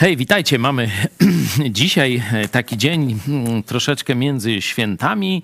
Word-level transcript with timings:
Hej, 0.00 0.16
witajcie. 0.16 0.58
Mamy 0.58 0.90
dzisiaj 1.70 2.22
taki 2.52 2.76
dzień 2.76 3.18
mm, 3.28 3.62
troszeczkę 3.62 4.14
między 4.14 4.62
świętami 4.62 5.42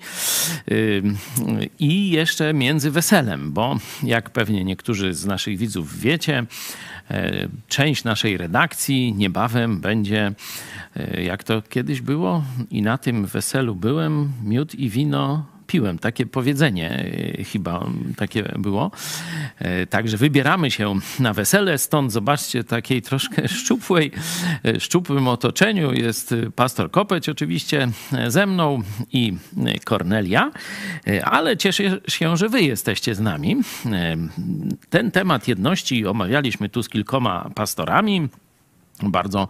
yy, 0.67 1.03
i 1.79 2.09
jeszcze 2.09 2.53
między 2.53 2.91
weselem, 2.91 3.51
bo 3.51 3.77
jak 4.03 4.29
pewnie 4.29 4.63
niektórzy 4.63 5.13
z 5.13 5.25
naszych 5.25 5.57
widzów 5.57 5.99
wiecie, 5.99 6.45
yy, 7.09 7.17
część 7.67 8.03
naszej 8.03 8.37
redakcji 8.37 9.13
niebawem 9.13 9.79
będzie, 9.79 10.31
yy, 10.95 11.23
jak 11.23 11.43
to 11.43 11.61
kiedyś 11.61 12.01
było, 12.01 12.43
i 12.71 12.81
na 12.81 12.97
tym 12.97 13.25
weselu 13.25 13.75
byłem, 13.75 14.31
miód 14.43 14.75
i 14.75 14.89
wino 14.89 15.56
piłem. 15.67 15.99
Takie 15.99 16.25
powiedzenie 16.25 17.05
e, 17.39 17.43
chyba 17.43 17.85
takie 18.17 18.43
było. 18.57 18.91
E, 19.59 19.87
także 19.87 20.17
wybieramy 20.17 20.71
się 20.71 20.95
na 21.19 21.33
wesele, 21.33 21.77
stąd 21.77 22.11
zobaczcie 22.11 22.63
takiej 22.63 23.01
troszkę 23.01 23.47
szczupłej, 23.57 24.11
e, 24.65 24.79
szczupłym 24.79 25.27
otoczeniu 25.27 25.93
jest 25.93 26.35
pastor 26.55 26.91
Kopeć 26.91 27.29
oczywiście 27.29 27.87
ze 28.27 28.45
mną 28.45 28.81
i 29.11 29.33
Kornelia, 29.83 30.51
ale 31.23 31.57
cieszę 31.57 32.01
się, 32.07 32.37
że 32.37 32.49
wy 32.49 32.61
jesteście 32.61 33.15
z 33.15 33.19
nami. 33.19 33.55
Ten 34.89 35.11
temat 35.11 35.47
jedności 35.47 36.05
omawialiśmy 36.05 36.69
tu 36.69 36.83
z 36.83 36.89
kilkoma 36.89 37.49
pastorami. 37.55 38.29
Bardzo 39.03 39.47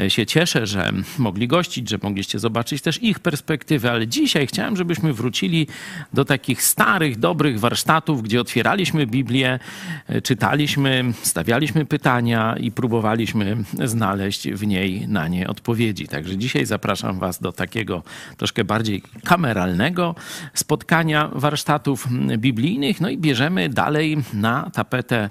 e, 0.00 0.10
się 0.10 0.26
cieszę, 0.26 0.66
że 0.66 0.92
mogli 1.18 1.48
gościć, 1.48 1.90
że 1.90 1.98
mogliście 2.02 2.38
zobaczyć 2.38 2.82
też 2.82 3.02
ich 3.02 3.18
perspektywy, 3.18 3.90
ale 3.90 4.08
dzisiaj 4.08 4.46
chciałem, 4.46 4.76
żebyśmy 4.76 5.12
wrócili 5.12 5.66
do 6.14 6.24
takich 6.24 6.62
starych, 6.62 7.18
dobrych 7.18 7.60
warsztatów, 7.60 8.22
gdzie 8.22 8.40
otwieraliśmy 8.40 9.06
Biblię, 9.06 9.58
e, 10.06 10.22
czytaliśmy, 10.22 11.12
stawialiśmy 11.22 11.86
pytania 11.86 12.56
i 12.60 12.70
próbowaliśmy 12.70 13.56
znaleźć 13.84 14.48
w 14.50 14.66
niej 14.66 15.08
na 15.08 15.28
nie 15.28 15.48
odpowiedzi. 15.48 16.08
Także 16.08 16.36
dzisiaj 16.36 16.66
zapraszam 16.66 17.18
Was 17.18 17.40
do 17.40 17.52
takiego 17.52 18.02
troszkę 18.36 18.64
bardziej 18.64 19.02
kameralnego 19.24 20.14
spotkania 20.54 21.30
warsztatów 21.32 22.08
biblijnych, 22.38 23.00
no 23.00 23.08
i 23.08 23.18
bierzemy 23.18 23.68
dalej 23.68 24.16
na 24.32 24.70
tapetę 24.70 25.30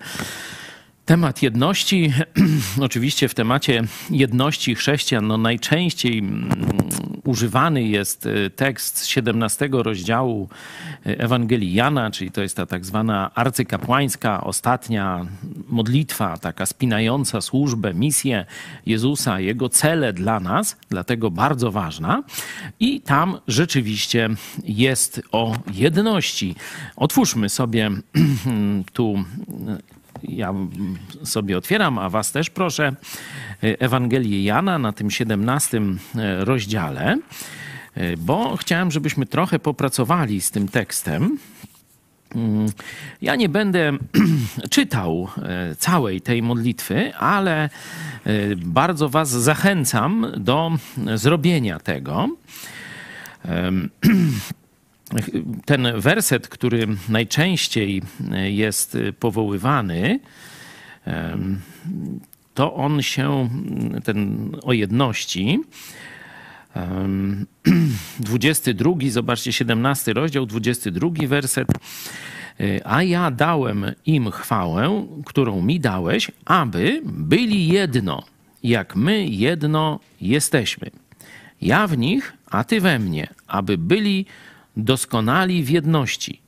Temat 1.10 1.42
jedności, 1.42 2.14
oczywiście 2.82 3.28
w 3.28 3.34
temacie 3.34 3.84
jedności 4.10 4.76
chrześcijan, 4.76 5.28
no 5.28 5.38
najczęściej 5.38 6.20
mm, 6.20 6.50
używany 7.24 7.84
jest 7.84 8.26
y, 8.26 8.50
tekst 8.56 8.98
z 8.98 9.08
17 9.08 9.70
rozdziału 9.72 10.50
y, 11.08 11.18
Ewangelii 11.18 11.74
Jana, 11.74 12.12
czyli 12.12 12.32
to 12.32 12.42
jest 12.42 12.56
ta 12.58 12.66
tak 12.66 12.86
zwana 12.86 13.32
arcykapłańska, 13.36 14.44
ostatnia 14.44 15.26
modlitwa, 15.68 16.38
taka 16.38 16.66
spinająca 16.66 17.42
służbę, 17.42 17.94
misję 17.94 18.46
Jezusa, 18.86 19.40
Jego 19.40 19.70
cele 19.70 20.14
dla 20.14 20.40
nas, 20.40 20.78
dlatego 20.90 21.32
bardzo 21.32 21.72
ważna. 21.72 22.24
I 22.80 23.02
tam 23.02 23.38
rzeczywiście 23.48 24.30
jest 24.64 25.22
o 25.32 25.56
jedności. 25.74 26.56
Otwórzmy 26.96 27.50
sobie 27.50 27.92
tu 28.94 29.24
ja 30.24 30.54
sobie 31.24 31.58
otwieram, 31.58 31.98
a 31.98 32.10
was 32.10 32.32
też 32.32 32.50
proszę, 32.50 32.96
Ewangelię 33.62 34.44
Jana 34.44 34.80
na 34.80 34.92
tym 34.92 35.12
17 35.12 35.82
e, 36.16 36.46
rozdziale, 36.46 37.18
e, 37.96 38.18
bo 38.18 38.58
chciałem, 38.58 38.92
żebyśmy 38.92 39.26
trochę 39.26 39.60
popracowali 39.60 40.42
z 40.42 40.52
tym 40.52 40.68
tekstem. 40.68 41.38
Mm, 42.36 42.70
ja 43.22 43.36
nie 43.36 43.50
będę 43.50 43.92
czytał 44.70 45.28
e, 45.38 45.76
całej 45.76 46.22
tej 46.22 46.42
modlitwy, 46.42 47.16
ale 47.16 47.70
bardzo 48.58 49.10
Was 49.10 49.30
zachęcam 49.30 50.28
do 50.38 50.72
zrobienia 51.16 51.80
tego. 51.80 52.30
ten 55.66 55.88
werset, 55.96 56.48
który 56.48 56.88
najczęściej 57.10 58.02
jest 58.44 58.98
powoływany, 59.20 60.20
to 62.54 62.74
on 62.74 63.02
się, 63.02 63.50
ten 64.04 64.50
o 64.64 64.74
jedności, 64.74 65.60
22, 68.20 68.92
zobaczcie, 69.10 69.54
17 69.54 70.14
rozdział, 70.14 70.46
22 70.46 71.10
werset. 71.28 71.68
A 72.86 73.04
ja 73.04 73.32
dałem 73.32 73.86
im 74.06 74.32
chwałę, 74.32 75.08
którą 75.26 75.62
mi 75.62 75.80
dałeś, 75.80 76.32
aby 76.46 77.02
byli 77.06 77.68
jedno, 77.68 78.24
jak 78.64 78.96
my 78.96 79.26
jedno 79.26 80.00
jesteśmy. 80.22 80.92
Ja 81.62 81.88
w 81.88 81.98
nich, 81.98 82.34
a 82.52 82.64
ty 82.64 82.82
we 82.82 83.00
mnie, 83.00 83.28
aby 83.48 83.78
byli 83.78 84.26
doskonali 84.84 85.64
w 85.64 85.70
jedności, 85.70 86.42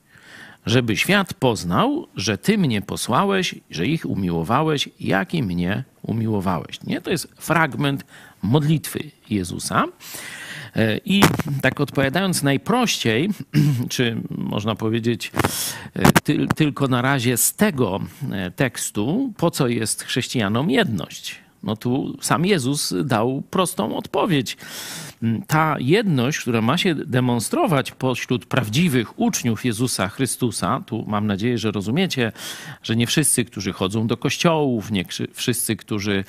żeby 0.65 0.97
świat 0.97 1.33
poznał, 1.33 2.07
że 2.15 2.37
Ty 2.37 2.57
mnie 2.57 2.81
posłałeś, 2.81 3.55
że 3.69 3.87
ich 3.87 4.05
umiłowałeś, 4.05 4.89
jak 4.99 5.33
i 5.33 5.43
mnie 5.43 5.83
umiłowałeś. 6.01 6.83
Nie? 6.83 7.01
To 7.01 7.11
jest 7.11 7.27
fragment 7.37 8.05
modlitwy 8.43 9.03
Jezusa. 9.29 9.85
E, 10.75 10.97
I 10.97 11.23
tak 11.61 11.81
odpowiadając 11.81 12.43
najprościej, 12.43 13.29
czy 13.89 14.21
można 14.29 14.75
powiedzieć 14.75 15.31
e, 15.93 16.11
ty, 16.11 16.47
tylko 16.55 16.87
na 16.87 17.01
razie 17.01 17.37
z 17.37 17.53
tego 17.53 17.99
e, 18.31 18.51
tekstu, 18.51 19.33
po 19.37 19.51
co 19.51 19.67
jest 19.67 20.03
chrześcijanom 20.03 20.69
jedność? 20.69 21.35
No 21.63 21.75
tu 21.75 22.17
sam 22.21 22.45
Jezus 22.45 22.93
dał 23.03 23.43
prostą 23.49 23.95
odpowiedź 23.97 24.57
ta 25.47 25.75
jedność, 25.79 26.39
która 26.39 26.61
ma 26.61 26.77
się 26.77 26.95
demonstrować 26.95 27.91
pośród 27.91 28.45
prawdziwych 28.45 29.19
uczniów 29.19 29.65
Jezusa 29.65 30.09
Chrystusa, 30.09 30.83
tu 30.85 31.05
mam 31.07 31.27
nadzieję, 31.27 31.57
że 31.57 31.71
rozumiecie, 31.71 32.31
że 32.83 32.95
nie 32.95 33.07
wszyscy, 33.07 33.45
którzy 33.45 33.73
chodzą 33.73 34.07
do 34.07 34.17
kościołów, 34.17 34.91
nie 34.91 35.05
wszyscy, 35.33 35.75
którzy 35.75 36.23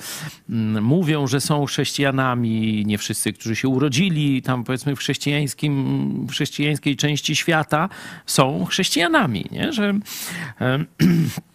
mówią, 0.81 1.27
że 1.27 1.41
są 1.41 1.65
chrześcijanami, 1.65 2.83
nie 2.85 2.97
wszyscy, 2.97 3.33
którzy 3.33 3.55
się 3.55 3.67
urodzili 3.67 4.41
tam 4.41 4.63
powiedzmy 4.63 4.95
w 4.95 4.99
chrześcijańskim, 4.99 6.27
w 6.27 6.31
chrześcijańskiej 6.31 6.95
części 6.95 7.35
świata, 7.35 7.89
są 8.25 8.65
chrześcijanami, 8.65 9.45
nie? 9.51 9.73
że 9.73 9.93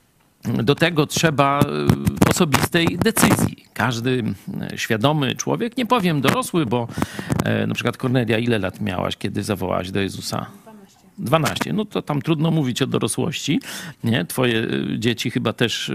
do 0.56 0.74
tego 0.74 1.06
trzeba 1.06 1.60
e, 1.60 2.30
osobistej 2.30 2.98
decyzji. 3.04 3.64
Każdy 3.74 4.24
e, 4.60 4.78
świadomy 4.78 5.34
człowiek, 5.34 5.76
nie 5.76 5.86
powiem 5.86 6.20
dorosły, 6.20 6.66
bo 6.66 6.88
e, 7.44 7.66
na 7.66 7.74
przykład 7.74 7.96
Kornelia, 7.96 8.38
ile 8.38 8.58
lat 8.58 8.80
miałaś, 8.80 9.16
kiedy 9.16 9.42
zawołałaś 9.42 9.90
do 9.90 10.00
Jezusa? 10.00 10.46
12. 11.18 11.72
No 11.72 11.84
to 11.84 12.02
tam 12.02 12.22
trudno 12.22 12.50
mówić 12.50 12.82
o 12.82 12.86
dorosłości, 12.86 13.60
nie? 14.04 14.24
Twoje 14.24 14.66
dzieci 14.98 15.30
chyba 15.30 15.52
też 15.52 15.92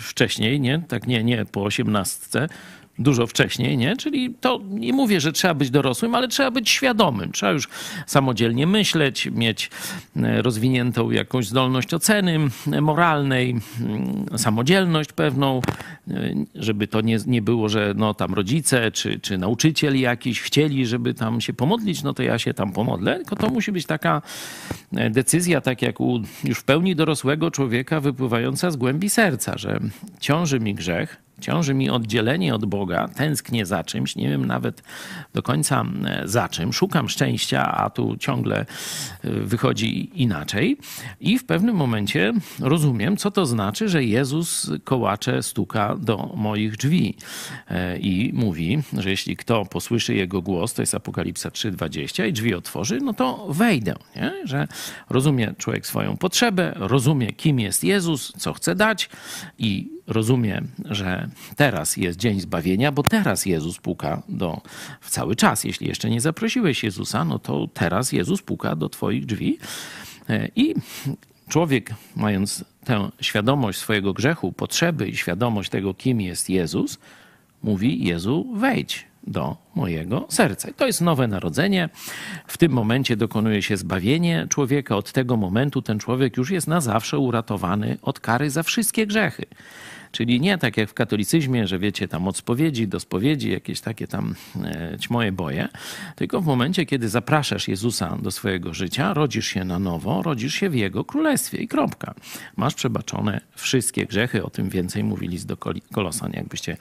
wcześniej, 0.00 0.60
nie? 0.60 0.82
Tak 0.88 1.06
nie, 1.06 1.24
nie 1.24 1.44
po 1.44 1.62
18 1.64 2.48
dużo 2.98 3.26
wcześniej, 3.26 3.76
nie? 3.76 3.96
Czyli 3.96 4.34
to 4.40 4.60
nie 4.70 4.92
mówię, 4.92 5.20
że 5.20 5.32
trzeba 5.32 5.54
być 5.54 5.70
dorosłym, 5.70 6.14
ale 6.14 6.28
trzeba 6.28 6.50
być 6.50 6.70
świadomym. 6.70 7.32
Trzeba 7.32 7.52
już 7.52 7.68
samodzielnie 8.06 8.66
myśleć, 8.66 9.26
mieć 9.26 9.70
e, 10.16 10.42
rozwiniętą 10.42 11.10
jakąś 11.10 11.46
zdolność 11.46 11.94
oceny 11.94 12.38
moralnej, 12.82 13.56
samodzielność 14.36 15.12
pewną, 15.12 15.60
e, 16.10 16.34
żeby 16.54 16.88
to 16.88 17.00
nie, 17.00 17.18
nie 17.26 17.42
było, 17.42 17.68
że 17.68 17.94
no 17.96 18.14
tam 18.14 18.34
rodzice 18.34 18.92
czy, 18.92 19.20
czy 19.20 19.38
nauczyciel 19.38 20.00
jakiś 20.00 20.40
chcieli, 20.40 20.86
żeby 20.86 21.14
tam 21.14 21.40
się 21.40 21.52
pomodlić, 21.52 22.02
no 22.02 22.14
to 22.14 22.22
ja 22.22 22.38
się 22.38 22.54
tam 22.54 22.72
pomodlę, 22.72 23.16
tylko 23.16 23.36
to 23.36 23.48
musi 23.48 23.72
być 23.72 23.86
taka 23.86 24.22
e, 24.92 25.10
decyzja, 25.10 25.60
tak 25.60 25.82
jak 25.82 26.00
u 26.00 26.20
już 26.44 26.58
w 26.58 26.64
pełni 26.64 26.96
dorosłego 26.96 27.50
człowieka 27.50 28.00
wypływająca 28.00 28.70
z 28.70 28.76
głębi 28.76 29.10
serca, 29.10 29.58
że 29.58 29.80
ciąży 30.20 30.60
mi 30.60 30.74
grzech, 30.74 31.27
Ciąży 31.40 31.74
mi 31.74 31.90
oddzielenie 31.90 32.54
od 32.54 32.64
Boga, 32.64 33.08
tęsknię 33.08 33.66
za 33.66 33.84
czymś, 33.84 34.16
nie 34.16 34.28
wiem 34.28 34.46
nawet 34.46 34.82
do 35.34 35.42
końca 35.42 35.84
e, 36.04 36.28
za 36.28 36.48
czym, 36.48 36.72
szukam 36.72 37.08
szczęścia, 37.08 37.72
a 37.74 37.90
tu 37.90 38.16
ciągle 38.16 38.60
e, 38.60 38.66
wychodzi 39.30 40.22
inaczej. 40.22 40.76
I 41.20 41.38
w 41.38 41.44
pewnym 41.44 41.76
momencie 41.76 42.32
rozumiem, 42.60 43.16
co 43.16 43.30
to 43.30 43.46
znaczy, 43.46 43.88
że 43.88 44.04
Jezus 44.04 44.70
kołacze 44.84 45.42
stuka 45.42 45.96
do 45.96 46.32
moich 46.36 46.76
drzwi 46.76 47.16
e, 47.68 47.98
i 47.98 48.32
mówi, 48.34 48.82
że 48.98 49.10
jeśli 49.10 49.36
kto 49.36 49.64
posłyszy 49.64 50.14
jego 50.14 50.42
głos, 50.42 50.74
to 50.74 50.82
jest 50.82 50.94
Apokalipsa 50.94 51.48
3,20 51.48 52.28
i 52.28 52.32
drzwi 52.32 52.54
otworzy, 52.54 52.98
no 53.02 53.14
to 53.14 53.46
wejdę. 53.48 53.94
Nie? 54.16 54.32
Że 54.44 54.68
rozumie 55.10 55.54
człowiek 55.58 55.86
swoją 55.86 56.16
potrzebę, 56.16 56.72
rozumie, 56.76 57.32
kim 57.32 57.60
jest 57.60 57.84
Jezus, 57.84 58.32
co 58.38 58.52
chce 58.52 58.74
dać 58.74 59.10
i 59.58 59.97
rozumie, 60.08 60.62
że 60.84 61.28
teraz 61.56 61.96
jest 61.96 62.18
dzień 62.18 62.40
zbawienia, 62.40 62.92
bo 62.92 63.02
teraz 63.02 63.46
Jezus 63.46 63.78
puka 63.78 64.22
do, 64.28 64.60
w 65.00 65.10
cały 65.10 65.36
czas. 65.36 65.64
Jeśli 65.64 65.88
jeszcze 65.88 66.10
nie 66.10 66.20
zaprosiłeś 66.20 66.84
Jezusa, 66.84 67.24
no 67.24 67.38
to 67.38 67.68
teraz 67.74 68.12
Jezus 68.12 68.42
puka 68.42 68.76
do 68.76 68.88
Twoich 68.88 69.26
drzwi. 69.26 69.58
E, 70.28 70.48
I 70.56 70.74
człowiek, 71.48 71.94
mając 72.16 72.64
tę 72.84 73.10
świadomość 73.20 73.78
swojego 73.78 74.12
grzechu, 74.12 74.52
potrzeby 74.52 75.08
i 75.08 75.16
świadomość 75.16 75.70
tego, 75.70 75.94
kim 75.94 76.20
jest 76.20 76.50
Jezus, 76.50 76.98
mówi 77.62 78.04
Jezu, 78.04 78.52
wejdź 78.56 79.08
do 79.30 79.56
mojego 79.74 80.26
serca. 80.28 80.68
I 80.68 80.74
to 80.74 80.86
jest 80.86 81.00
nowe 81.00 81.28
narodzenie. 81.28 81.88
W 82.46 82.58
tym 82.58 82.72
momencie 82.72 83.16
dokonuje 83.16 83.62
się 83.62 83.76
zbawienie 83.76 84.46
człowieka. 84.50 84.96
Od 84.96 85.12
tego 85.12 85.36
momentu 85.36 85.82
ten 85.82 85.98
człowiek 85.98 86.36
już 86.36 86.50
jest 86.50 86.66
na 86.66 86.80
zawsze 86.80 87.18
uratowany 87.18 87.96
od 88.02 88.20
kary 88.20 88.50
za 88.50 88.62
wszystkie 88.62 89.06
grzechy. 89.06 89.44
Czyli 90.12 90.40
nie 90.40 90.58
tak 90.58 90.76
jak 90.76 90.90
w 90.90 90.94
katolicyzmie, 90.94 91.66
że 91.66 91.78
wiecie, 91.78 92.08
tam 92.08 92.28
od 92.28 92.36
spowiedzi 92.36 92.88
do 92.88 93.00
spowiedzi, 93.00 93.50
jakieś 93.50 93.80
takie 93.80 94.06
tam 94.06 94.34
e, 94.64 94.96
ćmoje 95.00 95.32
boje, 95.32 95.68
tylko 96.16 96.40
w 96.40 96.46
momencie, 96.46 96.86
kiedy 96.86 97.08
zapraszasz 97.08 97.68
Jezusa 97.68 98.18
do 98.22 98.30
swojego 98.30 98.74
życia, 98.74 99.14
rodzisz 99.14 99.46
się 99.46 99.64
na 99.64 99.78
nowo, 99.78 100.22
rodzisz 100.22 100.54
się 100.54 100.70
w 100.70 100.74
Jego 100.74 101.04
królestwie. 101.04 101.58
I 101.58 101.68
kropka. 101.68 102.14
Masz 102.56 102.74
przebaczone 102.74 103.40
wszystkie 103.54 104.06
grzechy, 104.06 104.44
o 104.44 104.50
tym 104.50 104.68
więcej 104.68 105.04
mówili 105.04 105.38
z 105.38 105.46
do 105.46 105.56
Kolosan, 105.92 106.32
jakbyście 106.32 106.76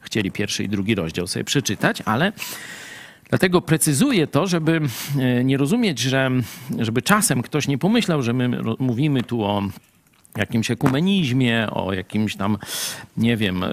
chcieli 0.00 0.30
pierwszy 0.30 0.64
i 0.64 0.68
drugi 0.68 0.94
rozdział 0.94 1.26
sobie 1.26 1.44
przeczytać, 1.44 2.02
ale 2.04 2.32
Dlatego 3.32 3.60
precyzuję 3.60 4.26
to, 4.26 4.46
żeby 4.46 4.80
e, 5.18 5.44
nie 5.44 5.56
rozumieć, 5.56 5.98
że 5.98 6.30
żeby 6.78 7.02
czasem 7.02 7.42
ktoś 7.42 7.68
nie 7.68 7.78
pomyślał, 7.78 8.22
że 8.22 8.32
my 8.32 8.50
mówimy 8.78 9.22
tu 9.22 9.44
o 9.44 9.62
jakimś 10.36 10.70
ekumenizmie, 10.70 11.70
o 11.70 11.92
jakimś 11.92 12.36
tam, 12.36 12.58
nie 13.16 13.36
wiem, 13.36 13.64
e, 13.64 13.70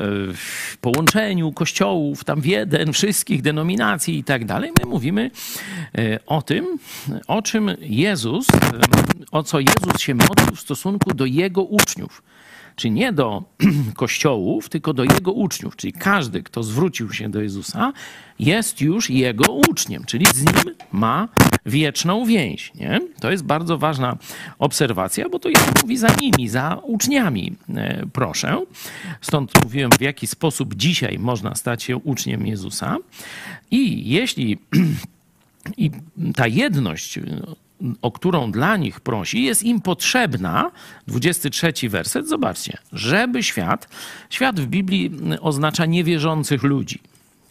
połączeniu 0.82 1.52
kościołów 1.52 2.24
tam 2.24 2.42
w 2.42 2.46
jeden, 2.46 2.94
wszystkich 2.94 3.42
denominacji 3.42 4.18
i 4.18 4.24
tak 4.24 4.46
dalej. 4.46 4.72
My 4.80 4.90
mówimy 4.90 5.32
e, 5.98 6.20
o 6.26 6.42
tym, 6.42 6.80
o 7.28 7.42
czym 7.42 7.72
Jezus, 7.80 8.48
e, 8.50 8.56
o 9.32 9.44
co 9.44 9.60
Jezus 9.60 10.00
się 10.00 10.16
modlił 10.16 10.56
w 10.56 10.60
stosunku 10.60 11.14
do 11.14 11.26
Jego 11.26 11.64
uczniów 11.64 12.24
czy 12.80 12.90
nie 12.90 13.14
do 13.14 13.44
kościołów, 13.96 14.70
tylko 14.70 14.94
do 14.94 15.04
jego 15.04 15.32
uczniów. 15.32 15.76
Czyli 15.76 15.94
każdy, 15.94 16.44
kto 16.44 16.64
zwrócił 16.64 17.14
się 17.14 17.30
do 17.30 17.42
Jezusa, 17.42 17.94
jest 18.40 18.82
już 18.82 19.10
jego 19.10 19.54
uczniem, 19.54 20.04
czyli 20.06 20.26
z 20.26 20.40
nim 20.40 20.76
ma 20.92 21.28
wieczną 21.66 22.26
więź. 22.26 22.74
Nie? 22.76 23.00
To 23.20 23.32
jest 23.32 23.44
bardzo 23.44 23.78
ważna 23.78 24.18
obserwacja, 24.60 25.30
bo 25.30 25.40
to 25.40 25.50
Jezus 25.50 25.82
mówi 25.82 25.98
za 25.98 26.08
nimi, 26.22 26.50
za 26.50 26.82
uczniami, 26.84 27.56
e, 27.76 28.06
proszę. 28.14 28.66
Stąd 29.22 29.64
mówiłem, 29.64 29.92
w 29.92 30.02
jaki 30.02 30.28
sposób 30.28 30.76
dzisiaj 30.76 31.20
można 31.20 31.56
stać 31.56 31.84
się 31.84 31.98
uczniem 31.98 32.48
Jezusa. 32.48 32.98
I 33.72 34.10
jeśli 34.10 34.58
i 35.78 35.92
ta 36.36 36.48
jedność 36.48 37.20
o 38.02 38.12
którą 38.12 38.52
dla 38.52 38.78
nich 38.78 39.00
prosi, 39.00 39.44
jest 39.44 39.64
im 39.64 39.82
potrzebna, 39.82 40.72
23 41.08 41.90
werset, 41.90 42.28
zobaczcie, 42.28 42.78
żeby 42.94 43.44
świat, 43.44 43.88
świat 44.30 44.60
w 44.60 44.68
Biblii 44.68 45.12
oznacza 45.42 45.86
niewierzących 45.86 46.64
ludzi, 46.64 47.00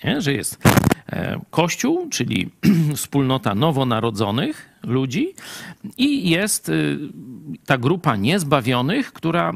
nie? 0.05 0.21
że 0.21 0.33
jest 0.33 0.59
e, 1.13 1.41
Kościół, 1.51 2.09
czyli 2.11 2.51
wspólnota 2.97 3.55
nowonarodzonych 3.55 4.68
ludzi 4.83 5.35
i 5.99 6.31
jest 6.31 6.69
y, 6.69 6.99
ta 7.67 7.79
grupa 7.79 8.17
niezbawionych, 8.17 9.13
która, 9.13 9.53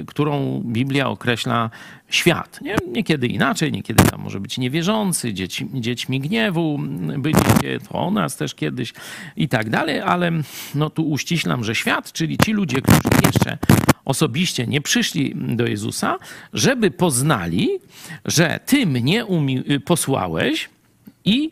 y, 0.00 0.04
którą 0.04 0.62
Biblia 0.64 1.08
określa 1.08 1.70
świat. 2.08 2.60
Nie? 2.60 2.76
Niekiedy 2.88 3.26
inaczej, 3.26 3.72
niekiedy 3.72 4.04
tam 4.04 4.20
może 4.20 4.40
być 4.40 4.58
niewierzący, 4.58 5.34
dzieci, 5.34 5.66
dziećmi 5.74 6.20
gniewu 6.20 6.78
byliście, 7.18 7.78
to 7.88 7.94
o 7.94 8.10
nas 8.10 8.36
też 8.36 8.54
kiedyś 8.54 8.92
i 9.36 9.48
tak 9.48 9.70
dalej, 9.70 10.00
ale 10.00 10.32
no 10.74 10.90
tu 10.90 11.10
uściślam, 11.10 11.64
że 11.64 11.74
świat, 11.74 12.12
czyli 12.12 12.38
ci 12.38 12.52
ludzie, 12.52 12.82
którzy 12.82 13.26
jeszcze 13.26 13.58
osobiście 14.04 14.66
nie 14.66 14.80
przyszli 14.80 15.34
do 15.36 15.66
Jezusa, 15.66 16.18
żeby 16.52 16.90
poznali, 16.90 17.68
że 18.24 18.60
Ty 18.66 18.86
mnie 18.86 19.24
posłałeś 19.84 20.68
i 21.24 21.50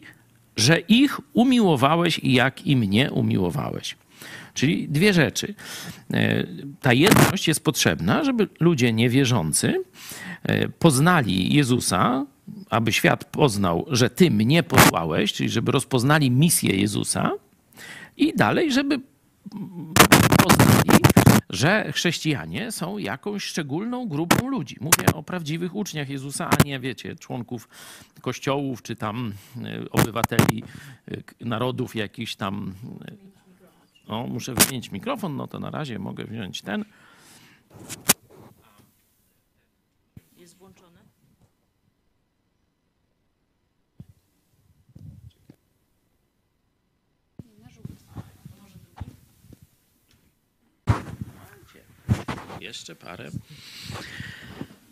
że 0.56 0.78
ich 0.78 1.20
umiłowałeś 1.32 2.20
jak 2.22 2.66
i 2.66 2.76
mnie 2.76 3.10
umiłowałeś. 3.10 3.96
Czyli 4.54 4.88
dwie 4.88 5.12
rzeczy. 5.12 5.54
E, 6.12 6.46
ta 6.80 6.92
jedność 6.92 7.48
jest 7.48 7.64
potrzebna, 7.64 8.24
żeby 8.24 8.48
ludzie 8.60 8.92
niewierzący 8.92 9.84
e, 10.42 10.68
poznali 10.68 11.54
Jezusa, 11.54 12.26
aby 12.70 12.92
świat 12.92 13.24
poznał, 13.24 13.86
że 13.88 14.10
Ty 14.10 14.30
mnie 14.30 14.62
posłałeś, 14.62 15.32
czyli 15.32 15.48
żeby 15.48 15.72
rozpoznali 15.72 16.30
misję 16.30 16.76
Jezusa, 16.76 17.30
i 18.16 18.32
dalej, 18.36 18.72
żeby 18.72 19.00
poznali, 20.42 21.00
że 21.54 21.92
chrześcijanie 21.92 22.72
są 22.72 22.98
jakąś 22.98 23.44
szczególną 23.44 24.08
grupą 24.08 24.48
ludzi. 24.48 24.76
Mówię 24.80 25.06
o 25.14 25.22
prawdziwych 25.22 25.74
uczniach 25.74 26.08
Jezusa, 26.08 26.50
a 26.50 26.62
nie, 26.64 26.80
wiecie, 26.80 27.16
członków 27.16 27.68
kościołów 28.20 28.82
czy 28.82 28.96
tam 28.96 29.32
e, 29.64 29.90
obywateli 29.90 30.62
narodów 31.40 31.96
jakichś 31.96 32.34
tam 32.34 32.74
o, 34.06 34.26
muszę 34.26 34.54
wymienić 34.54 34.90
mikrofon, 34.90 35.36
no 35.36 35.46
to 35.46 35.58
na 35.58 35.70
razie 35.70 35.98
mogę 35.98 36.24
wziąć 36.24 36.62
ten. 36.62 36.84
Jeszcze 52.64 52.94
parę. 52.94 53.30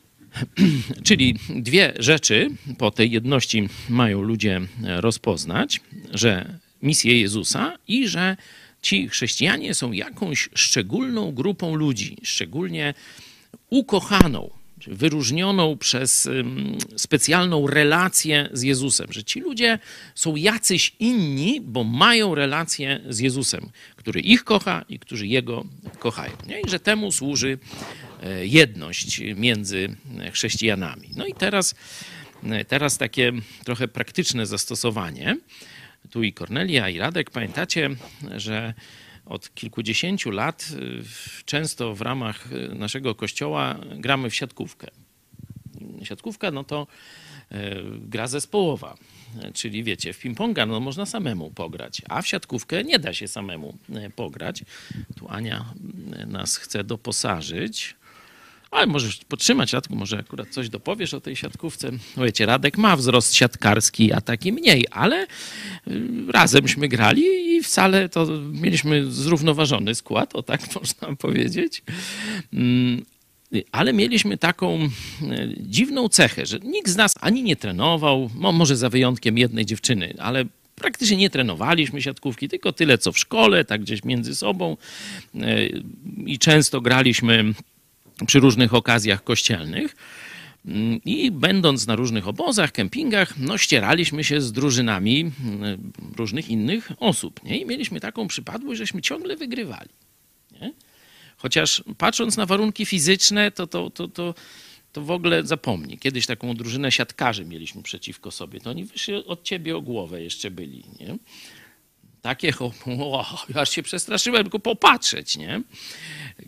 Czyli 1.09 1.39
dwie 1.49 1.93
rzeczy 1.99 2.51
po 2.79 2.91
tej 2.91 3.11
jedności 3.11 3.69
mają 3.89 4.23
ludzie 4.23 4.61
rozpoznać, 4.83 5.81
że 6.11 6.59
misję 6.83 7.21
Jezusa 7.21 7.79
i 7.89 8.09
że 8.09 8.37
ci 8.83 9.09
chrześcijanie 9.09 9.75
są 9.75 9.93
jakąś 9.93 10.49
szczególną 10.55 11.33
grupą 11.33 11.75
ludzi, 11.75 12.17
szczególnie 12.23 12.95
ukochaną, 13.71 14.51
wyróżnioną 14.87 15.77
przez 15.77 16.29
specjalną 16.97 17.67
relację 17.67 18.49
z 18.53 18.63
Jezusem, 18.63 19.13
że 19.13 19.25
ci 19.25 19.41
ludzie 19.41 19.79
są 20.15 20.37
jacyś 20.37 20.93
inni, 20.99 21.61
bo 21.61 21.85
mają 21.85 22.35
relację 22.35 23.01
z 23.09 23.19
Jezusem, 23.19 23.71
który 23.97 24.21
ich 24.21 24.45
kocha 24.45 24.85
i 24.89 24.99
którzy 24.99 25.27
Jego 25.27 25.65
kochają. 25.99 26.33
Nie? 26.47 26.61
I 26.61 26.69
że 26.69 26.81
temu 26.81 27.13
służy 27.13 27.59
e, 28.23 28.47
jedność 28.47 29.21
między 29.37 29.97
chrześcijanami. 30.33 31.09
No 31.17 31.27
i 31.27 31.35
teraz, 31.35 31.75
e, 32.45 32.65
teraz 32.65 32.99
takie 32.99 33.33
trochę 33.65 33.89
praktyczne 33.89 34.47
zastosowanie 34.47 35.37
tu 36.11 36.23
i 36.23 36.33
Kornelia, 36.33 36.89
i 36.89 36.99
Radek, 36.99 37.31
pamiętacie, 37.31 37.91
że 38.37 38.75
od 39.27 39.55
kilkudziesięciu 39.55 40.31
lat 40.31 40.69
y, 40.73 41.45
często 41.45 41.95
w 41.95 42.01
ramach 42.01 42.53
y, 42.53 42.75
naszego 42.75 43.15
kościoła 43.15 43.79
gramy 43.97 44.31
w 44.31 44.35
siatkówkę. 44.35 44.87
Siatkówka 46.03 46.51
no 46.51 46.65
to 46.65 46.87
y, 47.53 47.57
gra 48.01 48.27
zespołowa. 48.27 48.97
Czyli 49.55 49.85
wiecie, 49.85 50.13
w 50.13 50.21
ping-ponga 50.21 50.69
no, 50.69 50.81
można 50.81 51.07
samemu 51.07 51.51
pograć, 51.51 52.03
a 52.09 52.23
w 52.23 52.29
siatkówkę 52.29 52.85
nie 52.85 52.99
da 52.99 53.13
się 53.13 53.29
samemu 53.29 53.79
pograć. 54.17 54.65
Tu 55.17 55.29
Ania 55.29 55.75
nas 56.27 56.57
chce 56.57 56.85
doposażyć. 56.85 57.95
Ale 58.73 58.87
możesz 58.87 59.17
podtrzymać, 59.17 59.73
Radku, 59.73 59.97
może 59.97 60.19
akurat 60.19 60.49
coś 60.49 60.69
dopowiesz 60.69 61.15
o 61.15 61.21
tej 61.21 61.37
siatkówce. 61.37 61.91
Wiecie, 62.17 62.47
Radek 62.47 62.79
ma 62.79 62.97
wzrost 62.97 63.35
siatkarski, 63.35 64.13
a 64.13 64.21
taki 64.21 64.53
mniej, 64.53 64.87
ale 64.91 65.27
y, 65.27 65.29
razemśmy 66.29 66.89
grali 66.89 67.23
i 67.57 67.63
wcale 67.63 68.09
to 68.09 68.27
mieliśmy 68.53 69.13
zrównoważony 69.13 69.95
skład, 69.95 70.37
o 70.37 70.43
tak 70.43 70.61
można 70.81 71.17
powiedzieć. 71.17 71.83
Mm, 72.53 73.05
ale 73.73 73.93
mieliśmy 73.93 74.39
taką 74.39 74.85
y, 74.85 74.89
dziwną 75.61 76.09
cechę, 76.09 76.47
że 76.47 76.59
nikt 76.59 76.89
z 76.89 76.97
nas 76.97 77.15
ani 77.21 77.43
nie 77.43 77.57
trenował, 77.57 78.31
może 78.35 78.77
za 78.77 78.89
wyjątkiem 78.89 79.39
jednej 79.39 79.67
dziewczyny, 79.67 80.15
ale 80.19 80.45
praktycznie 80.75 81.17
nie 81.17 81.31
trenowaliśmy 81.31 82.03
siatkówki, 82.03 82.49
tylko 82.49 82.73
tyle 82.73 82.99
co 82.99 83.13
w 83.13 83.19
szkole, 83.19 83.65
tak 83.65 83.81
gdzieś 83.81 84.05
między 84.05 84.35
sobą 84.35 84.77
y, 85.35 85.83
i 86.27 86.39
często 86.39 86.81
graliśmy 86.81 87.55
przy 88.27 88.41
różnych 88.41 88.75
okazjach 88.75 89.25
kościelnych. 89.25 89.97
Mm, 90.67 91.01
I 91.05 91.31
będąc 91.31 91.87
na 91.87 91.97
różnych 91.97 92.29
obozach, 92.29 92.73
kempingach, 92.73 93.39
no 93.39 93.59
ścieraliśmy 93.59 94.25
się 94.25 94.41
z 94.41 94.53
drużynami 94.53 95.21
mm, 95.21 95.93
różnych 96.17 96.49
innych 96.49 96.93
osób. 96.99 97.45
Nie? 97.45 97.59
I 97.59 97.67
mieliśmy 97.67 98.01
taką 98.01 98.29
przypadłość, 98.29 98.79
żeśmy 98.79 99.03
ciągle 99.03 99.37
wygrywali. 99.37 99.91
Nie? 100.61 100.73
Chociaż 101.37 101.85
patrząc 101.99 102.37
na 102.37 102.47
warunki 102.47 102.87
fizyczne, 102.87 103.51
to, 103.51 103.67
to, 103.67 103.91
to, 103.91 104.09
to, 104.09 104.35
to 104.93 105.03
w 105.03 105.11
ogóle 105.11 105.47
zapomnij. 105.47 105.99
Kiedyś 105.99 106.27
taką 106.27 106.55
drużynę 106.55 106.93
siatkarzy 106.93 107.45
mieliśmy 107.45 107.83
przeciwko 107.83 108.31
sobie. 108.31 108.61
To 108.61 108.71
oni 108.71 108.85
wyszli 108.85 109.15
od 109.15 109.43
ciebie 109.43 109.77
o 109.77 109.81
głowę 109.81 110.23
jeszcze 110.23 110.51
byli. 110.51 110.85
Nie? 111.01 111.17
Takie, 112.23 112.53
o, 113.01 113.37
aż 113.55 113.71
się 113.71 113.83
przestraszyłem, 113.83 114.43
tylko 114.43 114.59
popatrzeć, 114.59 115.37
nie? 115.37 115.63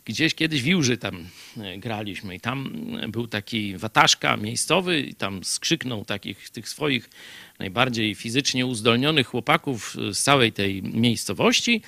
Gdzieś 0.05 0.35
kiedyś 0.35 0.63
w 0.63 0.67
Jurzy 0.67 0.97
tam 0.97 1.27
e, 1.57 1.79
graliśmy 1.79 2.35
i 2.35 2.41
tam 2.41 2.87
był 3.09 3.27
taki 3.27 3.77
wataszka 3.77 4.37
miejscowy 4.37 5.01
i 5.01 5.15
tam 5.15 5.45
skrzyknął 5.45 6.05
takich 6.05 6.51
tych 6.51 6.69
swoich 6.69 7.11
najbardziej 7.59 8.15
fizycznie 8.15 8.67
uzdolnionych 8.67 9.27
chłopaków 9.27 9.97
z 10.13 10.19
całej 10.19 10.53
tej 10.53 10.83
miejscowości. 10.83 11.83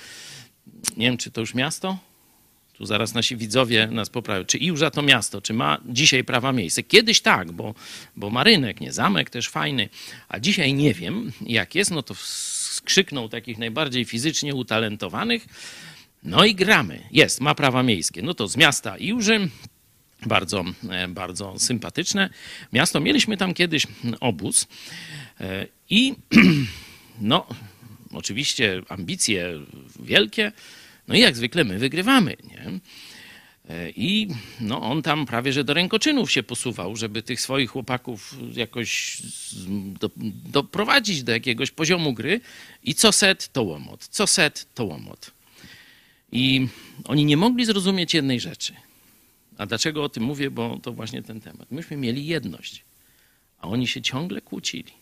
Nie 0.97 1.07
wiem, 1.07 1.16
czy 1.16 1.31
to 1.31 1.40
już 1.40 1.55
miasto? 1.55 1.99
Tu 2.73 2.87
zaraz 2.87 3.14
nasi 3.14 3.37
widzowie 3.37 3.87
nas 3.87 4.11
poprawią. 4.11 4.45
Czy 4.45 4.59
Iłża 4.59 4.90
to 4.90 5.02
miasto? 5.02 5.40
Czy 5.40 5.55
ma 5.55 5.78
dzisiaj 5.87 6.25
prawa 6.25 6.52
miejsce? 6.52 6.83
Kiedyś 6.83 7.21
tak, 7.21 7.52
bo, 7.52 7.75
bo 8.16 8.31
ma 8.31 8.45
rynek, 8.45 8.81
nie 8.81 8.93
zamek 8.93 9.31
też 9.31 9.49
fajny. 9.49 9.88
A 10.28 10.40
dzisiaj 10.40 10.75
nie 10.75 10.95
wiem, 10.95 11.33
jak 11.40 11.75
jest. 11.75 11.90
No 11.90 12.02
to 12.02 12.14
skrzyknął 12.76 13.28
takich 13.28 13.59
najbardziej 13.59 14.04
fizycznie 14.04 14.54
utalentowanych. 14.54 15.47
No 16.23 16.45
i 16.45 16.54
gramy. 16.54 17.02
Jest, 17.12 17.40
ma 17.40 17.54
prawa 17.54 17.83
miejskie. 17.83 18.23
No 18.23 18.35
to 18.35 18.49
z 18.49 18.56
miasta 18.56 18.97
Iłży. 18.97 19.49
Bardzo, 20.26 20.64
e, 20.90 21.09
bardzo 21.09 21.59
sympatyczne 21.59 22.30
miasto. 22.73 23.00
Mieliśmy 23.00 23.37
tam 23.37 23.54
kiedyś 23.54 23.87
obóz 24.21 24.66
e, 25.40 25.66
i 25.90 26.14
no, 27.21 27.47
oczywiście 28.12 28.83
ambicje 28.88 29.52
wielkie. 30.00 30.52
No 31.09 31.14
i 31.14 31.21
jak 31.21 31.37
zwykle 31.37 31.64
my 31.64 31.78
wygrywamy. 31.78 32.37
Nie? 32.45 32.78
E, 33.69 33.91
I 33.91 34.29
no, 34.61 34.83
on 34.83 35.03
tam 35.03 35.27
prawie 35.27 35.53
że 35.53 35.65
do 35.65 35.75
rękoczynów 35.75 36.33
się 36.33 36.43
posuwał, 36.43 36.97
żeby 36.97 37.23
tych 37.23 37.41
swoich 37.41 37.71
chłopaków 37.71 38.37
jakoś 38.53 39.23
do, 40.01 40.11
doprowadzić 40.45 41.23
do 41.23 41.33
jakiegoś 41.33 41.71
poziomu 41.71 42.13
gry. 42.13 42.41
I 42.83 42.95
co 42.95 43.13
set 43.13 43.53
to 43.53 43.63
łomot, 43.63 44.09
co 44.09 44.27
set 44.27 44.67
to 44.75 44.85
łomot. 44.85 45.31
I 46.33 46.69
oni 47.05 47.25
nie 47.25 47.37
mogli 47.37 47.65
zrozumieć 47.65 48.15
jednej 48.15 48.41
rzeczy. 48.41 48.73
A 49.59 49.67
dlaczego 49.67 50.05
o 50.05 50.09
tym 50.09 50.23
mówię? 50.23 50.51
Bo 50.51 50.79
to 50.83 50.93
właśnie 50.93 51.23
ten 51.23 51.41
temat. 51.41 51.71
Myśmy 51.71 51.97
mieli 51.97 52.27
jedność, 52.27 52.85
a 53.59 53.69
oni 53.69 53.87
się 53.87 54.03
ciągle 54.03 54.41
kłócili. 54.41 54.93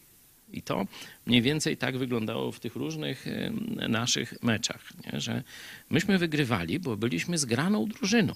I 0.52 0.62
to 0.62 0.87
mniej 1.26 1.42
więcej 1.42 1.76
tak 1.76 1.99
wyglądało 1.99 2.52
w 2.52 2.61
tych 2.61 2.76
różnych 2.76 3.26
naszych 3.88 4.42
meczach, 4.42 4.92
nie? 5.06 5.21
że 5.21 5.42
myśmy 5.90 6.18
wygrywali, 6.18 6.80
bo 6.80 6.97
byliśmy 6.97 7.38
zgraną 7.38 7.87
drużyną. 7.87 8.35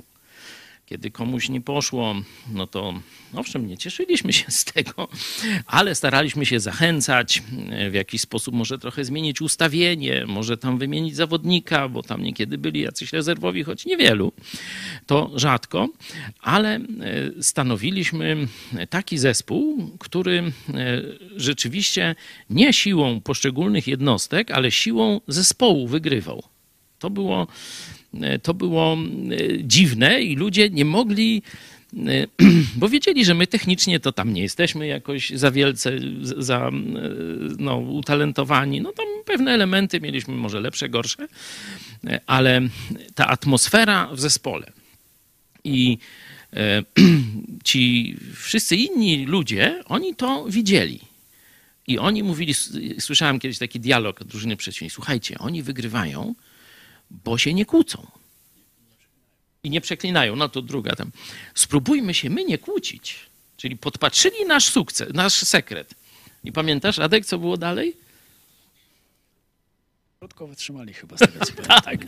Kiedy 0.88 1.10
komuś 1.10 1.48
nie 1.48 1.60
poszło, 1.60 2.14
no 2.52 2.66
to 2.66 2.94
owszem, 3.34 3.66
nie 3.66 3.78
cieszyliśmy 3.78 4.32
się 4.32 4.50
z 4.50 4.64
tego, 4.64 5.08
ale 5.66 5.94
staraliśmy 5.94 6.46
się 6.46 6.60
zachęcać, 6.60 7.42
w 7.90 7.94
jakiś 7.94 8.20
sposób 8.20 8.54
może 8.54 8.78
trochę 8.78 9.04
zmienić 9.04 9.40
ustawienie, 9.40 10.24
może 10.26 10.56
tam 10.56 10.78
wymienić 10.78 11.16
zawodnika, 11.16 11.88
bo 11.88 12.02
tam 12.02 12.22
niekiedy 12.22 12.58
byli 12.58 12.80
jacyś 12.80 13.12
rezerwowi, 13.12 13.64
choć 13.64 13.86
niewielu, 13.86 14.32
to 15.06 15.30
rzadko, 15.34 15.88
ale 16.40 16.74
e, 16.74 16.80
stanowiliśmy 17.42 18.48
taki 18.90 19.18
zespół, 19.18 19.90
który 19.98 20.38
e, 20.38 20.52
rzeczywiście 21.36 22.14
nie 22.50 22.72
siłą 22.72 23.20
poszczególnych 23.20 23.86
jednostek, 23.86 24.50
ale 24.50 24.70
siłą 24.70 25.20
zespołu 25.28 25.88
wygrywał. 25.88 26.42
To 26.98 27.10
było 27.10 27.46
E, 27.46 27.97
to 28.42 28.54
było 28.54 28.96
e, 29.30 29.64
dziwne 29.64 30.22
i 30.22 30.36
ludzie 30.36 30.70
nie 30.70 30.84
mogli, 30.84 31.42
e, 31.96 32.26
bo 32.80 32.88
wiedzieli, 32.88 33.24
że 33.24 33.34
my 33.34 33.46
technicznie 33.46 34.00
to 34.00 34.12
tam 34.12 34.32
nie 34.32 34.42
jesteśmy 34.42 34.86
jakoś 34.86 35.30
za 35.30 35.50
wielce 35.50 35.92
za, 36.22 36.70
no, 37.58 37.76
utalentowani. 37.76 38.80
No 38.80 38.92
tam 38.92 39.06
pewne 39.24 39.52
elementy 39.52 40.00
mieliśmy 40.00 40.34
może 40.34 40.60
lepsze, 40.60 40.88
gorsze, 40.88 41.28
ale 42.26 42.60
ta 43.14 43.26
atmosfera 43.26 44.08
w 44.12 44.20
zespole 44.20 44.72
i 45.64 45.98
ci 47.64 48.16
wszyscy 48.34 48.76
inni 48.76 49.26
ludzie, 49.26 49.82
oni 49.86 50.14
to 50.14 50.44
widzieli. 50.48 51.00
I 51.86 51.98
oni 51.98 52.22
mówili, 52.22 52.54
słyszałem 52.98 53.40
kiedyś 53.40 53.58
taki 53.58 53.80
dialog 53.80 54.24
drużyny 54.24 54.56
przeciwnej, 54.56 54.90
słuchajcie, 54.90 55.38
oni 55.38 55.62
wygrywają, 55.62 56.34
bo 57.10 57.38
się 57.38 57.54
nie 57.54 57.64
kłócą. 57.64 58.06
I 59.62 59.70
nie 59.70 59.80
przeklinają. 59.80 60.36
No 60.36 60.48
to 60.48 60.62
druga 60.62 60.96
tam. 60.96 61.10
Spróbujmy 61.54 62.14
się 62.14 62.30
my 62.30 62.44
nie 62.44 62.58
kłócić. 62.58 63.16
Czyli 63.56 63.76
podpatrzyli 63.76 64.46
nasz 64.46 64.64
sukces, 64.64 65.14
nasz 65.14 65.32
sekret. 65.32 65.94
I 66.44 66.52
pamiętasz, 66.52 66.98
Adek, 66.98 67.26
co 67.26 67.38
było 67.38 67.56
dalej? 67.56 67.96
Krótko 70.18 70.46
wytrzymali 70.46 70.94
chyba 70.94 71.16
z 71.16 71.20
tego, 71.20 71.44
co 71.46 71.52
Tak, 71.84 71.98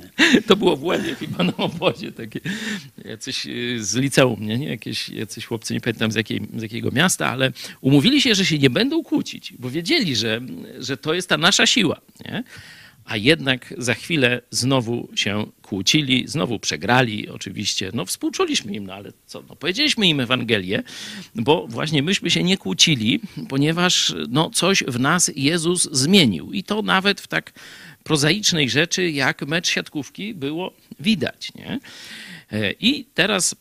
to 0.47 0.57
było 0.57 0.77
w 0.77 0.85
Łebie 0.85 1.15
chyba 1.15 1.45
na 1.45 1.57
obozie. 1.57 2.13
Takie, 2.13 2.41
jacyś 3.05 3.47
y, 3.47 3.85
z 3.85 3.97
liceum, 3.97 4.47
nie? 4.47 4.59
nie? 4.59 4.69
Jakieś, 4.69 5.09
jacyś 5.09 5.47
chłopcy, 5.47 5.75
nie 5.75 5.81
pamiętam 5.81 6.13
z, 6.13 6.15
jakiej, 6.15 6.41
z 6.57 6.63
jakiego 6.63 6.91
miasta, 6.91 7.29
ale 7.29 7.53
umówili 7.81 8.23
się, 8.23 8.35
że 8.35 8.47
się 8.47 8.59
nie 8.59 8.71
będą 8.71 9.03
kłócić, 9.03 9.53
bo 9.59 9.71
wiedzieli, 9.71 10.17
że, 10.17 10.41
że 10.79 10.97
to 10.97 11.15
jest 11.15 11.29
ta 11.29 11.37
nasza 11.37 11.67
siła. 11.67 12.01
Nie? 12.25 12.45
A 13.11 13.17
jednak 13.17 13.75
za 13.79 13.95
chwilę 13.95 14.41
znowu 14.51 15.09
się 15.15 15.47
kłócili, 15.63 16.29
znowu 16.29 16.59
przegrali 16.59 17.29
oczywiście. 17.29 17.91
No 17.95 18.05
współczuliśmy 18.05 18.73
im, 18.73 18.87
no 18.87 18.95
ale 18.95 19.13
co, 19.27 19.43
no 19.49 19.57
powiedzieliśmy 19.57 20.09
im 20.09 20.21
Ewangelię, 20.21 20.83
bo 21.35 21.67
właśnie 21.67 22.03
myśmy 22.03 22.31
się 22.31 22.43
nie 22.43 22.57
kłócili, 22.57 23.21
ponieważ 23.49 24.15
no 24.29 24.51
coś 24.51 24.85
w 24.89 25.01
nas 25.01 25.31
Jezus 25.37 25.89
zmienił 25.93 26.53
i 26.53 26.65
to 26.65 26.83
nawet 26.83 27.21
w 27.21 27.27
tak 27.27 27.53
prozaicznej 28.05 28.71
rzeczy 28.71 29.11
jak 29.11 29.43
mecz 29.43 29.69
siatkówki 29.69 30.35
było 30.35 30.73
widać, 31.01 31.55
nie? 31.55 31.81
E, 32.53 32.73
I 32.73 33.05
teraz 33.15 33.55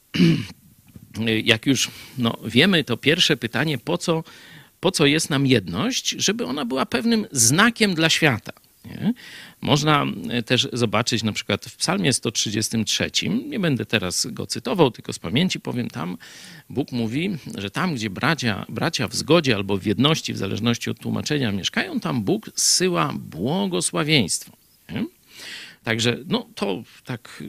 jak 1.43 1.65
już 1.65 1.91
no, 2.17 2.37
wiemy 2.45 2.83
to 2.83 2.97
pierwsze 2.97 3.37
pytanie, 3.37 3.77
po 3.77 3.97
co, 3.97 4.23
po 4.79 4.91
co 4.91 5.05
jest 5.05 5.29
nam 5.29 5.47
jedność, 5.47 6.09
żeby 6.09 6.45
ona 6.45 6.65
była 6.65 6.85
pewnym 6.85 7.27
znakiem 7.31 7.95
dla 7.95 8.09
świata. 8.09 8.53
Nie? 8.85 9.13
Można 9.61 10.05
e, 10.29 10.43
też 10.43 10.67
zobaczyć 10.73 11.23
na 11.23 11.31
przykład 11.31 11.65
w 11.65 11.75
Psalmie 11.75 12.13
133, 12.13 13.11
nie 13.29 13.59
będę 13.59 13.85
teraz 13.85 14.27
go 14.31 14.47
cytował, 14.47 14.91
tylko 14.91 15.13
z 15.13 15.19
pamięci 15.19 15.59
powiem, 15.59 15.89
tam 15.89 16.17
Bóg 16.69 16.91
mówi, 16.91 17.37
że 17.57 17.71
tam, 17.71 17.95
gdzie 17.95 18.09
bracia, 18.09 18.65
bracia 18.69 19.07
w 19.07 19.15
zgodzie 19.15 19.55
albo 19.55 19.77
w 19.77 19.85
jedności, 19.85 20.33
w 20.33 20.37
zależności 20.37 20.89
od 20.89 20.99
tłumaczenia 20.99 21.51
mieszkają, 21.51 21.99
tam 21.99 22.23
Bóg 22.23 22.49
zsyła 22.55 23.13
błogosławieństwo. 23.13 24.57
Nie? 24.89 25.05
Także 25.83 26.17
no, 26.27 26.49
to 26.55 26.83
tak, 27.05 27.43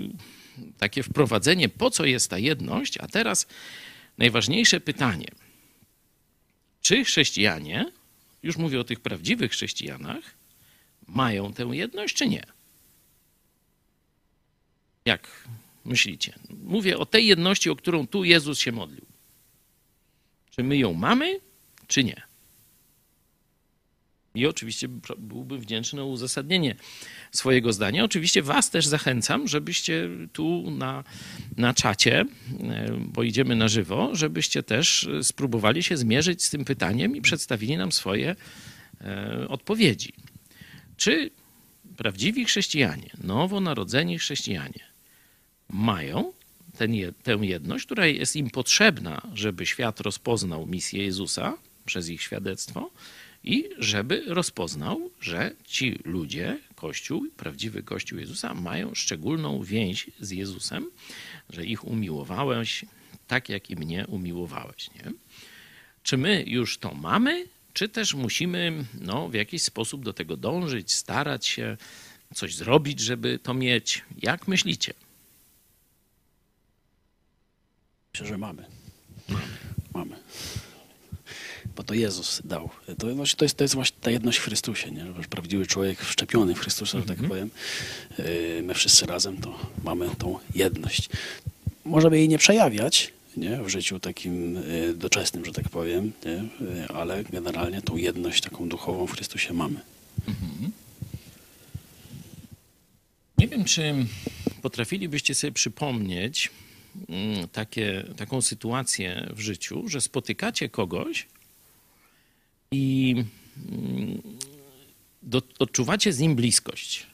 takie 0.79 1.03
wprowadzenie, 1.03 1.69
po 1.69 1.91
co 1.91 2.05
jest 2.05 2.31
ta 2.31 2.39
jedność, 2.39 2.99
a 2.99 3.09
teraz 3.09 3.47
najważniejsze 4.19 4.81
pytanie. 4.81 5.29
Czy 6.83 7.05
chrześcijanie, 7.05 7.93
już 8.43 8.57
mówię 8.57 8.81
o 8.81 8.85
tych 8.85 9.01
prawdziwych 9.01 9.51
chrześcijanach, 9.51 10.40
mają 11.15 11.53
tę 11.53 11.63
jedność, 11.63 12.15
czy 12.15 12.29
nie? 12.29 12.43
Jak 15.05 15.49
myślicie? 15.85 16.39
Mówię 16.65 16.99
o 16.99 17.07
tej 17.07 17.27
jedności, 17.27 17.71
o 17.71 17.77
którą 17.77 18.07
tu 18.07 18.25
Jezus 18.25 18.59
się 18.59 18.73
modlił. 18.73 19.07
Czy 20.51 20.63
my 20.63 20.77
ją 20.77 20.95
mamy, 20.95 21.41
czy 21.87 22.05
nie? 22.05 22.31
I 24.35 24.47
oczywiście 24.47 24.89
byłbym 25.19 25.61
wdzięczny 25.61 26.03
o 26.03 26.07
uzasadnienie 26.07 26.75
swojego 27.33 27.73
zdania. 27.73 28.05
Oczywiście 28.05 28.43
Was 28.43 28.71
też 28.71 28.87
zachęcam, 28.87 29.49
żebyście 29.49 30.09
tu 30.33 30.71
na, 30.71 31.05
na 31.57 31.75
czacie, 31.75 32.21
e, 32.21 32.27
bo 32.99 33.23
idziemy 33.23 33.57
na 33.57 33.69
żywo, 33.69 34.11
żebyście 34.13 34.63
też 34.63 35.09
spróbowali 35.23 35.83
się 35.83 35.97
zmierzyć 35.97 36.45
z 36.45 36.51
tym 36.51 36.65
pytaniem 36.65 37.17
i 37.17 37.21
przedstawili 37.21 37.77
nam 37.77 37.93
swoje 37.93 38.37
e, 39.01 39.49
odpowiedzi. 39.49 40.13
Czy 41.01 41.31
prawdziwi 41.97 42.45
chrześcijanie, 42.45 43.11
nowonarodzeni 43.25 44.19
chrześcijanie 44.19 44.85
mają 45.69 46.33
ten, 46.79 46.93
tę 47.23 47.39
jedność, 47.41 47.85
która 47.85 48.07
jest 48.07 48.37
im 48.37 48.51
potrzebna, 48.51 49.23
żeby 49.35 49.67
świat 49.67 50.01
rozpoznał 50.01 50.67
misję 50.67 51.05
Jezusa 51.05 51.57
przez 51.87 52.09
ich 52.09 52.23
świadectwo 52.23 52.91
i 53.45 53.69
żeby 53.79 54.23
rozpoznał, 54.27 55.11
że 55.21 55.51
ci 55.65 55.99
ludzie, 56.05 56.59
Kościół, 56.75 57.27
prawdziwy 57.37 57.83
Kościół 57.83 58.19
Jezusa, 58.19 58.55
mają 58.55 58.95
szczególną 58.95 59.63
więź 59.63 60.11
z 60.21 60.31
Jezusem, 60.31 60.91
że 61.51 61.65
ich 61.65 61.85
umiłowałeś 61.85 62.85
tak, 63.27 63.49
jak 63.49 63.71
i 63.71 63.77
mnie 63.77 64.07
umiłowałeś. 64.07 64.91
Nie? 64.95 65.13
Czy 66.03 66.17
my 66.17 66.45
już 66.47 66.79
to 66.79 66.95
mamy, 66.95 67.45
czy 67.73 67.89
też 67.89 68.15
musimy 68.15 68.85
no, 69.01 69.29
w 69.29 69.35
jakiś 69.35 69.63
sposób 69.63 70.05
do 70.05 70.13
tego 70.13 70.37
dążyć, 70.37 70.93
starać 70.93 71.47
się, 71.47 71.77
coś 72.35 72.55
zrobić, 72.55 73.01
żeby 73.01 73.39
to 73.39 73.55
mieć? 73.55 74.03
Jak 74.23 74.49
myślicie? 74.49 74.95
Myślę, 78.13 78.27
że 78.27 78.39
mamy. 78.39 78.65
Mamy. 79.29 79.43
mamy. 79.95 80.17
bo 81.77 81.83
to 81.83 81.95
Jezus 81.95 82.43
dał. 82.45 82.71
To, 82.99 83.15
właśnie, 83.15 83.37
to, 83.37 83.45
jest, 83.45 83.57
to 83.57 83.65
jest 83.65 83.75
właśnie 83.75 83.97
ta 84.01 84.11
jedność 84.11 84.39
w 84.39 84.45
Chrystusie, 84.45 84.91
nie? 84.91 85.07
Że 85.07 85.29
prawdziwy 85.31 85.67
człowiek 85.67 86.01
wszczepiony 86.01 86.55
w 86.55 86.59
Chrystusa, 86.59 87.01
że 87.01 87.07
tak 87.07 87.29
powiem. 87.29 87.51
Yy, 88.19 88.63
My 88.63 88.75
wszyscy 88.75 89.07
razem 89.07 89.37
to 89.37 89.59
mamy 89.85 90.11
tą 90.19 90.39
jedność. 90.55 91.09
Możemy 91.85 92.19
jej 92.19 92.29
nie 92.29 92.39
przejawiać, 92.39 93.13
nie? 93.37 93.63
w 93.63 93.69
życiu 93.69 94.01
takim 94.01 94.57
y, 94.57 94.95
doczesnym, 94.95 95.45
że 95.45 95.53
tak 95.53 95.69
powiem, 95.69 96.13
nie? 96.25 96.67
Y, 96.85 96.89
ale 96.89 97.25
generalnie 97.25 97.83
tą 97.83 97.97
jedność 97.97 98.43
taką 98.43 98.69
duchową 98.69 99.07
w 99.07 99.13
Chrystusie 99.13 99.55
mamy. 99.55 99.81
Nie 103.39 103.49
wiem, 103.49 103.65
czy 103.65 103.95
potrafilibyście 104.63 105.35
sobie 105.35 105.53
przypomnieć 105.53 106.51
mm, 107.09 107.49
takie, 107.49 108.05
taką 108.17 108.43
sytuację 108.43 109.29
w 109.37 109.41
życiu, 109.41 109.89
że 109.89 110.01
spotykacie 110.01 110.69
kogoś 110.69 111.27
i 112.73 113.15
mm, 113.69 114.23
do, 115.23 115.43
odczuwacie 115.59 116.13
z 116.13 116.19
nim 116.19 116.37
bliskość, 116.37 117.07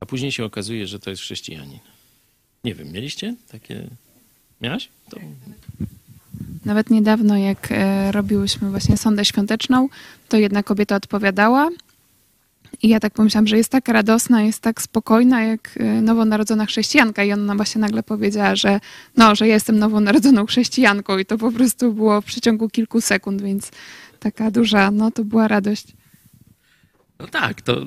a 0.00 0.06
później 0.06 0.32
się 0.32 0.44
okazuje, 0.44 0.86
że 0.86 0.98
to 0.98 1.10
jest 1.10 1.22
chrześcijanin. 1.22 1.78
Nie 2.64 2.74
wiem, 2.74 2.92
mieliście 2.92 3.36
takie? 3.48 3.88
Miałaś? 4.64 4.88
To 5.10 5.20
Nawet 6.64 6.90
niedawno, 6.90 7.36
jak 7.36 7.68
e, 7.70 8.12
robiłyśmy 8.12 8.70
właśnie 8.70 8.96
sondę 8.96 9.24
świąteczną, 9.24 9.88
to 10.28 10.36
jedna 10.36 10.62
kobieta 10.62 10.96
odpowiadała. 10.96 11.68
I 12.82 12.88
ja 12.88 13.00
tak 13.00 13.12
pomyślałam, 13.12 13.46
że 13.46 13.56
jest 13.56 13.70
tak 13.70 13.88
radosna, 13.88 14.42
jest 14.42 14.60
tak 14.60 14.82
spokojna, 14.82 15.42
jak 15.42 15.70
e, 15.80 15.84
nowonarodzona 16.02 16.66
chrześcijanka. 16.66 17.24
I 17.24 17.32
ona 17.32 17.54
właśnie 17.54 17.80
nagle 17.80 18.02
powiedziała, 18.02 18.56
że 18.56 18.80
no, 19.16 19.34
że 19.34 19.48
ja 19.48 19.54
jestem 19.54 19.78
nowonarodzoną 19.78 20.46
chrześcijanką. 20.46 21.18
I 21.18 21.24
to 21.24 21.38
po 21.38 21.52
prostu 21.52 21.92
było 21.92 22.20
w 22.20 22.24
przeciągu 22.24 22.68
kilku 22.68 23.00
sekund, 23.00 23.42
więc 23.42 23.70
taka 24.20 24.50
duża, 24.50 24.90
no 24.90 25.10
to 25.10 25.24
była 25.24 25.48
radość. 25.48 25.86
No 27.18 27.26
tak, 27.26 27.62
to 27.62 27.86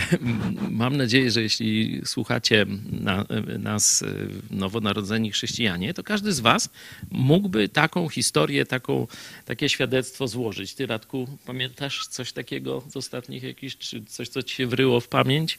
mam 0.70 0.96
nadzieję, 0.96 1.30
że 1.30 1.42
jeśli 1.42 2.00
słuchacie 2.04 2.66
na, 2.92 3.24
nas, 3.58 4.02
y, 4.02 4.28
nowonarodzeni 4.50 5.30
chrześcijanie, 5.32 5.94
to 5.94 6.02
każdy 6.02 6.32
z 6.32 6.40
was 6.40 6.68
mógłby 7.10 7.68
taką 7.68 8.08
historię, 8.08 8.66
taką, 8.66 9.06
takie 9.44 9.68
świadectwo 9.68 10.28
złożyć. 10.28 10.74
Ty, 10.74 10.86
Radku, 10.86 11.28
pamiętasz 11.46 12.06
coś 12.06 12.32
takiego 12.32 12.82
z 12.88 12.96
ostatnich 12.96 13.42
jakichś, 13.42 13.76
czy 13.76 14.04
coś, 14.04 14.28
co 14.28 14.42
ci 14.42 14.54
się 14.54 14.66
wryło 14.66 15.00
w 15.00 15.08
pamięć? 15.08 15.58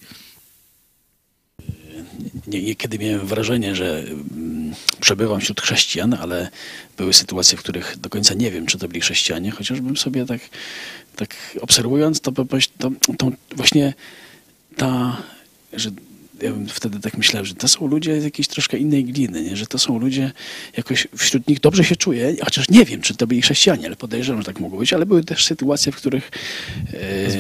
Nie- 2.48 2.62
Niekiedy 2.62 3.00
miałem 3.00 3.28
wrażenie, 3.28 3.75
że 3.75 4.00
mm, 4.08 4.75
przebywam 5.00 5.41
wśród 5.41 5.62
chrześcijan, 5.62 6.13
ale 6.13 6.50
były 6.98 7.13
sytuacje, 7.13 7.58
w 7.58 7.62
których 7.62 7.98
do 7.98 8.10
końca 8.10 8.34
nie 8.34 8.52
wiem, 8.52 8.65
czy 8.65 8.78
to 8.78 8.88
byli 8.88 9.02
chrześcijanie, 9.02 9.52
chociażbym 9.52 9.98
sobie 9.98 10.26
tak, 10.26 10.41
tak 11.15 11.36
obserwując, 11.62 12.22
to, 12.22 12.32
to, 12.32 12.45
to 13.17 13.32
właśnie 13.56 13.93
ta, 14.76 15.17
że 15.74 15.91
ja 16.41 16.52
bym 16.52 16.67
wtedy 16.67 17.00
tak 17.00 17.17
myślałem, 17.17 17.45
że 17.45 17.56
to 17.56 17.67
są 17.67 17.88
ludzie 17.88 18.22
z 18.22 18.24
jakiejś 18.24 18.48
troszkę 18.48 18.78
innej 18.78 19.06
gliny, 19.06 19.43
nie? 19.43 19.58
że 19.58 19.67
to 19.67 19.80
są 19.80 20.00
ludzie, 20.00 20.32
jakoś 20.78 21.08
wśród 21.17 21.48
nich 21.48 21.60
dobrze 21.60 21.84
się 21.84 21.95
czuję, 21.95 22.36
chociaż 22.43 22.69
nie 22.69 22.86
wiem, 22.86 23.02
czy 23.02 23.15
to 23.15 23.28
byli 23.28 23.41
chrześcijanie, 23.41 23.86
ale 23.86 23.95
podejrzewam, 23.95 24.41
że 24.41 24.45
tak 24.45 24.60
mogło 24.60 24.80
być, 24.80 24.93
ale 24.93 25.06
były 25.06 25.24
też 25.24 25.45
sytuacje, 25.45 25.91
w 25.91 25.95
których, 25.95 26.32
e, 26.93 27.32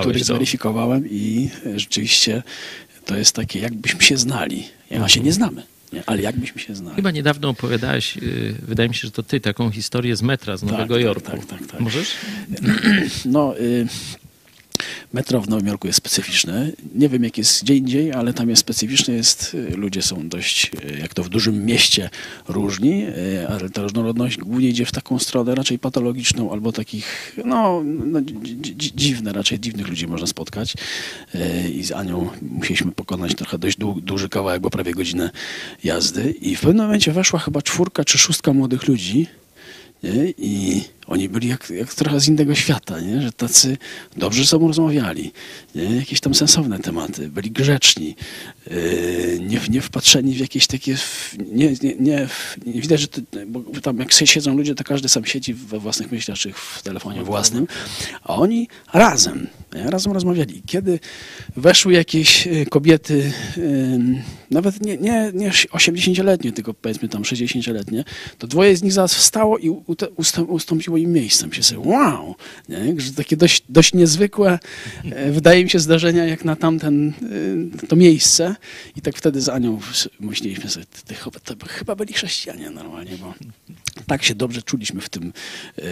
których 0.00 0.20
to. 0.20 0.24
zweryfikowałem 0.24 1.10
i 1.10 1.50
rzeczywiście 1.74 2.42
to 3.04 3.16
jest 3.16 3.34
takie, 3.34 3.60
jakbyśmy 3.60 4.02
się 4.02 4.16
znali. 4.16 4.68
Ja 4.90 5.08
się 5.08 5.20
nie 5.20 5.32
znamy, 5.32 5.62
nie? 5.92 6.02
ale 6.06 6.22
jakbyśmy 6.22 6.60
się 6.60 6.74
znali. 6.74 6.96
Chyba 6.96 7.10
niedawno 7.10 7.48
opowiadałeś, 7.48 8.16
y, 8.16 8.54
wydaje 8.62 8.88
mi 8.88 8.94
się, 8.94 9.00
że 9.06 9.10
to 9.10 9.22
ty, 9.22 9.40
taką 9.40 9.70
historię 9.70 10.16
z 10.16 10.22
metra 10.22 10.56
z 10.56 10.62
Nowego 10.62 10.94
tak, 10.94 11.02
Jorku. 11.04 11.30
tak, 11.30 11.46
tak, 11.46 11.66
tak. 11.66 11.80
Możesz? 11.80 12.14
No, 13.24 13.58
y, 13.58 13.86
metro 15.12 15.40
w 15.40 15.48
Nowym 15.48 15.66
Jorku 15.66 15.86
jest 15.86 15.96
specyficzne. 15.96 16.72
Nie 16.94 17.08
wiem, 17.08 17.24
jak 17.24 17.38
jest 17.38 17.62
gdzie 17.62 17.76
indziej, 17.76 18.12
ale 18.12 18.34
tam 18.34 18.50
jest 18.50 18.60
specyficzne. 18.60 19.14
Jest, 19.14 19.54
y, 19.54 19.76
ludzie 19.76 20.02
są 20.02 20.28
dość, 20.28 20.70
y, 20.94 20.98
jak 21.00 21.14
to 21.14 21.22
w 21.22 21.28
dużym 21.28 21.64
mieście, 21.64 22.10
różni, 22.48 23.04
y, 23.06 23.48
ale 23.48 23.70
ta 23.70 23.82
różnorodność 23.82 24.38
głównie 24.38 24.68
idzie 24.68 24.86
w 24.86 24.92
taką 24.92 25.18
stronę 25.18 25.54
raczej 25.54 25.78
patologiczną 25.78 26.52
albo 26.52 26.72
takich, 26.72 27.36
no, 27.44 27.82
no 27.84 28.20
dzi- 28.20 28.76
dzi- 28.76 28.92
dziwne, 28.94 29.32
raczej 29.32 29.60
dziwnych 29.60 29.88
ludzi 29.88 30.06
można 30.06 30.26
spotkać. 30.26 30.74
I 31.74 31.84
z 31.84 31.92
Anią 31.92 32.30
musieliśmy 32.42 32.92
pokonać 32.92 33.34
trochę 33.34 33.58
dość 33.58 33.78
duży 34.02 34.28
kawałek, 34.28 34.62
bo 34.62 34.70
prawie 34.70 34.92
godzinę 34.92 35.30
jazdy. 35.84 36.30
I 36.30 36.56
w 36.56 36.60
pewnym 36.60 36.84
momencie 36.84 37.12
weszła 37.12 37.38
chyba 37.38 37.62
czwórka 37.62 38.04
czy 38.04 38.18
szóstka 38.18 38.52
młodych 38.52 38.88
ludzi, 38.88 39.26
nie? 40.02 40.34
I 40.38 40.82
oni 41.06 41.28
byli 41.28 41.48
jak, 41.48 41.70
jak 41.70 41.94
trochę 41.94 42.20
z 42.20 42.28
innego 42.28 42.54
świata, 42.54 43.00
nie? 43.00 43.22
że 43.22 43.32
tacy 43.32 43.76
dobrze 44.16 44.42
ze 44.42 44.48
sobą 44.48 44.68
rozmawiali, 44.68 45.32
nie? 45.74 45.96
jakieś 45.96 46.20
tam 46.20 46.34
sensowne 46.34 46.78
tematy, 46.78 47.28
byli 47.28 47.50
grzeczni, 47.50 48.16
yy, 48.70 49.40
nie, 49.40 49.60
nie 49.70 49.80
wpatrzeni 49.80 50.34
w 50.34 50.40
jakieś 50.40 50.66
takie, 50.66 50.96
nie, 51.52 51.72
nie, 51.82 51.94
nie, 52.00 52.28
nie 52.66 52.80
widać, 52.80 53.00
że 53.00 53.06
bo 53.46 53.80
tam 53.80 53.98
jak 53.98 54.12
siedzą 54.12 54.56
ludzie, 54.56 54.74
to 54.74 54.84
każdy 54.84 55.08
sam 55.08 55.24
siedzi 55.24 55.54
we 55.54 55.78
własnych 55.78 56.12
myślach, 56.12 56.38
czy 56.38 56.52
w 56.52 56.82
telefonie 56.82 57.22
własnym, 57.22 57.66
a 58.22 58.36
oni 58.36 58.68
razem, 58.92 59.46
nie? 59.74 59.90
razem 59.90 60.12
rozmawiali. 60.12 60.58
I 60.58 60.62
Kiedy 60.62 61.00
weszły 61.56 61.92
jakieś 61.92 62.46
y, 62.46 62.66
kobiety, 62.70 63.32
ym, 63.58 64.22
nawet 64.50 64.80
nie, 64.80 64.96
nie, 64.96 65.30
nie 65.34 65.50
80-letnie, 65.50 66.52
tylko 66.52 66.74
powiedzmy 66.74 67.08
tam 67.08 67.22
60-letnie, 67.22 68.04
to 68.38 68.46
dwoje 68.46 68.76
z 68.76 68.82
nich 68.82 68.92
zaraz 68.92 69.14
wstało 69.14 69.58
i 69.58 69.68
ustąpiło 70.48 70.91
im 70.96 71.12
miejscem. 71.12 71.52
Się 71.52 71.62
sobie, 71.62 71.80
wow, 71.80 72.34
nie? 72.68 73.00
że 73.00 73.12
takie 73.12 73.36
dość, 73.36 73.62
dość 73.68 73.94
niezwykłe, 73.94 74.58
e, 75.04 75.32
wydaje 75.32 75.64
mi 75.64 75.70
się, 75.70 75.78
zdarzenia 75.78 76.24
jak 76.24 76.44
na 76.44 76.56
tamten, 76.56 77.12
y, 77.82 77.86
to 77.86 77.96
miejsce. 77.96 78.56
I 78.96 79.02
tak 79.02 79.16
wtedy 79.16 79.40
z 79.40 79.48
Anią 79.48 79.80
myśleliśmy 80.20 80.70
sobie, 80.70 80.86
ty, 81.04 81.14
chyba, 81.68 81.94
byli 81.96 82.14
chrześcijanie 82.14 82.70
normalnie, 82.70 83.12
bo 83.20 83.34
tak 84.06 84.22
się 84.22 84.34
dobrze 84.34 84.62
czuliśmy 84.62 85.00
w 85.00 85.08
tym, 85.08 85.32
e, 85.78 85.82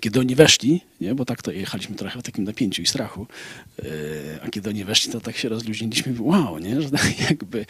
kiedy 0.00 0.20
oni 0.20 0.34
weszli, 0.34 0.80
nie? 1.00 1.14
bo 1.14 1.24
tak 1.24 1.42
to 1.42 1.52
jechaliśmy 1.52 1.96
trochę 1.96 2.20
w 2.20 2.22
takim 2.22 2.44
napięciu 2.44 2.82
i 2.82 2.86
strachu, 2.86 3.26
e, 3.78 3.84
a 4.42 4.48
kiedy 4.48 4.68
oni 4.68 4.84
weszli, 4.84 5.12
to 5.12 5.20
tak 5.20 5.36
się 5.36 5.48
rozluźniliśmy, 5.48 6.14
wow, 6.18 6.58
nie? 6.58 6.82
że 6.82 6.90
tak 6.90 7.30
jakby, 7.30 7.66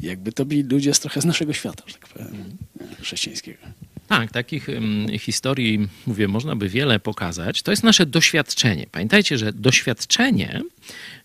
jakby 0.00 0.32
to 0.32 0.44
byli 0.44 0.62
ludzie 0.62 0.94
z 0.94 1.00
trochę 1.00 1.20
z 1.20 1.24
naszego 1.24 1.52
świata, 1.52 1.84
że 1.86 1.94
tak 1.94 2.08
powiem, 2.08 2.56
e, 2.80 3.02
chrześcijańskiego. 3.02 3.58
Tak, 4.10 4.32
takich 4.32 4.66
historii, 5.18 5.88
mówię, 6.06 6.28
można 6.28 6.56
by 6.56 6.68
wiele 6.68 7.00
pokazać. 7.00 7.62
To 7.62 7.70
jest 7.70 7.82
nasze 7.82 8.06
doświadczenie. 8.06 8.86
Pamiętajcie, 8.92 9.38
że 9.38 9.52
doświadczenie 9.52 10.62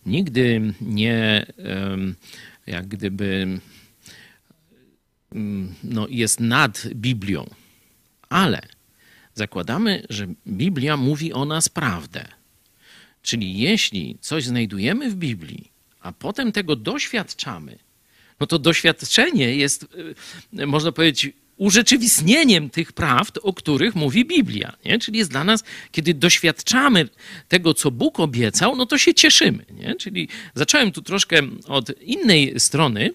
nigdy 0.06 0.74
nie 0.80 1.46
jak 2.66 2.86
gdyby 2.86 3.60
no, 5.84 6.06
jest 6.10 6.40
nad 6.40 6.88
Biblią, 6.94 7.50
ale 8.28 8.60
zakładamy, 9.34 10.02
że 10.10 10.26
Biblia 10.46 10.96
mówi 10.96 11.32
o 11.32 11.44
nas 11.44 11.68
prawdę. 11.68 12.28
Czyli 13.22 13.58
jeśli 13.58 14.18
coś 14.20 14.44
znajdujemy 14.44 15.10
w 15.10 15.14
Biblii, 15.14 15.70
a 16.00 16.12
potem 16.12 16.52
tego 16.52 16.76
doświadczamy, 16.76 17.78
no 18.40 18.46
to 18.46 18.58
doświadczenie 18.58 19.56
jest, 19.56 19.86
można 20.52 20.92
powiedzieć, 20.92 21.32
urzeczywistnieniem 21.56 22.70
tych 22.70 22.92
prawd, 22.92 23.38
o 23.42 23.52
których 23.52 23.94
mówi 23.94 24.24
Biblia. 24.24 24.76
Nie? 24.84 24.98
Czyli 24.98 25.18
jest 25.18 25.30
dla 25.30 25.44
nas, 25.44 25.64
kiedy 25.92 26.14
doświadczamy 26.14 27.08
tego, 27.48 27.74
co 27.74 27.90
Bóg 27.90 28.20
obiecał, 28.20 28.76
no 28.76 28.86
to 28.86 28.98
się 28.98 29.14
cieszymy. 29.14 29.64
Nie? 29.70 29.94
Czyli 29.94 30.28
zacząłem 30.54 30.92
tu 30.92 31.02
troszkę 31.02 31.42
od 31.68 32.02
innej 32.02 32.60
strony, 32.60 33.10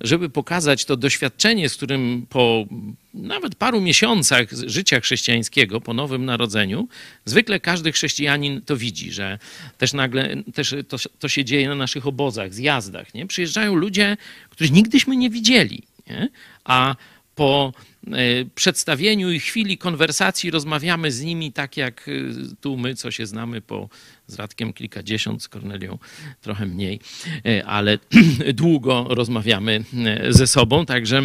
żeby 0.00 0.30
pokazać 0.30 0.84
to 0.84 0.96
doświadczenie, 0.96 1.68
z 1.68 1.76
którym 1.76 2.26
po 2.28 2.66
nawet 3.14 3.54
paru 3.54 3.80
miesiącach 3.80 4.48
życia 4.66 5.00
chrześcijańskiego, 5.00 5.80
po 5.80 5.94
Nowym 5.94 6.24
Narodzeniu, 6.24 6.88
zwykle 7.24 7.60
każdy 7.60 7.92
chrześcijanin 7.92 8.60
to 8.62 8.76
widzi, 8.76 9.12
że 9.12 9.38
też 9.78 9.92
nagle 9.92 10.42
też 10.54 10.74
to, 10.88 10.96
to 11.18 11.28
się 11.28 11.44
dzieje 11.44 11.68
na 11.68 11.74
naszych 11.74 12.06
obozach, 12.06 12.54
zjazdach. 12.54 13.14
Nie? 13.14 13.26
Przyjeżdżają 13.26 13.74
ludzie, 13.74 14.16
których 14.50 14.72
nigdyśmy 14.72 15.16
nie 15.16 15.30
widzieli, 15.30 15.82
nie? 16.10 16.28
a 16.64 16.96
po 17.36 17.72
e, 18.06 18.12
przedstawieniu 18.54 19.30
i 19.30 19.40
chwili 19.40 19.78
konwersacji 19.78 20.50
rozmawiamy 20.50 21.12
z 21.12 21.22
nimi 21.22 21.52
tak 21.52 21.76
jak 21.76 22.08
e, 22.08 22.12
tu 22.60 22.76
my, 22.76 22.94
co 22.94 23.10
się 23.10 23.26
znamy 23.26 23.60
po 23.60 23.88
z 24.26 24.34
Radkiem 24.34 24.72
kilkadziesiąt, 24.72 25.42
z 25.42 25.48
Kornelią 25.48 25.98
trochę 26.40 26.66
mniej, 26.66 27.00
e, 27.46 27.66
ale 27.66 27.98
długo 28.54 29.06
rozmawiamy 29.08 29.84
ze 30.28 30.46
sobą, 30.46 30.86
także 30.86 31.22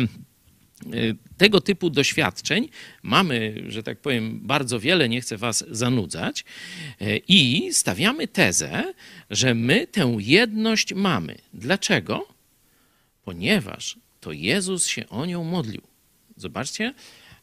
tego 1.38 1.62
typu 1.62 1.90
doświadczeń 1.90 2.70
mamy, 3.04 3.64
że 3.68 3.84
tak 3.84 4.00
powiem, 4.00 4.40
bardzo 4.44 4.80
wiele, 4.80 5.10
nie 5.10 5.22
chcę 5.22 5.38
Was 5.38 5.66
zanudzać, 5.72 6.46
i 7.28 7.70
stawiamy 7.74 8.28
tezę, 8.28 8.94
że 9.30 9.56
my 9.56 9.88
tę 9.88 10.16
jedność 10.20 10.94
mamy. 10.94 11.38
Dlaczego? 11.54 12.28
Ponieważ 13.26 13.98
to 14.22 14.32
Jezus 14.32 14.88
się 14.88 15.10
o 15.10 15.26
nią 15.26 15.44
modlił. 15.44 15.91
Zobaczcie, 16.42 16.94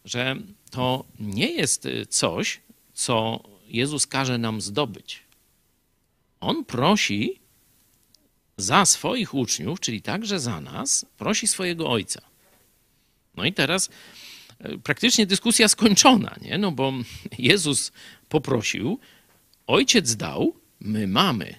że 0.05 0.37
to 0.71 1.05
nie 1.21 1.51
jest 1.53 1.87
y, 1.87 2.07
coś, 2.07 2.61
co 2.95 3.45
Jezus 3.67 4.07
każe 4.07 4.39
nam 4.39 4.61
zdobyć. 4.61 5.23
On 6.41 6.65
prosi 6.65 7.41
za 8.57 8.85
swoich 8.85 9.35
uczniów, 9.35 9.81
czyli 9.81 10.03
także 10.03 10.41
za 10.41 10.61
nas, 10.61 11.07
prosi 11.19 11.47
swojego 11.47 11.91
Ojca. 11.91 12.21
No 13.37 13.45
i 13.45 13.53
teraz 13.53 13.91
e, 14.59 14.79
praktycznie 14.79 15.27
dyskusja 15.27 15.69
skończona, 15.69 16.37
nie? 16.43 16.59
No 16.59 16.73
bo 16.73 16.93
Jezus 17.39 17.93
poprosił, 18.29 18.99
Ojciec 19.67 20.17
dał, 20.17 20.55
my 20.81 21.07
mamy. 21.07 21.55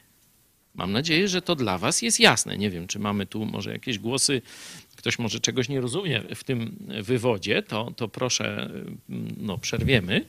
Mam 0.75 0.91
nadzieję, 0.91 1.28
że 1.28 1.41
to 1.41 1.56
dla 1.56 1.78
Was 1.78 2.02
jest 2.02 2.19
jasne. 2.19 2.58
Nie 2.58 2.69
wiem, 2.69 2.88
czy 2.88 2.99
mamy 2.99 3.25
tu 3.25 3.45
może 3.45 3.71
jakieś 3.71 3.99
głosy, 3.99 4.41
ktoś 4.99 5.19
może 5.19 5.39
czegoś 5.39 5.69
nie 5.69 5.81
rozumie 5.81 6.21
w 6.35 6.43
tym 6.43 6.75
wywodzie, 7.03 7.63
to, 7.63 7.91
to 7.95 8.07
proszę, 8.07 8.69
no, 9.38 9.57
przerwiemy. 9.57 10.25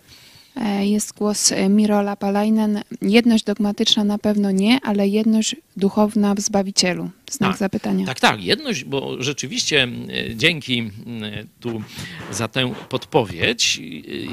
E, 0.57 0.87
Jest 0.87 1.13
głos 1.15 1.53
e, 1.53 1.69
Mirola 1.69 2.17
Palajnen. 2.17 2.83
Jedność 3.03 3.45
dogmatyczna 3.45 4.05
na 4.05 4.19
pewno 4.19 4.51
nie, 4.51 4.79
ale 4.83 5.09
jedność 5.09 5.57
duchowna 5.77 6.35
w 6.35 6.41
Zbawicielu. 6.41 7.11
Znak 7.31 7.51
Tak, 7.51 7.59
zapytania. 7.59 8.07
Tak, 8.07 8.21
tak, 8.21 8.43
jedność, 8.43 8.85
bo 8.85 9.23
rzeczywiście 9.23 9.83
e, 9.83 10.37
dzięki 10.37 10.79
e, 10.81 11.45
tu 11.61 11.83
za 12.31 12.49
tę 12.49 12.75
podpowiedź. 12.89 13.81
e, 13.81 13.83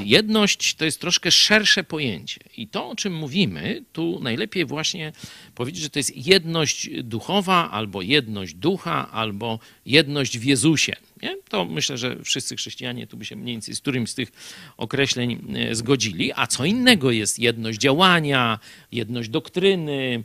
Jedność 0.03 0.75
to 0.75 0.85
jest 0.85 1.01
troszkę 1.01 1.31
szersze 1.31 1.83
pojęcie. 1.83 2.39
I 2.57 2.67
to, 2.67 2.89
o 2.89 2.95
czym 2.95 3.15
mówimy, 3.15 3.83
tu 3.93 4.19
najlepiej 4.21 4.65
właśnie 4.65 5.11
powiedzieć, 5.55 5.83
że 5.83 5.89
to 5.89 5.99
jest 5.99 6.27
jedność 6.27 6.89
duchowa, 7.03 7.71
albo 7.71 8.01
jedność 8.01 8.53
ducha, 8.53 9.11
albo 9.11 9.59
jedność 9.85 10.37
w 10.37 10.43
Jezusie. 10.43 10.95
Nie? 11.21 11.37
To 11.49 11.65
myślę, 11.65 11.97
że 11.97 12.23
wszyscy 12.23 12.55
chrześcijanie 12.55 13.07
tu 13.07 13.17
by 13.17 13.25
się 13.25 13.35
mniej 13.35 13.55
więcej 13.55 13.75
z 13.75 13.79
którymś 13.79 14.09
z 14.09 14.15
tych 14.15 14.31
określeń 14.77 15.55
zgodzili. 15.71 16.31
A 16.35 16.47
co 16.47 16.65
innego 16.65 17.11
jest 17.11 17.39
jedność 17.39 17.79
działania, 17.79 18.59
jedność 18.91 19.29
doktryny, 19.29 20.23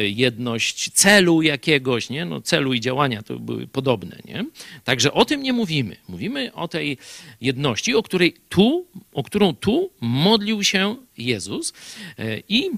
jedność 0.00 0.90
celu 0.92 1.42
jakiegoś, 1.42 1.85
nie? 2.10 2.24
No, 2.24 2.40
celu 2.40 2.74
i 2.74 2.80
działania 2.80 3.22
to 3.22 3.38
były 3.38 3.66
podobne, 3.66 4.18
nie? 4.24 4.44
Także 4.84 5.12
o 5.12 5.24
tym 5.24 5.42
nie 5.42 5.52
mówimy. 5.52 5.96
Mówimy 6.08 6.52
o 6.52 6.68
tej 6.68 6.98
jedności, 7.40 7.94
o 7.94 8.02
której 8.02 8.36
tu, 8.48 8.86
o 9.12 9.22
którą 9.22 9.54
tu 9.54 9.90
modlił 10.00 10.64
się 10.64 10.96
Jezus 11.18 11.72
E, 12.18 12.42
i 12.48 12.70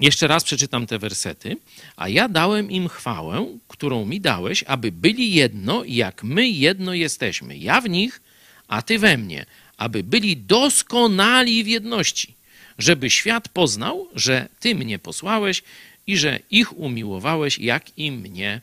jeszcze 0.00 0.26
raz 0.26 0.44
przeczytam 0.44 0.86
te 0.86 0.98
wersety. 0.98 1.56
A 1.96 2.08
ja 2.08 2.28
dałem 2.28 2.70
im 2.70 2.88
chwałę, 2.88 3.46
którą 3.68 4.04
mi 4.04 4.20
dałeś, 4.20 4.64
aby 4.66 4.92
byli 4.92 5.34
jedno, 5.34 5.84
jak 5.86 6.24
my 6.24 6.48
jedno 6.48 6.94
jesteśmy. 6.94 7.58
Ja 7.58 7.80
w 7.80 7.88
nich, 7.88 8.20
a 8.68 8.82
ty 8.82 8.98
we 8.98 9.18
mnie, 9.18 9.46
aby 9.76 10.02
byli 10.02 10.36
doskonali 10.36 11.64
w 11.64 11.68
jedności, 11.68 12.34
żeby 12.78 13.10
świat 13.10 13.48
poznał, 13.48 14.08
że 14.14 14.48
ty 14.60 14.74
mnie 14.74 14.98
posłałeś 14.98 15.62
i 16.10 16.16
że 16.16 16.38
ich 16.50 16.78
umiłowałeś, 16.78 17.58
jak 17.58 17.98
i 17.98 18.12
mnie 18.12 18.60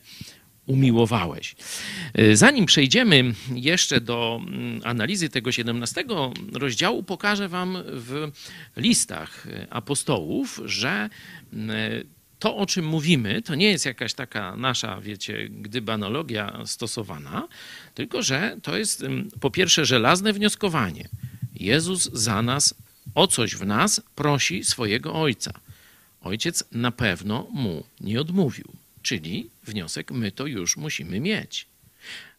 umiłowałeś. 0.66 1.56
E, 2.14 2.36
Zanim 2.36 2.66
przejdziemy 2.66 3.34
jeszcze 3.54 4.00
do 4.00 4.40
mm, 4.46 4.80
analizy 4.84 5.28
tego 5.28 5.52
17 5.52 6.04
rozdziału, 6.52 7.02
pokażę 7.02 7.48
Wam 7.48 7.78
w 7.84 8.30
listach 8.76 9.46
e, 9.46 9.66
apostołów, 9.70 10.60
że 10.64 11.10
mm, 11.52 11.70
to, 12.38 12.56
o 12.56 12.66
czym 12.66 12.86
mówimy, 12.86 13.42
to 13.42 13.54
nie 13.54 13.70
jest 13.70 13.86
jakaś 13.86 14.14
taka 14.14 14.56
nasza, 14.56 15.00
wiecie, 15.00 15.48
gdybanologia 15.48 16.62
stosowana, 16.66 17.48
tylko 17.94 18.22
że 18.22 18.56
to 18.62 18.76
jest 18.76 19.02
mm, 19.02 19.28
po 19.40 19.50
pierwsze 19.50 19.84
żelazne 19.84 20.32
wnioskowanie. 20.32 21.08
Jezus 21.54 22.10
za 22.12 22.42
nas 22.42 22.74
o 23.14 23.26
coś 23.26 23.56
w 23.56 23.66
nas 23.66 24.00
prosi 24.14 24.64
swojego 24.64 25.14
Ojca. 25.14 25.52
Ojciec 26.20 26.64
na 26.72 26.90
pewno 26.90 27.46
mu 27.50 27.84
nie 28.00 28.20
odmówił. 28.20 28.72
Czyli 29.02 29.50
wniosek, 29.64 30.10
my 30.10 30.32
to 30.32 30.46
już 30.46 30.76
musimy 30.76 31.20
mieć. 31.20 31.66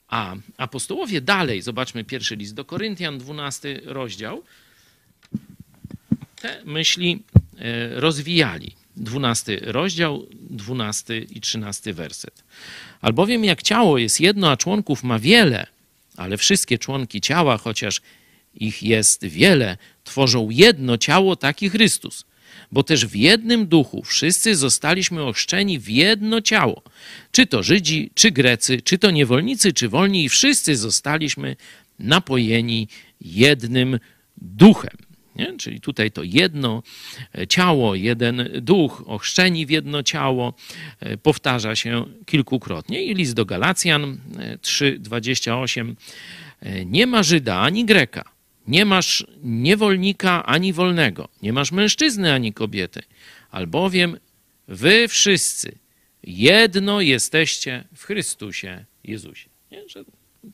A 0.08 0.36
apostołowie 0.58 1.22
dalej, 1.22 1.62
zobaczmy 1.62 2.04
pierwszy 2.04 2.36
list 2.36 2.54
do 2.54 2.65
Koryntian, 2.65 3.18
12 3.18 3.82
rozdział, 3.86 4.44
te 6.42 6.62
myśli 6.65 7.24
e, 7.58 8.00
rozwijali. 8.00 8.76
12 8.98 9.60
rozdział, 9.62 10.28
12 10.32 11.18
i 11.18 11.42
13 11.42 11.94
werset. 11.94 12.44
Albowiem 13.02 13.46
jak 13.46 13.62
ciało 13.62 13.98
jest 13.98 14.20
jedno, 14.20 14.52
a 14.52 14.58
członków 14.58 15.04
ma 15.04 15.20
wiele, 15.20 15.68
ale 16.18 16.38
wszystkie 16.38 16.78
członki 16.78 17.22
ciała, 17.22 17.58
chociaż 17.58 18.02
ich 18.56 18.84
jest 18.84 19.26
wiele, 19.26 19.78
tworzą 20.04 20.50
jedno 20.50 20.98
ciało, 20.98 21.36
taki 21.36 21.70
Chrystus. 21.70 22.26
Bo 22.71 22.84
też 22.84 23.05
w 23.05 23.15
jednym 23.15 23.67
duchu 23.67 24.03
wszyscy 24.03 24.55
zostaliśmy 24.55 25.23
ochrzczeni 25.23 25.79
w 25.79 25.89
jedno 25.89 26.41
ciało. 26.41 26.82
Czy 27.32 27.47
to 27.47 27.63
Żydzi, 27.63 28.12
czy 28.15 28.32
Grecy, 28.32 28.82
czy 28.82 28.97
to 28.97 29.12
niewolnicy, 29.12 29.73
czy 29.73 29.89
wolni, 29.89 30.23
i 30.23 30.29
wszyscy 30.29 30.75
zostaliśmy 30.75 31.55
napojeni 31.99 32.88
jednym 33.21 33.99
duchem. 34.38 34.97
Nie? 35.36 35.58
Czyli 35.58 35.82
tutaj 35.82 36.12
to 36.12 36.23
jedno 36.23 36.84
ciało, 37.49 37.95
jeden 37.95 38.49
duch, 38.62 39.03
ochrzczeni 39.05 39.65
w 39.65 39.69
jedno 39.69 40.03
ciało, 40.03 40.53
e, 40.99 41.17
powtarza 41.17 41.75
się 41.75 42.05
kilkukrotnie. 42.25 43.03
I 43.03 43.13
list 43.13 43.34
do 43.34 43.45
Galacjan 43.45 44.17
3:28 44.62 45.95
e, 46.62 46.86
nie 46.86 47.08
ma 47.08 47.23
Żyda 47.23 47.60
ani 47.60 47.86
Greka, 47.86 48.38
nie 48.69 48.86
masz 48.86 49.25
niewolnika 49.43 50.45
ani 50.45 50.73
wolnego, 50.73 51.29
nie 51.41 51.53
masz 51.53 51.71
mężczyzny 51.71 52.34
ani 52.34 52.53
kobiety, 52.53 53.01
albowiem 53.51 54.17
wy 54.67 55.08
wszyscy 55.08 55.77
jedno 56.23 57.01
jesteście 57.01 57.84
w 57.95 58.03
Chrystusie 58.03 58.86
Jezusie. 59.03 59.49
Nie? 59.71 59.89
Że 59.89 60.03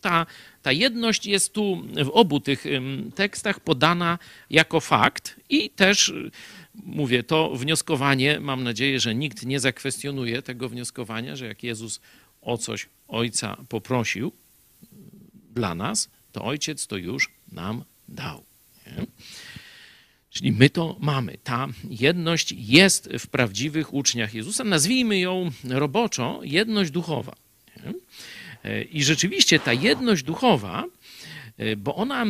ta, 0.02 0.26
ta 0.62 0.72
jedność 0.72 1.26
jest 1.26 1.54
tu 1.54 1.88
w 2.06 2.10
obu 2.10 2.40
tych 2.40 2.66
tekstach 3.16 3.60
podana 3.60 4.20
jako 4.50 4.80
fakt 4.80 5.40
i 5.50 5.70
też 5.70 6.10
y, 6.10 6.32
mówię, 6.76 7.24
to 7.24 7.56
wnioskowanie, 7.56 8.40
mam 8.40 8.64
nadzieję, 8.64 9.00
że 9.00 9.16
nikt 9.16 9.46
nie 9.46 9.60
zakwestionuje 9.60 10.42
tego 10.42 10.70
wnioskowania, 10.70 11.36
że 11.36 11.48
jak 11.48 11.64
Jezus 11.64 12.02
o 12.42 12.58
coś 12.58 12.90
Ojca 13.08 13.58
poprosił 13.70 14.32
dla 15.54 15.76
nas, 15.76 16.10
to 16.32 16.44
Ojciec 16.44 16.88
to 16.88 16.98
już 16.98 17.30
nam 17.52 17.84
dał. 18.08 18.44
Nie? 18.88 19.06
Czyli 20.30 20.52
my 20.52 20.70
to 20.70 20.96
mamy. 21.00 21.38
Ta 21.44 21.68
jedność 21.90 22.52
jest 22.58 23.10
w 23.20 23.28
prawdziwych 23.28 23.94
uczniach 23.94 24.34
Jezusa. 24.34 24.64
Nazwijmy 24.64 25.20
ją 25.20 25.52
roboczo 25.70 26.40
jedność 26.44 26.92
duchowa. 26.92 27.36
Nie? 27.86 27.94
I 28.82 29.04
rzeczywiście 29.04 29.60
ta 29.60 29.74
jedność 29.74 30.24
duchowa, 30.24 30.84
bo 31.78 31.96
ona, 31.96 32.26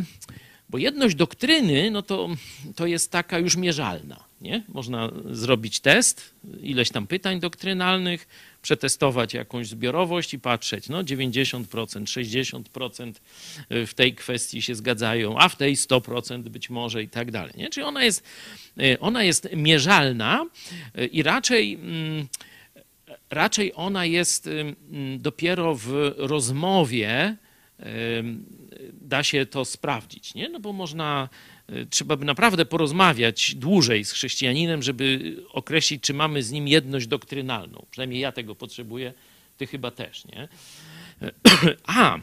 bo 0.70 0.78
jedność 0.78 1.16
doktryny, 1.16 1.92
no 1.92 2.02
to, 2.02 2.30
to 2.76 2.88
jest 2.88 3.12
taka 3.12 3.40
już 3.40 3.56
mierzalna. 3.56 4.24
Nie? 4.42 4.64
Można 4.68 5.12
zrobić 5.32 5.80
test, 5.80 6.36
ileś 6.62 6.90
tam 6.90 7.08
pytań 7.08 7.40
doktrynalnych, 7.40 8.28
przetestować 8.66 9.34
jakąś 9.34 9.68
zbiorowość 9.68 10.34
i 10.34 10.40
patrzeć, 10.40 10.90
no 10.90 11.04
90%, 11.04 11.64
60% 11.70 13.14
w 13.70 13.94
tej 13.94 14.16
kwestii 14.16 14.62
się 14.62 14.76
zgadzają, 14.76 15.38
a 15.38 15.50
w 15.50 15.56
tej 15.56 15.76
100% 15.76 16.42
być 16.42 16.70
może 16.70 17.04
i 17.04 17.10
tak 17.10 17.32
dalej. 17.32 17.54
Nie? 17.58 17.70
Czyli 17.70 17.84
ona 17.84 18.04
jest, 18.04 18.24
ona 19.00 19.24
jest 19.24 19.50
mierzalna 19.56 20.46
i 21.12 21.24
raczej 21.24 21.80
raczej 23.30 23.72
ona 23.76 24.06
jest 24.06 24.50
dopiero 25.18 25.76
w 25.76 26.14
rozmowie, 26.18 27.36
da 28.94 29.24
się 29.24 29.46
to 29.46 29.66
sprawdzić, 29.66 30.34
nie? 30.34 30.50
No 30.50 30.60
bo 30.60 30.74
można, 30.74 31.30
trzeba 31.90 32.18
by 32.18 32.26
naprawdę 32.26 32.66
porozmawiać 32.66 33.56
dłużej 33.56 34.06
z 34.06 34.12
chrześcijaninem, 34.12 34.84
żeby 34.84 35.36
określić, 35.50 36.04
czy 36.04 36.14
mamy 36.14 36.44
z 36.44 36.52
nim 36.52 36.68
jedność 36.68 37.08
doktrynalną. 37.08 37.86
Przynajmniej 37.92 38.22
ja 38.22 38.32
tego 38.32 38.56
potrzebuję, 38.56 39.14
ty 39.58 39.68
chyba 39.68 39.92
też, 39.92 40.26
nie? 40.26 40.48
A 41.84 42.20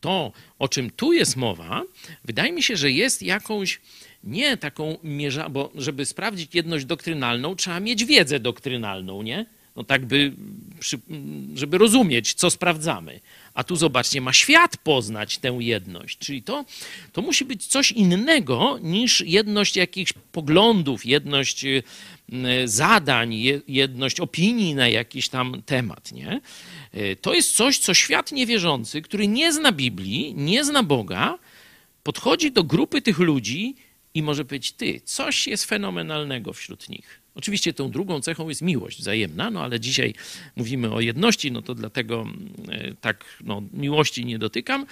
to, 0.00 0.32
o 0.58 0.68
czym 0.68 0.90
tu 0.90 1.12
jest 1.12 1.36
mowa, 1.36 1.82
wydaje 2.24 2.52
mi 2.52 2.62
się, 2.62 2.76
że 2.76 2.90
jest 2.90 3.22
jakąś 3.22 3.80
nie 4.24 4.56
taką 4.56 4.98
mierza, 5.02 5.48
bo 5.48 5.72
żeby 5.74 6.06
sprawdzić 6.06 6.54
jedność 6.54 6.84
doktrynalną, 6.84 7.56
trzeba 7.56 7.80
mieć 7.80 8.04
wiedzę 8.04 8.40
doktrynalną, 8.40 9.22
nie? 9.22 9.46
No 9.76 9.84
tak 9.84 10.06
by, 10.06 10.32
żeby 11.54 11.78
rozumieć, 11.78 12.34
co 12.34 12.50
sprawdzamy. 12.50 13.20
A 13.60 13.64
tu 13.64 13.76
zobaczcie, 13.76 14.20
ma 14.20 14.32
świat 14.32 14.76
poznać 14.76 15.38
tę 15.38 15.56
jedność. 15.60 16.18
Czyli 16.18 16.42
to, 16.42 16.64
to 17.12 17.22
musi 17.22 17.44
być 17.44 17.66
coś 17.66 17.92
innego 17.92 18.78
niż 18.82 19.20
jedność 19.20 19.76
jakichś 19.76 20.12
poglądów, 20.32 21.06
jedność 21.06 21.64
zadań, 22.64 23.34
jedność 23.68 24.20
opinii 24.20 24.74
na 24.74 24.88
jakiś 24.88 25.28
tam 25.28 25.62
temat. 25.66 26.12
Nie? 26.12 26.40
To 27.20 27.34
jest 27.34 27.56
coś, 27.56 27.78
co 27.78 27.94
świat 27.94 28.32
niewierzący, 28.32 29.02
który 29.02 29.28
nie 29.28 29.52
zna 29.52 29.72
Biblii, 29.72 30.34
nie 30.34 30.64
zna 30.64 30.82
Boga, 30.82 31.38
podchodzi 32.02 32.52
do 32.52 32.64
grupy 32.64 33.02
tych 33.02 33.18
ludzi 33.18 33.74
i 34.14 34.22
może 34.22 34.44
powiedzieć, 34.44 34.72
ty, 34.72 35.00
coś 35.04 35.46
jest 35.46 35.64
fenomenalnego 35.64 36.52
wśród 36.52 36.88
nich. 36.88 37.19
Oczywiście 37.34 37.72
tą 37.72 37.90
drugą 37.90 38.20
cechą 38.20 38.48
jest 38.48 38.62
miłość 38.62 38.98
wzajemna, 38.98 39.50
no 39.50 39.62
ale 39.62 39.80
dzisiaj 39.80 40.14
mówimy 40.56 40.92
o 40.92 41.00
jedności, 41.00 41.52
no 41.52 41.62
to 41.62 41.74
dlatego 41.74 42.26
e, 42.68 42.94
tak 42.94 43.24
no, 43.44 43.62
miłości 43.72 44.24
nie 44.24 44.38
dotykam, 44.38 44.86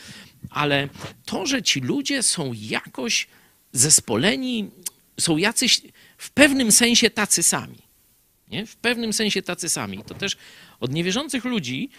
ale 0.50 0.88
to, 1.24 1.46
że 1.46 1.62
ci 1.62 1.80
ludzie 1.80 2.22
są 2.22 2.52
jakoś 2.54 3.26
zespoleni, 3.72 4.70
są 5.20 5.36
jacyś 5.36 5.80
w 6.18 6.30
pewnym 6.30 6.72
sensie 6.72 7.10
tacy 7.10 7.42
sami. 7.42 7.78
Nie? 8.50 8.66
W 8.66 8.76
pewnym 8.76 9.12
sensie 9.12 9.42
tacy 9.42 9.68
sami. 9.68 10.04
To 10.06 10.14
też 10.14 10.36
od 10.80 10.92
niewierzących 10.92 11.44
ludzi 11.44 11.90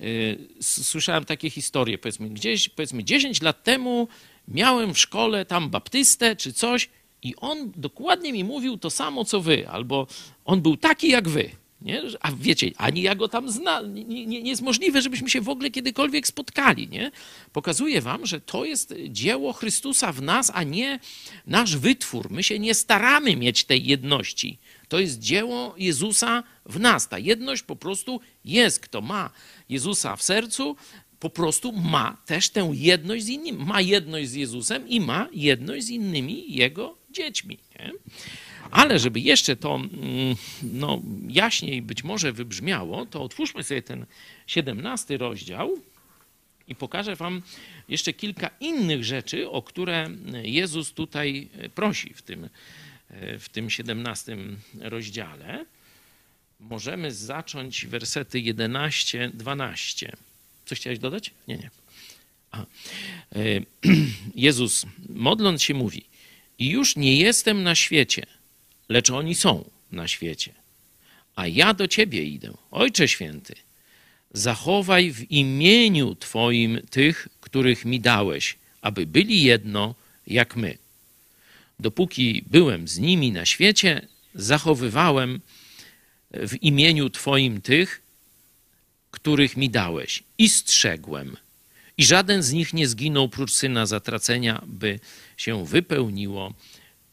yy, 0.00 0.38
słyszałem 0.60 1.24
takie 1.24 1.50
historie, 1.50 1.98
powiedzmy, 1.98 2.30
gdzieś, 2.30 2.68
powiedzmy 2.68 3.04
10 3.04 3.42
lat 3.42 3.64
temu 3.64 4.08
miałem 4.48 4.94
w 4.94 4.98
szkole 4.98 5.44
tam 5.44 5.70
baptystę 5.70 6.36
czy 6.36 6.52
coś 6.52 6.88
i 7.22 7.36
on 7.36 7.72
dokładnie 7.76 8.32
mi 8.32 8.44
mówił 8.44 8.78
to 8.78 8.90
samo, 8.90 9.24
co 9.24 9.40
wy, 9.40 9.68
albo 9.68 10.06
on 10.44 10.60
był 10.60 10.76
taki 10.76 11.08
jak 11.08 11.28
wy. 11.28 11.50
Nie? 11.82 12.02
A 12.20 12.32
wiecie, 12.32 12.70
ani 12.76 13.02
ja 13.02 13.14
go 13.14 13.28
tam 13.28 13.50
znam. 13.50 13.94
Nie, 13.94 14.04
nie, 14.04 14.26
nie, 14.26 14.40
jest 14.40 14.62
możliwe, 14.62 15.02
żebyśmy 15.02 15.30
się 15.30 15.40
w 15.40 15.48
ogóle 15.48 15.70
kiedykolwiek 15.70 16.26
spotkali. 16.26 16.88
Nie? 16.88 17.10
Pokazuję 17.52 18.00
wam, 18.00 18.26
że 18.26 18.40
to 18.40 18.64
jest 18.64 18.94
dzieło 19.08 19.52
Chrystusa 19.52 20.12
w 20.12 20.22
nas, 20.22 20.50
a 20.54 20.62
nie 20.62 21.00
nasz 21.46 21.76
wytwór. 21.76 22.30
My 22.30 22.42
się 22.42 22.58
nie 22.58 22.74
staramy 22.74 23.36
mieć 23.36 23.64
tej 23.64 23.86
jedności. 23.86 24.58
To 24.88 24.98
jest 24.98 25.18
dzieło 25.18 25.74
Jezusa 25.78 26.42
w 26.66 26.80
nas. 26.80 27.08
Ta 27.08 27.18
jedność 27.18 27.62
po 27.62 27.76
prostu 27.76 28.20
jest. 28.44 28.80
Kto 28.80 29.00
ma 29.00 29.30
Jezusa 29.68 30.16
w 30.16 30.22
sercu, 30.22 30.76
po 31.20 31.30
prostu 31.30 31.72
ma 31.72 32.16
też 32.26 32.50
tę 32.50 32.70
jedność 32.72 33.24
z 33.24 33.28
innymi. 33.28 33.64
Ma 33.64 33.80
jedność 33.80 34.28
z 34.28 34.34
Jezusem 34.34 34.88
i 34.88 35.00
ma 35.00 35.28
jedność 35.32 35.86
z 35.86 35.90
innymi 35.90 36.54
Jego 36.54 36.98
dziećmi. 37.10 37.58
Nie? 37.78 37.92
Ale 38.70 38.98
żeby 38.98 39.20
jeszcze 39.20 39.56
to 39.56 39.74
mm, 39.74 40.36
no, 40.62 41.02
jaśniej 41.28 41.82
być 41.82 42.04
może 42.04 42.32
wybrzmiało, 42.32 43.06
to 43.06 43.22
otwórzmy 43.22 43.62
sobie 43.62 43.82
ten 43.82 44.06
17 44.46 45.16
rozdział 45.16 45.78
i 46.68 46.74
pokażę 46.74 47.16
Wam 47.16 47.42
jeszcze 47.88 48.12
kilka 48.12 48.50
innych 48.60 49.04
rzeczy, 49.04 49.50
o 49.50 49.62
które 49.62 50.10
Jezus 50.42 50.92
tutaj 50.92 51.48
prosi 51.74 52.14
w 52.14 52.22
tym, 52.22 52.48
w 53.38 53.48
tym 53.52 53.70
17 53.70 54.36
rozdziale. 54.80 55.66
Możemy 56.60 57.12
zacząć 57.12 57.86
wersety 57.86 58.40
11, 58.40 59.30
12. 59.34 60.16
Coś 60.66 60.80
chciałeś 60.80 60.98
dodać? 60.98 61.30
Nie, 61.48 61.56
nie. 61.56 61.70
A. 62.50 62.66
Jezus, 64.34 64.86
modląc 65.08 65.62
się, 65.62 65.74
mówi: 65.74 66.04
I 66.58 66.68
już 66.68 66.96
nie 66.96 67.16
jestem 67.16 67.62
na 67.62 67.74
świecie 67.74 68.26
lecz 68.88 69.10
oni 69.10 69.34
są 69.34 69.70
na 69.92 70.08
świecie. 70.08 70.52
A 71.36 71.46
ja 71.46 71.74
do 71.74 71.88
Ciebie 71.88 72.22
idę, 72.22 72.54
Ojcze 72.70 73.08
Święty. 73.08 73.54
Zachowaj 74.32 75.12
w 75.12 75.30
imieniu 75.30 76.14
Twoim 76.14 76.80
tych, 76.90 77.28
których 77.40 77.84
mi 77.84 78.00
dałeś, 78.00 78.56
aby 78.80 79.06
byli 79.06 79.42
jedno 79.42 79.94
jak 80.26 80.56
my. 80.56 80.78
Dopóki 81.80 82.44
byłem 82.46 82.88
z 82.88 82.98
nimi 82.98 83.32
na 83.32 83.46
świecie, 83.46 84.08
zachowywałem 84.34 85.40
w 86.30 86.62
imieniu 86.62 87.10
Twoim 87.10 87.60
tych, 87.60 88.02
których 89.10 89.56
mi 89.56 89.70
dałeś, 89.70 90.22
i 90.38 90.48
strzegłem. 90.48 91.36
I 91.98 92.04
żaden 92.04 92.42
z 92.42 92.52
nich 92.52 92.74
nie 92.74 92.88
zginął 92.88 93.28
prócz 93.28 93.52
syna 93.52 93.86
zatracenia, 93.86 94.62
by 94.66 95.00
się 95.36 95.66
wypełniło 95.66 96.54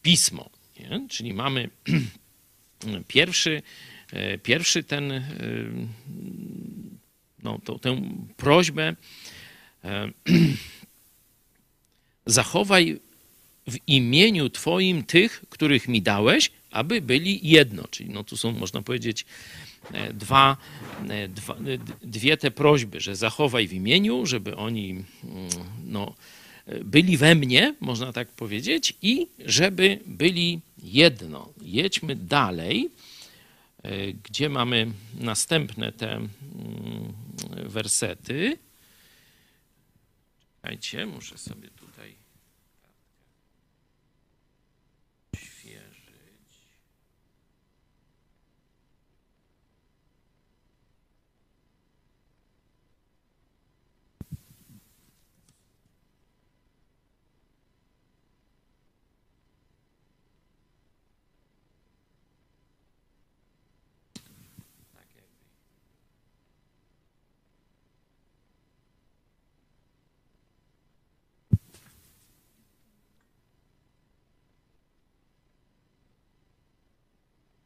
pismo. 0.02 0.50
Nie? 0.80 1.08
Czyli 1.10 1.34
mamy 1.34 1.70
pierwszy, 3.08 3.62
e, 4.12 4.38
pierwszy 4.38 4.84
ten, 4.84 5.12
e, 5.12 5.24
no, 7.44 7.60
to, 7.64 7.80
tę 7.80 8.02
prośbę. 8.38 8.96
E, 9.84 10.12
zachowaj 12.26 13.00
w 13.68 13.78
imieniu 13.88 14.50
Twoim 14.50 15.04
tych, 15.04 15.44
których 15.50 15.88
mi 15.88 16.02
dałeś, 16.02 16.52
aby 16.72 17.02
byli 17.02 17.50
jedno. 17.50 17.88
Czyli 17.88 18.10
no, 18.10 18.24
tu 18.24 18.38
są, 18.38 18.52
można 18.52 18.82
powiedzieć, 18.82 19.26
dwa, 20.14 20.58
dwa, 21.30 21.56
dwie 22.04 22.38
te 22.38 22.52
prośby, 22.52 23.02
że 23.02 23.16
zachowaj 23.16 23.68
w 23.68 23.74
imieniu, 23.74 24.26
żeby 24.26 24.56
oni 24.56 24.90
mm, 24.92 25.06
no, 25.86 26.14
byli 26.84 27.18
we 27.18 27.36
mnie, 27.36 27.76
można 27.80 28.14
tak 28.14 28.28
powiedzieć, 28.28 28.94
i 29.02 29.28
żeby 29.46 30.00
byli 30.06 30.60
jedno. 30.84 31.50
Jedźmy 31.62 32.16
dalej, 32.16 32.90
e, 33.84 34.14
gdzie 34.14 34.50
mamy 34.50 34.92
następne 35.20 35.92
te 35.92 36.12
mm, 36.16 36.30
wersety. 37.66 38.58
Czekajcie, 40.62 41.06
muszę 41.06 41.38
sobie 41.38 41.70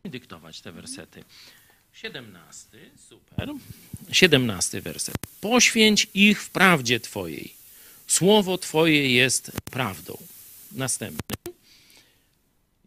dyktować 0.09 0.61
te 0.61 0.71
wersety. 0.71 1.23
17, 1.93 2.67
super. 3.09 3.49
17 4.11 4.81
werset. 4.81 5.15
Poświęć 5.41 6.07
ich 6.13 6.41
w 6.41 6.49
prawdzie 6.49 6.99
Twojej. 6.99 7.53
Słowo 8.07 8.57
Twoje 8.57 9.13
jest 9.13 9.51
prawdą. 9.71 10.17
Następny. 10.71 11.35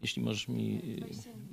Jeśli 0.01 0.21
możesz 0.21 0.47
mi 0.47 0.81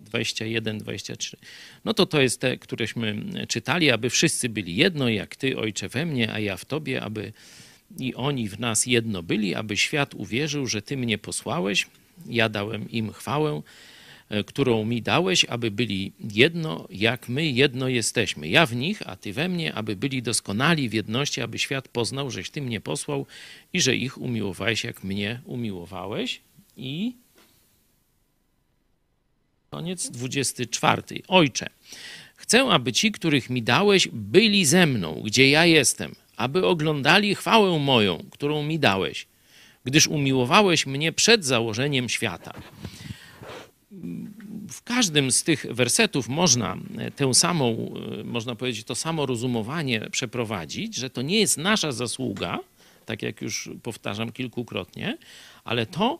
21, 0.04 0.78
23. 0.78 1.36
No 1.84 1.94
to 1.94 2.06
to 2.06 2.20
jest 2.20 2.40
te, 2.40 2.58
któreśmy 2.58 3.22
czytali, 3.48 3.90
aby 3.90 4.10
wszyscy 4.10 4.48
byli 4.48 4.76
jedno, 4.76 5.08
jak 5.08 5.36
Ty, 5.36 5.58
Ojcze, 5.58 5.88
we 5.88 6.06
mnie, 6.06 6.32
a 6.32 6.38
ja 6.38 6.56
w 6.56 6.64
Tobie, 6.64 7.02
aby 7.02 7.32
i 7.98 8.14
oni 8.14 8.48
w 8.48 8.60
nas 8.60 8.86
jedno 8.86 9.22
byli, 9.22 9.54
aby 9.54 9.76
świat 9.76 10.14
uwierzył, 10.14 10.66
że 10.66 10.82
Ty 10.82 10.96
mnie 10.96 11.18
posłałeś. 11.18 11.86
Ja 12.26 12.48
dałem 12.48 12.90
im 12.90 13.12
chwałę, 13.12 13.62
którą 14.46 14.84
mi 14.84 15.02
dałeś, 15.02 15.44
aby 15.44 15.70
byli 15.70 16.12
jedno, 16.34 16.88
jak 16.90 17.28
my 17.28 17.46
jedno 17.46 17.88
jesteśmy. 17.88 18.48
Ja 18.48 18.66
w 18.66 18.76
nich, 18.76 19.02
a 19.06 19.16
Ty 19.16 19.32
we 19.32 19.48
mnie, 19.48 19.74
aby 19.74 19.96
byli 19.96 20.22
doskonali 20.22 20.88
w 20.88 20.92
jedności, 20.92 21.40
aby 21.40 21.58
świat 21.58 21.88
poznał, 21.88 22.30
żeś 22.30 22.50
Ty 22.50 22.62
mnie 22.62 22.80
posłał 22.80 23.26
i 23.72 23.80
że 23.80 23.96
ich 23.96 24.18
umiłowałeś, 24.18 24.84
jak 24.84 25.04
mnie 25.04 25.40
umiłowałeś. 25.44 26.40
I 26.76 27.12
koniec 29.70 30.10
24. 30.10 31.02
Ojcze, 31.28 31.66
chcę, 32.36 32.62
aby 32.62 32.92
ci, 32.92 33.12
których 33.12 33.50
mi 33.50 33.62
dałeś, 33.62 34.08
byli 34.12 34.66
ze 34.66 34.86
mną, 34.86 35.20
gdzie 35.24 35.50
ja 35.50 35.66
jestem, 35.66 36.14
aby 36.36 36.66
oglądali 36.66 37.34
chwałę 37.34 37.78
moją, 37.78 38.24
którą 38.30 38.62
mi 38.62 38.78
dałeś, 38.78 39.26
gdyż 39.84 40.06
umiłowałeś 40.06 40.86
mnie 40.86 41.12
przed 41.12 41.44
założeniem 41.44 42.08
świata 42.08 42.52
w 44.70 44.82
każdym 44.84 45.30
z 45.30 45.42
tych 45.42 45.66
wersetów 45.70 46.28
można 46.28 46.76
tę 47.16 47.34
samą, 47.34 47.94
można 48.24 48.54
powiedzieć, 48.54 48.86
to 48.86 48.94
samo 48.94 49.26
rozumowanie 49.26 50.10
przeprowadzić, 50.10 50.94
że 50.94 51.10
to 51.10 51.22
nie 51.22 51.40
jest 51.40 51.58
nasza 51.58 51.92
zasługa, 51.92 52.58
tak 53.06 53.22
jak 53.22 53.42
już 53.42 53.70
powtarzam 53.82 54.32
kilkukrotnie, 54.32 55.18
ale 55.64 55.86
to 55.86 56.18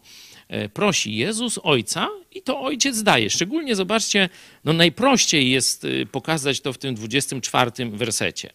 e, 0.48 0.68
prosi 0.68 1.16
Jezus 1.16 1.58
Ojca 1.62 2.08
i 2.32 2.42
to 2.42 2.60
Ojciec 2.60 3.02
daje. 3.02 3.30
Szczególnie 3.30 3.76
zobaczcie, 3.76 4.28
no 4.64 4.72
najprościej 4.72 5.50
jest 5.50 5.84
e, 5.84 6.06
pokazać 6.06 6.60
to 6.60 6.72
w 6.72 6.78
tym 6.78 6.94
24 6.94 7.70
wersecie. 7.90 8.50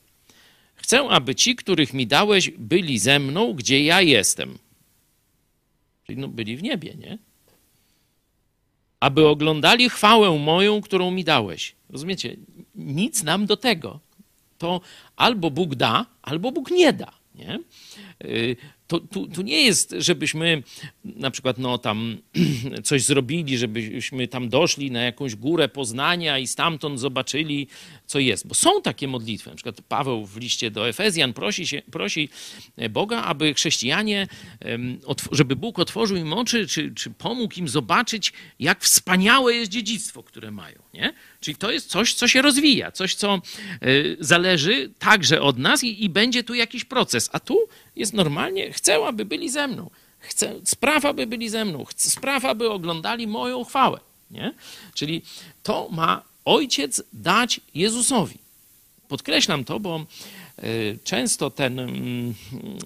Chcę, 0.76 1.00
aby 1.10 1.36
ci, 1.36 1.56
których 1.56 1.94
mi 1.94 2.08
dałeś, 2.08 2.52
byli 2.58 3.00
ze 3.00 3.20
mną, 3.20 3.54
gdzie 3.54 3.84
ja 3.84 4.02
jestem. 4.02 4.58
Czyli 6.04 6.18
no, 6.18 6.28
byli 6.28 6.58
w 6.58 6.64
niebie, 6.64 6.96
nie? 6.96 7.18
Aby 9.00 9.28
oglądali 9.28 9.90
chwałę 9.90 10.40
moją, 10.40 10.82
którą 10.82 11.12
mi 11.12 11.24
dałeś. 11.24 11.76
Rozumiecie? 11.90 12.36
Nic 12.76 13.24
nam 13.24 13.46
do 13.46 13.58
tego. 13.58 14.00
To 14.58 14.82
albo 15.16 15.52
Bóg 15.52 15.76
da, 15.76 16.06
albo 16.22 16.52
Bóg 16.52 16.72
nie 16.72 16.94
da. 16.94 17.12
Nie? 17.36 17.60
To, 18.88 19.00
tu, 19.00 19.28
tu 19.28 19.42
nie 19.42 19.66
jest, 19.66 19.96
żebyśmy 19.98 20.64
na 21.04 21.32
przykład 21.32 21.58
no, 21.58 21.78
tam 21.78 22.18
coś 22.84 23.04
zrobili, 23.04 23.58
żebyśmy 23.58 24.28
tam 24.28 24.50
doszli 24.50 24.92
na 24.92 25.02
jakąś 25.02 25.36
górę 25.36 25.70
Poznania 25.70 26.40
i 26.40 26.48
stamtąd 26.48 27.00
zobaczyli, 27.00 27.68
co 28.06 28.20
jest. 28.20 28.48
Bo 28.48 28.56
są 28.56 28.82
takie 28.82 29.08
modlitwy. 29.08 29.50
Na 29.50 29.56
przykład 29.56 29.82
Paweł 29.82 30.26
w 30.26 30.38
liście 30.38 30.72
do 30.72 30.90
Efezjan 30.90 31.34
prosi, 31.34 31.68
się, 31.68 31.82
prosi 31.92 32.30
Boga, 32.90 33.24
aby 33.24 33.54
chrześcijanie, 33.54 34.28
żeby 35.32 35.56
Bóg 35.56 35.80
otworzył 35.80 36.18
im 36.18 36.34
oczy, 36.34 36.68
czy, 36.68 36.94
czy 36.96 37.10
pomógł 37.10 37.60
im 37.60 37.68
zobaczyć, 37.68 38.34
jak 38.60 38.84
wspaniałe 38.84 39.54
jest 39.54 39.72
dziedzictwo, 39.72 40.24
które 40.24 40.52
mają. 40.52 40.80
Nie? 40.94 41.14
Czyli 41.40 41.58
to 41.58 41.72
jest 41.72 41.90
coś, 41.90 42.14
co 42.14 42.28
się 42.28 42.42
rozwija, 42.42 42.92
coś, 42.92 43.16
co 43.16 43.34
e, 43.34 43.42
zależy 44.20 44.92
także 45.00 45.42
od 45.42 45.58
nas 45.58 45.84
i, 45.84 46.04
i 46.04 46.10
będzie 46.10 46.44
tu 46.44 46.54
jakiś 46.54 46.86
proces. 46.86 47.30
A 47.34 47.40
tu 47.40 47.58
jest 47.96 48.14
normalnie, 48.14 48.72
chcę, 48.72 49.06
aby 49.06 49.26
byli 49.26 49.50
ze 49.50 49.68
mną. 49.68 49.90
Chcę, 50.20 50.54
sprawa, 50.64 51.10
aby 51.10 51.28
byli 51.28 51.50
ze 51.50 51.66
mną. 51.66 51.86
Chcę, 51.86 52.10
sprawa, 52.10 52.50
aby 52.50 52.70
oglądali 52.70 53.28
moją 53.28 53.64
chwałę. 53.64 54.00
Nie? 54.32 54.54
Czyli 54.94 55.22
to 55.64 55.88
ma 55.92 56.22
ojciec 56.46 57.04
dać 57.14 57.62
Jezusowi. 57.76 58.38
Podkreślam 59.08 59.64
to, 59.64 59.80
bo 59.80 60.06
często 61.04 61.50
ten, 61.50 61.80
mm, 61.80 62.34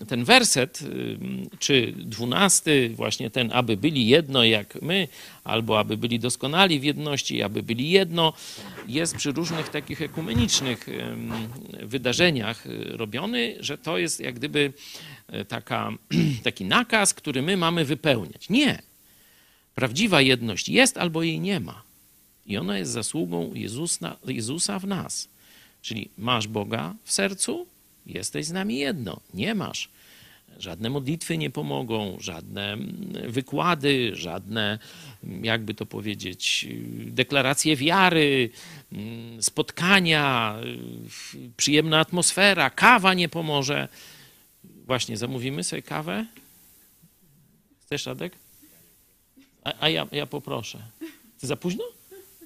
ten 0.07 0.23
werset, 0.23 0.81
y, 0.81 1.17
czy 1.59 1.93
dwunasty, 1.97 2.91
właśnie 2.95 3.29
ten, 3.29 3.49
aby 3.53 3.77
byli 3.77 4.07
jedno 4.07 4.43
jak 4.43 4.81
my, 4.81 5.07
albo 5.43 5.79
aby 5.79 5.97
byli 5.97 6.19
doskonali 6.19 6.79
w 6.79 6.83
jedności, 6.83 7.41
aby 7.41 7.63
byli 7.63 7.89
jedno, 7.89 8.33
jest 8.87 9.15
przy 9.15 9.31
różnych 9.31 9.69
takich 9.69 10.01
ekumenicznych 10.01 10.87
wydarzeniach 11.81 12.65
y, 12.65 12.97
robiony, 12.97 13.55
że 13.59 13.77
to 13.77 13.97
jest 13.97 14.19
jak 14.19 14.35
gdyby 14.35 14.73
taka, 15.47 15.91
taki 16.43 16.65
nakaz, 16.65 17.13
który 17.13 17.41
my 17.41 17.57
mamy 17.57 17.85
wypełniać. 17.85 18.49
Nie. 18.49 18.81
Prawdziwa 19.75 20.21
jedność 20.21 20.69
jest 20.69 20.97
albo 20.97 21.23
jej 21.23 21.39
nie 21.39 21.59
ma. 21.59 21.81
I 22.45 22.57
ona 22.57 22.77
jest 22.77 22.91
zasługą 22.91 23.53
Jezusa, 23.53 24.15
Jezusa 24.27 24.79
w 24.79 24.87
nas. 24.87 25.29
Czyli 25.81 26.09
masz 26.17 26.47
Boga 26.47 26.95
w 27.03 27.11
sercu, 27.11 27.67
jesteś 28.05 28.45
z 28.45 28.51
nami 28.51 28.77
jedno. 28.77 29.19
Nie 29.33 29.55
masz. 29.55 29.89
Żadne 30.59 30.89
modlitwy 30.89 31.37
nie 31.37 31.49
pomogą, 31.49 32.17
żadne 32.19 32.73
mm, 32.73 33.31
wykłady, 33.31 34.11
żadne, 34.15 34.79
mm, 35.23 35.45
jakby 35.45 35.73
to 35.73 35.85
powiedzieć, 35.85 36.67
deklaracje 37.05 37.75
wiary, 37.75 38.49
mm, 38.91 39.43
spotkania, 39.43 40.55
przyjemna 41.57 41.99
atmosfera, 41.99 42.69
kawa 42.69 43.13
nie 43.13 43.29
pomoże. 43.29 43.87
Właśnie, 44.63 45.17
zamówimy 45.17 45.63
sobie 45.63 45.81
kawę? 45.81 46.25
Chcesz, 47.81 48.05
Radek? 48.05 48.35
A, 49.63 49.73
a 49.79 49.89
ja, 49.89 50.07
ja 50.11 50.25
poproszę. 50.25 50.79
Ty 51.39 51.47
za 51.47 51.55
późno? 51.55 51.83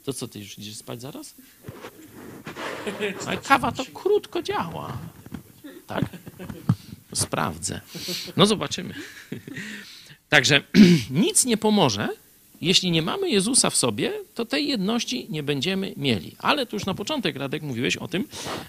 To 0.04 0.13
co, 0.13 0.28
ty 0.28 0.39
już 0.39 0.60
idziesz 0.60 0.76
spać 0.76 1.02
zaraz? 1.02 1.36
Ale 3.27 3.38
kawa 3.38 3.71
to 3.71 3.86
krótko 3.93 4.41
działa. 4.41 4.97
Tak? 5.88 6.06
Sprawdzę. 7.13 7.82
No 8.38 8.45
zobaczymy. 8.45 8.93
Także 10.29 10.62
nic 11.25 11.45
nie 11.45 11.58
pomoże, 11.58 12.10
jeśli 12.62 12.91
nie 12.91 13.01
mamy 13.01 13.29
Jezusa 13.29 13.69
w 13.69 13.75
sobie, 13.75 14.13
to 14.36 14.45
tej 14.45 14.67
jedności 14.67 15.27
nie 15.29 15.43
będziemy 15.43 15.93
mieli. 15.97 16.36
Ale 16.39 16.65
tu 16.65 16.75
już 16.75 16.86
na 16.86 16.93
początek, 16.93 17.36
Radek, 17.36 17.63
mówiłeś 17.63 17.97
o 17.97 18.08
tym, 18.08 18.27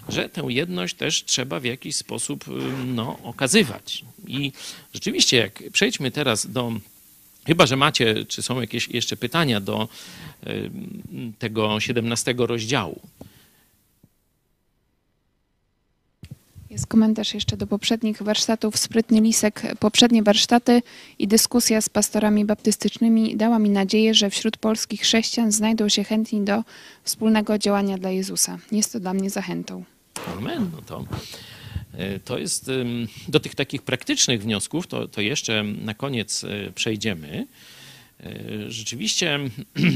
że 0.09 0.29
tę 0.29 0.45
jedność 0.47 0.95
też 0.95 1.23
trzeba 1.23 1.59
w 1.59 1.63
jakiś 1.65 1.95
sposób 1.95 2.45
no, 2.85 3.19
okazywać. 3.23 4.05
I 4.27 4.51
rzeczywiście, 4.93 5.37
jak 5.37 5.63
przejdźmy 5.71 6.11
teraz 6.11 6.51
do. 6.51 6.71
Chyba, 7.47 7.65
że 7.65 7.75
macie, 7.75 8.25
czy 8.25 8.41
są 8.41 8.61
jakieś 8.61 8.87
jeszcze 8.87 9.17
pytania 9.17 9.61
do 9.61 9.87
tego 11.39 11.79
17 11.79 12.35
rozdziału. 12.37 13.01
Jest 16.75 16.87
komentarz 16.87 17.33
jeszcze 17.33 17.57
do 17.57 17.67
poprzednich 17.67 18.21
warsztatów. 18.21 18.77
Sprytny 18.77 19.21
Lisek. 19.21 19.61
Poprzednie 19.79 20.23
warsztaty 20.23 20.81
i 21.19 21.27
dyskusja 21.27 21.81
z 21.81 21.89
pastorami 21.89 22.45
baptystycznymi 22.45 23.37
dała 23.37 23.59
mi 23.59 23.69
nadzieję, 23.69 24.13
że 24.13 24.29
wśród 24.29 24.57
polskich 24.57 25.01
chrześcijan 25.01 25.51
znajdą 25.51 25.89
się 25.89 26.03
chętni 26.03 26.41
do 26.41 26.63
wspólnego 27.03 27.57
działania 27.57 27.97
dla 27.97 28.09
Jezusa. 28.09 28.57
Jest 28.71 28.93
to 28.93 28.99
dla 28.99 29.13
mnie 29.13 29.29
zachętą. 29.29 29.83
Amen. 30.37 30.69
No 30.73 30.81
to, 30.81 31.05
e, 31.93 32.19
to 32.19 32.37
jest 32.37 32.71
do 33.27 33.39
tych 33.39 33.55
takich 33.55 33.81
praktycznych 33.81 34.41
wniosków, 34.41 34.87
to, 34.87 35.07
to 35.07 35.21
jeszcze 35.21 35.63
na 35.63 35.93
koniec 35.93 36.43
e, 36.43 36.71
przejdziemy. 36.71 37.47
E, 38.19 38.31
rzeczywiście 38.71 39.39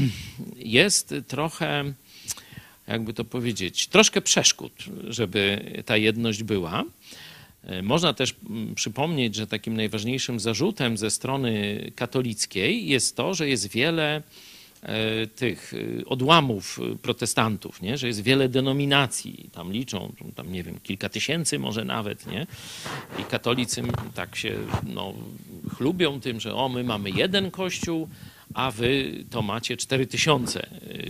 jest 0.56 1.14
trochę 1.28 1.92
jakby 2.88 3.14
to 3.14 3.24
powiedzieć, 3.24 3.86
troszkę 3.86 4.20
przeszkód, 4.20 4.72
żeby 5.08 5.72
ta 5.86 5.96
jedność 5.96 6.42
była. 6.42 6.84
E, 7.64 7.82
można 7.82 8.14
też 8.14 8.34
mm, 8.50 8.74
przypomnieć, 8.74 9.34
że 9.34 9.46
takim 9.46 9.76
najważniejszym 9.76 10.40
zarzutem 10.40 10.98
ze 10.98 11.10
strony 11.10 11.80
katolickiej 11.96 12.86
jest 12.88 13.16
to, 13.16 13.34
że 13.34 13.48
jest 13.48 13.68
wiele 13.68 14.22
e, 14.82 15.26
tych 15.26 15.74
e, 15.74 16.04
odłamów 16.04 16.80
protestantów, 17.02 17.82
nie? 17.82 17.98
że 17.98 18.06
jest 18.06 18.22
wiele 18.22 18.48
denominacji, 18.48 19.50
tam 19.52 19.72
liczą, 19.72 20.12
tam 20.34 20.52
nie 20.52 20.62
wiem, 20.62 20.80
kilka 20.82 21.08
tysięcy 21.08 21.58
może 21.58 21.84
nawet, 21.84 22.26
nie? 22.26 22.46
I 23.18 23.24
katolicy 23.24 23.82
tak 24.14 24.36
się 24.36 24.58
no, 24.82 25.14
chlubią 25.76 26.20
tym, 26.20 26.40
że 26.40 26.54
o, 26.54 26.68
my 26.68 26.84
mamy 26.84 27.10
jeden 27.10 27.50
kościół, 27.50 28.08
a 28.54 28.70
wy 28.70 29.12
to 29.30 29.42
macie 29.42 29.76
cztery 29.76 30.06
tysiące 30.06 30.66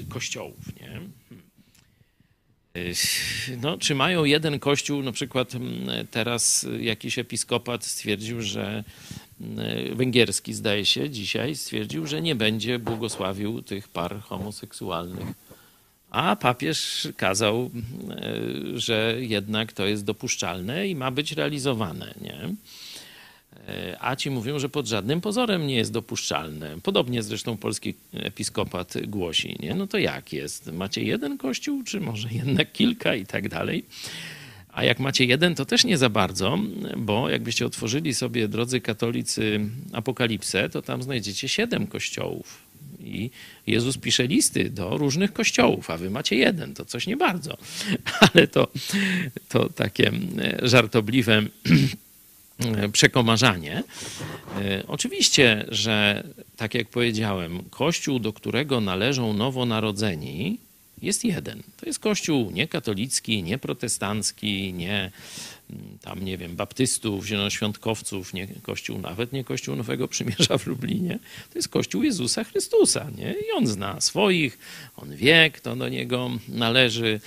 kościołów, 0.09 0.80
nie? 0.80 1.00
No, 3.62 3.78
czy 3.78 3.94
mają 3.94 4.24
jeden 4.24 4.59
kościół, 4.59 5.02
na 5.02 5.12
przykład 5.12 5.54
mm, 5.54 6.06
teraz 6.11 6.66
jakiś 6.80 7.18
episkopat 7.18 7.85
stwierdził, 7.85 8.42
że 8.42 8.85
mm, 9.40 9.96
węgierski 9.96 10.54
zdaje 10.54 10.87
się 10.87 11.11
dzisiaj, 11.11 11.56
stwierdził, 11.56 12.06
że 12.06 12.22
nie 12.22 12.35
będzie 12.35 12.78
błogosławił 12.78 13.62
tych 13.62 13.88
par 13.88 14.20
homoseksualnych. 14.20 15.26
A 16.11 16.37
papież 16.37 17.09
kazał, 17.16 17.70
mm, 17.74 18.78
że 18.78 19.16
jednak 19.18 19.72
to 19.72 19.87
jest 19.87 20.04
dopuszczalne 20.04 20.88
i 20.88 20.94
ma 20.94 21.11
być 21.11 21.33
realizowane. 21.33 22.14
Nie? 22.20 22.54
E, 23.68 23.96
a 24.00 24.16
ci 24.16 24.30
mówią, 24.30 24.58
że 24.58 24.68
pod 24.68 24.86
żadnym 24.86 25.20
pozorem 25.20 25.66
nie 25.66 25.74
jest 25.74 25.92
dopuszczalne. 25.92 26.76
Podobnie 26.82 27.22
zresztą 27.22 27.56
polski 27.56 27.94
episkopat 28.12 28.94
głosi. 29.07 29.57
Nie? 29.61 29.74
No 29.74 29.86
to 29.86 29.98
jak 29.98 30.32
jest? 30.32 30.72
Macie 30.72 31.03
jeden 31.03 31.38
kościół, 31.38 31.82
czy 31.82 32.01
może 32.01 32.28
jednak 32.32 32.72
kilka 32.72 33.14
i 33.14 33.26
tak 33.26 33.48
dalej? 33.48 33.84
A 34.72 34.84
jak 34.84 34.98
macie 34.98 35.24
jeden, 35.24 35.55
to 35.55 35.64
też 35.64 35.84
nie 35.84 35.98
za 35.98 36.09
bardzo, 36.09 36.59
bo 36.96 37.28
jakbyście 37.28 37.66
otworzyli 37.66 38.14
sobie, 38.14 38.48
drodzy 38.48 38.80
katolicy, 38.80 39.61
Apokalipsę, 39.92 40.68
to 40.68 40.82
tam 40.82 41.03
znajdziecie 41.03 41.48
siedem 41.48 41.86
kościołów. 41.86 42.70
I 43.01 43.30
Jezus 43.66 43.98
pisze 43.98 44.26
listy 44.26 44.70
do 44.70 44.98
różnych 44.98 45.32
kościołów, 45.32 45.90
a 45.90 45.96
wy 45.96 46.11
macie 46.11 46.36
jeden, 46.36 46.74
to 46.74 46.84
coś 46.84 47.07
nie 47.07 47.16
bardzo. 47.16 47.57
Ale 48.34 48.46
to, 48.46 48.68
to 49.48 49.68
takie 49.68 50.12
żartobliwe 50.62 51.42
E, 51.42 51.46
przekomarzanie. 52.92 53.82
E, 54.61 54.82
oczywiście, 54.88 55.64
że 55.68 56.24
tak 56.56 56.74
jak 56.74 56.88
powiedziałem, 56.88 57.62
kościół, 57.70 58.18
do 58.18 58.32
którego 58.32 58.80
należą 58.80 59.32
nowonarodzeni, 59.32 60.58
jest 61.02 61.24
jeden. 61.24 61.62
To 61.80 61.86
jest 61.86 61.98
kościół 61.98 62.50
nie 62.50 62.68
katolicki, 62.68 63.42
nie 63.42 63.58
protestancki, 63.58 64.72
nie 64.72 65.11
tam, 66.01 66.25
nie 66.25 66.39
wiem, 66.39 66.57
baptystów, 66.57 67.27
zielonoświątkowców, 67.27 68.35
nie 68.35 68.47
kościół, 68.62 68.99
nawet 68.99 69.33
nie 69.33 69.45
kościół 69.45 69.77
Nowego 69.77 70.09
Przymierza 70.09 70.59
w 70.59 70.66
Lublinie. 70.66 71.18
To 71.53 71.59
jest 71.59 71.68
kościół 71.68 72.03
Jezusa 72.03 72.45
Chrystusa, 72.45 73.11
nie? 73.18 73.33
I 73.33 73.53
on 73.57 73.66
zna 73.66 74.01
swoich, 74.01 74.59
on 74.97 75.16
wie, 75.16 75.51
kto 75.55 75.77
do 75.77 75.89
niego 75.89 76.31
należy. 76.49 77.21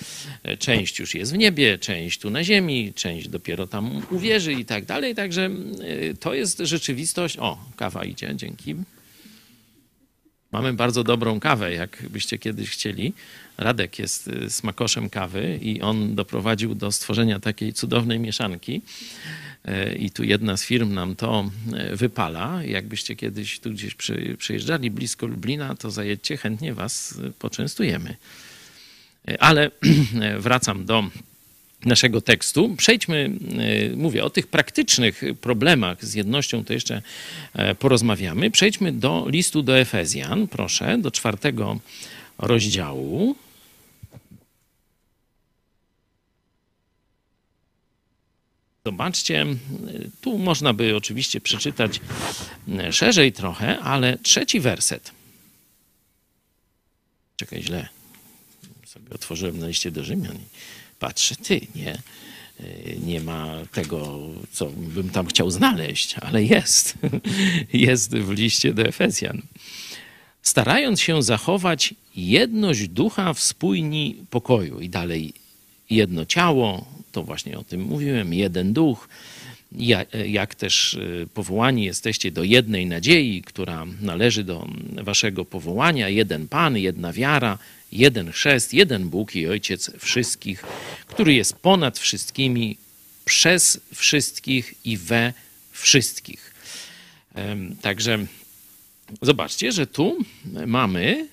Część 0.58 0.98
już 0.98 1.14
jest 1.14 1.32
w 1.32 1.38
niebie, 1.38 1.78
część 1.78 2.20
tu 2.20 2.30
na 2.30 2.44
ziemi, 2.44 2.92
część 2.94 3.28
dopiero 3.28 3.66
tam 3.66 4.02
uwierzy 4.10 4.52
i 4.52 4.64
tak 4.64 4.84
dalej. 4.84 5.14
Także 5.14 5.50
y, 5.80 6.16
to 6.20 6.34
jest 6.34 6.58
rzeczywistość. 6.58 7.36
O, 7.38 7.58
kawa 7.76 8.04
idzie, 8.04 8.32
dzięki. 8.36 8.74
Mamy 10.52 10.72
bardzo 10.72 11.04
dobrą 11.04 11.40
kawę, 11.40 11.72
jakbyście 11.72 12.38
kiedyś 12.38 12.70
chcieli. 12.70 13.12
Radek 13.58 13.98
jest 13.98 14.28
y, 14.28 14.50
smakoszem 14.50 15.10
kawy 15.10 15.58
i 15.62 15.80
on 15.80 16.14
doprowadził 16.14 16.74
do 16.74 16.92
stworzenia 16.92 17.40
takiej 17.40 17.72
cudownej 17.72 18.20
mieszanki. 18.20 18.82
Y, 19.68 19.94
I 19.94 20.10
tu 20.10 20.24
jedna 20.24 20.56
z 20.56 20.64
firm 20.64 20.94
nam 20.94 21.16
to 21.16 21.50
y, 21.92 21.96
wypala. 21.96 22.64
Jakbyście 22.64 23.16
kiedyś 23.16 23.60
tu 23.60 23.70
gdzieś 23.70 23.94
przy, 23.94 24.36
przyjeżdżali 24.38 24.90
blisko 24.90 25.26
Lublina, 25.26 25.74
to 25.74 25.90
zajedźcie, 25.90 26.36
chętnie 26.36 26.74
was 26.74 27.18
poczęstujemy. 27.38 28.16
Ale 29.38 29.70
wracam 30.38 30.84
do 30.84 31.04
naszego 31.86 32.20
tekstu. 32.20 32.74
Przejdźmy, 32.76 33.30
e, 33.92 33.96
mówię, 33.96 34.24
o 34.24 34.30
tych 34.30 34.46
praktycznych 34.46 35.22
problemach 35.40 36.04
z 36.04 36.14
jednością 36.14 36.64
to 36.64 36.72
jeszcze 36.72 37.02
e, 37.54 37.74
porozmawiamy. 37.74 38.50
Przejdźmy 38.50 38.92
do 38.92 39.26
listu 39.28 39.62
do 39.62 39.78
Efezjan, 39.78 40.48
proszę, 40.48 40.98
do 40.98 41.10
czwartego 41.10 41.78
rozdziału. 42.38 43.36
Zobaczcie, 48.86 49.46
tu 50.20 50.38
można 50.38 50.72
by 50.72 50.96
oczywiście 50.96 51.40
przeczytać 51.40 52.00
szerzej 52.90 53.32
trochę, 53.32 53.78
ale 53.78 54.18
trzeci 54.18 54.60
werset. 54.60 55.12
Czekaj, 57.36 57.62
źle. 57.62 57.88
Sobie 58.86 59.10
otworzyłem 59.10 59.58
na 59.58 59.66
liście 59.68 59.90
do 59.90 60.04
Rzymian 60.04 60.36
i 60.36 60.46
patrzę, 60.98 61.36
ty, 61.36 61.60
nie, 61.74 61.98
nie 62.98 63.20
ma 63.20 63.56
tego, 63.72 64.20
co 64.52 64.66
bym 64.66 65.10
tam 65.10 65.26
chciał 65.26 65.50
znaleźć, 65.50 66.14
ale 66.18 66.44
jest. 66.44 66.94
Jest 67.72 68.16
w 68.16 68.30
liście 68.30 68.74
do 68.74 68.82
Efezjan. 68.82 69.42
Starając 70.42 71.00
się 71.00 71.22
zachować 71.22 71.94
jedność 72.16 72.88
ducha 72.88 73.34
w 73.34 73.40
spójni 73.40 74.16
pokoju 74.30 74.80
i 74.80 74.88
dalej 74.88 75.43
jedno 75.94 76.26
ciało, 76.26 76.86
to 77.12 77.22
właśnie 77.22 77.58
o 77.58 77.64
tym 77.64 77.82
mówiłem, 77.82 78.34
jeden 78.34 78.72
duch, 78.72 79.08
jak 80.26 80.54
też 80.54 80.94
y, 80.94 81.28
powołani 81.34 81.84
jesteście 81.84 82.30
do 82.30 82.44
jednej 82.44 82.86
nadziei, 82.86 83.42
która 83.42 83.86
należy 84.00 84.44
do 84.44 84.68
waszego 85.02 85.44
powołania, 85.44 86.08
jeden 86.08 86.48
Pan, 86.48 86.76
jedna 86.76 87.12
wiara, 87.12 87.58
jeden 87.92 88.32
chrzest, 88.32 88.74
jeden 88.74 89.08
Bóg 89.08 89.36
i 89.36 89.46
Ojciec 89.46 89.90
wszystkich, 89.98 90.64
który 91.06 91.34
jest 91.34 91.56
ponad 91.56 91.98
wszystkimi, 91.98 92.76
przez 93.24 93.80
wszystkich 93.94 94.74
i 94.84 94.96
we 94.96 95.32
wszystkich. 95.72 96.54
Także 97.82 98.26
zobaczcie, 99.22 99.72
że 99.72 99.86
tu 99.86 100.18
mamy 100.66 101.28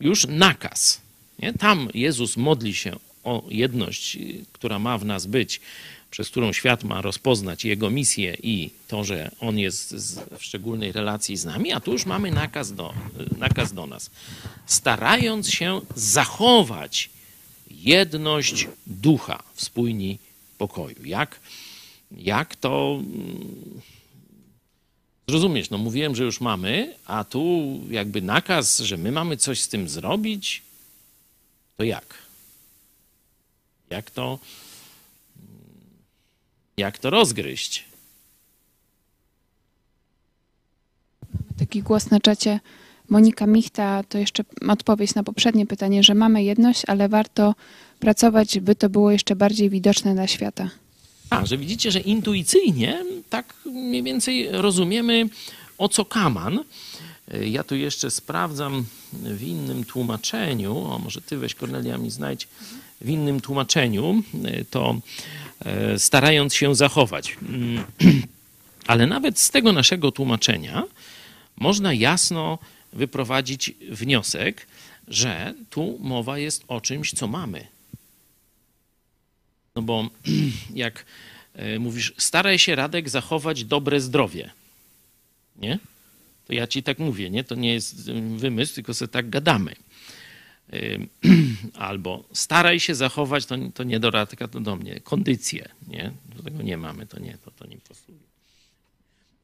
już 0.00 0.26
nakaz. 0.28 1.00
Nie? 1.38 1.52
Tam 1.52 1.88
Jezus 1.94 2.36
modli 2.36 2.74
się 2.74 2.96
o 3.24 3.44
jedność, 3.48 4.18
która 4.52 4.78
ma 4.78 4.98
w 4.98 5.04
nas 5.04 5.26
być, 5.26 5.60
przez 6.10 6.30
którą 6.30 6.52
świat 6.52 6.84
ma 6.84 7.02
rozpoznać 7.02 7.64
jego 7.64 7.90
misję 7.90 8.36
i 8.42 8.70
to, 8.88 9.04
że 9.04 9.30
on 9.40 9.58
jest 9.58 9.94
w 10.38 10.44
szczególnej 10.44 10.92
relacji 10.92 11.36
z 11.36 11.44
nami, 11.44 11.72
a 11.72 11.80
tu 11.80 11.92
już 11.92 12.06
mamy 12.06 12.30
nakaz 12.30 12.72
do, 12.72 12.94
nakaz 13.38 13.72
do 13.72 13.86
nas. 13.86 14.10
Starając 14.66 15.50
się 15.50 15.80
zachować 15.94 17.10
jedność 17.70 18.68
ducha 18.86 19.42
w 19.54 19.64
spójni 19.64 20.18
pokoju. 20.58 21.04
Jak, 21.04 21.40
jak 22.16 22.56
to 22.56 23.00
mm, 23.00 23.80
zrozumieć? 25.28 25.70
No 25.70 25.78
mówiłem, 25.78 26.16
że 26.16 26.24
już 26.24 26.40
mamy, 26.40 26.94
a 27.06 27.24
tu 27.24 27.80
jakby 27.90 28.22
nakaz, 28.22 28.78
że 28.78 28.96
my 28.96 29.12
mamy 29.12 29.36
coś 29.36 29.60
z 29.60 29.68
tym 29.68 29.88
zrobić, 29.88 30.62
to 31.76 31.84
jak? 31.84 32.23
Jak 33.94 34.10
to, 34.10 34.38
jak 36.76 36.98
to 36.98 37.10
rozgryźć? 37.10 37.84
Taki 41.58 41.82
głos 41.82 42.10
na 42.10 42.20
czacie. 42.20 42.60
Monika 43.08 43.46
Michta 43.46 44.02
to 44.02 44.18
jeszcze 44.18 44.44
odpowiedź 44.68 45.14
na 45.14 45.22
poprzednie 45.22 45.66
pytanie, 45.66 46.02
że 46.02 46.14
mamy 46.14 46.44
jedność, 46.44 46.82
ale 46.86 47.08
warto 47.08 47.54
pracować, 48.00 48.60
by 48.60 48.74
to 48.74 48.90
było 48.90 49.10
jeszcze 49.10 49.36
bardziej 49.36 49.70
widoczne 49.70 50.14
dla 50.14 50.26
świata. 50.26 50.70
A, 51.30 51.46
że 51.46 51.58
widzicie, 51.58 51.90
że 51.90 52.00
intuicyjnie 52.00 53.04
tak 53.30 53.54
mniej 53.64 54.02
więcej 54.02 54.48
rozumiemy, 54.52 55.28
o 55.78 55.88
co 55.88 56.04
kaman. 56.04 56.64
Ja 57.44 57.64
tu 57.64 57.76
jeszcze 57.76 58.10
sprawdzam 58.10 58.84
w 59.12 59.42
innym 59.42 59.84
tłumaczeniu. 59.84 60.78
O, 60.78 60.98
może 60.98 61.20
ty 61.22 61.38
weź 61.38 61.54
Kornelia 61.54 61.98
mi 61.98 62.10
znajdź 62.10 62.48
w 63.00 63.08
innym 63.08 63.40
tłumaczeniu, 63.40 64.22
e, 64.44 64.64
to 64.64 65.00
e, 65.64 65.98
starając 65.98 66.54
się 66.54 66.74
zachować. 66.74 67.36
Mm, 67.48 67.84
ale 68.86 69.06
nawet 69.06 69.38
z 69.38 69.50
tego 69.50 69.72
naszego 69.72 70.12
tłumaczenia 70.12 70.82
można 71.56 71.94
jasno 71.94 72.58
wyprowadzić 72.92 73.72
wniosek, 73.90 74.66
że 75.08 75.54
tu 75.70 75.98
mowa 76.00 76.38
jest 76.38 76.64
o 76.68 76.80
czymś, 76.80 77.12
co 77.12 77.26
mamy. 77.26 77.66
No 79.74 79.82
bo 79.82 80.08
jak 80.74 81.04
e, 81.54 81.78
mówisz, 81.78 82.14
staraj 82.18 82.58
się, 82.58 82.74
Radek, 82.74 83.08
zachować 83.08 83.64
dobre 83.64 84.00
zdrowie, 84.00 84.50
nie? 85.56 85.78
To 86.46 86.52
ja 86.52 86.66
ci 86.66 86.82
tak 86.82 86.98
mówię, 86.98 87.30
nie? 87.30 87.44
To 87.44 87.54
nie 87.54 87.72
jest 87.72 88.10
wymysł, 88.36 88.74
tylko 88.74 88.94
sobie 88.94 89.08
tak 89.08 89.30
gadamy. 89.30 89.74
albo 91.74 92.24
staraj 92.32 92.80
się 92.80 92.94
zachować, 92.94 93.46
to, 93.46 93.56
to 93.74 93.84
nie 93.84 94.00
do 94.00 94.10
Radka, 94.10 94.48
to 94.48 94.60
do 94.60 94.76
mnie, 94.76 95.00
kondycję, 95.00 95.68
nie? 95.88 96.12
Do 96.36 96.42
tego 96.42 96.62
nie 96.62 96.76
mamy, 96.76 97.06
to 97.06 97.20
nie, 97.20 97.38
to, 97.44 97.50
to 97.50 97.66
nie 97.66 97.76
pasuje. 97.88 98.18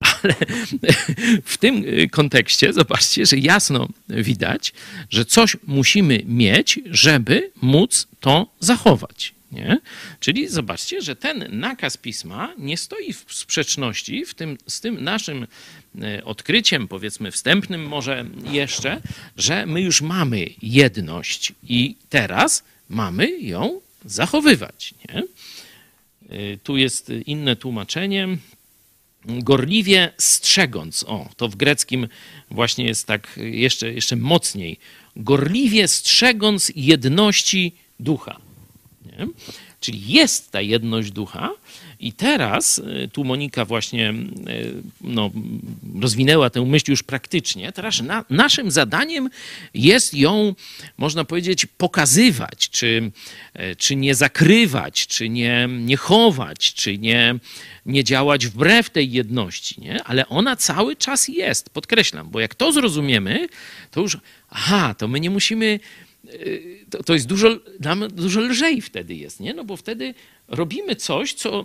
Ale 0.00 0.34
w 1.44 1.58
tym 1.58 1.84
y, 1.84 2.08
kontekście 2.08 2.72
zobaczcie, 2.72 3.26
że 3.26 3.36
jasno 3.36 3.88
widać, 4.08 4.72
że 5.10 5.24
coś 5.24 5.56
musimy 5.66 6.22
mieć, 6.24 6.80
żeby 6.90 7.50
móc 7.62 8.08
to 8.20 8.46
zachować. 8.60 9.34
Nie? 9.52 9.80
Czyli 10.20 10.48
zobaczcie, 10.48 11.02
że 11.02 11.16
ten 11.16 11.46
nakaz 11.50 11.96
pisma 11.96 12.54
nie 12.58 12.76
stoi 12.76 13.12
w 13.12 13.24
sprzeczności 13.28 14.24
w 14.24 14.34
tym, 14.34 14.58
z 14.66 14.80
tym 14.80 15.04
naszym 15.04 15.46
e, 16.02 16.24
odkryciem, 16.24 16.88
powiedzmy 16.88 17.30
wstępnym 17.30 17.86
może 17.86 18.24
jeszcze, 18.50 19.00
że 19.36 19.66
my 19.66 19.80
już 19.80 20.02
mamy 20.02 20.46
jedność 20.62 21.52
i 21.62 21.96
teraz 22.08 22.64
mamy 22.88 23.40
ją 23.40 23.80
zachowywać. 24.04 24.94
Nie? 25.08 25.22
E, 25.22 26.56
tu 26.56 26.76
jest 26.76 27.12
inne 27.26 27.56
tłumaczenie. 27.56 28.28
Gorliwie 29.24 30.12
strzegąc, 30.18 31.04
o, 31.08 31.28
to 31.36 31.48
w 31.48 31.56
greckim 31.56 32.08
właśnie 32.50 32.84
jest 32.84 33.06
tak 33.06 33.28
jeszcze, 33.36 33.92
jeszcze 33.92 34.16
mocniej. 34.16 34.78
Gorliwie 35.16 35.88
strzegąc 35.88 36.72
jedności 36.76 37.72
ducha. 38.00 38.40
Nie? 39.06 39.26
Czyli 39.80 40.12
jest 40.12 40.50
ta 40.50 40.60
jedność 40.60 41.10
ducha, 41.10 41.50
i 42.00 42.12
teraz 42.12 42.78
y, 42.78 43.08
tu 43.12 43.24
Monika 43.24 43.64
właśnie 43.64 44.10
y, 44.10 44.82
no, 45.00 45.30
rozwinęła 46.00 46.50
tę 46.50 46.66
myśl 46.66 46.90
już 46.90 47.02
praktycznie. 47.02 47.72
Teraz 47.72 48.02
na, 48.02 48.24
naszym 48.30 48.70
zadaniem 48.70 49.30
jest 49.74 50.14
ją, 50.14 50.54
można 50.98 51.24
powiedzieć, 51.24 51.66
pokazywać, 51.66 52.70
czy, 52.70 53.10
y, 53.56 53.76
czy 53.76 53.96
nie 53.96 54.14
zakrywać, 54.14 55.06
czy 55.06 55.28
nie, 55.28 55.68
nie 55.70 55.96
chować, 55.96 56.74
czy 56.74 56.98
nie, 56.98 57.34
nie 57.86 58.04
działać 58.04 58.46
wbrew 58.46 58.90
tej 58.90 59.12
jedności, 59.12 59.80
nie? 59.80 60.04
ale 60.04 60.28
ona 60.28 60.56
cały 60.56 60.96
czas 60.96 61.28
jest, 61.28 61.70
podkreślam, 61.70 62.30
bo 62.30 62.40
jak 62.40 62.54
to 62.54 62.72
zrozumiemy, 62.72 63.48
to 63.90 64.00
już, 64.00 64.18
aha, 64.50 64.94
to 64.98 65.08
my 65.08 65.20
nie 65.20 65.30
musimy 65.30 65.80
to, 66.90 67.02
to 67.02 67.14
jest 67.14 67.26
dużo, 67.26 67.58
nam 67.80 68.08
dużo 68.08 68.40
lżej 68.40 68.82
wtedy 68.82 69.14
jest, 69.14 69.40
nie? 69.40 69.54
No 69.54 69.64
bo 69.64 69.76
wtedy 69.76 70.14
robimy 70.48 70.96
coś, 70.96 71.32
co, 71.34 71.64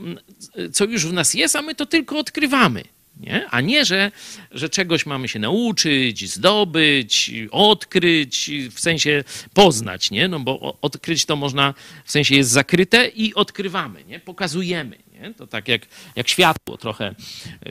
co 0.74 0.86
już 0.86 1.06
w 1.06 1.14
nas 1.14 1.34
jest, 1.34 1.56
a 1.56 1.62
my 1.62 1.76
to 1.76 1.86
tylko 1.86 2.20
odkrywamy. 2.20 2.84
Nie? 3.20 3.48
A 3.50 3.62
nie, 3.62 3.86
że, 3.86 4.12
że 4.52 4.70
czegoś 4.70 5.06
mamy 5.06 5.28
się 5.28 5.40
nauczyć, 5.40 6.30
zdobyć, 6.30 7.32
odkryć, 7.52 8.52
w 8.72 8.80
sensie 8.80 9.24
poznać, 9.54 10.12
nie? 10.12 10.28
No 10.28 10.40
bo 10.40 10.78
odkryć 10.82 11.26
to 11.26 11.36
można, 11.36 11.74
w 12.06 12.12
sensie 12.12 12.36
jest 12.36 12.50
zakryte 12.50 13.08
i 13.08 13.34
odkrywamy, 13.34 14.04
nie? 14.04 14.20
Pokazujemy. 14.20 15.05
Nie? 15.22 15.34
To 15.34 15.48
tak 15.48 15.68
jak, 15.68 15.82
jak 16.16 16.28
światło 16.28 16.78
trochę. 16.78 17.16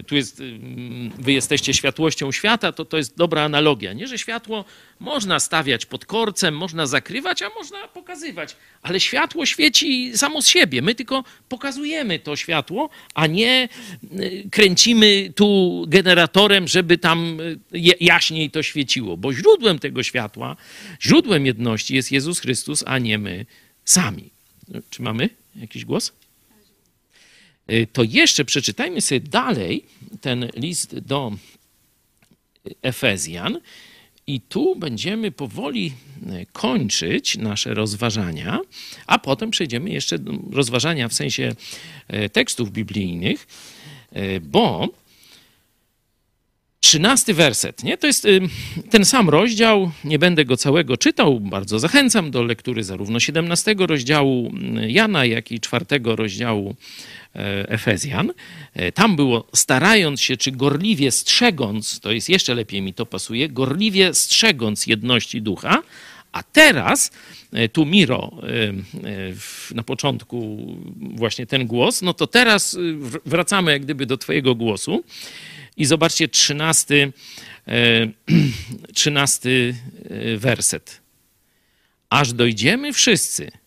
Tu 0.06 0.16
jest, 0.16 0.40
mm, 0.40 1.10
wy 1.18 1.32
jesteście 1.32 1.74
światłością 1.74 2.32
świata, 2.32 2.72
to 2.72 2.84
to 2.84 2.96
jest 2.96 3.16
dobra 3.16 3.42
analogia. 3.42 3.92
Nie, 3.92 4.06
że 4.06 4.18
światło 4.18 4.64
można 5.00 5.40
stawiać 5.40 5.86
pod 5.86 6.06
korcem, 6.06 6.56
można 6.56 6.86
zakrywać, 6.86 7.42
a 7.42 7.48
można 7.48 7.88
pokazywać. 7.88 8.56
Ale 8.82 9.00
światło 9.00 9.46
świeci 9.46 10.18
samo 10.18 10.42
z 10.42 10.48
siebie. 10.48 10.82
My 10.82 10.94
tylko 10.94 11.24
pokazujemy 11.48 12.18
to 12.18 12.36
światło, 12.36 12.90
a 13.14 13.26
nie 13.26 13.68
y, 14.20 14.48
kręcimy 14.50 15.32
tu 15.36 15.84
generatorem, 15.88 16.68
żeby 16.68 16.98
tam 16.98 17.40
y, 17.40 17.58
jaśniej 18.00 18.50
to 18.50 18.62
świeciło. 18.62 19.16
Bo 19.16 19.32
źródłem 19.32 19.78
tego 19.78 20.02
światła, 20.02 20.56
źródłem 21.02 21.46
jedności 21.46 21.94
jest 21.94 22.12
Jezus 22.12 22.40
Chrystus, 22.40 22.84
a 22.86 22.98
nie 22.98 23.18
my 23.18 23.46
sami. 23.84 24.30
Czy 24.90 25.02
mamy 25.02 25.28
jakiś 25.56 25.84
głos? 25.84 26.12
Y, 27.72 27.86
to 27.92 28.02
jeszcze 28.02 28.44
przeczytajmy 28.44 29.00
sobie 29.00 29.20
dalej 29.20 29.84
ten 30.20 30.50
list 30.56 30.98
do 30.98 31.32
Efezjan 32.82 33.60
I 34.26 34.40
tu 34.40 34.76
będziemy 34.76 35.30
powoli 35.30 35.92
e, 36.26 36.46
kończyć 36.46 37.36
nasze 37.36 37.74
rozważania, 37.74 38.60
a 39.06 39.18
potem 39.18 39.50
przejdziemy 39.50 39.90
jeszcze 39.90 40.18
do 40.18 40.32
rozważania 40.52 41.08
w 41.08 41.14
sensie 41.14 41.54
e, 42.08 42.28
tekstów 42.28 42.72
biblijnych, 42.72 43.46
bo 44.42 44.88
trzynasty 46.94 47.34
werset, 47.34 47.84
nie? 47.84 47.98
To 47.98 48.06
jest 48.06 48.26
ten 48.90 49.04
sam 49.04 49.28
rozdział, 49.28 49.90
nie 50.04 50.18
będę 50.18 50.44
go 50.44 50.56
całego 50.56 50.96
czytał, 50.96 51.40
bardzo 51.40 51.78
zachęcam 51.78 52.30
do 52.30 52.42
lektury 52.42 52.84
zarówno 52.84 53.20
17 53.20 53.74
rozdziału 53.78 54.52
Jana, 54.88 55.24
jak 55.24 55.52
i 55.52 55.60
czwartego 55.60 56.16
rozdziału 56.16 56.76
Efezjan. 57.68 58.32
E, 58.74 58.92
tam 58.92 59.16
było 59.16 59.46
starając 59.54 60.20
się, 60.20 60.36
czy 60.36 60.52
gorliwie 60.52 61.10
strzegąc, 61.10 62.00
to 62.00 62.12
jest 62.12 62.28
jeszcze 62.28 62.54
lepiej 62.54 62.82
mi 62.82 62.94
to 62.94 63.06
pasuje, 63.06 63.48
gorliwie 63.48 64.14
strzegąc 64.14 64.86
jedności 64.86 65.42
ducha, 65.42 65.82
a 66.32 66.42
teraz 66.42 67.10
e, 67.52 67.68
tu 67.68 67.86
Miro 67.86 68.32
na 69.74 69.82
początku 69.82 70.66
właśnie 70.96 71.46
ten 71.46 71.66
głos, 71.66 72.02
no 72.02 72.14
to 72.14 72.26
teraz 72.26 72.78
wracamy 73.26 73.72
jak 73.72 73.82
gdyby 73.82 74.06
do 74.06 74.16
twojego 74.16 74.54
głosu 74.54 75.04
i 75.76 75.84
zobaczcie 75.84 76.28
trzynasty, 76.28 77.12
trzynasty 78.94 79.74
werset. 80.36 81.00
Aż 82.10 82.32
dojdziemy 82.32 82.92
wszyscy– 82.92 83.50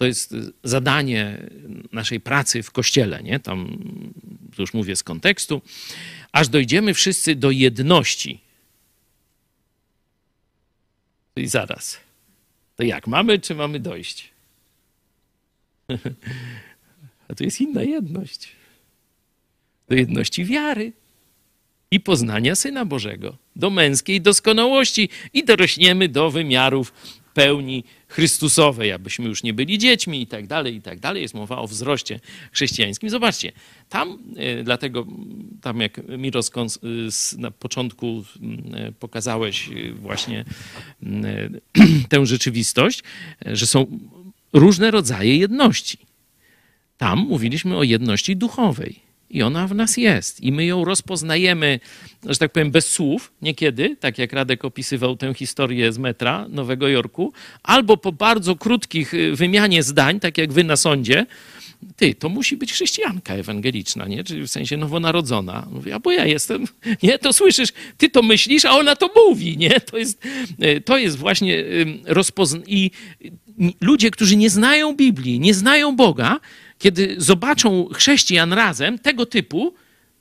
to 0.00 0.06
jest 0.06 0.34
zadanie 0.64 1.48
naszej 1.92 2.20
pracy 2.20 2.62
w 2.62 2.70
kościele, 2.70 3.22
nie? 3.22 3.40
Tam 3.40 3.78
już 4.58 4.74
mówię 4.74 4.96
z 4.96 5.02
kontekstu, 5.02 5.62
aż 6.32 6.48
dojdziemy 6.48 6.94
wszyscy 6.94 7.34
do 7.34 7.50
jedności. 7.50 8.40
I 11.36 11.46
zaraz. 11.46 12.00
To 12.76 12.82
jak? 12.82 13.06
Mamy 13.06 13.38
czy 13.38 13.54
mamy 13.54 13.80
dojść? 13.80 14.30
A 17.28 17.34
to 17.34 17.44
jest 17.44 17.60
inna 17.60 17.82
jedność. 17.82 18.48
Do 19.88 19.94
jedności 19.94 20.44
wiary 20.44 20.92
i 21.90 22.00
poznania 22.00 22.54
Syna 22.54 22.84
Bożego, 22.84 23.36
do 23.56 23.70
męskiej 23.70 24.20
doskonałości 24.20 25.08
i 25.32 25.44
dorośniemy 25.44 26.08
do 26.08 26.30
wymiarów 26.30 26.92
pełni 27.34 27.84
Chrystusowej, 28.08 28.92
abyśmy 28.92 29.28
już 29.28 29.42
nie 29.42 29.54
byli 29.54 29.78
dziećmi 29.78 30.22
i 30.22 30.26
tak 30.26 30.46
dalej, 30.46 30.74
i 30.74 30.82
tak 30.82 31.00
dalej. 31.00 31.22
Jest 31.22 31.34
mowa 31.34 31.58
o 31.58 31.66
wzroście 31.66 32.20
chrześcijańskim. 32.52 33.10
Zobaczcie, 33.10 33.52
tam, 33.88 34.18
e, 34.36 34.62
dlatego 34.62 35.06
tam 35.60 35.80
jak 35.80 36.00
Miros 36.18 36.50
na 37.38 37.50
początku 37.50 38.24
e, 38.72 38.92
pokazałeś 38.92 39.68
e, 39.68 39.92
właśnie 39.92 40.44
tę 42.08 42.26
rzeczywistość, 42.26 43.02
że 43.46 43.66
są 43.66 43.98
różne 44.52 44.90
rodzaje 44.90 45.36
jedności. 45.36 45.98
Tam 46.98 47.18
mówiliśmy 47.18 47.76
o 47.76 47.82
jedności 47.82 48.36
duchowej. 48.36 49.09
I 49.30 49.42
ona 49.42 49.66
w 49.66 49.74
nas 49.74 49.96
jest. 49.96 50.40
I 50.40 50.52
my 50.52 50.64
ją 50.64 50.84
rozpoznajemy, 50.84 51.80
że 52.26 52.38
tak 52.38 52.52
powiem, 52.52 52.70
bez 52.70 52.86
słów, 52.86 53.32
niekiedy, 53.42 53.96
tak 54.00 54.18
jak 54.18 54.32
Radek 54.32 54.64
opisywał 54.64 55.16
tę 55.16 55.34
historię 55.34 55.92
z 55.92 55.98
metra 55.98 56.46
Nowego 56.48 56.88
Jorku, 56.88 57.32
albo 57.62 57.96
po 57.96 58.12
bardzo 58.12 58.56
krótkich 58.56 59.14
y, 59.14 59.36
wymianie 59.36 59.82
zdań, 59.82 60.20
tak 60.20 60.38
jak 60.38 60.52
wy 60.52 60.64
na 60.64 60.76
sądzie, 60.76 61.26
ty, 61.96 62.14
to 62.14 62.28
musi 62.28 62.56
być 62.56 62.72
chrześcijanka 62.72 63.34
ewangeliczna, 63.34 64.06
nie? 64.06 64.24
Czyli 64.24 64.42
w 64.42 64.50
sensie 64.50 64.76
nowonarodzona. 64.76 65.66
Mówi, 65.70 65.92
a 65.92 65.98
bo 65.98 66.12
ja 66.12 66.26
jestem, 66.26 66.64
nie? 67.02 67.18
To 67.18 67.32
słyszysz, 67.32 67.70
ty 67.98 68.10
to 68.10 68.22
myślisz, 68.22 68.64
a 68.64 68.70
ona 68.70 68.96
to 68.96 69.10
mówi, 69.26 69.56
nie? 69.56 69.80
To 69.80 69.98
jest, 69.98 70.24
y, 70.64 70.80
to 70.80 70.98
jest 70.98 71.18
właśnie 71.18 71.58
y, 71.58 71.98
rozpoznanie. 72.04 72.64
I 72.66 72.90
ludzie, 73.80 74.10
którzy 74.10 74.36
nie 74.36 74.50
znają 74.50 74.96
Biblii, 74.96 75.40
nie 75.40 75.54
znają 75.54 75.96
Boga, 75.96 76.40
kiedy 76.80 77.14
zobaczą 77.18 77.88
chrześcijan 77.94 78.52
razem 78.52 78.98
tego 78.98 79.26
typu, 79.26 79.74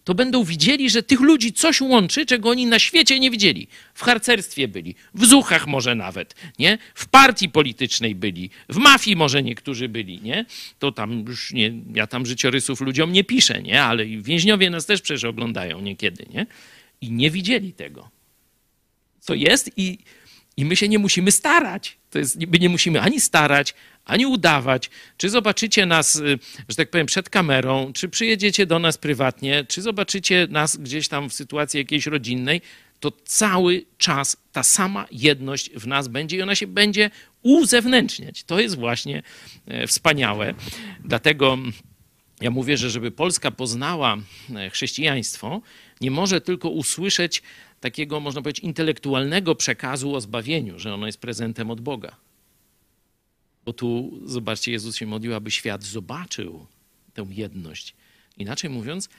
to 0.03 0.16
będą 0.16 0.43
widzieli, 0.43 0.89
że 0.89 1.03
tych 1.03 1.20
ludzi 1.20 1.53
coś 1.53 1.82
łączy, 1.82 2.26
czego 2.26 2.49
oni 2.49 2.66
na 2.66 2.80
świecie 2.80 3.20
nie 3.20 3.32
widzieli. 3.32 3.68
W 3.93 4.03
harcerstwie 4.03 4.68
byli, 4.68 4.95
w 5.14 5.26
zuchach 5.26 5.68
może 5.68 5.95
nawet, 5.95 6.36
nie? 6.60 6.78
W 6.95 7.07
partii 7.07 7.49
politycznej 7.49 8.16
byli, 8.16 8.49
w 8.70 8.78
mafii 8.78 9.16
może 9.16 9.43
niektórzy 9.43 9.89
byli, 9.89 10.22
nie? 10.22 10.45
To 10.80 10.91
tam 10.91 11.26
już 11.28 11.53
nie, 11.53 11.74
ja 11.95 12.07
tam 12.07 12.26
życiorysów 12.26 12.82
ludziom 12.82 13.12
nie 13.12 13.24
piszę, 13.24 13.62
nie? 13.62 13.84
Ale 13.84 14.05
więźniowie 14.05 14.70
nas 14.70 14.86
też 14.86 15.01
przecież 15.01 15.24
oglądają 15.24 15.82
niekiedy, 15.82 16.26
nie? 16.34 16.45
I 17.01 17.12
nie 17.12 17.32
widzieli 17.32 17.74
tego. 17.74 18.10
Co 19.20 19.34
jest 19.34 19.72
i, 19.78 19.97
i 20.57 20.66
my 20.66 20.76
się 20.76 20.88
nie 20.88 20.99
musimy 20.99 21.32
starać. 21.32 21.97
To 22.10 22.20
jest, 22.20 22.39
my 22.51 22.60
nie 22.60 22.70
musimy 22.70 23.01
ani 23.01 23.22
starać, 23.22 23.74
ani 24.10 24.26
udawać, 24.26 24.89
czy 25.18 25.30
zobaczycie 25.30 25.86
nas, 25.86 26.16
y, 26.16 26.39
że 26.70 26.76
tak 26.76 26.89
powiem, 26.89 27.07
przed 27.07 27.30
kamerą, 27.30 27.93
czy 27.93 28.10
przyjedziecie 28.10 28.66
do 28.66 28.80
nas 28.80 28.97
prywatnie, 28.97 29.66
czy 29.68 29.82
zobaczycie 29.82 30.47
nas 30.49 30.78
gdzieś 30.78 31.07
tam 31.07 31.30
w 31.30 31.34
sytuacji 31.34 31.78
jakiejś 31.78 32.05
rodzinnej, 32.05 32.62
to 32.99 33.12
cały 33.26 33.86
czas 33.97 34.38
ta 34.51 34.64
sama 34.64 35.05
jedność 35.12 35.70
w 35.70 35.88
nas 35.88 36.07
będzie 36.07 36.38
i 36.38 36.41
ona 36.41 36.55
się 36.55 36.68
będzie 36.68 37.10
uzewnętrzniać. 37.41 38.43
To 38.43 38.60
jest 38.60 38.78
właśnie 38.78 39.24
e, 39.68 39.88
wspaniałe. 39.88 40.53
Dlatego 41.05 41.57
ja 42.41 42.51
mówię, 42.51 42.78
że 42.78 42.89
żeby 42.89 43.12
Polska 43.12 43.51
poznała 43.51 44.18
e, 44.55 44.70
chrześcijaństwo, 44.70 45.62
nie 46.01 46.12
może 46.12 46.41
tylko 46.41 46.70
usłyszeć 46.70 47.41
takiego, 47.80 48.20
można 48.20 48.41
powiedzieć, 48.41 48.64
intelektualnego 48.64 49.55
przekazu 49.55 50.16
o 50.16 50.22
zbawieniu, 50.22 50.80
że 50.80 50.93
ono 50.93 51.05
jest 51.05 51.22
prezentem 51.22 51.72
od 51.72 51.82
Boga 51.82 52.28
bo 53.66 53.74
tu, 53.74 54.20
zobaczcie, 54.26 54.72
Jezus 54.72 54.95
się 54.95 55.05
modlił, 55.05 55.36
aby 55.36 55.51
świat 55.51 55.84
zobaczył 55.84 56.66
tę 57.14 57.26
jedność. 57.30 57.95
Inaczej 58.38 58.70
mówiąc, 58.70 59.10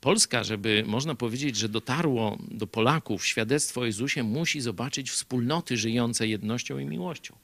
Polska, 0.00 0.44
żeby 0.44 0.84
można 0.86 1.14
powiedzieć, 1.14 1.56
że 1.56 1.68
dotarło 1.68 2.38
do 2.50 2.66
Polaków 2.66 3.26
świadectwo 3.26 3.80
o 3.80 3.84
Jezusie, 3.84 4.22
musi 4.22 4.60
zobaczyć 4.60 5.10
wspólnoty 5.10 5.76
żyjące 5.76 6.28
jednością 6.28 6.78
i 6.78 6.84
miłością. 6.84 7.36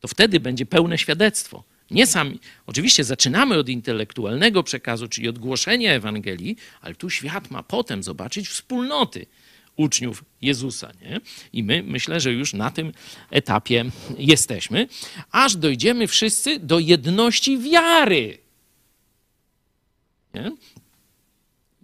To 0.00 0.08
wtedy 0.08 0.40
będzie 0.40 0.66
pełne 0.66 0.98
świadectwo. 0.98 1.64
Nie 1.90 2.06
sami. 2.06 2.40
Oczywiście 2.66 3.04
zaczynamy 3.04 3.58
od 3.58 3.68
intelektualnego 3.68 4.62
przekazu, 4.62 5.08
czyli 5.08 5.28
od 5.28 5.38
głoszenia 5.38 5.92
Ewangelii, 5.92 6.56
ale 6.80 6.94
tu 6.94 7.10
świat 7.10 7.50
ma 7.50 7.62
potem 7.62 8.02
zobaczyć 8.02 8.48
wspólnoty 8.48 9.26
uczniów 9.76 10.24
Jezusa. 10.42 10.92
Nie? 11.02 11.20
I 11.52 11.62
my 11.62 11.82
myślę, 11.82 12.20
że 12.20 12.32
już 12.32 12.52
na 12.52 12.70
tym 12.70 12.92
etapie 13.30 13.84
jesteśmy, 14.18 14.88
aż 15.30 15.56
dojdziemy 15.56 16.06
wszyscy 16.06 16.58
do 16.58 16.78
jedności 16.78 17.58
wiary. 17.58 18.38
Nie? 20.34 20.52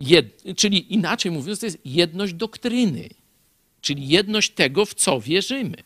Jed, 0.01 0.43
czyli 0.57 0.95
inaczej 0.95 1.33
mówiąc, 1.33 1.61
to 1.61 1.67
jest 1.67 1.79
jedność 1.85 2.33
doktryny, 2.33 3.09
czyli 3.81 4.09
jedność 4.09 4.51
tego, 4.51 4.85
w 4.85 4.95
co 4.95 5.21
wierzymy. 5.21 5.77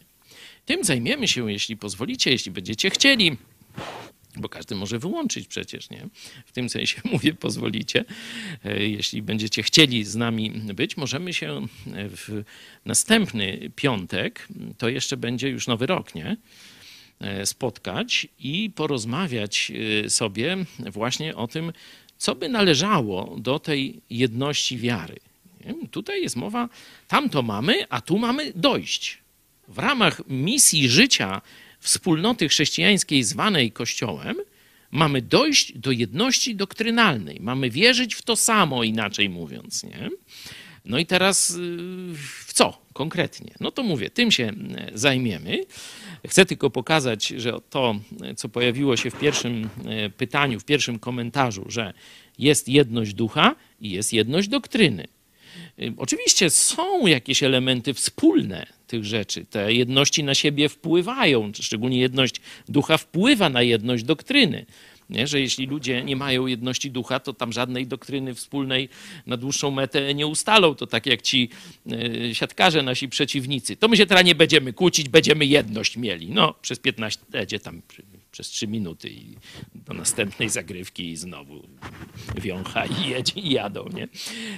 Tym 0.67 0.85
zajmiemy 0.85 1.29
się, 1.29 1.53
jeśli 1.53 1.77
pozwolicie, 1.77 2.31
jeśli 2.31 2.53
będziecie 2.53 2.91
chcieli 2.91 3.37
bo 4.37 4.49
każdy 4.49 4.75
może 4.75 4.99
wyłączyć 4.99 5.49
przecież, 5.49 5.91
nie? 5.91 6.09
W 6.47 6.53
tym 6.53 6.69
sensie 6.69 7.01
mówię, 7.13 7.35
pozwolicie. 7.35 8.05
E, 8.65 8.87
jeśli 8.87 9.23
będziecie 9.23 9.63
chcieli 9.63 10.05
z 10.05 10.15
nami 10.15 10.51
być, 10.51 10.97
możemy 10.97 11.35
się 11.35 11.67
w 11.87 12.43
następny 12.85 13.71
piątek, 13.77 14.49
to 14.79 14.89
jeszcze 14.89 15.17
będzie 15.17 15.49
już 15.49 15.67
nowy 15.67 15.87
rok, 15.87 16.15
nie? 16.15 16.37
E, 17.21 17.47
spotkać 17.47 18.29
i 18.39 18.71
porozmawiać 18.75 19.73
e, 20.05 20.11
sobie 20.11 20.57
właśnie 20.79 21.37
o 21.37 21.49
tym, 21.49 21.73
co 22.19 22.35
by 22.35 22.49
należało 22.49 23.37
do 23.39 23.59
tej 23.59 24.01
jedności 24.11 24.79
wiary. 24.79 25.17
Tutaj 25.91 26.23
jest 26.23 26.37
mowa, 26.37 26.69
tam 27.09 27.31
to 27.31 27.43
mamy, 27.43 27.89
a 27.89 28.01
tu 28.01 28.19
mamy 28.19 28.53
dojść. 28.55 29.19
W 29.69 29.79
ramach 29.79 30.23
misji 30.29 30.89
życia 30.89 31.41
wspólnoty 31.85 32.49
chrześcijańskiej 32.49 33.25
zwanej 33.25 33.73
Kościołem, 33.73 34.37
mamy 34.91 35.23
dojść 35.23 35.79
do 35.79 35.91
jedności 35.91 36.57
doktrynalnej. 36.57 37.39
Mamy 37.41 37.71
wierzyć 37.71 38.15
w 38.15 38.23
to 38.23 38.37
samo, 38.37 38.85
inaczej 38.85 39.29
mówiąc. 39.29 39.85
Nie? 39.85 40.11
No 40.85 40.99
i 40.99 41.07
teraz 41.07 41.51
y, 41.51 41.55
w 42.47 42.53
co 42.53 42.79
konkretnie? 42.93 43.55
No 43.61 43.71
to 43.71 43.83
mówię, 43.83 44.11
tym 44.11 44.31
się 44.31 44.53
y, 44.95 44.99
zajmiemy. 44.99 45.65
Chcę 46.27 46.47
tylko 46.47 46.71
pokazać, 46.71 47.27
że 47.27 47.59
to, 47.71 48.01
co 48.37 48.49
pojawiło 48.49 48.97
się 48.97 49.11
w 49.11 49.19
pierwszym 49.19 49.65
y, 50.07 50.11
pytaniu, 50.11 50.61
w 50.61 50.65
pierwszym 50.65 50.99
komentarzu, 50.99 51.65
że 51.69 51.95
jest 52.39 52.69
jedność 52.69 53.15
ducha 53.15 53.55
i 53.81 53.91
jest 53.91 54.13
jedność 54.13 54.49
doktryny. 54.49 55.09
Oczywiście 55.97 56.51
są 56.51 57.07
jakieś 57.07 57.43
elementy 57.43 57.95
wspólne 57.95 58.67
tych 58.87 59.05
rzeczy. 59.05 59.45
Te 59.45 59.73
jedności 59.73 60.25
na 60.25 60.35
siebie 60.35 60.69
wpływają, 60.69 61.53
szczególnie 61.61 61.99
jedność 61.99 62.41
ducha 62.69 62.99
wpływa 62.99 63.49
na 63.49 63.63
jedność 63.63 64.05
doktryny. 64.05 64.67
Nie? 65.11 65.27
Że 65.27 65.41
jeśli 65.41 65.67
ludzie 65.67 66.05
nie 66.05 66.17
mają 66.17 66.47
jedności 66.47 66.91
ducha, 66.91 67.21
to 67.21 67.33
tam 67.33 67.53
żadnej 67.53 67.87
doktryny 67.87 68.35
wspólnej 68.35 68.89
na 69.27 69.37
dłuższą 69.37 69.71
metę 69.71 70.15
nie 70.15 70.27
ustalą. 70.27 70.75
To 70.75 70.87
tak 70.87 71.07
jak 71.07 71.23
ci 71.23 71.49
e, 71.93 72.35
siatkarze, 72.35 72.83
nasi 72.83 73.09
przeciwnicy. 73.09 73.77
To 73.77 73.89
my 73.89 73.97
się 73.97 74.07
teraz 74.07 74.25
nie 74.25 74.35
będziemy 74.35 74.73
kłócić, 74.73 75.09
będziemy 75.09 75.47
jedność 75.47 75.97
mieli. 75.97 76.31
No, 76.31 76.55
przez 76.63 76.79
15, 76.79 77.21
będzie 77.31 77.61
tam 77.61 77.83
przez 78.35 78.49
3 78.49 78.67
minuty 78.69 79.09
i 79.11 79.37
do 79.75 79.95
następnej 79.95 80.49
zagrywki 80.49 81.11
i 81.11 81.17
znowu 81.17 81.69
wiącha 82.37 82.87
i, 82.87 83.09
jedzie, 83.11 83.41
i 83.41 83.51
jadą. 83.51 83.89
Nie? 83.89 84.09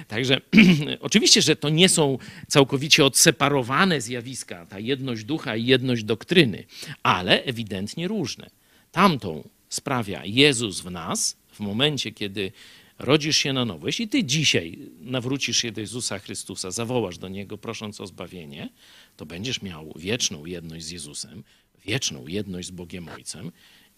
Także 0.07 0.41
oczywiście, 0.99 1.41
że 1.41 1.55
to 1.55 1.69
nie 1.69 1.89
są 1.89 2.17
całkowicie 2.47 3.05
odseparowane 3.05 4.01
zjawiska, 4.01 4.65
ta 4.65 4.79
jedność 4.79 5.23
ducha 5.23 5.55
i 5.55 5.65
jedność 5.65 6.03
doktryny, 6.03 6.65
ale 7.03 7.43
ewidentnie 7.43 8.07
różne. 8.07 8.49
Tamtą 8.91 9.49
sprawia 9.69 10.25
Jezus 10.25 10.81
w 10.81 10.91
nas 10.91 11.37
w 11.51 11.59
momencie, 11.59 12.11
kiedy 12.11 12.51
rodzisz 12.99 13.37
się 13.37 13.53
na 13.53 13.65
nowo. 13.65 13.87
Jeśli 13.87 14.07
ty 14.07 14.23
dzisiaj 14.23 14.79
nawrócisz 15.01 15.57
się 15.57 15.71
do 15.71 15.81
Jezusa 15.81 16.19
Chrystusa, 16.19 16.71
zawołasz 16.71 17.17
do 17.17 17.27
Niego 17.27 17.57
prosząc 17.57 18.01
o 18.01 18.07
zbawienie, 18.07 18.69
to 19.17 19.25
będziesz 19.25 19.61
miał 19.61 19.93
wieczną 19.95 20.45
jedność 20.45 20.85
z 20.85 20.89
Jezusem, 20.89 21.43
wieczną 21.87 22.27
jedność 22.27 22.67
z 22.67 22.71
Bogiem 22.71 23.09
Ojcem 23.09 23.51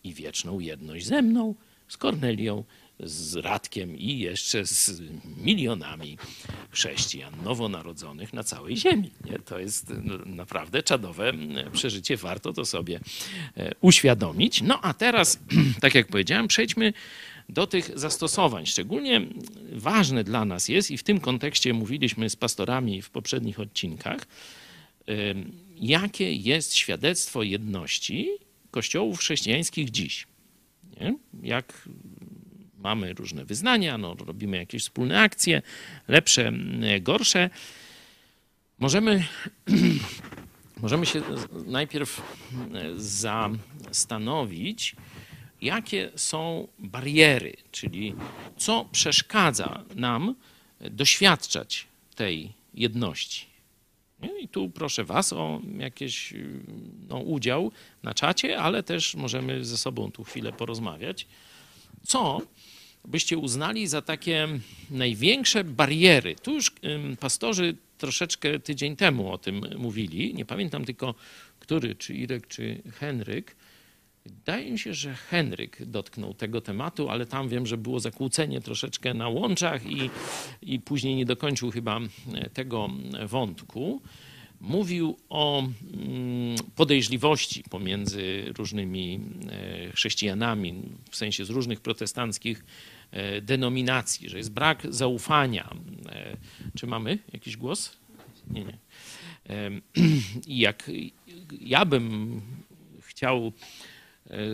i 0.04 0.14
wieczną 0.14 0.60
jedność 0.60 1.06
ze 1.06 1.22
mną, 1.22 1.56
z 1.88 1.98
Kornelią, 1.98 2.64
z 3.00 3.36
Radkiem 3.36 3.98
i 3.98 4.20
jeszcze 4.20 4.66
z 4.66 5.02
milionami 5.38 6.18
chrześcijan 6.72 7.34
nowonarodzonych 7.44 8.34
na 8.34 8.44
całej 8.44 8.78
ziemi. 8.78 9.12
Nie? 9.26 9.40
To 9.40 9.60
jest 9.60 9.94
naprawdę 10.26 10.84
czadowe 10.84 11.34
przeżycie, 11.74 12.18
warto 12.18 12.54
to 12.54 12.66
sobie 12.66 13.00
e, 13.58 13.72
uświadomić. 13.82 14.62
No 14.62 14.80
a 14.82 14.94
teraz, 14.94 15.40
tak 15.82 15.96
jak 15.96 16.08
powiedziałem, 16.08 16.48
przejdźmy 16.48 16.94
do 17.50 17.68
tych 17.68 18.00
zastosowań. 18.00 18.66
Szczególnie 18.66 19.22
ważne 19.72 20.24
dla 20.24 20.46
nas 20.46 20.70
jest, 20.70 20.92
i 20.92 20.98
w 20.98 21.04
tym 21.04 21.20
kontekście 21.20 21.74
mówiliśmy 21.74 22.30
z 22.30 22.36
pastorami 22.36 23.02
w 23.02 23.10
poprzednich 23.10 23.60
odcinkach, 23.60 24.28
jakie 25.80 26.34
jest 26.34 26.74
świadectwo 26.74 27.44
jedności 27.44 28.30
kościołów 28.72 29.20
chrześcijańskich 29.20 29.90
dziś. 29.90 30.28
Nie? 31.02 31.16
Jak 31.44 31.90
mamy 32.78 33.14
różne 33.14 33.46
wyznania, 33.46 33.98
no, 33.98 34.14
robimy 34.14 34.58
jakieś 34.58 34.84
wspólne 34.84 35.22
akcje, 35.22 35.62
lepsze, 36.08 36.52
gorsze. 37.02 37.50
Możemy, 38.80 39.26
możemy 40.82 41.06
się 41.06 41.22
najpierw 41.66 42.22
zastanowić, 42.96 44.96
jakie 45.62 46.12
są 46.16 46.68
bariery, 46.80 47.58
czyli 47.72 48.16
co 48.58 48.90
przeszkadza 48.92 49.84
nam 49.96 50.36
doświadczać 50.82 51.88
tej 52.16 52.54
jedności. 52.74 53.49
I 54.42 54.48
tu 54.48 54.70
proszę 54.70 55.04
Was 55.04 55.34
o 55.34 55.62
jakiś 55.78 56.34
no, 57.10 57.18
udział 57.18 57.72
na 58.04 58.14
czacie, 58.14 58.60
ale 58.60 58.84
też 58.84 59.16
możemy 59.16 59.66
ze 59.66 59.78
sobą 59.78 60.12
tu 60.12 60.24
chwilę 60.24 60.54
porozmawiać. 60.54 61.28
Co 62.04 62.42
byście 63.06 63.38
uznali 63.38 63.88
za 63.88 64.02
takie 64.02 64.48
największe 64.90 65.64
bariery? 65.64 66.36
Tu 66.36 66.54
już 66.54 66.72
pastorzy 67.20 67.76
troszeczkę 67.98 68.60
tydzień 68.60 68.96
temu 68.96 69.32
o 69.32 69.38
tym 69.38 69.66
mówili. 69.78 70.34
Nie 70.34 70.46
pamiętam 70.46 70.86
tylko, 70.86 71.16
który, 71.60 71.96
czy 71.96 72.14
Irek, 72.14 72.48
czy 72.48 72.82
Henryk. 72.94 73.56
Wydaje 74.30 74.72
mi 74.72 74.80
się, 74.80 74.94
że 74.94 75.14
Henryk 75.14 75.86
dotknął 75.86 76.34
tego 76.34 76.62
tematu, 76.62 77.10
ale 77.10 77.26
tam 77.26 77.50
wiem, 77.50 77.66
że 77.66 77.78
było 77.78 78.00
zakłócenie 78.00 78.62
troszeczkę 78.62 79.14
na 79.14 79.30
łączach 79.30 79.86
i, 79.86 80.10
i 80.62 80.80
później 80.80 81.16
nie 81.16 81.26
dokończył 81.26 81.72
chyba 81.72 82.00
e, 82.34 82.50
tego 82.50 82.90
wątku. 83.26 84.02
Mówił 84.62 85.18
o 85.30 85.60
mm, 85.60 86.56
podejrzliwości 86.76 87.64
pomiędzy 87.70 88.54
różnymi 88.58 89.20
e, 89.50 89.92
chrześcijanami, 89.92 90.82
w 91.12 91.16
sensie 91.16 91.46
z 91.46 91.50
różnych 91.50 91.82
protestanckich 91.82 92.66
e, 93.12 93.42
denominacji, 93.42 94.30
że 94.30 94.38
jest 94.38 94.52
brak 94.52 94.88
zaufania. 94.90 95.70
Czy 96.76 96.88
mamy 96.88 97.18
jakiś 97.34 97.58
głos? 97.58 97.98
Nie, 98.50 98.64
nie. 98.64 98.78
I 100.48 100.60
jak 100.60 100.92
ja 101.62 101.86
bym 101.86 102.42
chciał 103.02 103.54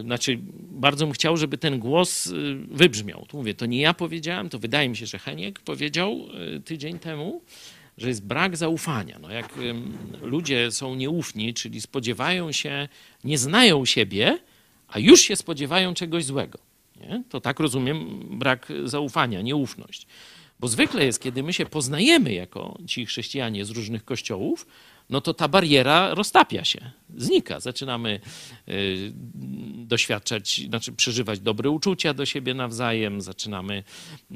znaczy, 0.01 0.39
bardzo 0.59 1.05
bym 1.05 1.13
chciał, 1.13 1.37
żeby 1.37 1.57
ten 1.57 1.79
głos 1.79 2.27
e, 2.27 2.31
wybrzmiał. 2.71 3.25
Tu 3.27 3.37
mówię, 3.37 3.53
to 3.53 3.65
nie 3.65 3.81
ja 3.81 3.93
powiedziałem, 3.93 4.49
to 4.49 4.59
wydaje 4.59 4.89
mi 4.89 4.97
się, 4.97 5.05
że 5.05 5.19
Heniek 5.19 5.59
powiedział 5.59 6.19
e, 6.55 6.59
tydzień 6.59 6.99
temu, 6.99 7.41
że 7.97 8.07
jest 8.07 8.25
brak 8.25 8.57
zaufania. 8.57 9.19
No 9.19 9.31
jak 9.31 9.53
ludzie 10.21 10.71
są 10.71 10.95
nieufni, 10.95 11.53
czyli 11.53 11.81
spodziewają 11.81 12.51
się, 12.51 12.87
nie 13.23 13.37
znają 13.37 13.85
siebie, 13.85 14.39
a 14.87 14.99
już 14.99 15.21
się 15.21 15.35
spodziewają 15.35 15.93
czegoś 15.93 16.25
złego. 16.25 16.59
Nie? 17.01 17.23
To 17.29 17.41
tak 17.41 17.59
rozumiem 17.59 18.25
brak 18.29 18.67
zaufania, 18.83 19.41
nieufność. 19.41 20.07
Bo 20.59 20.67
zwykle 20.67 21.05
jest, 21.05 21.21
kiedy 21.21 21.43
my 21.43 21.53
się 21.53 21.65
poznajemy 21.65 22.33
jako 22.33 22.77
ci 22.87 23.05
chrześcijanie 23.05 23.65
z 23.65 23.69
różnych 23.69 24.05
kościołów, 24.05 24.67
no 25.09 25.21
to 25.21 25.33
ta 25.33 25.47
bariera 25.47 26.13
roztapia 26.13 26.63
się, 26.63 26.91
znika. 27.17 27.59
Zaczynamy 27.59 28.19
y, 28.69 29.11
doświadczać, 29.75 30.61
znaczy 30.67 30.91
przeżywać 30.91 31.39
dobre 31.39 31.69
uczucia 31.69 32.13
do 32.13 32.25
siebie 32.25 32.53
nawzajem, 32.53 33.21
zaczynamy 33.21 33.83
y, 34.31 34.35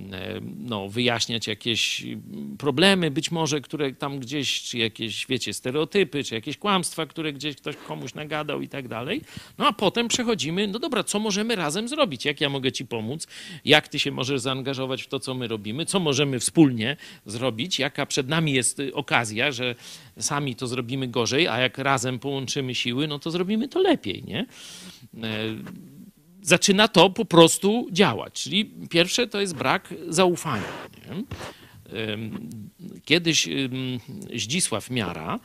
no, 0.58 0.90
wyjaśniać 0.90 1.48
jakieś 1.48 2.06
problemy, 2.58 3.12
być 3.12 3.32
może, 3.32 3.62
które 3.62 3.94
tam 3.94 4.20
gdzieś, 4.20 4.62
czy 4.62 4.78
jakieś, 4.78 5.28
wiecie, 5.28 5.54
stereotypy, 5.54 6.24
czy 6.24 6.36
jakieś 6.36 6.58
kłamstwa, 6.58 7.06
które 7.06 7.34
gdzieś 7.34 7.56
ktoś 7.56 7.76
komuś 7.76 8.14
nagadał 8.14 8.62
i 8.62 8.68
tak 8.68 8.88
dalej. 8.88 9.22
No 9.58 9.68
a 9.68 9.74
potem 9.74 10.08
przechodzimy, 10.08 10.68
no 10.68 10.80
dobra, 10.80 11.04
co 11.04 11.20
możemy 11.20 11.56
razem 11.56 11.88
zrobić? 11.88 12.26
Jak 12.26 12.42
ja 12.42 12.50
mogę 12.50 12.72
ci 12.72 12.86
pomóc? 12.86 13.28
Jak 13.66 13.88
ty 13.88 14.00
się 14.00 14.12
możesz 14.12 14.42
zaangażować 14.42 15.04
w 15.04 15.08
to, 15.08 15.20
co 15.20 15.34
my 15.34 15.48
robimy? 15.48 15.86
Co 15.86 16.00
możemy 16.00 16.40
wspólnie 16.40 16.98
zrobić? 17.26 17.80
Jaka 17.80 18.06
przed 18.06 18.28
nami 18.28 18.54
jest 18.54 18.82
okazja, 18.94 19.52
że 19.52 19.76
sami 20.20 20.56
to 20.60 20.68
zrobimy 20.68 21.08
gorzej, 21.08 21.48
a 21.48 21.60
jak 21.60 21.78
razem 21.78 22.20
połączymy 22.20 22.76
siły, 22.76 23.08
no 23.08 23.20
to 23.20 23.32
zrobimy 23.32 23.68
to 23.68 23.80
lepiej, 23.80 24.24
nie? 24.24 24.40
E, 24.40 24.46
zaczyna 26.42 26.88
to 26.88 27.10
po 27.10 27.26
prostu 27.26 27.88
działać. 27.92 28.44
Czyli 28.44 28.66
pierwsze 28.90 29.28
to 29.28 29.42
jest 29.42 29.56
brak 29.56 29.94
zaufania. 30.08 30.64
Nie? 31.10 31.24
Kiedyś 33.06 33.50
Zdzisław 34.36 34.90
Miara, 34.90 35.40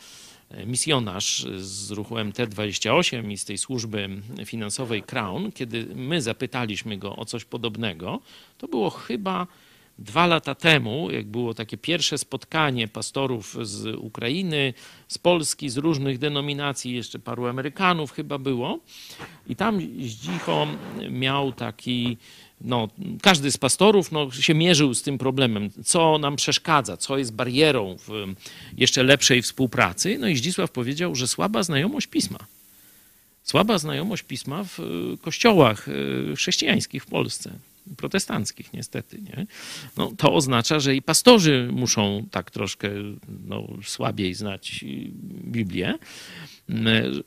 e, 0.51 0.67
misjonarz 0.67 1.47
z 1.57 1.91
ruchu 1.91 2.15
MT28 2.15 3.33
i 3.33 3.39
z 3.39 3.45
tej 3.45 3.59
służby 3.59 4.09
finansowej 4.45 5.03
Crown, 5.03 5.53
kiedy 5.53 5.87
my 5.95 6.23
zapytaliśmy 6.23 6.99
go 6.99 7.17
o 7.17 7.25
coś 7.25 7.45
podobnego, 7.45 8.21
to 8.59 8.69
było 8.69 8.91
chyba 8.91 9.47
Dwa 9.99 10.26
lata 10.26 10.55
temu, 10.55 11.11
jak 11.11 11.26
było 11.26 11.55
takie 11.55 11.76
pierwsze 11.76 12.18
spotkanie 12.18 12.88
pastorów 12.88 13.57
z 13.62 13.97
Ukrainy, 13.97 14.74
z 15.09 15.18
Polski, 15.18 15.70
z 15.70 15.76
różnych 15.76 16.18
denominacji, 16.18 16.95
jeszcze 16.95 17.18
paru 17.18 17.47
Amerykanów 17.47 18.12
chyba 18.12 18.38
było, 18.38 18.78
i 19.49 19.57
tam 19.57 19.80
Zdzicho 20.01 20.66
miał 21.11 21.53
taki 21.53 22.16
no, 22.61 22.88
każdy 23.22 23.51
z 23.51 23.57
pastorów 23.57 24.12
no, 24.12 24.30
się 24.30 24.55
mierzył 24.55 24.95
z 24.95 25.03
tym 25.03 25.18
problemem, 25.18 25.70
co 25.84 26.18
nam 26.18 26.36
przeszkadza, 26.36 26.97
co 26.97 27.18
jest 27.18 27.34
barierą 27.34 27.97
w 27.99 28.34
jeszcze 28.78 29.03
lepszej 29.03 29.42
współpracy. 29.42 30.18
No 30.20 30.28
i 30.28 30.36
Zdzisław 30.36 30.70
powiedział, 30.70 31.14
że 31.14 31.28
słaba 31.28 31.62
znajomość 31.62 32.07
pisma. 32.07 32.38
Słaba 33.45 33.78
znajomość 33.78 34.22
pisma 34.22 34.64
w 34.64 34.78
kościołach 35.22 35.88
e, 35.88 36.36
chrześcijańskich 36.36 37.03
w 37.03 37.07
Polsce 37.07 37.51
protestanckich 37.97 38.72
niestety. 38.72 39.20
Nie? 39.20 39.47
No, 39.97 40.12
to 40.16 40.35
oznacza, 40.35 40.80
że 40.80 40.97
i 40.97 41.03
pastorzy 41.03 41.68
muszą 41.72 42.26
tak 42.30 42.51
troszkę 42.51 42.91
no, 43.47 43.68
słabiej 43.85 44.35
znać 44.35 44.85
Biblię, 45.45 45.95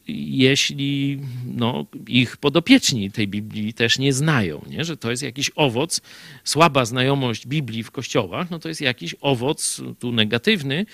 jeśli 0.07 1.19
no, 1.45 1.85
ich 2.07 2.37
podopieczni 2.37 3.11
tej 3.11 3.27
Biblii 3.27 3.73
też 3.73 3.99
nie 3.99 4.13
znają, 4.13 4.65
nie? 4.69 4.85
że 4.85 4.97
to 4.97 5.11
jest 5.11 5.23
jakiś 5.23 5.51
owoc, 5.55 6.01
słaba 6.43 6.85
znajomość 6.85 7.47
Biblii 7.47 7.83
w 7.83 7.91
kościołach, 7.91 8.49
no 8.49 8.59
to 8.59 8.69
jest 8.69 8.81
jakiś 8.81 9.15
owoc 9.21 9.81
tu 9.99 10.11
negatywny 10.11 10.85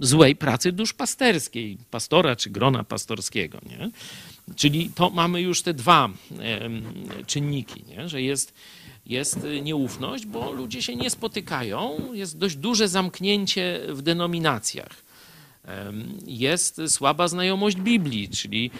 złej 0.00 0.36
pracy 0.36 0.72
duszpasterskiej, 0.72 1.78
pastora 1.90 2.36
czy 2.36 2.50
grona 2.50 2.84
pastorskiego. 2.84 3.60
Nie? 3.66 3.90
Czyli 4.56 4.90
to 4.94 5.10
mamy 5.10 5.40
już 5.40 5.62
te 5.62 5.74
dwa 5.74 6.10
czynniki, 7.26 7.84
nie? 7.88 8.08
że 8.08 8.22
jest 8.22 8.54
jest 9.10 9.44
y, 9.44 9.60
nieufność, 9.62 10.26
bo 10.26 10.52
ludzie 10.52 10.82
się 10.82 10.96
nie 10.96 11.10
spotykają, 11.10 11.98
jest 12.12 12.38
dość 12.38 12.56
duże 12.56 12.88
zamknięcie 12.88 13.80
w 13.88 14.02
denominacjach. 14.02 15.10
Jest 16.26 16.80
słaba 16.88 17.28
znajomość 17.28 17.76
Biblii, 17.76 18.28
czyli 18.28 18.70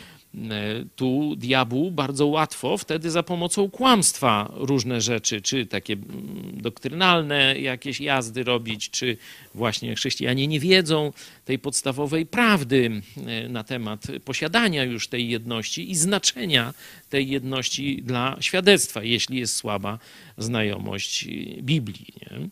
tu 0.97 1.37
diabłu 1.37 1.91
bardzo 1.91 2.27
łatwo 2.27 2.77
wtedy 2.77 3.11
za 3.11 3.23
pomocą 3.23 3.71
kłamstwa 3.71 4.53
różne 4.55 5.01
rzeczy, 5.01 5.41
czy 5.41 5.67
takie 5.67 5.93
mm, 5.93 6.61
doktrynalne 6.61 7.61
jakieś 7.61 8.01
jazdy 8.01 8.45
robić, 8.45 8.91
czy 8.91 9.17
właśnie 9.55 9.95
chrześcijanie 9.95 10.47
nie 10.47 10.61
wiedzą 10.61 11.13
tej 11.45 11.59
podstawowej 11.59 12.27
prawdy 12.27 13.03
e, 13.27 13.49
na 13.49 13.65
temat 13.65 14.07
posiadania 14.25 14.85
już 14.85 15.09
tej 15.09 15.29
jedności 15.29 15.91
i 15.91 15.95
znaczenia 15.95 16.75
tej 17.09 17.29
jedności 17.29 18.03
dla 18.03 18.37
świadectwa, 18.41 19.03
jeśli 19.03 19.39
jest 19.39 19.57
słaba 19.57 19.99
znajomość 20.39 21.29
Biblii. 21.63 22.07
Nie? 22.21 22.49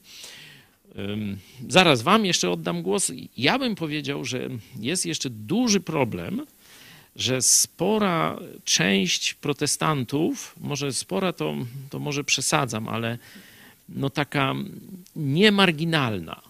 Zaraz 1.68 2.02
Wam 2.02 2.26
jeszcze 2.26 2.50
oddam 2.50 2.82
głos. 2.82 3.12
Ja 3.36 3.58
bym 3.58 3.74
powiedział, 3.74 4.24
że 4.24 4.48
jest 4.80 5.06
jeszcze 5.06 5.30
duży 5.30 5.80
problem 5.80 6.46
że 7.18 7.42
spora 7.42 8.38
część 8.64 9.34
protestantów, 9.34 10.54
może 10.60 10.92
spora 10.92 11.32
to, 11.32 11.54
to 11.90 11.98
może 11.98 12.24
przesadzam, 12.24 12.88
ale 12.88 13.18
no 13.88 14.10
taka 14.10 14.54
niemarginalna, 15.16 16.42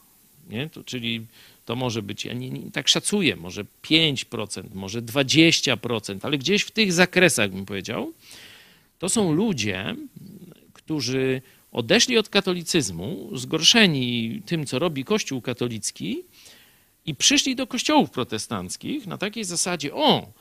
nie? 0.51 0.69
To, 0.69 0.85
czyli 0.85 1.27
to 1.65 1.77
może 1.77 2.03
być, 2.03 2.25
ja 2.25 2.33
nie, 2.33 2.51
nie, 2.51 2.71
tak 2.71 2.89
szacuję, 2.89 3.37
może 3.37 3.65
5%, 3.83 4.63
może 4.75 5.03
20%, 5.03 6.19
ale 6.23 6.39
gdzieś 6.39 6.63
w 6.63 6.71
tych 6.71 6.93
zakresach 6.93 7.51
bym 7.51 7.67
powiedział, 7.67 8.13
to 8.99 9.09
są 9.09 9.33
ludzie, 9.33 9.97
którzy 10.73 11.43
odeszli 11.73 12.19
od 12.19 12.29
katolicyzmu, 12.29 13.31
zgorszeni 13.33 14.43
tym, 14.47 14.67
co 14.67 14.79
robi 14.79 15.05
Kościół 15.05 15.41
katolicki 15.41 16.23
i 17.07 17.15
przyszli 17.15 17.57
do 17.57 17.67
kościołów 17.67 18.11
protestanckich 18.11 19.07
na 19.07 19.19
takiej 19.19 19.45
zasadzie, 19.45 19.95
o, 19.95 20.33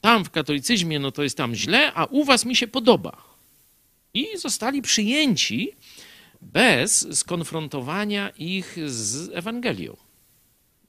tam 0.00 0.24
w 0.24 0.30
katolicyzmie 0.30 0.98
no 0.98 1.12
to 1.12 1.22
jest 1.22 1.36
tam 1.36 1.54
źle, 1.54 1.94
a 1.94 2.04
u 2.04 2.24
was 2.24 2.44
mi 2.44 2.56
się 2.56 2.66
podoba. 2.66 3.24
I 4.14 4.38
zostali 4.38 4.82
przyjęci 4.82 5.72
bez 6.40 7.18
skonfrontowania 7.18 8.30
ich 8.30 8.76
z 8.86 9.30
Ewangelią, 9.34 9.96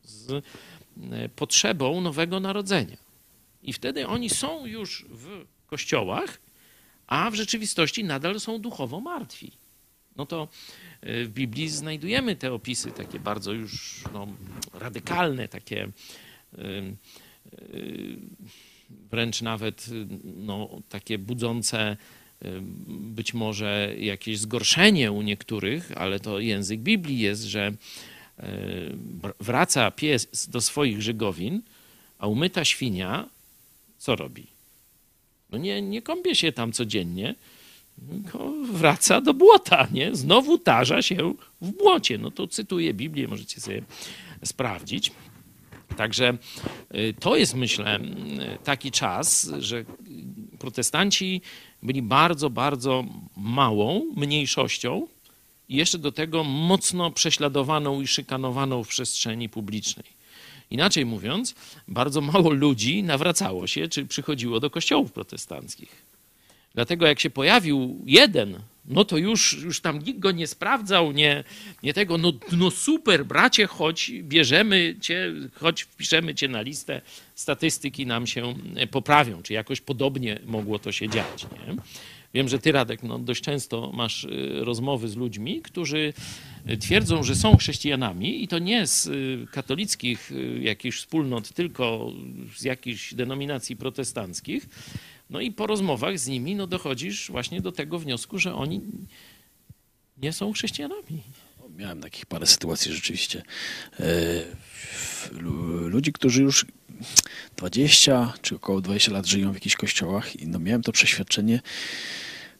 z 0.04 0.32
e, 0.32 1.30
potrzebą 1.30 2.02
nowego 2.02 2.40
narodzenia. 2.40 2.98
I 3.64 3.74
wtedy 3.74 4.08
oni 4.08 4.30
są 4.30 4.66
już 4.66 5.06
w 5.10 5.46
kościołach, 5.68 6.42
a 7.08 7.32
w 7.32 7.36
rzeczywistości 7.36 8.04
nadal 8.04 8.40
są 8.40 8.60
duchowo 8.60 9.00
martwi. 9.00 9.52
No 10.16 10.26
to 10.26 10.48
e, 11.02 11.26
w 11.26 11.30
Biblii 11.30 11.70
znajdujemy 11.70 12.36
te 12.36 12.54
opisy 12.54 12.92
takie 12.92 13.20
bardzo 13.20 13.52
już 13.52 14.04
no, 14.14 14.28
radykalne, 14.74 15.48
takie. 15.48 15.92
Yy, 16.58 16.96
yy, 17.74 18.20
wręcz 19.12 19.42
nawet 19.42 19.86
no, 20.24 20.70
takie 20.90 21.18
budzące 21.18 21.98
być 22.88 23.34
może 23.34 23.96
jakieś 24.00 24.40
zgorszenie 24.40 25.12
u 25.12 25.22
niektórych, 25.22 25.92
ale 25.96 26.20
to 26.20 26.40
język 26.40 26.80
Biblii 26.80 27.20
jest, 27.20 27.44
że 27.44 27.72
wraca 29.40 29.92
pies 29.92 30.48
do 30.48 30.62
swoich 30.62 31.02
żygowin, 31.02 31.62
a 32.20 32.28
umyta 32.28 32.66
świnia 32.66 33.30
co 33.98 34.16
robi? 34.16 34.48
No 35.52 35.58
nie, 35.58 35.82
nie 35.82 36.02
kąpie 36.02 36.36
się 36.36 36.52
tam 36.52 36.72
codziennie, 36.72 37.36
tylko 38.12 38.52
wraca 38.72 39.22
do 39.22 39.34
błota, 39.34 39.88
nie? 39.92 40.16
Znowu 40.16 40.58
tarza 40.58 41.02
się 41.02 41.34
w 41.62 41.72
błocie. 41.72 42.18
No 42.18 42.32
to 42.32 42.48
cytuję 42.48 42.94
Biblię, 42.94 43.28
możecie 43.28 43.62
sobie 43.62 43.84
sprawdzić. 44.44 45.12
Także 45.98 46.38
y, 46.96 47.14
to 47.20 47.36
jest, 47.36 47.56
myślę, 47.56 48.00
taki 48.64 48.92
czas, 48.92 49.52
że 49.60 49.86
protestanci 50.60 51.42
byli 51.84 52.02
bardzo, 52.02 52.50
bardzo 52.50 53.06
małą 53.38 54.02
mniejszością 54.16 55.08
i 55.70 55.76
jeszcze 55.76 55.98
do 55.98 56.12
tego 56.12 56.44
mocno 56.44 57.12
prześladowaną 57.12 58.02
i 58.02 58.08
szykanowaną 58.08 58.84
w 58.84 58.88
przestrzeni 58.88 59.50
publicznej. 59.50 60.06
Inaczej 60.72 61.06
mówiąc, 61.06 61.56
bardzo 61.88 62.22
mało 62.22 62.50
ludzi 62.50 63.04
nawracało 63.04 63.68
się 63.68 63.88
czy 63.88 64.06
przychodziło 64.06 64.60
do 64.60 64.70
kościołów 64.70 65.12
protestanckich. 65.12 66.06
Dlatego 66.74 67.08
jak 67.08 67.20
się 67.20 67.30
pojawił 67.30 68.02
jeden 68.06 68.60
no 68.86 69.06
to 69.06 69.18
już, 69.18 69.54
już 69.64 69.82
tam 69.82 70.00
nikt 70.00 70.20
go 70.20 70.32
nie 70.32 70.48
sprawdzał, 70.48 71.12
nie, 71.12 71.44
nie 71.84 71.94
tego, 71.94 72.18
no, 72.18 72.34
no 72.52 72.72
super, 72.72 73.26
bracie, 73.26 73.68
chodź, 73.68 74.12
bierzemy 74.22 74.96
cię, 75.02 75.34
chodź, 75.54 75.84
wpiszemy 75.84 76.36
cię 76.36 76.48
na 76.48 76.62
listę, 76.62 77.02
statystyki 77.36 78.06
nam 78.06 78.28
się 78.28 78.56
poprawią, 78.92 79.44
czy 79.44 79.54
jakoś 79.54 79.82
podobnie 79.82 80.40
mogło 80.46 80.80
to 80.80 80.92
się 80.92 81.10
dziać. 81.10 81.44
Nie? 81.44 81.76
Wiem, 82.34 82.50
że 82.50 82.60
ty, 82.60 82.72
Radek, 82.72 83.04
no, 83.04 83.20
dość 83.20 83.42
często 83.42 83.92
masz 83.94 84.24
y, 84.24 84.52
rozmowy 84.54 85.10
z 85.10 85.16
ludźmi, 85.16 85.62
którzy 85.62 86.14
twierdzą, 86.80 87.24
że 87.24 87.36
są 87.36 87.58
chrześcijanami 87.58 88.44
i 88.44 88.48
to 88.48 88.60
nie 88.60 88.88
z 88.88 89.10
katolickich 89.52 90.32
jakichś 90.60 90.98
wspólnot, 90.98 91.50
tylko 91.50 92.12
z 92.56 92.64
jakichś 92.64 93.14
denominacji 93.14 93.76
protestanckich, 93.76 94.68
no 95.34 95.42
i 95.42 95.52
po 95.52 95.68
rozmowach 95.68 96.20
z 96.20 96.28
nimi 96.28 96.56
no 96.56 96.68
dochodzisz 96.68 97.32
właśnie 97.32 97.62
do 97.62 97.72
tego 97.72 98.00
wniosku, 98.00 98.40
że 98.40 98.56
oni 98.56 98.82
nie 100.18 100.34
są 100.34 100.54
chrześcijanami. 100.54 101.24
Miałem 101.78 102.02
takich 102.02 102.26
parę 102.26 102.46
sytuacji 102.46 102.94
rzeczywiście. 102.94 103.42
E, 104.00 104.06
ludzi, 105.90 106.14
którzy 106.14 106.42
już 106.42 106.66
20 107.56 108.34
czy 108.42 108.56
około 108.56 108.82
20 108.82 109.12
lat 109.12 109.26
żyją 109.26 109.52
w 109.52 109.54
jakichś 109.54 109.76
kościołach 109.76 110.36
i 110.36 110.48
no 110.48 110.60
miałem 110.60 110.82
to 110.82 110.92
przeświadczenie, 110.92 111.62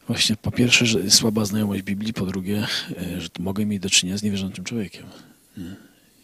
Właśnie 0.06 0.36
po 0.36 0.50
pierwsze, 0.50 0.86
że 0.86 1.10
słaba 1.10 1.44
znajomość 1.44 1.82
Biblii, 1.82 2.12
po 2.12 2.26
drugie, 2.26 2.66
e, 2.96 3.20
że 3.20 3.28
mogę 3.38 3.66
mieć 3.66 3.82
do 3.82 3.90
czynienia 3.90 4.18
z 4.18 4.22
niewierzącym 4.22 4.64
człowiekiem. 4.64 5.06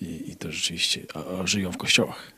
I, 0.03 0.31
i 0.31 0.37
to 0.37 0.53
rzeczywiście, 0.53 1.07
a, 1.15 1.41
a, 1.41 1.47
żyją 1.47 1.73
w 1.73 1.77
kościołach. 1.77 2.33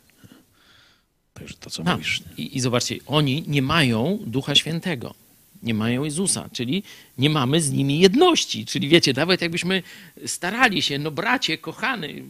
Także 1.35 1.55
to, 1.61 1.71
co 1.71 1.83
no, 1.83 1.93
mówisz. 1.93 2.23
I, 2.37 2.57
I 2.57 2.61
zobaczcie, 2.61 2.97
oni 3.07 3.45
nie 3.47 3.63
mają 3.63 4.19
Ducha 4.27 4.55
Świętego 4.55 5.15
nie 5.63 5.75
mają 5.75 6.05
Jezusa, 6.05 6.49
czyli 6.53 6.83
nie 7.19 7.31
mamy 7.31 7.61
z 7.61 7.71
nimi 7.71 8.01
jedności. 8.01 8.67
Czyli 8.67 8.89
wiecie, 8.89 9.13
nawet 9.17 9.43
jakbyśmy 9.43 9.83
starali 10.27 10.83
się, 10.83 10.99
no 10.99 11.11
bracie, 11.11 11.59
kochany, 11.59 12.23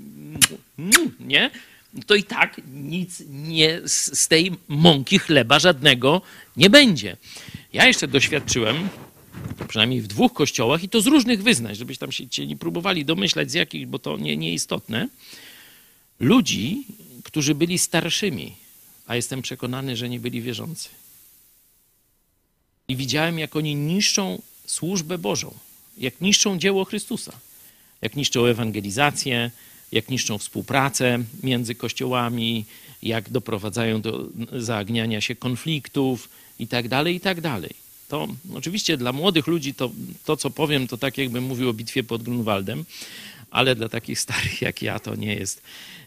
nie, 1.20 1.50
to 2.06 2.14
i 2.14 2.24
tak 2.24 2.60
nic 2.74 3.22
nie, 3.28 3.80
z 3.86 4.28
tej 4.28 4.52
mąki 4.68 5.18
chleba 5.18 5.58
żadnego 5.58 6.22
nie 6.56 6.70
będzie. 6.70 7.16
Ja 7.72 7.86
jeszcze 7.86 8.08
doświadczyłem, 8.08 8.88
przynajmniej 9.68 10.00
w 10.00 10.06
dwóch 10.06 10.32
kościołach, 10.32 10.82
i 10.82 10.88
to 10.88 11.00
z 11.00 11.06
różnych 11.06 11.42
wyznań, 11.42 11.74
żebyś 11.74 11.98
tam 11.98 12.12
się 12.12 12.46
nie 12.46 12.56
próbowali 12.56 13.04
domyślać 13.04 13.50
z 13.50 13.54
jakich, 13.54 13.86
bo 13.86 13.98
to 13.98 14.16
nie, 14.16 14.36
nieistotne, 14.36 15.08
ludzi, 16.20 16.84
którzy 17.24 17.54
byli 17.54 17.78
starszymi 17.78 18.61
a 19.06 19.16
jestem 19.16 19.42
przekonany, 19.42 19.96
że 19.96 20.08
nie 20.08 20.20
byli 20.20 20.42
wierzący. 20.42 20.88
I 22.88 22.96
widziałem, 22.96 23.38
jak 23.38 23.56
oni 23.56 23.74
niszczą 23.74 24.42
służbę 24.66 25.18
Bożą, 25.18 25.54
jak 25.98 26.20
niszczą 26.20 26.58
dzieło 26.58 26.84
Chrystusa, 26.84 27.32
jak 28.02 28.16
niszczą 28.16 28.44
ewangelizację, 28.44 29.50
jak 29.92 30.08
niszczą 30.08 30.38
współpracę 30.38 31.24
między 31.42 31.74
kościołami, 31.74 32.64
jak 33.02 33.30
doprowadzają 33.30 34.00
do 34.00 34.28
zaagniania 34.52 35.20
się 35.20 35.34
konfliktów 35.34 36.28
i 36.58 36.66
tak 36.66 36.88
dalej, 36.88 37.14
i 37.14 37.20
tak. 37.20 37.38
To 38.08 38.28
oczywiście 38.54 38.96
dla 38.96 39.12
młodych 39.12 39.46
ludzi 39.46 39.74
to, 39.74 39.90
to, 40.24 40.36
co 40.36 40.50
powiem, 40.50 40.88
to 40.88 40.98
tak 40.98 41.18
jakbym 41.18 41.44
mówił 41.44 41.68
o 41.68 41.72
bitwie 41.72 42.04
pod 42.04 42.22
Grunwaldem, 42.22 42.84
ale 43.50 43.74
dla 43.76 43.88
takich 43.88 44.20
starych 44.20 44.62
jak 44.62 44.82
ja 44.82 44.98
to 44.98 45.14
nie 45.14 45.34
jest, 45.34 45.62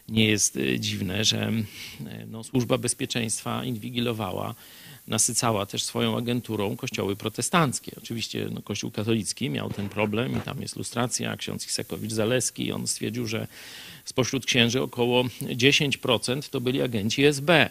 nie 0.08 0.26
jest 0.26 0.56
y, 0.56 0.80
dziwne, 0.80 1.24
że 1.24 1.52
y, 2.00 2.26
no, 2.26 2.44
służba 2.44 2.78
bezpieczeństwa 2.78 3.64
inwigilowała, 3.64 4.54
nasycała 5.06 5.66
też 5.66 5.84
swoją 5.84 6.18
agenturą 6.18 6.76
kościoły 6.76 7.16
protestanckie. 7.16 7.92
Oczywiście 7.98 8.48
no, 8.52 8.62
Kościół 8.62 8.90
katolicki 8.90 9.50
miał 9.50 9.70
ten 9.70 9.88
problem 9.88 10.38
i 10.38 10.40
tam 10.40 10.62
jest 10.62 10.76
lustracja, 10.76 11.36
ksiądz 11.36 11.66
Isekowicz-Zaleski, 11.66 12.72
on 12.72 12.86
stwierdził, 12.86 13.26
że 13.26 13.46
spośród 14.04 14.46
księży 14.46 14.82
około 14.82 15.24
10% 15.24 16.50
to 16.50 16.60
byli 16.60 16.82
agenci 16.82 17.24
SB 17.24 17.70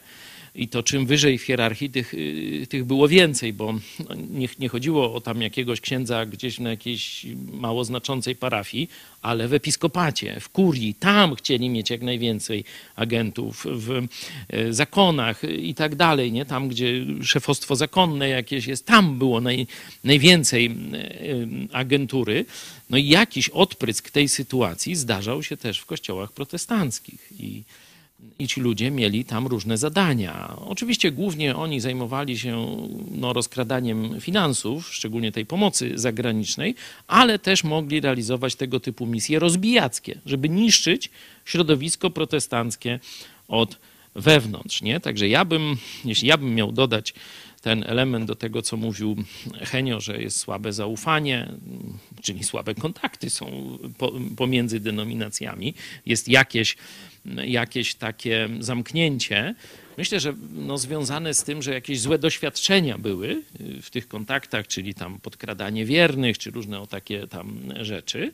i 0.56 0.68
to 0.68 0.84
czym 0.84 1.06
wyżej 1.06 1.38
w 1.38 1.42
hierarchii, 1.42 1.90
tych, 1.90 2.14
y, 2.14 2.68
tych 2.70 2.86
było 2.86 3.08
więcej, 3.08 3.54
bo 3.54 3.74
nie, 4.30 4.48
nie 4.60 4.70
chodziło 4.70 5.14
o 5.14 5.22
tam 5.22 5.42
jakiegoś 5.42 5.82
księdza 5.82 6.26
gdzieś 6.26 6.60
na 6.60 6.70
jakiejś 6.70 7.26
mało 7.54 7.84
znaczącej 7.84 8.36
parafii, 8.36 8.90
ale 9.22 9.48
w 9.48 9.54
episkopacie, 9.54 10.40
w 10.40 10.50
kurii, 10.50 10.94
tam 10.94 11.36
chcieli 11.36 11.70
mieć 11.70 11.90
jak 11.90 12.02
najwięcej 12.02 12.64
agentów, 12.96 13.66
w 13.70 14.08
e, 14.50 14.74
zakonach 14.74 15.42
i 15.44 15.76
tak 15.76 15.96
dalej, 15.96 16.32
nie? 16.32 16.46
tam 16.46 16.68
gdzie 16.68 17.06
szefostwo 17.24 17.76
zakonne 17.76 18.30
jakieś 18.30 18.68
jest, 18.68 18.86
tam 18.86 19.18
było 19.18 19.42
naj, 19.42 19.68
najwięcej 20.04 20.66
e, 20.66 20.72
agentury. 21.72 22.46
No 22.90 22.98
i 22.98 23.08
jakiś 23.08 23.50
odprysk 23.50 24.12
tej 24.12 24.30
sytuacji 24.30 24.96
zdarzał 24.96 25.44
się 25.44 25.58
też 25.58 25.80
w 25.80 25.86
kościołach 25.86 26.32
protestanckich 26.32 27.30
i 27.40 27.64
i 28.40 28.48
ci 28.48 28.62
ludzie 28.62 28.92
mieli 28.92 29.26
tam 29.26 29.48
różne 29.48 29.78
zadania. 29.78 30.56
Oczywiście 30.58 31.12
głównie 31.12 31.56
oni 31.56 31.80
zajmowali 31.80 32.40
się 32.40 32.78
no, 33.12 33.34
rozkradaniem 33.34 34.22
finansów, 34.22 34.94
szczególnie 34.94 35.32
tej 35.32 35.46
pomocy 35.46 35.92
zagranicznej, 35.96 36.76
ale 37.08 37.40
też 37.40 37.64
mogli 37.64 38.02
realizować 38.02 38.56
tego 38.56 38.80
typu 38.80 39.06
misje 39.06 39.40
rozbijackie, 39.40 40.20
żeby 40.26 40.50
niszczyć 40.50 41.10
środowisko 41.46 42.10
protestanckie 42.10 43.00
od 43.48 43.78
wewnątrz. 44.16 44.82
Nie? 44.82 45.00
Także 45.00 45.28
ja 45.28 45.46
bym, 45.46 45.78
jeśli 46.06 46.28
ja 46.28 46.38
bym 46.38 46.56
miał 46.56 46.72
dodać 46.72 47.14
ten 47.62 47.84
element 47.88 48.26
do 48.26 48.36
tego, 48.36 48.62
co 48.62 48.78
mówił 48.78 49.16
Henio, 49.62 50.02
że 50.02 50.22
jest 50.22 50.40
słabe 50.40 50.74
zaufanie, 50.74 51.52
czyli 52.22 52.44
słabe 52.44 52.76
kontakty 52.76 53.30
są 53.30 53.78
pomiędzy 54.38 54.80
denominacjami, 54.80 55.74
jest 56.06 56.30
jakieś 56.30 56.78
jakieś 57.46 57.96
takie 57.96 58.50
zamknięcie. 58.60 59.56
Myślę, 59.98 60.20
że 60.20 60.34
no, 60.54 60.78
związane 60.78 61.34
z 61.34 61.44
tym, 61.44 61.62
że 61.62 61.74
jakieś 61.74 62.00
złe 62.00 62.20
doświadczenia 62.20 62.98
były 62.98 63.44
y, 63.62 63.82
w 63.82 63.90
tych 63.90 64.08
kontaktach, 64.08 64.68
czyli 64.68 64.94
tam 64.94 65.20
podkradanie 65.20 65.86
wiernych, 65.86 66.38
czy 66.38 66.52
różne 66.52 66.80
o 66.80 66.88
takie 66.88 67.28
tam 67.28 67.74
rzeczy. 67.82 68.32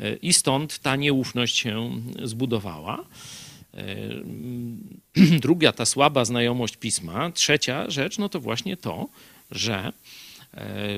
Y, 0.00 0.18
I 0.22 0.32
stąd 0.32 0.78
ta 0.78 0.96
nieufność 0.96 1.58
się 1.58 1.90
zbudowała. 2.22 3.04
Y, 3.74 5.38
druga, 5.44 5.72
ta 5.72 5.86
słaba 5.86 6.24
znajomość 6.24 6.76
pisma. 6.76 7.30
Trzecia 7.30 7.90
rzecz, 7.90 8.18
no 8.18 8.28
to 8.28 8.40
właśnie 8.40 8.76
to, 8.76 9.08
że 9.50 9.92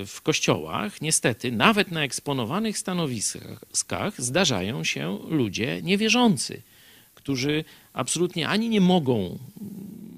w 0.06 0.20
kościołach 0.22 1.02
niestety 1.02 1.52
nawet 1.52 1.90
na 1.90 2.04
eksponowanych 2.04 2.78
stanowiskach 2.78 4.20
zdarzają 4.22 4.84
się 4.84 5.18
ludzie 5.28 5.82
niewierzący 5.82 6.62
którzy 7.22 7.64
absolutnie 7.92 8.48
ani 8.48 8.68
nie 8.68 8.80
mogą 8.80 9.38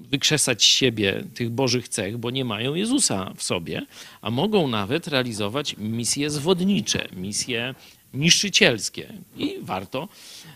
wykrzesać 0.09 0.63
siebie 0.63 1.23
tych 1.33 1.49
bożych 1.49 1.87
cech, 1.87 2.17
bo 2.17 2.31
nie 2.31 2.45
mają 2.45 2.75
Jezusa 2.75 3.33
w 3.35 3.43
sobie, 3.43 3.85
a 4.21 4.31
mogą 4.31 4.67
nawet 4.67 5.07
realizować 5.07 5.75
misje 5.77 6.29
zwodnicze, 6.29 7.07
misje 7.15 7.75
niszczycielskie. 8.13 9.13
I 9.37 9.55
warto, 9.61 10.07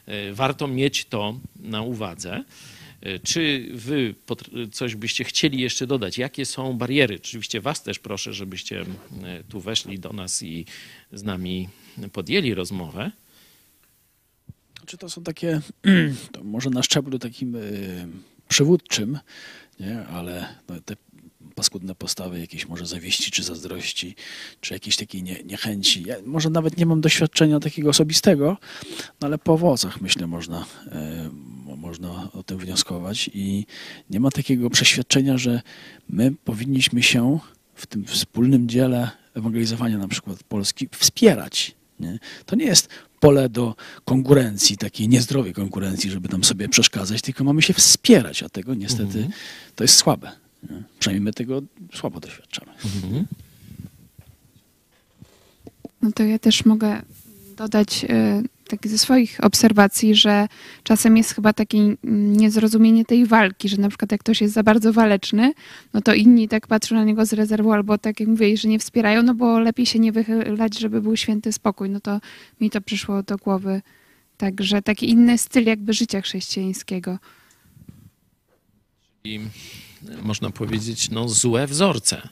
e, 0.06 0.34
warto 0.34 0.68
mieć 0.68 1.06
to 1.06 1.40
na 1.60 1.82
uwadze. 1.82 2.44
E, 3.02 3.20
czy 3.20 3.70
wy 3.74 4.16
coś 4.72 4.96
byście 4.96 5.24
chcieli 5.24 5.62
jeszcze 5.62 5.88
dodać? 5.88 6.18
Jakie 6.18 6.46
są 6.46 6.74
bariery? 6.74 7.16
Oczywiście 7.16 7.62
was 7.62 7.84
też 7.84 8.00
proszę, 8.00 8.34
żebyście 8.34 8.82
e, 8.82 9.44
tu 9.50 9.60
weszli 9.60 10.00
do 10.00 10.14
nas 10.14 10.44
i 10.44 10.66
z 11.14 11.24
nami 11.24 11.70
podjęli 12.14 12.54
rozmowę. 12.54 13.12
Czy 14.86 14.98
to 14.98 15.10
są 15.10 15.24
takie, 15.24 15.62
to 16.32 16.44
może 16.44 16.70
na 16.70 16.84
szczeblu 16.84 17.20
takim 17.20 17.56
y, 17.56 18.08
przywódczym, 18.48 19.20
nie? 19.80 20.08
ale 20.08 20.56
no, 20.70 20.82
te 20.86 20.96
paskudne 21.56 21.96
postawy 21.96 22.40
jakieś 22.40 22.68
może 22.68 22.86
zawiści, 22.86 23.32
czy 23.32 23.44
zazdrości, 23.44 24.16
czy 24.62 24.74
jakiejś 24.74 24.96
takiej 24.96 25.24
nie, 25.24 25.44
niechęci. 25.44 26.04
Ja 26.08 26.16
może 26.26 26.50
nawet 26.50 26.78
nie 26.78 26.86
mam 26.86 27.02
doświadczenia 27.02 27.60
takiego 27.60 27.90
osobistego, 27.90 28.58
no 29.22 29.28
ale 29.28 29.38
po 29.38 29.54
owocach 29.54 30.02
myślę 30.02 30.28
można, 30.28 30.66
y, 31.72 31.76
można 31.78 32.32
o 32.32 32.44
tym 32.44 32.58
wnioskować 32.58 33.30
i 33.34 33.66
nie 34.10 34.20
ma 34.20 34.32
takiego 34.32 34.70
przeświadczenia, 34.70 35.38
że 35.38 35.62
my 36.10 36.32
powinniśmy 36.46 37.04
się 37.04 37.40
w 37.76 37.88
tym 37.88 38.06
wspólnym 38.06 38.70
dziele 38.70 39.12
ewangelizowania 39.34 39.98
na 39.98 40.08
przykład 40.08 40.44
Polski 40.44 40.90
wspierać. 40.92 41.76
Nie? 42.00 42.20
To 42.46 42.56
nie 42.56 42.66
jest 42.66 42.90
pole 43.20 43.50
do 43.50 43.76
konkurencji, 44.06 44.78
takiej 44.78 45.10
niezdrowej 45.10 45.54
konkurencji, 45.54 46.12
żeby 46.12 46.30
tam 46.30 46.44
sobie 46.44 46.70
przeszkadzać, 46.70 47.22
tylko 47.22 47.44
mamy 47.44 47.62
się 47.62 47.74
wspierać, 47.74 48.44
a 48.44 48.50
tego 48.50 48.74
niestety 48.74 49.18
mhm. 49.18 49.32
to 49.76 49.84
jest 49.84 49.96
słabe. 49.96 50.32
Nie? 50.64 50.84
Przynajmniej 51.00 51.24
my 51.24 51.34
tego 51.34 51.62
słabo 51.94 52.20
doświadczamy. 52.20 52.72
Mhm. 52.72 53.26
No 56.02 56.12
to 56.12 56.24
ja 56.24 56.40
też 56.40 56.66
mogę 56.66 57.02
dodać 57.58 58.04
y, 58.04 58.08
tak 58.68 58.88
ze 58.88 58.98
swoich 58.98 59.38
obserwacji, 59.42 60.16
że 60.16 60.48
czasem 60.84 61.18
jest 61.18 61.36
chyba 61.36 61.54
takie 61.54 61.96
niezrozumienie 62.04 63.06
tej 63.06 63.26
walki, 63.26 63.70
że 63.70 63.78
na 63.78 63.90
przykład 63.90 64.12
jak 64.12 64.22
ktoś 64.22 64.42
jest 64.42 64.54
za 64.54 64.64
bardzo 64.64 64.94
waleczny, 64.94 65.54
no 65.94 66.02
to 66.02 66.14
inni 66.14 66.48
tak 66.48 66.68
patrzą 66.68 66.96
na 66.96 67.04
niego 67.04 67.26
z 67.26 67.34
rezerwą 67.34 67.74
albo 67.74 67.98
tak 67.98 68.20
jak 68.20 68.30
mówię, 68.30 68.58
że 68.58 68.68
nie 68.68 68.80
wspierają, 68.80 69.24
no 69.24 69.36
bo 69.36 69.60
lepiej 69.60 69.86
się 69.86 70.00
nie 70.00 70.12
wychylać, 70.12 70.80
żeby 70.80 71.02
był 71.02 71.18
święty 71.18 71.54
spokój. 71.54 71.90
No 71.90 72.00
to 72.00 72.20
mi 72.62 72.70
to 72.70 72.82
przyszło 72.82 73.24
do 73.24 73.38
głowy. 73.38 73.82
Także 74.38 74.82
taki 74.82 75.10
inny 75.10 75.38
styl 75.38 75.66
jakby 75.66 75.94
życia 75.94 76.22
chrześcijańskiego. 76.22 77.20
I 79.24 79.40
można 80.22 80.50
powiedzieć, 80.50 81.10
no 81.10 81.30
złe 81.30 81.68
wzorce. 81.68 82.30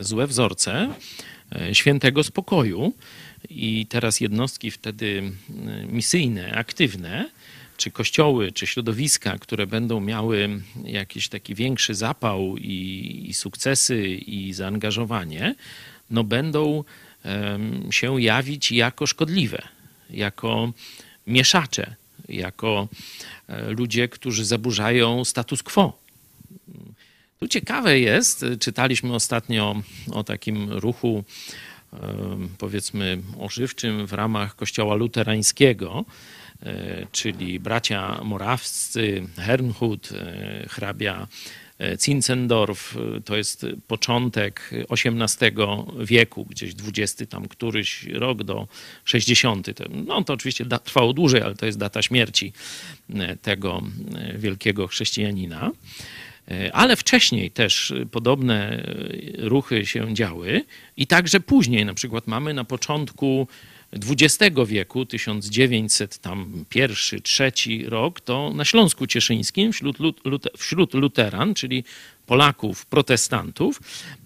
Złe 0.00 0.26
wzorce 0.26 0.94
e, 1.52 1.74
świętego 1.74 2.24
spokoju, 2.24 2.92
i 3.56 3.86
teraz 3.86 4.20
jednostki 4.20 4.70
wtedy 4.70 5.32
misyjne, 5.88 6.52
aktywne, 6.52 7.30
czy 7.76 7.90
kościoły, 7.90 8.52
czy 8.52 8.66
środowiska, 8.66 9.38
które 9.38 9.66
będą 9.66 10.00
miały 10.00 10.60
jakiś 10.84 11.28
taki 11.28 11.54
większy 11.54 11.94
zapał 11.94 12.56
i, 12.56 13.26
i 13.28 13.34
sukcesy 13.34 14.06
i 14.08 14.52
zaangażowanie, 14.52 15.54
no 16.10 16.24
będą 16.24 16.84
um, 17.24 17.92
się 17.92 18.22
jawić 18.22 18.72
jako 18.72 19.06
szkodliwe, 19.06 19.62
jako 20.10 20.72
mieszacze, 21.26 21.94
jako 22.28 22.88
e, 23.48 23.70
ludzie, 23.70 24.08
którzy 24.08 24.44
zaburzają 24.44 25.24
status 25.24 25.62
quo. 25.62 25.98
Tu 27.40 27.48
ciekawe 27.48 28.00
jest, 28.00 28.44
czytaliśmy 28.60 29.14
ostatnio 29.14 29.82
o 30.12 30.24
takim 30.24 30.72
ruchu 30.72 31.24
powiedzmy 32.58 33.18
ożywczym 33.38 34.06
w 34.06 34.12
ramach 34.12 34.56
kościoła 34.56 34.94
luterańskiego, 34.94 36.04
e, 36.62 37.06
czyli 37.12 37.60
bracia 37.60 38.20
morawscy, 38.24 39.26
Hernhut, 39.36 40.12
e, 40.12 40.66
hrabia 40.68 41.26
e, 41.78 41.98
Zinzendorf, 41.98 42.96
to 43.24 43.36
jest 43.36 43.66
początek 43.86 44.70
XVIII 44.90 45.52
wieku, 45.98 46.44
gdzieś 46.44 46.74
XX 46.88 47.30
tam 47.30 47.48
któryś 47.48 48.04
rok 48.04 48.42
do 48.42 48.68
60. 49.04 49.68
No 49.90 50.24
to 50.24 50.32
oczywiście 50.32 50.66
trwało 50.84 51.12
dłużej, 51.12 51.42
ale 51.42 51.54
to 51.54 51.66
jest 51.66 51.78
data 51.78 52.02
śmierci 52.02 52.52
tego 53.42 53.82
wielkiego 54.34 54.86
chrześcijanina. 54.86 55.70
E, 56.50 56.72
ale 56.72 56.96
wcześniej 56.96 57.50
też 57.50 57.94
podobne 58.10 58.70
e, 58.70 59.48
ruchy 59.48 59.86
się 59.86 60.14
działy 60.14 60.64
i 60.96 61.06
także 61.06 61.40
później, 61.40 61.84
na 61.84 61.94
przykład 61.94 62.26
mamy 62.26 62.54
na 62.54 62.64
początku 62.64 63.48
XX 63.92 64.56
wieku, 64.66 65.06
1900 65.06 66.18
tam 66.18 66.64
pierwszy, 66.68 67.20
trzeci 67.20 67.86
rok, 67.86 68.20
to 68.20 68.52
na 68.54 68.64
Śląsku 68.64 69.06
Cieszyńskim 69.06 69.72
wśród, 69.72 69.96
wśród 70.56 70.94
luteran, 70.94 71.54
czyli 71.54 71.84
Polaków, 72.26 72.86
protestantów. 72.86 73.80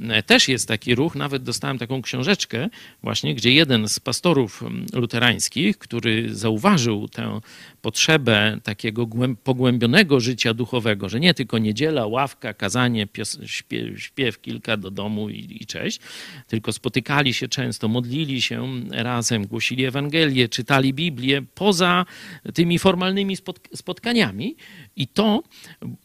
E, 0.09 0.23
też 0.23 0.49
jest 0.49 0.69
taki 0.69 0.95
ruch, 0.95 1.15
nawet 1.15 1.43
dostałem 1.43 1.79
taką 1.79 2.03
książeczkę 2.03 2.69
właśnie, 3.03 3.35
gdzie 3.35 3.53
jeden 3.53 3.89
z 3.89 4.01
pastorów 4.01 4.65
luterańskich, 4.93 5.79
który 5.79 6.35
zauważył 6.35 7.09
tę 7.09 7.41
potrzebę 7.83 8.59
takiego 8.63 9.07
pogłębionego 9.45 10.21
życia 10.21 10.55
duchowego, 10.55 11.09
że 11.09 11.21
nie 11.21 11.35
tylko 11.35 11.59
niedziela, 11.59 12.07
ławka, 12.07 12.55
kazanie, 12.55 13.09
śpiew, 13.47 14.03
śpiew 14.03 14.41
kilka 14.41 14.77
do 14.77 14.91
domu 14.91 15.31
i, 15.31 15.57
i 15.61 15.67
cześć, 15.67 16.01
tylko 16.49 16.73
spotykali 16.73 17.35
się 17.35 17.49
często, 17.49 17.89
modlili 17.89 18.43
się 18.43 18.69
razem, 18.91 19.47
głosili 19.47 19.85
Ewangelię, 19.85 20.49
czytali 20.49 20.95
Biblię 20.95 21.43
poza 21.55 22.07
tymi 22.55 22.79
formalnymi 22.79 23.37
spotkaniami 23.75 24.57
i 24.97 25.07
to 25.07 25.43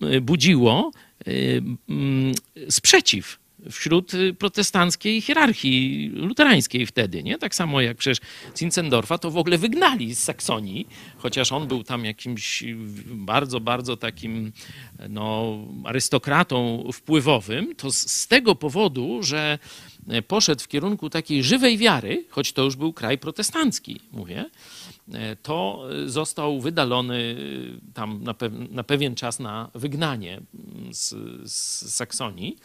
e, 0.01 0.21
budziło 0.21 0.91
mm, 0.91 1.05
sprzeciw 2.69 3.39
wśród 3.71 4.11
protestanckiej 4.39 5.21
hierarchii 5.21 6.09
luterańskiej 6.13 6.85
wtedy, 6.85 7.23
nie? 7.23 7.37
Tak 7.37 7.55
samo 7.55 7.81
jak 7.81 7.97
przecież 7.97 8.17
Zinzendorfa 8.57 9.17
to 9.17 9.31
w 9.31 9.37
ogóle 9.37 9.57
wygnali 9.57 10.15
z 10.15 10.23
Saksonii, 10.23 10.87
chociaż 11.17 11.51
on 11.51 11.67
był 11.67 11.83
tam 11.83 12.05
jakimś 12.05 12.63
bardzo, 13.05 13.59
bardzo 13.59 13.97
takim 13.97 14.51
no, 15.09 15.57
arystokratą 15.83 16.89
wpływowym, 16.93 17.75
to 17.75 17.91
z, 17.91 18.11
z 18.11 18.27
tego 18.27 18.55
powodu, 18.55 19.23
że 19.23 19.59
poszedł 20.27 20.63
w 20.63 20.67
kierunku 20.67 21.09
takiej 21.09 21.43
żywej 21.43 21.77
wiary, 21.77 22.25
choć 22.29 22.53
to 22.53 22.63
już 22.63 22.75
był 22.75 22.93
kraj 22.93 23.17
protestancki, 23.17 23.99
mówię, 24.11 24.45
to 25.41 25.87
został 26.05 26.61
wydalony 26.61 27.35
e, 27.87 27.93
tam 27.93 28.23
na, 28.23 28.35
na 28.71 28.83
pewien 28.83 29.15
czas 29.15 29.39
na 29.39 29.69
wygnanie 29.75 30.33
mm, 30.33 30.93
z, 30.93 31.13
z, 31.51 31.93
Saksonii 31.93 32.57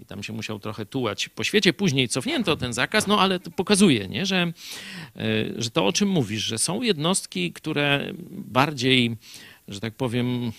i 0.00 0.04
tam 0.04 0.22
się 0.22 0.32
musiał 0.32 0.58
trochę 0.58 0.86
tułać 0.86 1.28
po 1.28 1.44
świecie. 1.44 1.72
Później 1.72 2.08
cofnięto 2.08 2.56
ten 2.56 2.72
zakaz, 2.72 3.06
no 3.06 3.20
ale 3.20 3.40
to 3.40 3.50
pokazuje, 3.50 4.08
nie, 4.08 4.26
że, 4.26 4.36
e, 4.36 4.52
że 5.56 5.70
to 5.70 5.86
o 5.86 5.92
czym 5.92 6.08
mówisz, 6.08 6.42
że 6.42 6.58
są 6.58 6.82
jednostki, 6.82 7.52
które 7.52 8.12
bardziej 8.30 9.16
że 9.68 9.80
tak 9.80 9.94
powiem, 9.94 10.52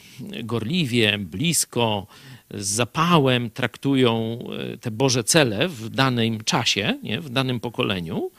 gorliwie, 0.44 1.18
blisko, 1.18 2.08
z 2.54 2.68
zapałem 2.68 3.50
traktują 3.50 4.40
e, 4.74 4.78
te 4.78 4.92
Boże 4.92 5.24
cele 5.24 5.68
w 5.70 5.90
danym 5.90 6.44
czasie, 6.44 7.00
nie? 7.04 7.22
w 7.22 7.30
danym 7.30 7.60
pokoleniu. 7.60 8.32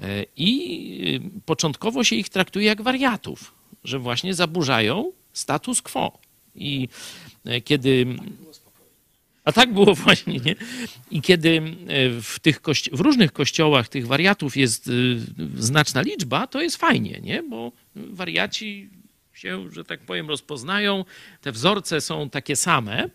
E, 0.00 0.24
I 0.36 1.20
początkowo 1.46 2.04
się 2.04 2.16
ich 2.16 2.28
traktuje 2.28 2.66
jak 2.66 2.82
wariatów, 2.82 3.54
że 3.84 3.98
właśnie 3.98 4.34
zaburzają 4.34 5.12
status 5.32 5.82
quo. 5.82 6.18
I 6.54 6.88
kiedy 7.64 8.06
a 9.44 9.52
tak 9.52 9.72
było 9.72 9.94
właśnie, 10.04 10.38
nie? 10.38 10.54
I 11.10 11.22
kiedy 11.22 11.62
w, 12.22 12.38
tych 12.42 12.60
w 12.92 13.00
różnych 13.00 13.32
kościołach 13.32 13.88
tych 13.88 14.06
wariatów 14.06 14.56
jest 14.56 14.90
znaczna 15.56 16.02
liczba, 16.02 16.46
to 16.46 16.62
jest 16.62 16.76
fajnie, 16.76 17.20
nie? 17.22 17.42
Bo 17.42 17.72
wariaci 17.96 18.90
się, 19.44 19.70
że 19.70 19.84
tak 19.84 20.00
powiem, 20.00 20.28
rozpoznają. 20.28 21.04
Te 21.40 21.52
wzorce 21.52 22.00
są 22.00 22.30
takie 22.30 22.56
same, 22.56 23.08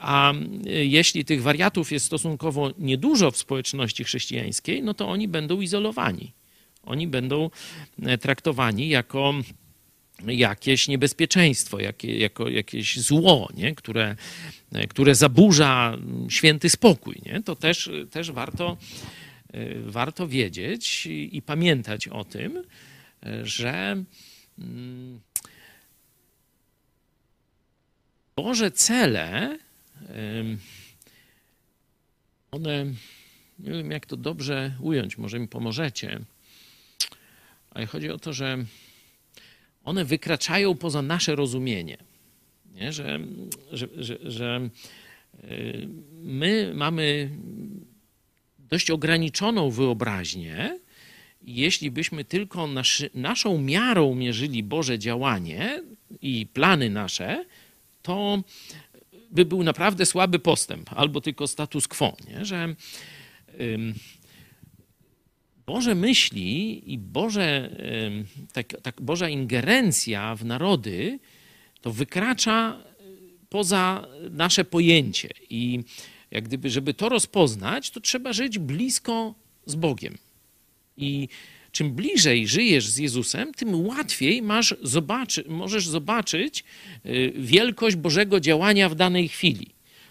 a 0.00 0.32
jeśli 0.64 1.24
tych 1.24 1.42
wariatów 1.42 1.92
jest 1.92 2.06
stosunkowo 2.06 2.70
niedużo 2.78 3.30
w 3.30 3.36
społeczności 3.36 4.04
chrześcijańskiej, 4.04 4.82
no 4.82 4.94
to 4.94 5.08
oni 5.08 5.28
będą 5.28 5.60
izolowani. 5.60 6.32
Oni 6.82 7.06
będą 7.06 7.50
e, 8.02 8.18
traktowani 8.18 8.88
jako 8.88 9.34
jakieś 10.26 10.88
niebezpieczeństwo, 10.88 11.80
jakie, 11.80 12.18
jako 12.18 12.48
jakieś 12.48 13.00
zło, 13.00 13.48
nie? 13.54 13.74
Które, 13.74 14.16
e, 14.72 14.86
które 14.86 15.14
zaburza 15.14 15.98
święty 16.28 16.70
spokój. 16.70 17.16
Nie? 17.26 17.42
To 17.42 17.56
też, 17.56 17.90
też 18.10 18.30
warto, 18.30 18.76
e, 19.52 19.80
warto 19.80 20.28
wiedzieć 20.28 21.06
i, 21.06 21.36
i 21.36 21.42
pamiętać 21.42 22.08
o 22.08 22.24
tym, 22.24 22.64
że 23.42 24.04
Boże 28.36 28.70
cele, 28.70 29.58
one, 32.50 32.84
nie 33.58 33.70
wiem 33.70 33.90
jak 33.90 34.06
to 34.06 34.16
dobrze 34.16 34.72
ująć, 34.80 35.18
może 35.18 35.38
mi 35.38 35.48
pomożecie, 35.48 36.20
ale 37.70 37.86
chodzi 37.86 38.10
o 38.10 38.18
to, 38.18 38.32
że 38.32 38.64
one 39.84 40.04
wykraczają 40.04 40.74
poza 40.74 41.02
nasze 41.02 41.36
rozumienie. 41.36 41.96
Nie? 42.74 42.92
Że, 42.92 43.18
że, 43.72 43.88
że, 43.96 44.18
że 44.30 44.68
my 46.12 46.72
mamy 46.74 47.30
dość 48.58 48.90
ograniczoną 48.90 49.70
wyobraźnię. 49.70 50.78
Jeśli 51.42 51.90
byśmy 51.90 52.24
tylko 52.24 52.66
naszy, 52.66 53.10
naszą 53.14 53.58
miarą 53.58 54.14
mierzyli 54.14 54.62
Boże 54.62 54.98
działanie 54.98 55.82
i 56.22 56.46
plany 56.46 56.90
nasze, 56.90 57.44
to 58.06 58.42
by 59.30 59.44
był 59.44 59.62
naprawdę 59.62 60.06
słaby 60.06 60.38
postęp, 60.38 60.90
albo 60.92 61.20
tylko 61.20 61.46
status 61.46 61.88
quo, 61.88 62.16
nie? 62.28 62.44
że 62.44 62.74
Boże 65.66 65.94
myśli 65.94 66.82
i 66.92 66.98
Boże, 66.98 67.76
tak, 68.52 68.80
tak, 68.82 69.02
Boża 69.02 69.28
ingerencja 69.28 70.34
w 70.34 70.44
narody 70.44 71.18
to 71.80 71.92
wykracza 71.92 72.78
poza 73.48 74.06
nasze 74.30 74.64
pojęcie. 74.64 75.28
I 75.50 75.80
jak 76.30 76.44
gdyby, 76.44 76.70
żeby 76.70 76.94
to 76.94 77.08
rozpoznać, 77.08 77.90
to 77.90 78.00
trzeba 78.00 78.32
żyć 78.32 78.58
blisko 78.58 79.34
z 79.66 79.74
Bogiem. 79.74 80.18
I 80.96 81.28
czym 81.76 81.92
bliżej 81.92 82.48
żyjesz 82.48 82.88
z 82.88 82.96
Jezusem, 82.96 83.54
tym 83.54 83.86
łatwiej 83.86 84.42
masz 84.42 84.74
zobaczy, 84.82 85.44
możesz 85.48 85.88
zobaczyć 85.88 86.64
y, 87.06 87.32
wielkość 87.36 87.96
Bożego 87.96 88.40
działania 88.40 88.88
w 88.88 88.94
danej 88.94 89.28
chwili. 89.28 89.66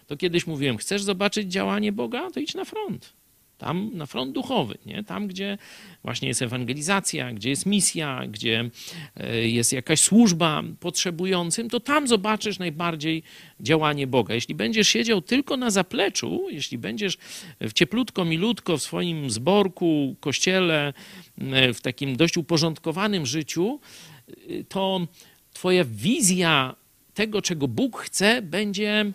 To 0.08 0.18
kiedyś 0.18 0.48
mówiłem, 0.48 0.78
chcesz 0.78 1.04
zobaczyć 1.04 1.52
działanie 1.52 1.92
Boga, 1.92 2.32
to 2.32 2.40
idź 2.40 2.54
na 2.54 2.66
front. 2.66 3.14
Tam 3.58 3.90
na 3.94 4.06
front 4.06 4.32
duchowy, 4.32 4.78
nie? 4.86 5.04
tam 5.04 5.28
gdzie 5.28 5.58
właśnie 6.04 6.28
jest 6.28 6.42
ewangelizacja, 6.42 7.34
gdzie 7.34 7.50
jest 7.50 7.66
misja, 7.66 8.22
gdzie 8.28 8.70
e, 9.16 9.48
jest 9.48 9.74
jakaś 9.74 10.00
służba 10.00 10.64
potrzebującym, 10.80 11.70
to 11.70 11.80
tam 11.80 12.08
zobaczysz 12.08 12.60
najbardziej 12.60 13.24
działanie 13.60 14.08
Boga. 14.08 14.36
Jeśli 14.36 14.56
będziesz 14.56 14.88
siedział 14.88 15.22
tylko 15.22 15.58
na 15.58 15.72
zapleczu, 15.72 16.48
jeśli 16.50 16.78
będziesz 16.78 17.18
w 17.62 17.74
cieplutko, 17.74 18.26
milutko 18.26 18.78
w 18.78 18.82
swoim 18.82 19.30
zborku, 19.30 20.16
kościele, 20.20 20.94
e, 21.38 21.74
w 21.74 21.82
takim 21.82 22.16
dość 22.16 22.38
uporządkowanym 22.38 23.26
życiu, 23.26 23.80
e, 24.28 24.64
to 24.64 25.08
twoja 25.54 25.86
wizja 25.86 26.76
tego, 27.14 27.42
czego 27.42 27.68
Bóg 27.68 27.98
chce, 27.98 28.42
będzie, 28.42 29.12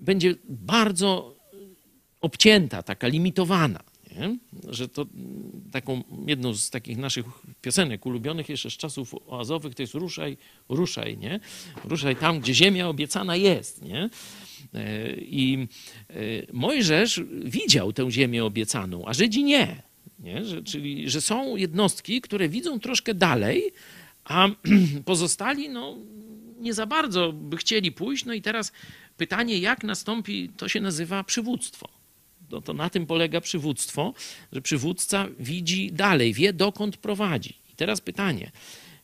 będzie 0.00 0.34
bardzo 0.44 1.33
obcięta, 2.24 2.82
taka 2.82 3.08
limitowana. 3.08 3.80
Nie? 4.18 4.36
Że 4.68 4.88
to 4.88 5.06
taką 5.72 6.02
jedną 6.26 6.54
z 6.54 6.70
takich 6.70 6.98
naszych 6.98 7.26
piosenek 7.62 8.06
ulubionych 8.06 8.48
jeszcze 8.48 8.70
z 8.70 8.76
czasów 8.76 9.14
oazowych 9.26 9.74
to 9.74 9.82
jest 9.82 9.94
ruszaj, 9.94 10.36
ruszaj, 10.68 11.18
nie? 11.18 11.40
Ruszaj 11.84 12.16
tam, 12.16 12.40
gdzie 12.40 12.54
ziemia 12.54 12.88
obiecana 12.88 13.36
jest, 13.36 13.82
nie? 13.82 14.10
E, 14.74 15.14
I 15.16 15.68
e, 16.10 16.14
Mojżesz 16.52 17.22
widział 17.44 17.92
tę 17.92 18.10
ziemię 18.10 18.44
obiecaną, 18.44 19.04
a 19.06 19.14
Żydzi 19.14 19.44
nie. 19.44 19.82
nie? 20.18 20.44
Że, 20.44 20.62
czyli, 20.62 21.10
że 21.10 21.20
są 21.20 21.56
jednostki, 21.56 22.20
które 22.20 22.48
widzą 22.48 22.80
troszkę 22.80 23.14
dalej, 23.14 23.72
a 24.24 24.48
pozostali 25.04 25.68
no, 25.68 25.96
nie 26.60 26.74
za 26.74 26.86
bardzo 26.86 27.32
by 27.32 27.56
chcieli 27.56 27.92
pójść. 27.92 28.24
No 28.24 28.34
i 28.34 28.42
teraz 28.42 28.72
pytanie, 29.16 29.58
jak 29.58 29.84
nastąpi, 29.84 30.50
to 30.56 30.68
się 30.68 30.80
nazywa 30.80 31.24
przywództwo 31.24 31.93
no 32.50 32.60
to 32.60 32.72
na 32.72 32.90
tym 32.90 33.06
polega 33.06 33.40
przywództwo, 33.40 34.14
że 34.52 34.62
przywódca 34.62 35.28
widzi 35.38 35.92
dalej, 35.92 36.32
wie 36.32 36.52
dokąd 36.52 36.96
prowadzi. 36.96 37.54
I 37.72 37.76
teraz 37.76 38.00
pytanie, 38.00 38.50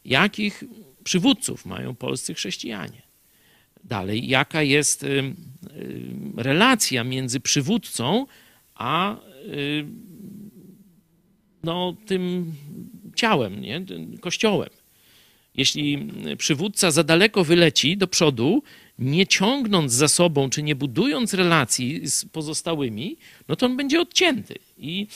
jakich 0.05 0.65
przywódców 1.05 1.67
mają 1.67 1.95
polscy 1.95 2.35
chrześcijanie? 2.35 3.03
Dalej, 3.85 4.29
jaka 4.29 4.63
jest 4.63 5.07
relacja 6.37 7.05
między 7.05 7.41
przywódcą 7.41 8.27
a 8.75 9.17
no, 11.63 11.97
tym 12.07 12.53
ciałem, 13.17 13.61
nie? 13.61 13.85
kościołem. 14.21 14.71
Jeśli 15.55 16.09
przywódca 16.39 16.91
za 16.91 17.05
daleko 17.05 17.45
wyleci 17.45 17.97
do 17.97 18.07
przodu, 18.07 18.63
nie 19.01 19.27
ciągnąc 19.27 19.93
za 19.93 20.09
sobą, 20.09 20.51
czy 20.51 20.63
nie 20.63 20.75
budując 20.75 21.35
relacji 21.35 22.09
z 22.09 22.25
pozostałymi, 22.25 23.17
no 23.49 23.57
to 23.57 23.67
on 23.67 23.77
będzie 23.77 24.01
odcięty. 24.01 24.55
I, 24.79 25.07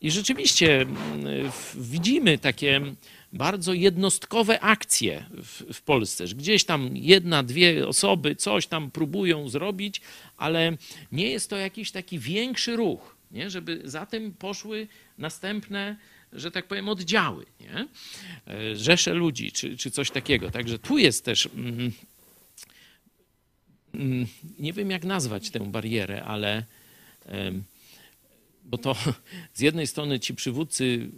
i 0.00 0.10
rzeczywiście 0.10 0.80
mm, 0.80 1.50
widzimy 1.74 2.38
takie 2.38 2.80
bardzo 3.32 3.72
jednostkowe 3.72 4.60
akcje 4.60 5.24
w, 5.30 5.74
w, 5.74 5.82
Polsce, 5.82 6.26
że 6.26 6.34
gdzieś 6.34 6.64
tam 6.64 6.96
jedna, 6.96 7.42
dwie 7.42 7.88
osoby 7.88 8.36
coś 8.36 8.66
tam 8.66 8.90
próbują 8.90 9.48
zrobić, 9.48 10.00
ale 10.36 10.76
nie 11.12 11.28
jest 11.28 11.50
to 11.50 11.56
jakiś 11.56 11.90
taki 11.90 12.18
większy 12.18 12.76
ruch, 12.76 13.16
nie? 13.30 13.50
żeby 13.50 13.80
za 13.84 14.06
tym 14.06 14.32
poszły 14.32 14.88
następne 15.18 15.96
że 16.34 16.50
tak 16.50 16.66
powiem, 16.66 16.88
oddziały, 16.88 17.46
nie? 17.60 17.88
E, 18.46 18.76
rzesze 18.76 19.14
ludzi, 19.14 19.52
czy, 19.52 19.76
czy 19.76 19.90
coś 19.90 20.10
takiego. 20.10 20.50
Także 20.50 20.78
tu 20.78 20.98
jest 20.98 21.24
też 21.24 21.48
mm, 21.54 21.92
nie 24.58 24.72
wiem 24.72 24.90
jak 24.90 25.04
nazwać 25.04 25.50
tę 25.50 25.60
barierę, 25.60 26.24
ale 26.24 26.64
bo 28.64 28.78
to 28.78 28.96
z 29.54 29.60
jednej 29.60 29.86
strony 29.86 30.20
ci 30.20 30.34
przywódcy 30.34 31.08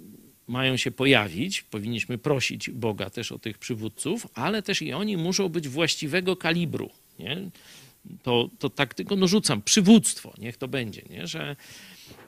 mają 0.48 0.76
się 0.76 0.90
pojawić, 0.90 1.62
powinniśmy 1.62 2.18
prosić 2.18 2.70
Boga 2.70 3.10
też 3.10 3.32
o 3.32 3.38
tych 3.38 3.58
przywódców, 3.58 4.26
ale 4.34 4.62
też 4.62 4.82
i 4.82 4.92
oni 4.92 5.16
muszą 5.16 5.48
być 5.48 5.68
właściwego 5.68 6.36
kalibru. 6.36 6.90
Nie? 7.18 7.50
To, 8.22 8.50
to 8.58 8.70
tak 8.70 8.94
tylko 8.94 9.16
no 9.16 9.28
rzucam, 9.28 9.62
przywództwo, 9.62 10.34
niech 10.38 10.56
to 10.56 10.68
będzie, 10.68 11.02
nie? 11.10 11.26
że 11.26 11.56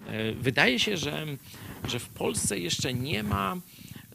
e, 0.07 0.33
wydaje 0.33 0.79
się, 0.79 0.97
że, 0.97 1.27
że 1.89 1.99
w 1.99 2.09
Polsce 2.09 2.59
jeszcze 2.59 2.95
nie 2.95 3.23
ma 3.23 3.61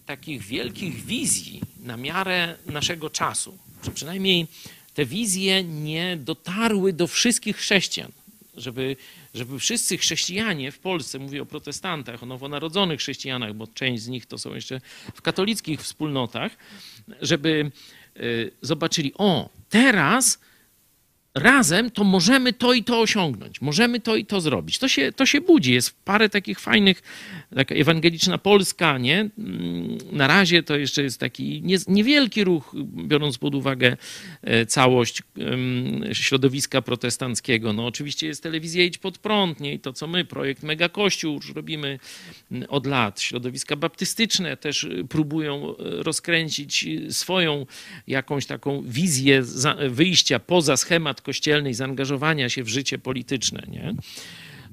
takich 0.06 0.42
wielkich 0.42 1.06
wizji 1.06 1.62
na 1.80 1.98
miarę 1.98 2.56
naszego 2.66 3.10
czasu, 3.10 3.58
przynajmniej 3.94 4.48
te 4.94 5.06
wizje 5.06 5.64
nie 5.64 6.18
dotarły 6.18 6.94
do 6.94 7.08
wszystkich 7.08 7.58
chrześcijan, 7.58 8.12
żeby, 8.58 8.96
żeby 9.34 9.60
wszyscy 9.60 9.98
chrześcijanie 9.98 10.72
w 10.72 10.80
Polsce, 10.80 11.20
mówię 11.20 11.42
o 11.42 11.46
protestantach, 11.46 12.24
o 12.24 12.26
nowonarodzonych 12.26 13.00
chrześcijanach, 13.00 13.54
bo 13.54 13.68
część 13.68 14.04
z 14.04 14.08
nich 14.08 14.26
to 14.26 14.38
są 14.38 14.56
jeszcze 14.56 14.82
w 15.14 15.22
katolickich 15.22 15.82
wspólnotach, 15.82 16.58
żeby 17.22 17.72
e, 18.16 18.20
zobaczyli, 18.62 19.14
o, 19.18 19.50
teraz 19.70 20.40
razem 21.36 21.92
to 21.92 22.04
możemy 22.04 22.54
to 22.54 22.74
i 22.74 22.84
to 22.84 23.00
osiągnąć, 23.00 23.62
możemy 23.62 24.00
to 24.00 24.16
i 24.16 24.26
to 24.26 24.42
zrobić. 24.42 24.78
To 24.78 24.88
się, 24.88 25.12
to 25.12 25.26
się 25.26 25.42
budzi. 25.42 25.74
Jest 25.74 25.96
parę 26.06 26.30
takich 26.30 26.60
fajnych, 26.60 27.02
taka 27.56 27.76
ewangeliczna 27.76 28.38
Polska, 28.38 28.98
nie? 28.98 29.30
Mm, 29.38 29.98
na 30.12 30.28
razie 30.28 30.64
to 30.64 30.78
jeszcze 30.78 31.04
jest 31.04 31.20
taki 31.20 31.64
niewielki 31.88 32.44
ruch, 32.44 32.76
biorąc 33.08 33.38
pod 33.38 33.56
uwagę 33.56 33.98
e, 34.42 34.66
całość 34.66 35.24
środowiska 36.14 36.82
protestanckiego. 36.82 37.74
No 37.74 37.86
oczywiście 37.86 38.28
jest 38.28 38.44
telewizja 38.44 38.84
Idź 38.84 38.98
Pod 38.98 39.18
Prąd, 39.18 39.60
nie? 39.60 39.74
I 39.74 39.80
to 39.80 39.94
co 39.94 40.08
my, 40.08 40.26
projekt 40.26 40.64
Mega 40.64 40.90
Kościół 40.90 41.36
już 41.36 41.56
robimy 41.56 42.00
mm, 42.52 42.70
od 42.70 42.86
lat. 42.86 43.22
Środowiska 43.22 43.76
baptystyczne 43.76 44.58
też 44.58 44.84
y, 44.84 45.06
próbują 45.10 45.76
e, 45.78 46.04
rozkręcić 46.04 46.86
swoją 47.10 47.66
jakąś 48.08 48.46
taką 48.46 48.84
wizję 48.88 49.44
wyjścia 49.90 50.40
poza 50.40 50.78
schemat 50.78 51.23
kościelny 51.24 51.70
i 51.70 51.74
zaangażowania 51.74 52.50
się 52.50 52.64
w 52.64 52.68
życie 52.68 52.98
polityczne, 53.00 53.64
nie? 53.68 53.96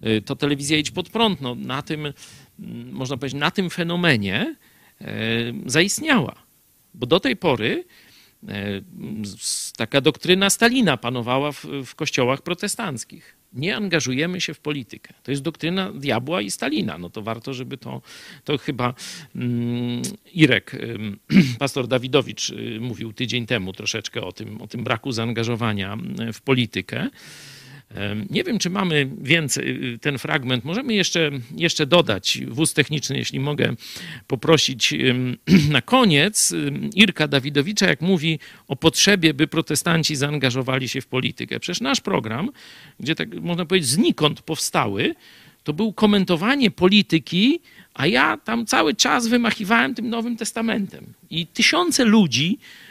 Y, 0.07 0.23
to 0.23 0.37
telewizja 0.37 0.79
idź 0.79 0.91
pod 0.91 1.09
prąd. 1.09 1.41
No, 1.41 1.55
na 1.55 1.83
tym, 1.83 2.07
mm, 2.07 2.93
można 2.93 3.17
powiedzieć, 3.17 3.41
na 3.41 3.51
tym 3.51 3.71
fenomenie 3.71 4.57
e, 5.01 5.07
zaistniała. 5.67 6.43
Bo 6.95 7.07
do 7.07 7.21
tej 7.21 7.37
pory 7.37 7.85
e, 8.49 8.53
taka 9.77 10.01
doktryna 10.01 10.51
Stalina 10.51 10.97
panowała 10.97 11.53
w, 11.53 11.67
w 11.87 11.95
kościołach 11.95 12.43
protestanckich. 12.43 13.40
Nie 13.53 13.77
angażujemy 13.77 14.41
się 14.41 14.55
w 14.55 14.61
politykę. 14.61 15.15
To 15.23 15.31
jest 15.31 15.43
doktryna 15.43 15.93
diabła 15.93 16.41
i 16.41 16.51
Stalina. 16.51 16.99
No 16.99 17.11
to 17.11 17.23
warto, 17.23 17.55
żeby 17.55 17.77
to, 17.77 18.03
to 18.45 18.59
chyba 18.59 18.95
mm, 19.37 20.03
Irek, 20.35 20.77
pastor 21.59 21.89
Dawidowicz 21.89 22.51
y, 22.51 22.79
mówił 22.81 23.13
tydzień 23.13 23.47
temu 23.47 23.73
troszeczkę 23.73 24.23
o 24.23 24.33
tym, 24.33 24.63
o 24.63 24.67
tym 24.67 24.85
braku 24.85 25.13
zaangażowania 25.13 25.99
w 26.33 26.41
politykę. 26.41 27.09
Nie 28.31 28.45
wiem, 28.45 28.59
czy 28.59 28.71
mamy 28.71 29.11
więcej, 29.21 29.95
y, 29.95 29.99
ten 29.99 30.19
fragment. 30.19 30.65
Możemy 30.65 30.95
jeszcze, 30.95 31.31
jeszcze 31.57 31.87
dodać 31.87 32.39
wóz 32.49 32.75
techniczny, 32.75 33.19
jeśli 33.19 33.41
mogę 33.41 33.75
poprosić 34.27 34.95
na 35.71 35.83
koniec. 35.83 36.55
Irka 36.95 37.29
Dawidowicza, 37.29 37.87
jak 37.87 38.01
mówi 38.01 38.39
o 38.69 38.77
potrzebie, 38.77 39.35
by 39.35 39.47
protestanci 39.47 40.17
zaangażowali 40.17 40.89
się 40.89 41.01
w 41.01 41.07
politykę. 41.07 41.61
Przecież 41.61 41.81
nasz 41.81 42.01
program, 42.01 42.51
gdzie 43.01 43.15
tak 43.15 43.35
można 43.35 43.67
powiedzieć 43.67 43.91
znikąd 43.91 44.43
powstały, 44.43 45.15
to 45.65 45.73
był 45.73 45.93
komentowanie 45.93 46.71
polityki, 46.71 47.61
a 47.95 48.07
ja 48.07 48.37
tam 48.37 48.67
cały 48.67 48.95
czas 48.95 49.29
wymachiwałem 49.29 49.95
tym 49.95 50.09
Nowym 50.11 50.37
Testamentem. 50.37 51.07
I 51.31 51.47
tysiące 51.47 52.05
ludzi 52.05 52.59
Y, 52.59 52.90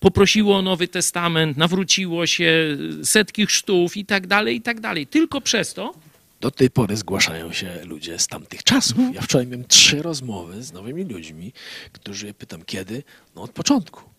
poprosiło 0.00 0.56
o 0.56 0.62
Nowy 0.62 0.88
Testament, 0.88 1.56
nawróciło 1.56 2.26
się, 2.26 2.76
setki 3.02 3.46
chrztów 3.46 3.96
i 3.96 4.04
tak 4.04 4.26
dalej, 4.26 4.56
i 4.56 4.60
tak 4.60 4.80
dalej. 4.80 5.06
Tylko 5.06 5.40
przez 5.40 5.74
to. 5.74 5.94
Do 6.40 6.50
tej 6.50 6.70
pory 6.70 6.96
zgłaszają 6.96 7.52
się 7.52 7.84
ludzie 7.84 8.18
z 8.18 8.26
tamtych 8.26 8.62
czasów. 8.62 8.98
Ja 9.14 9.20
wczoraj 9.20 9.46
miałem 9.46 9.64
trzy 9.64 10.02
rozmowy 10.02 10.62
z 10.62 10.72
nowymi 10.72 11.04
ludźmi, 11.04 11.52
którzy 11.92 12.34
pytam 12.34 12.64
kiedy? 12.64 13.02
No 13.36 13.42
od 13.42 13.50
początku 13.50 14.15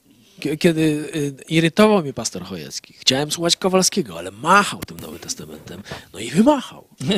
kiedy 0.60 0.82
y, 1.16 1.36
irytował 1.50 2.02
mnie 2.02 2.14
pastor 2.14 2.44
Chojecki. 2.44 2.94
Chciałem 2.98 3.32
słuchać 3.32 3.58
Kowalskiego, 3.58 4.20
ale 4.20 4.32
machał 4.32 4.80
tym 4.80 5.00
Nowym 5.00 5.20
Testamentem. 5.20 5.84
No 6.14 6.20
i 6.20 6.30
wymachał. 6.30 6.88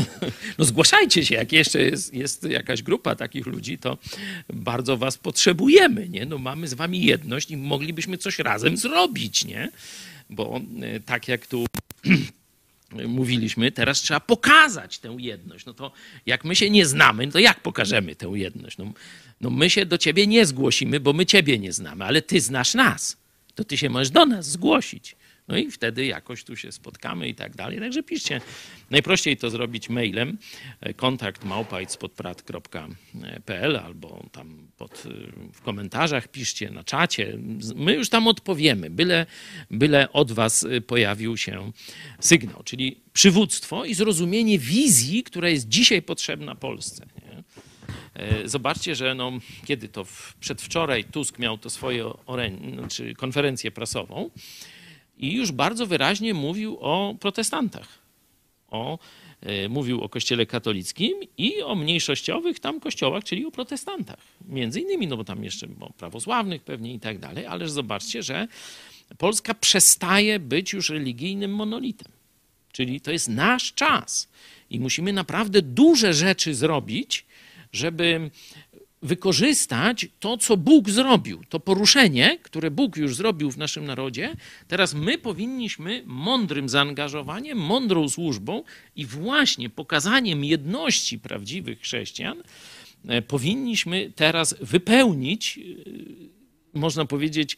No 0.58 0.66
zgłaszajcie 0.66 1.26
się, 1.26 1.36
jak 1.36 1.52
jeszcze 1.52 1.82
jest, 1.82 2.14
jest 2.14 2.44
jakaś 2.44 2.84
grupa 2.84 3.16
takich 3.16 3.46
ludzi, 3.46 3.78
to 3.78 3.98
bardzo 4.54 4.98
was 4.98 5.18
potrzebujemy, 5.18 6.10
nie? 6.10 6.26
No 6.26 6.38
mamy 6.38 6.68
z 6.68 6.74
wami 6.74 7.04
jedność 7.04 7.52
i 7.52 7.58
moglibyśmy 7.58 8.18
coś 8.18 8.40
razem 8.40 8.78
zrobić, 8.78 9.46
nie? 9.46 9.72
Bo 10.30 10.62
y, 10.96 11.00
tak 11.06 11.28
jak 11.28 11.48
tu 11.48 11.66
mówiliśmy, 13.08 13.72
teraz 13.72 14.02
trzeba 14.02 14.20
pokazać 14.20 15.00
tę 15.00 15.16
jedność. 15.20 15.66
No 15.66 15.74
to 15.74 15.92
jak 16.26 16.46
my 16.46 16.56
się 16.56 16.70
nie 16.70 16.86
znamy, 16.86 17.26
no 17.26 17.32
to 17.32 17.40
jak 17.40 17.60
pokażemy 17.60 18.16
tę 18.16 18.32
jedność? 18.34 18.78
No, 18.78 18.94
no 19.42 19.50
my 19.50 19.70
się 19.70 19.86
do 19.86 19.98
ciebie 19.98 20.28
nie 20.28 20.46
zgłosimy, 20.46 21.00
bo 21.00 21.14
my 21.14 21.26
ciebie 21.26 21.60
nie 21.60 21.74
znamy, 21.74 22.06
ale 22.06 22.22
ty 22.22 22.42
znasz 22.42 22.74
nas. 22.74 23.18
To 23.56 23.64
ty 23.64 23.78
się 23.78 23.90
możesz 23.90 24.10
do 24.10 24.26
nas 24.26 24.52
zgłosić. 24.52 25.16
No 25.50 25.58
i 25.58 25.72
wtedy 25.72 26.06
jakoś 26.06 26.44
tu 26.44 26.56
się 26.56 26.72
spotkamy 26.72 27.28
i 27.28 27.36
tak 27.36 27.56
dalej. 27.56 27.80
Także 27.80 28.04
piszcie. 28.04 28.42
Najprościej 28.90 29.38
to 29.38 29.50
zrobić 29.50 29.90
mailem 29.90 30.38
kontakt 30.96 31.46
małpajcpodprat.pl 31.46 33.78
albo 33.78 34.26
tam 34.32 34.68
pod, 34.78 35.04
w 35.54 35.62
komentarzach 35.62 36.28
piszcie 36.28 36.70
na 36.70 36.84
czacie. 36.84 37.38
My 37.76 37.94
już 37.94 38.10
tam 38.10 38.28
odpowiemy, 38.28 38.90
byle, 38.90 39.26
byle 39.72 40.12
od 40.12 40.32
was 40.32 40.68
pojawił 40.88 41.38
się 41.38 41.72
sygnał, 42.20 42.64
czyli 42.64 43.00
przywództwo 43.14 43.86
i 43.86 43.94
zrozumienie 43.94 44.60
wizji, 44.60 45.24
która 45.24 45.50
jest 45.50 45.70
dzisiaj 45.70 46.02
potrzebna 46.02 46.56
Polsce. 46.56 47.06
Nie? 47.22 47.44
E, 48.14 48.48
zobaczcie, 48.48 48.96
że 48.96 49.16
no, 49.16 49.32
kiedy 49.66 49.88
to 49.88 50.06
przedwczoraj 50.40 51.04
Tusk 51.04 51.40
miał 51.40 51.58
to 51.58 51.70
swoje 51.70 52.12
znaczy 52.74 53.16
konferencję 53.16 53.72
prasową 53.72 54.30
i 55.20 55.34
już 55.34 55.52
bardzo 55.52 55.86
wyraźnie 55.86 56.34
mówił 56.34 56.78
o 56.82 57.16
protestantach. 57.20 58.00
O, 58.70 59.00
e, 59.42 59.70
mówił 59.70 60.02
o 60.02 60.10
kościele 60.10 60.46
katolickim 60.46 61.14
i 61.38 61.62
o 61.62 61.76
mniejszościowych 61.76 62.60
tam 62.60 62.80
kościołach, 62.80 63.24
czyli 63.24 63.46
o 63.46 63.52
protestantach. 63.52 64.20
Między 64.48 64.82
innymi, 64.82 65.08
no 65.08 65.18
bo 65.18 65.24
tam 65.24 65.44
jeszcze 65.44 65.68
o 65.80 65.94
prawosławnych 65.94 66.64
pewnie 66.64 66.94
i 66.94 67.00
tak 67.00 67.20
dalej, 67.20 67.46
ale 67.46 67.70
zobaczcie, 67.70 68.24
że 68.24 68.48
Polska 69.18 69.54
przestaje 69.54 70.40
być 70.40 70.74
już 70.74 70.90
religijnym 70.90 71.56
monolitem. 71.56 72.12
Czyli 72.72 73.02
to 73.02 73.12
jest 73.12 73.30
nasz 73.30 73.74
czas 73.74 74.30
i 74.70 74.80
musimy 74.80 75.14
naprawdę 75.14 75.62
duże 75.62 76.14
rzeczy 76.14 76.56
zrobić, 76.56 77.26
żeby 77.74 78.32
wykorzystać 79.02 80.08
to, 80.20 80.38
co 80.38 80.58
Bóg 80.58 80.90
zrobił, 80.90 81.44
to 81.50 81.60
poruszenie, 81.60 82.40
które 82.44 82.72
Bóg 82.72 82.98
już 82.98 83.16
zrobił 83.16 83.52
w 83.52 83.58
naszym 83.58 83.86
narodzie. 83.86 84.36
Teraz 84.68 84.94
my 84.94 85.18
powinniśmy 85.18 86.04
mądrym 86.06 86.70
zaangażowaniem, 86.70 87.58
mądrą 87.58 88.10
służbą 88.10 88.64
i 88.96 89.06
właśnie 89.06 89.70
pokazaniem 89.70 90.44
jedności 90.44 91.20
prawdziwych 91.20 91.80
chrześcijan, 91.80 92.44
e, 93.08 93.22
powinniśmy 93.22 94.12
teraz 94.16 94.56
wypełnić, 94.62 95.58
e, 95.58 96.80
można 96.80 97.06
powiedzieć, 97.06 97.58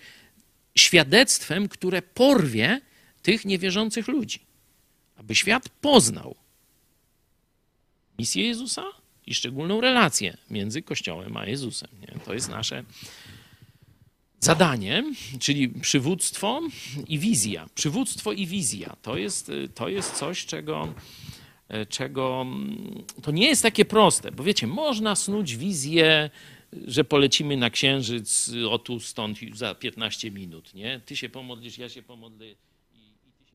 świadectwem, 0.75 1.67
które 1.67 2.01
porwie 2.01 2.81
tych 3.21 3.45
niewierzących 3.45 4.07
ludzi, 4.07 4.39
aby 5.15 5.35
świat 5.35 5.69
poznał 5.69 6.35
misję 8.19 8.47
Jezusa 8.47 9.00
i 9.27 9.33
szczególną 9.33 9.81
relację 9.81 10.37
między 10.49 10.81
Kościołem 10.81 11.37
a 11.37 11.45
Jezusem. 11.45 11.89
Nie? 12.01 12.19
To 12.25 12.33
jest 12.33 12.49
nasze 12.49 12.83
zadanie, 14.39 15.03
czyli 15.39 15.69
przywództwo 15.69 16.61
i 17.07 17.19
wizja. 17.19 17.69
Przywództwo 17.75 18.31
i 18.31 18.45
wizja 18.47 18.95
to 19.01 19.17
jest, 19.17 19.51
to 19.75 19.89
jest 19.89 20.13
coś, 20.13 20.45
czego, 20.45 20.93
czego 21.89 22.45
to 23.21 23.31
nie 23.31 23.47
jest 23.47 23.61
takie 23.61 23.85
proste, 23.85 24.31
bo 24.31 24.43
wiecie, 24.43 24.67
można 24.67 25.15
snuć 25.15 25.57
wizję, 25.57 26.29
że 26.87 27.03
polecimy 27.03 27.57
na 27.57 27.69
księżyc 27.69 28.51
o 28.69 28.79
tu 28.79 28.99
stąd 28.99 29.37
za 29.53 29.75
15 29.75 30.31
minut, 30.31 30.73
nie? 30.73 31.01
Ty 31.05 31.17
się 31.17 31.29
pomodlisz, 31.29 31.77
ja 31.77 31.89
się 31.89 32.03
pomodlę 32.03 32.45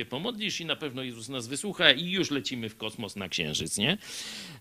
się 0.00 0.04
pomodlisz 0.04 0.60
i 0.60 0.64
na 0.64 0.76
pewno 0.76 1.02
Jezus 1.02 1.28
nas 1.28 1.46
wysłucha 1.46 1.92
i 1.92 2.10
już 2.10 2.30
lecimy 2.30 2.68
w 2.68 2.76
kosmos 2.76 3.16
na 3.16 3.28
księżyc, 3.28 3.78
nie? 3.78 3.98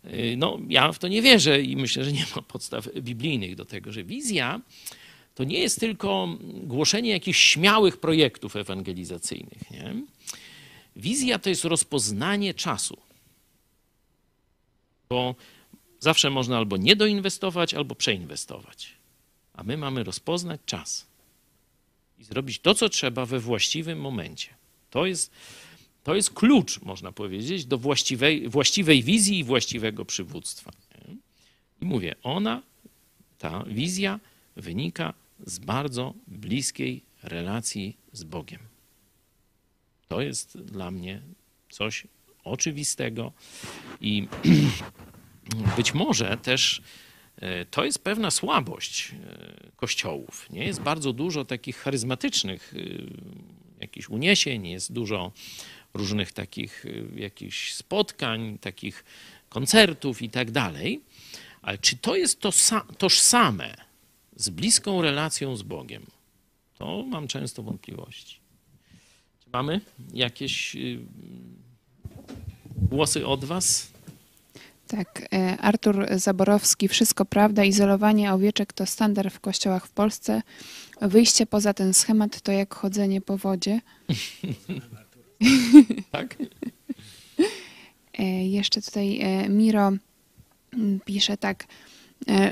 Y, 0.06 0.36
no, 0.38 0.60
ja 0.70 0.91
w 0.91 0.99
to 0.99 1.07
nie 1.07 1.22
wierzę 1.22 1.62
i 1.62 1.76
myślę, 1.76 2.03
że 2.03 2.12
nie 2.12 2.26
ma 2.36 2.41
podstaw 2.41 2.88
biblijnych 3.02 3.56
do 3.56 3.66
tego, 3.66 3.91
że 3.91 4.03
wizja 4.03 4.62
to 5.36 5.44
nie 5.44 5.60
jest 5.60 5.80
tylko 5.80 6.38
głoszenie 6.64 7.10
jakichś 7.10 7.40
śmiałych 7.40 7.98
projektów 7.98 8.56
ewangelizacyjnych, 8.56 9.72
nie? 9.72 9.95
Wizja 10.95 11.40
to 11.40 11.49
jest 11.49 11.66
rozpoznanie 11.66 12.53
czasu. 12.53 12.98
Bo 15.10 15.36
zawsze 15.99 16.30
można 16.30 16.57
albo 16.57 16.78
nie 16.78 16.95
doinwestować, 16.95 17.74
albo 17.74 17.95
przeinwestować. 17.95 18.91
A 19.53 19.64
my 19.64 19.78
mamy 19.78 20.03
rozpoznać 20.03 20.62
czas 20.66 21.07
i 22.20 22.24
zrobić 22.24 22.60
to, 22.60 22.76
co 22.76 22.90
trzeba 22.90 23.26
we 23.26 23.40
właściwym 23.40 23.99
momencie. 23.99 24.65
To 24.96 25.06
jest, 25.06 25.32
to 26.04 26.16
jest 26.16 26.34
klucz, 26.34 26.82
można 26.82 27.12
powiedzieć, 27.12 27.66
do 27.66 27.78
właściwej, 27.78 28.50
właściwej 28.50 29.04
wizji 29.04 29.40
i 29.40 29.44
właściwego 29.44 30.06
przywództwa. 30.06 30.72
I 31.82 31.86
mówię, 31.86 32.16
ona, 32.24 32.62
ta 33.38 33.64
wizja 33.64 34.20
wynika 34.56 35.14
z 35.46 35.60
bardzo 35.60 36.14
bliskiej 36.28 37.02
relacji 37.24 37.98
z 38.14 38.24
Bogiem. 38.24 38.60
To 40.08 40.22
jest 40.22 40.58
dla 40.58 40.92
mnie 40.92 41.22
coś 41.70 42.08
oczywistego 42.44 43.32
i 44.02 44.28
być 45.78 45.94
może 45.94 46.38
też 46.38 46.82
e, 47.38 47.66
to 47.66 47.86
jest 47.86 48.00
pewna 48.00 48.32
słabość 48.32 49.12
e, 49.12 49.72
kościołów. 49.76 50.50
Nie 50.50 50.66
jest 50.66 50.82
bardzo 50.82 51.14
dużo 51.14 51.46
takich 51.46 51.78
charyzmatycznych 51.78 52.74
e, 52.74 53.56
jakichś 53.86 54.10
uniesień, 54.10 54.68
jest 54.68 54.94
dużo 54.94 55.32
różnych 55.94 56.32
takich 56.32 56.86
y, 56.86 57.07
jakichś 57.16 57.74
spotkań, 57.74 58.57
takich 58.57 59.03
koncertów 59.49 60.22
i 60.22 60.30
tak 60.30 60.52
dalej. 60.52 61.02
Ale 61.62 61.78
czy 61.78 61.98
to 61.98 62.16
jest 62.16 62.40
to 62.40 62.52
tożsame 62.98 63.76
z 64.36 64.49
bliską 64.49 65.02
relacją 65.02 65.56
z 65.57 65.62
Bogiem? 65.62 66.06
To 66.78 67.03
mam 67.03 67.28
często 67.28 67.64
wątpliwości. 67.64 68.40
Czy 69.44 69.49
mamy 69.53 69.82
jakieś 70.14 70.76
y, 70.76 70.99
głosy 72.76 73.28
od 73.28 73.45
Was? 73.45 73.95
Tak, 74.88 75.28
e, 75.34 75.57
Artur 75.57 76.07
Zaborowski, 76.16 76.88
wszystko 76.88 77.26
prawda, 77.26 77.64
izolowanie 77.64 78.34
owieczek 78.34 78.74
to 78.74 78.86
standard 78.86 79.34
w 79.34 79.40
kościołach 79.40 79.88
w 79.88 79.91
Polsce. 79.91 80.41
Wyjście 81.02 81.45
poza 81.45 81.74
ten 81.74 81.94
schemat 81.94 82.41
to 82.41 82.52
jak 82.52 82.74
chodzenie 82.76 83.22
po 83.22 83.38
wodzie. 83.38 83.82
tak? 86.12 86.36
E, 88.20 88.48
jeszcze 88.48 88.82
tutaj 88.82 89.20
e, 89.22 89.49
Miro 89.49 89.91
pisze 91.06 91.38
tak, 91.38 91.66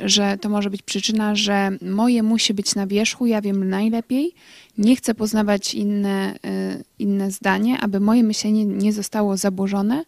że 0.06 0.38
to 0.42 0.50
może 0.50 0.70
być 0.70 0.82
przyczyna, 0.82 1.36
że 1.36 1.72
moje 1.82 2.24
musi 2.24 2.54
być 2.54 2.76
na 2.76 2.88
wierzchu, 2.88 3.26
ja 3.26 3.42
wiem 3.42 3.70
najlepiej, 3.70 4.34
nie 4.78 4.96
chcę 4.96 5.16
poznawać 5.16 5.74
inne, 5.74 6.40
inne 7.00 7.32
zdanie, 7.32 7.80
aby 7.80 8.00
moje 8.00 8.24
myślenie 8.24 8.66
nie 8.66 8.94
zostało 8.94 9.38
zaburzone 9.38 10.04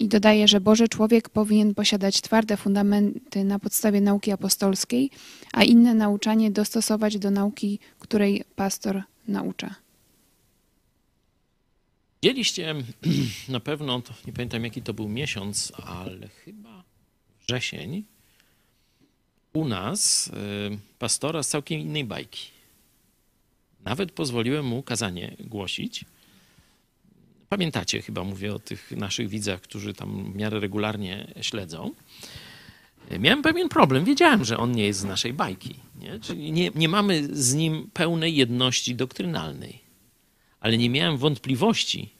i 0.00 0.08
dodaje, 0.08 0.48
że 0.48 0.60
Boży 0.60 0.88
człowiek 0.88 1.28
powinien 1.28 1.74
posiadać 1.74 2.20
twarde 2.20 2.56
fundamenty 2.56 3.44
na 3.44 3.58
podstawie 3.58 4.00
nauki 4.00 4.32
apostolskiej, 4.32 5.10
a 5.52 5.64
inne 5.64 5.94
nauczanie 5.94 6.50
dostosować 6.50 7.18
do 7.18 7.30
nauki, 7.30 7.78
której 7.98 8.44
pastor 8.56 9.02
naucza. 9.28 9.74
Widzieliście 12.22 12.74
na 13.48 13.60
pewno, 13.60 14.02
nie 14.26 14.32
pamiętam 14.32 14.64
jaki 14.64 14.82
to 14.82 14.94
był 14.94 15.08
miesiąc, 15.08 15.72
ale 15.84 16.28
chyba 16.28 16.84
wrzesień, 17.40 18.04
u 19.52 19.64
nas 19.64 20.26
y, 20.26 20.30
pastora 20.98 21.42
z 21.42 21.48
całkiem 21.48 21.80
innej 21.80 22.04
bajki. 22.04 22.50
Nawet 23.84 24.12
pozwoliłem 24.12 24.66
mu 24.66 24.82
kazanie 24.82 25.36
głosić 25.40 26.04
Pamiętacie, 27.56 28.02
chyba 28.02 28.24
mówię 28.24 28.54
o 28.54 28.58
tych 28.58 28.90
naszych 28.90 29.28
widzach, 29.28 29.60
którzy 29.60 29.94
tam 29.94 30.32
w 30.32 30.36
miarę 30.36 30.60
regularnie 30.60 31.34
śledzą. 31.40 31.90
Miałem 33.18 33.42
pewien 33.42 33.68
problem. 33.68 34.04
Wiedziałem, 34.04 34.44
że 34.44 34.58
on 34.58 34.72
nie 34.72 34.86
jest 34.86 35.00
z 35.00 35.04
naszej 35.04 35.32
bajki. 35.32 35.74
Nie? 36.00 36.20
Czyli 36.20 36.52
nie, 36.52 36.70
nie 36.74 36.88
mamy 36.88 37.28
z 37.36 37.54
nim 37.54 37.90
pełnej 37.92 38.36
jedności 38.36 38.94
doktrynalnej. 38.94 39.80
Ale 40.60 40.78
nie 40.78 40.90
miałem 40.90 41.16
wątpliwości, 41.16 42.10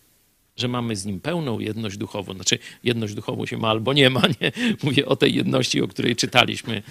że 0.57 0.69
mamy 0.69 0.97
z 0.97 1.05
nim 1.05 1.21
pełną 1.21 1.59
jedność 1.59 1.97
duchową. 1.97 2.35
Znaczy, 2.35 2.59
jedność 2.85 3.15
duchową 3.15 3.47
się 3.47 3.57
ma 3.57 3.69
albo 3.69 3.93
nie 3.93 4.11
ma. 4.11 4.23
Nie? 4.41 4.53
Mówię 4.83 5.07
o 5.07 5.17
tej 5.17 5.35
jedności, 5.35 5.83
o 5.83 5.89
której 5.89 6.17
czytaliśmy 6.17 6.83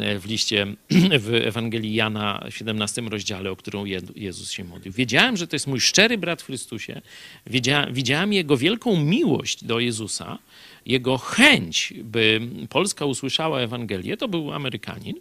e, 0.00 0.18
w 0.18 0.26
liście 0.26 0.66
w 1.24 1.34
Ewangelii 1.34 1.94
Jana 1.94 2.46
w 2.50 2.56
17 2.56 3.02
rozdziale, 3.02 3.50
o 3.50 3.56
którą 3.56 3.84
Jezus 4.16 4.50
się 4.50 4.64
modlił. 4.64 4.92
Wiedziałem, 4.92 5.36
że 5.36 5.46
to 5.46 5.56
jest 5.56 5.66
mój 5.66 5.80
szczery 5.80 6.18
brat 6.18 6.42
w 6.42 6.46
Chrystusie. 6.46 7.00
Wiedziałem, 7.46 7.94
widziałem 7.94 8.32
jego 8.32 8.56
wielką 8.56 9.04
miłość 9.04 9.64
do 9.64 9.80
Jezusa, 9.80 10.38
jego 10.86 11.18
chęć, 11.18 11.94
by 12.04 12.40
Polska 12.68 13.04
usłyszała 13.04 13.60
Ewangelię. 13.60 14.16
To 14.16 14.28
był 14.28 14.52
Amerykanin. 14.52 15.14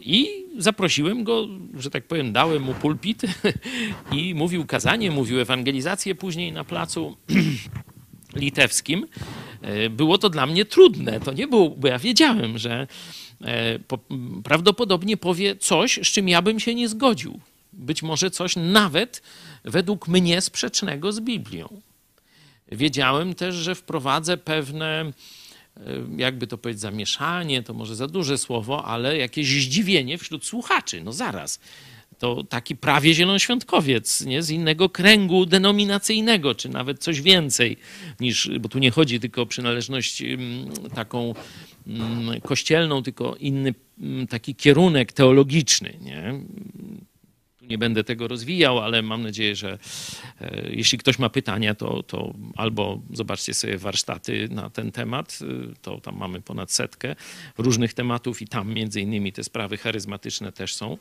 I 0.00 0.44
zaprosiłem 0.58 1.24
go, 1.24 1.48
że 1.74 1.90
tak 1.90 2.04
powiem, 2.04 2.32
dałem 2.32 2.62
mu 2.62 2.74
pulpit 2.74 3.22
i 4.16 4.34
mówił 4.34 4.66
kazanie, 4.66 5.10
mówił 5.10 5.40
ewangelizację 5.40 6.14
później 6.14 6.52
na 6.52 6.64
placu 6.64 7.16
litewskim. 8.34 9.06
Było 9.90 10.18
to 10.18 10.30
dla 10.30 10.46
mnie 10.46 10.64
trudne. 10.64 11.20
To 11.20 11.32
nie 11.32 11.48
było, 11.48 11.70
bo 11.70 11.88
ja 11.88 11.98
wiedziałem, 11.98 12.58
że 12.58 12.86
e, 13.44 13.78
prawdopodobnie 14.44 15.16
powie 15.16 15.56
coś, 15.56 15.98
z 16.02 16.06
czym 16.06 16.28
ja 16.28 16.42
bym 16.42 16.60
się 16.60 16.74
nie 16.74 16.88
zgodził. 16.88 17.40
Być 17.72 18.02
może 18.02 18.30
coś 18.30 18.56
nawet 18.56 19.22
według 19.64 20.08
mnie 20.08 20.40
sprzecznego 20.40 21.12
z 21.12 21.20
Biblią. 21.20 21.80
Wiedziałem 22.72 23.34
też, 23.34 23.54
że 23.54 23.74
wprowadzę 23.74 24.36
pewne 24.36 25.12
jakby 26.16 26.46
to 26.46 26.58
powiedzieć, 26.58 26.80
zamieszanie, 26.80 27.62
to 27.62 27.74
może 27.74 27.96
za 27.96 28.06
duże 28.06 28.38
słowo, 28.38 28.84
ale 28.84 29.16
jakieś 29.16 29.46
zdziwienie 29.46 30.18
wśród 30.18 30.44
słuchaczy. 30.46 31.00
No 31.04 31.12
zaraz. 31.12 31.60
To 32.18 32.44
taki 32.44 32.76
prawie 32.76 33.14
zielonoświątkowiec, 33.14 34.20
nie? 34.20 34.42
z 34.42 34.50
innego 34.50 34.88
kręgu 34.88 35.46
denominacyjnego, 35.46 36.54
czy 36.54 36.68
nawet 36.68 36.98
coś 36.98 37.20
więcej 37.20 37.76
niż, 38.20 38.50
bo 38.60 38.68
tu 38.68 38.78
nie 38.78 38.90
chodzi 38.90 39.20
tylko 39.20 39.42
o 39.42 39.46
przynależność 39.46 40.22
mm, 40.22 40.72
taką 40.94 41.34
mm, 41.86 42.40
kościelną, 42.40 43.02
tylko 43.02 43.36
inny 43.40 43.74
mm, 44.00 44.26
taki 44.26 44.54
kierunek 44.54 45.12
teologiczny. 45.12 45.94
Nie? 46.00 46.40
Nie 47.68 47.78
będę 47.78 48.04
tego 48.04 48.28
rozwijał, 48.28 48.78
ale 48.78 49.02
mam 49.02 49.22
nadzieję, 49.22 49.56
że 49.56 49.78
e, 50.40 50.70
jeśli 50.70 50.98
ktoś 50.98 51.18
ma 51.18 51.28
pytania, 51.28 51.74
to, 51.74 52.02
to 52.02 52.34
albo 52.56 53.00
zobaczcie 53.12 53.54
sobie 53.54 53.78
warsztaty 53.78 54.48
na 54.50 54.70
ten 54.70 54.92
temat, 54.92 55.38
e, 55.42 55.74
to 55.82 56.00
tam 56.00 56.16
mamy 56.16 56.40
ponad 56.40 56.72
setkę 56.72 57.16
różnych 57.58 57.94
tematów 57.94 58.42
i 58.42 58.48
tam 58.48 58.74
między 58.74 59.00
innymi 59.00 59.32
te 59.32 59.44
sprawy 59.44 59.76
charyzmatyczne 59.76 60.52
też 60.52 60.74
są 60.74 60.98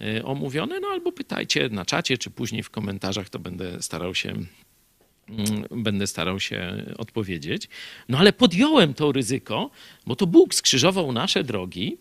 e, 0.00 0.24
omówione, 0.24 0.80
no 0.80 0.88
albo 0.88 1.12
pytajcie 1.12 1.68
na 1.68 1.84
czacie, 1.84 2.18
czy 2.18 2.30
później 2.30 2.62
w 2.62 2.70
komentarzach, 2.70 3.28
to 3.28 3.38
będę 3.38 3.82
starał 3.82 4.14
się 4.14 4.28
mm, 4.28 5.64
będę 5.70 6.06
starał 6.06 6.40
się 6.40 6.84
odpowiedzieć. 6.98 7.68
No 8.08 8.18
ale 8.18 8.32
podjąłem 8.32 8.94
to 8.94 9.12
ryzyko, 9.12 9.70
bo 10.06 10.16
to 10.16 10.26
Bóg 10.26 10.54
skrzyżował 10.54 11.12
nasze 11.12 11.44
drogi 11.44 11.98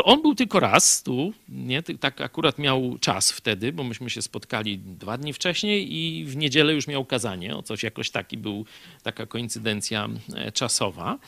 to 0.00 0.04
on 0.04 0.22
był 0.22 0.34
tylko 0.34 0.60
raz 0.60 1.02
tu, 1.02 1.32
nie? 1.48 1.82
tak 1.82 2.20
akurat 2.20 2.58
miał 2.58 2.98
czas 3.00 3.32
wtedy, 3.32 3.72
bo 3.72 3.84
myśmy 3.84 4.10
się 4.10 4.22
spotkali 4.22 4.78
dwa 4.78 5.18
dni 5.18 5.32
wcześniej 5.32 5.94
i 5.94 6.24
w 6.24 6.36
niedzielę 6.36 6.72
już 6.72 6.86
miał 6.86 7.04
kazanie, 7.04 7.56
o 7.56 7.62
coś 7.62 7.82
jakoś 7.82 8.10
taki 8.10 8.38
był, 8.38 8.64
taka 9.02 9.26
koincydencja 9.26 10.08
e, 10.34 10.52
czasowa. 10.52 11.18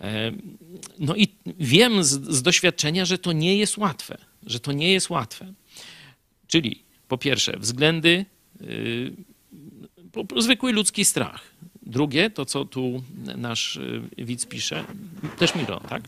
E, 0.00 0.32
no 0.98 1.16
i 1.16 1.28
wiem 1.58 2.04
z, 2.04 2.08
z 2.08 2.42
doświadczenia, 2.42 3.04
że 3.04 3.18
to 3.18 3.32
nie 3.32 3.56
jest 3.56 3.78
łatwe, 3.78 4.18
że 4.46 4.60
to 4.60 4.72
nie 4.72 4.92
jest 4.92 5.10
łatwe. 5.10 5.52
Czyli 6.46 6.82
po 7.08 7.18
pierwsze 7.18 7.56
względy, 7.58 8.24
yy, 8.60 9.12
zwykły 10.42 10.72
ludzki 10.72 11.04
strach. 11.04 11.40
Drugie, 11.82 12.30
to 12.30 12.44
co 12.44 12.64
tu 12.64 13.02
nasz 13.36 13.76
y, 13.76 14.02
widz 14.18 14.46
pisze, 14.46 14.84
też 15.38 15.54
Miro, 15.54 15.80
tak? 15.80 16.02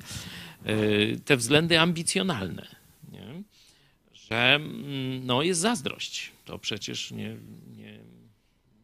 Y, 0.68 1.20
te 1.24 1.36
względy 1.36 1.80
ambicjonalne, 1.80 2.66
nie? 3.12 3.42
że 4.12 4.54
mm, 4.54 5.26
no, 5.26 5.42
jest 5.42 5.60
zazdrość. 5.60 6.32
To 6.44 6.58
przecież 6.58 7.10
nie, 7.10 7.36
nie, 7.76 7.98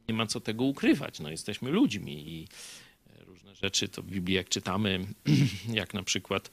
nie 0.09 0.15
ma 0.15 0.27
co 0.27 0.41
tego 0.41 0.65
ukrywać. 0.65 1.21
No, 1.21 1.31
jesteśmy 1.31 1.71
ludźmi 1.71 2.29
i 2.29 2.49
różne 3.27 3.55
rzeczy 3.55 3.89
to 3.89 4.03
w 4.03 4.07
Biblii, 4.07 4.37
jak 4.37 4.49
czytamy, 4.49 5.07
jak 5.81 5.95
na 5.95 6.03
przykład 6.03 6.51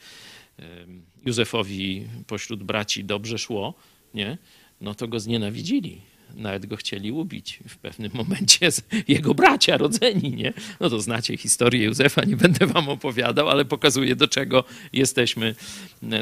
Józefowi 1.26 2.08
pośród 2.28 2.64
braci 2.64 3.04
dobrze 3.04 3.38
szło, 3.38 3.74
nie? 4.14 4.38
no 4.82 4.95
to 4.95 5.08
go 5.08 5.20
znienawidzili 5.20 6.02
nawet 6.36 6.66
go 6.66 6.76
chcieli 6.76 7.12
ubić 7.12 7.60
w 7.68 7.78
pewnym 7.78 8.12
momencie 8.14 8.70
jego 9.08 9.34
bracia 9.34 9.78
rodzeni, 9.78 10.32
nie? 10.32 10.54
No 10.80 10.90
to 10.90 11.02
znacie 11.02 11.38
historię 11.38 11.86
Józefa, 11.86 12.24
nie 12.24 12.38
będę 12.38 12.66
wam 12.66 12.90
opowiadał, 12.90 13.49
ale 13.49 13.66
pokazuje 13.66 14.16
do 14.16 14.28
czego 14.28 14.64
jesteśmy 14.94 15.56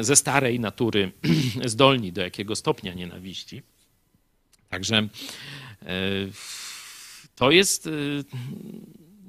ze 0.00 0.16
starej 0.16 0.60
natury 0.60 1.12
zdolni, 1.64 2.12
do 2.12 2.20
jakiego 2.20 2.56
stopnia 2.56 2.94
nienawiści. 2.94 3.62
Także 4.68 4.96
e, 4.96 5.08
to 7.34 7.50
jest, 7.50 7.86
e, 7.86 7.90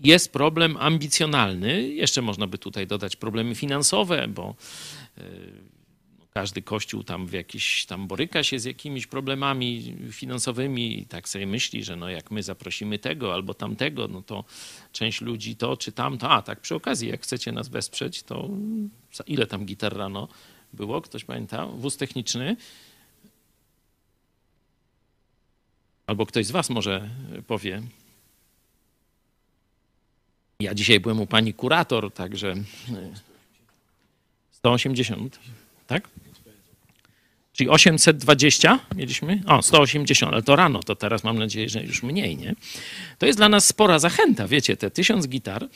jest 0.03 0.33
problem 0.33 0.77
ambicjonalny. 0.77 1.87
Jeszcze 1.87 2.21
można 2.21 2.47
by 2.47 2.57
tutaj 2.57 2.87
dodać 2.87 3.15
problemy 3.15 3.55
finansowe, 3.55 4.27
bo 4.27 4.55
e, 5.17 5.21
każdy 6.37 6.61
kościół 6.61 7.03
tam 7.03 7.27
w 7.27 7.33
jakiś 7.33 7.85
tam 7.85 8.07
boryka 8.07 8.43
się 8.43 8.59
z 8.59 8.65
jakimiś 8.65 9.07
problemami 9.07 9.95
finansowymi 10.11 10.99
i 10.99 11.05
tak 11.05 11.29
sobie 11.29 11.47
myśli, 11.47 11.83
że 11.83 11.95
no 11.95 12.09
jak 12.09 12.31
my 12.31 12.43
zaprosimy 12.43 12.99
tego 12.99 13.33
albo 13.33 13.53
tamtego, 13.53 14.07
no 14.07 14.21
to 14.21 14.43
część 14.91 15.21
ludzi 15.21 15.55
to 15.55 15.77
czy 15.77 15.91
tamto. 15.91 16.29
A 16.29 16.41
tak 16.41 16.61
przy 16.61 16.75
okazji, 16.75 17.09
jak 17.09 17.21
chcecie 17.21 17.51
nas 17.51 17.69
wesprzeć, 17.69 18.23
to 18.23 18.49
ile 19.27 19.47
tam 19.47 19.65
gitar 19.65 19.97
rano 19.97 20.27
było? 20.73 21.01
Ktoś 21.01 21.23
pamięta? 21.23 21.65
Wóz 21.65 21.97
techniczny. 21.97 22.55
Albo 26.07 26.25
ktoś 26.25 26.45
z 26.45 26.51
was 26.51 26.69
może 26.69 27.09
powie. 27.47 27.81
Ja 30.59 30.75
dzisiaj 30.75 30.99
byłem 30.99 31.19
u 31.19 31.27
pani 31.27 31.53
kurator, 31.53 32.13
także 32.13 32.55
180, 34.51 35.39
tak? 35.87 36.09
Czyli 37.57 37.69
820 37.69 38.79
mieliśmy? 38.95 39.41
O, 39.47 39.61
180, 39.61 40.33
ale 40.33 40.43
to 40.43 40.55
rano, 40.55 40.83
to 40.83 40.95
teraz 40.95 41.23
mam 41.23 41.39
nadzieję, 41.39 41.69
że 41.69 41.83
już 41.83 42.03
mniej, 42.03 42.37
nie? 42.37 42.55
To 43.17 43.25
jest 43.25 43.39
dla 43.39 43.49
nas 43.49 43.65
spora 43.65 43.99
zachęta, 43.99 44.47
wiecie, 44.47 44.77
te 44.77 44.91
tysiąc 44.91 45.27
gitar 45.27 45.67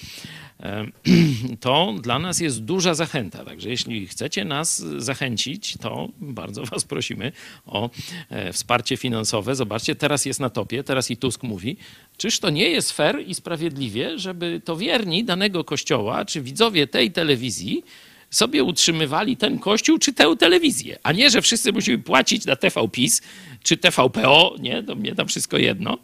to 1.59 1.95
dla 2.01 2.19
nas 2.19 2.39
jest 2.39 2.63
duża 2.63 2.93
zachęta. 2.93 3.45
Także 3.45 3.69
jeśli 3.69 4.07
chcecie 4.07 4.45
nas 4.45 4.79
zachęcić, 4.97 5.77
to 5.81 6.09
bardzo 6.19 6.65
Was 6.65 6.83
prosimy 6.85 7.31
o 7.65 7.89
e, 8.29 8.53
wsparcie 8.53 8.97
finansowe. 8.97 9.55
Zobaczcie, 9.55 9.95
teraz 9.95 10.25
jest 10.25 10.39
na 10.39 10.49
topie, 10.49 10.83
teraz 10.83 11.11
i 11.11 11.17
Tusk 11.17 11.43
mówi, 11.43 11.77
czyż 12.17 12.39
to 12.39 12.49
nie 12.49 12.69
jest 12.69 12.91
fair 12.91 13.23
i 13.27 13.35
sprawiedliwie, 13.35 14.19
żeby 14.19 14.61
to 14.65 14.77
wierni 14.77 15.23
danego 15.23 15.63
kościoła, 15.63 16.25
czy 16.25 16.41
widzowie 16.41 16.87
tej 16.87 17.11
telewizji 17.11 17.83
sobie 18.31 18.63
utrzymywali 18.63 19.37
ten 19.37 19.59
kościół 19.59 19.97
czy 19.97 20.13
tę 20.13 20.35
telewizję, 20.39 20.99
a 21.03 21.11
nie, 21.11 21.29
że 21.29 21.41
wszyscy 21.41 21.73
musimy 21.73 21.97
płacić 21.97 22.45
na 22.45 22.55
TV 22.55 22.87
PiS 22.87 23.21
czy 23.63 23.77
TVPO, 23.77 24.55
nie, 24.59 24.83
to 24.83 24.95
mnie 24.95 25.15
tam 25.15 25.27
wszystko 25.27 25.57
jedno, 25.57 25.97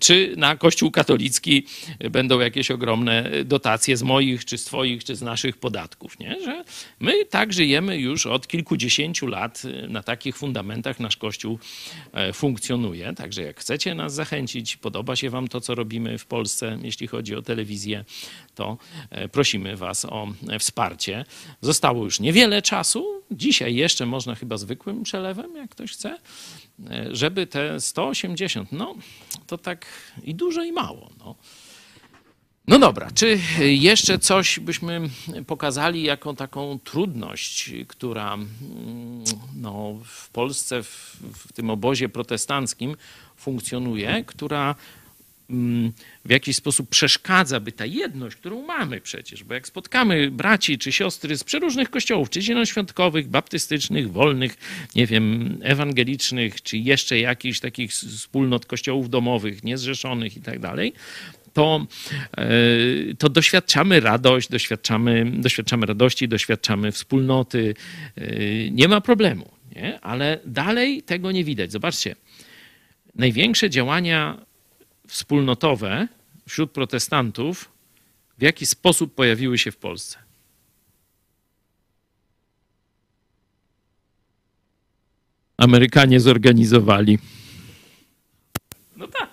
czy 0.00 0.34
na 0.36 0.56
Kościół 0.56 0.90
katolicki 0.90 1.66
będą 2.10 2.40
jakieś 2.40 2.70
ogromne 2.70 3.30
dotacje 3.44 3.96
z 3.96 4.02
moich, 4.02 4.44
czy 4.44 4.58
z 4.58 4.64
twoich, 4.64 5.04
czy 5.04 5.16
z 5.16 5.22
naszych 5.22 5.56
podatków, 5.56 6.18
nie? 6.18 6.36
Że 6.44 6.64
my 7.00 7.24
tak 7.24 7.52
żyjemy 7.52 7.98
już 7.98 8.26
od 8.26 8.48
kilkudziesięciu 8.48 9.26
lat 9.26 9.62
e, 9.64 9.88
na 9.88 10.02
takich 10.02 10.36
fundamentach 10.36 11.00
nasz 11.00 11.16
Kościół 11.16 11.58
e, 12.12 12.32
funkcjonuje. 12.32 13.12
Także 13.12 13.42
jak 13.42 13.60
chcecie 13.60 13.94
nas 13.94 14.14
zachęcić, 14.14 14.76
podoba 14.76 15.16
się 15.16 15.30
wam 15.30 15.48
to, 15.48 15.60
co 15.60 15.74
robimy 15.74 16.18
w 16.18 16.26
Polsce, 16.26 16.78
jeśli 16.82 17.06
chodzi 17.06 17.34
o 17.34 17.42
telewizję, 17.42 18.04
to 18.54 18.78
prosimy 19.32 19.76
was 19.76 20.04
o 20.04 20.28
wsparcie. 20.58 21.24
Zostało 21.60 22.04
już 22.04 22.20
niewiele 22.20 22.62
czasu. 22.62 23.22
Dzisiaj 23.30 23.74
jeszcze 23.74 24.06
można 24.06 24.34
chyba 24.34 24.56
zwykłym 24.56 25.02
przelewem, 25.02 25.56
jak 25.56 25.70
ktoś 25.70 25.92
chce. 25.92 26.18
Żeby 27.10 27.46
te 27.46 27.80
180, 27.80 28.72
no 28.72 28.94
to 29.46 29.58
tak 29.58 29.86
i 30.24 30.34
dużo 30.34 30.62
i 30.62 30.72
mało. 30.72 31.10
No. 31.18 31.34
No 32.68 32.78
dobra, 32.78 33.10
czy 33.14 33.38
jeszcze 33.58 34.18
coś 34.18 34.60
byśmy 34.60 35.00
pokazali 35.46 36.02
jako 36.02 36.34
taką 36.34 36.78
trudność, 36.84 37.72
która 37.88 38.34
mm, 38.34 38.48
no, 39.56 39.94
w 40.04 40.28
Polsce, 40.28 40.82
w, 40.82 41.16
w 41.34 41.52
tym 41.52 41.70
obozie 41.70 42.08
protestanckim 42.08 42.96
funkcjonuje, 43.36 44.24
która 44.26 44.74
w 46.24 46.30
jakiś 46.30 46.56
sposób 46.56 46.88
przeszkadza, 46.88 47.60
by 47.60 47.72
ta 47.72 47.86
jedność, 47.86 48.36
którą 48.36 48.66
mamy 48.66 49.00
przecież, 49.00 49.44
bo 49.44 49.54
jak 49.54 49.66
spotkamy 49.66 50.30
braci 50.30 50.78
czy 50.78 50.92
siostry 50.92 51.36
z 51.36 51.44
przeróżnych 51.44 51.90
kościołów, 51.90 52.30
czy 52.30 52.42
zielonoświątkowych, 52.42 53.28
baptystycznych, 53.28 54.12
wolnych, 54.12 54.56
nie 54.94 55.06
wiem, 55.06 55.58
ewangelicznych, 55.62 56.62
czy 56.62 56.78
jeszcze 56.78 57.18
jakichś 57.18 57.60
takich 57.60 57.90
wspólnot 57.90 58.66
kościołów 58.66 59.10
domowych, 59.10 59.64
niezrzeszonych 59.64 60.36
i 60.36 60.40
tak 60.40 60.58
dalej, 60.58 60.92
to, 61.52 61.86
e, 62.36 62.46
to 63.18 63.28
doświadczamy 63.28 64.00
radość, 64.00 64.48
doświadczamy, 64.48 65.32
doświadczamy 65.34 65.86
radości, 65.86 66.28
doświadczamy 66.28 66.92
wspólnoty. 66.92 67.74
E, 68.16 68.70
nie 68.70 68.88
ma 68.88 69.00
problemu, 69.00 69.50
nie? 69.76 70.00
ale 70.00 70.38
dalej 70.44 71.02
tego 71.02 71.32
nie 71.32 71.44
widać. 71.44 71.72
Zobaczcie, 71.72 72.16
największe 73.14 73.70
działania 73.70 74.49
wspólnotowe 75.10 76.08
wśród 76.48 76.70
protestantów 76.70 77.72
w 78.38 78.42
jaki 78.42 78.66
sposób 78.66 79.14
pojawiły 79.14 79.58
się 79.58 79.70
w 79.70 79.76
Polsce. 79.76 80.18
Amerykanie 85.56 86.20
zorganizowali. 86.20 87.18
No 88.96 89.08
tak. 89.08 89.28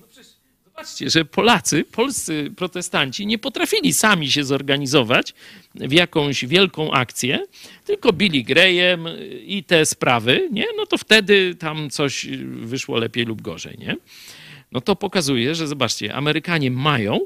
No 0.00 0.06
przecież 0.06 0.32
zobaczcie, 0.64 1.10
że 1.10 1.24
Polacy, 1.24 1.84
polscy 1.84 2.50
protestanci 2.56 3.26
nie 3.26 3.38
potrafili 3.38 3.92
sami 3.92 4.30
się 4.30 4.44
zorganizować 4.44 5.34
w 5.74 5.92
jakąś 5.92 6.44
wielką 6.44 6.92
akcję, 6.92 7.46
tylko 7.84 8.12
Billy 8.12 8.42
Graham 8.42 9.08
i 9.46 9.64
te 9.64 9.86
sprawy, 9.86 10.48
nie? 10.52 10.66
No 10.76 10.86
to 10.86 10.98
wtedy 10.98 11.54
tam 11.54 11.90
coś 11.90 12.26
wyszło 12.46 12.98
lepiej 12.98 13.24
lub 13.24 13.42
gorzej, 13.42 13.78
nie? 13.78 13.96
No 14.76 14.80
to 14.80 14.96
pokazuje, 14.96 15.54
że 15.54 15.66
zobaczcie, 15.66 16.14
Amerykanie 16.14 16.70
mają, 16.70 17.20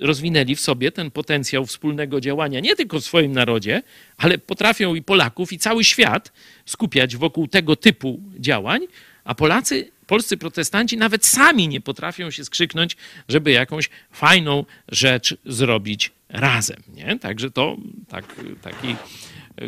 rozwinęli 0.00 0.54
w 0.54 0.60
sobie 0.60 0.92
ten 0.92 1.10
potencjał 1.10 1.66
wspólnego 1.66 2.20
działania 2.20 2.60
nie 2.60 2.76
tylko 2.76 3.00
w 3.00 3.04
swoim 3.04 3.32
narodzie, 3.32 3.82
ale 4.16 4.38
potrafią 4.38 4.94
i 4.94 5.02
Polaków, 5.02 5.52
i 5.52 5.58
cały 5.58 5.84
świat 5.84 6.32
skupiać 6.66 7.16
wokół 7.16 7.48
tego 7.48 7.76
typu 7.76 8.20
działań, 8.38 8.80
a 9.24 9.34
Polacy, 9.34 9.90
polscy 10.06 10.36
protestanci 10.36 10.96
nawet 10.96 11.26
sami 11.26 11.68
nie 11.68 11.80
potrafią 11.80 12.30
się 12.30 12.44
skrzyknąć, 12.44 12.96
żeby 13.28 13.50
jakąś 13.50 13.90
fajną 14.10 14.64
rzecz 14.88 15.36
zrobić 15.44 16.12
razem. 16.28 16.82
Nie? 16.94 17.18
Także 17.18 17.50
to 17.50 17.76
tak, 18.08 18.36
taki 18.62 18.96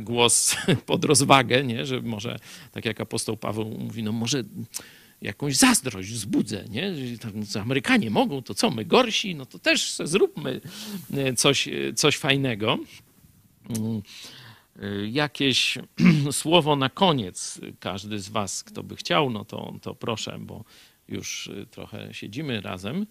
głos 0.02 0.56
pod 0.86 1.04
rozwagę, 1.04 1.64
nie? 1.64 1.86
że 1.86 2.00
może, 2.00 2.38
tak 2.70 2.84
jak 2.84 3.00
apostoł 3.00 3.36
Paweł 3.36 3.64
mówi, 3.64 4.02
no 4.02 4.12
może 4.12 4.44
jakąś 5.22 5.56
zazdrość 5.56 6.12
wzbudzę, 6.12 6.64
nie? 6.70 6.92
Amerykanie 7.62 8.10
mogą, 8.10 8.42
to 8.42 8.54
co, 8.54 8.70
my 8.70 8.84
gorsi? 8.84 9.34
No 9.34 9.46
to 9.46 9.58
też 9.58 9.96
zróbmy 10.04 10.60
e, 11.14 11.34
coś, 11.34 11.68
e, 11.68 11.92
coś 11.94 12.16
fajnego. 12.16 12.78
Mm, 13.68 14.02
e, 14.82 15.08
jakieś 15.08 15.78
słowo 16.32 16.76
na 16.76 16.88
koniec, 16.88 17.60
każdy 17.80 18.18
z 18.18 18.28
was, 18.28 18.64
kto 18.64 18.82
by 18.82 18.96
chciał, 18.96 19.30
no 19.30 19.44
to, 19.44 19.74
to 19.82 19.94
proszę, 19.94 20.38
bo 20.40 20.64
już 21.08 21.50
trochę 21.70 22.14
siedzimy 22.14 22.60
razem. 22.60 23.06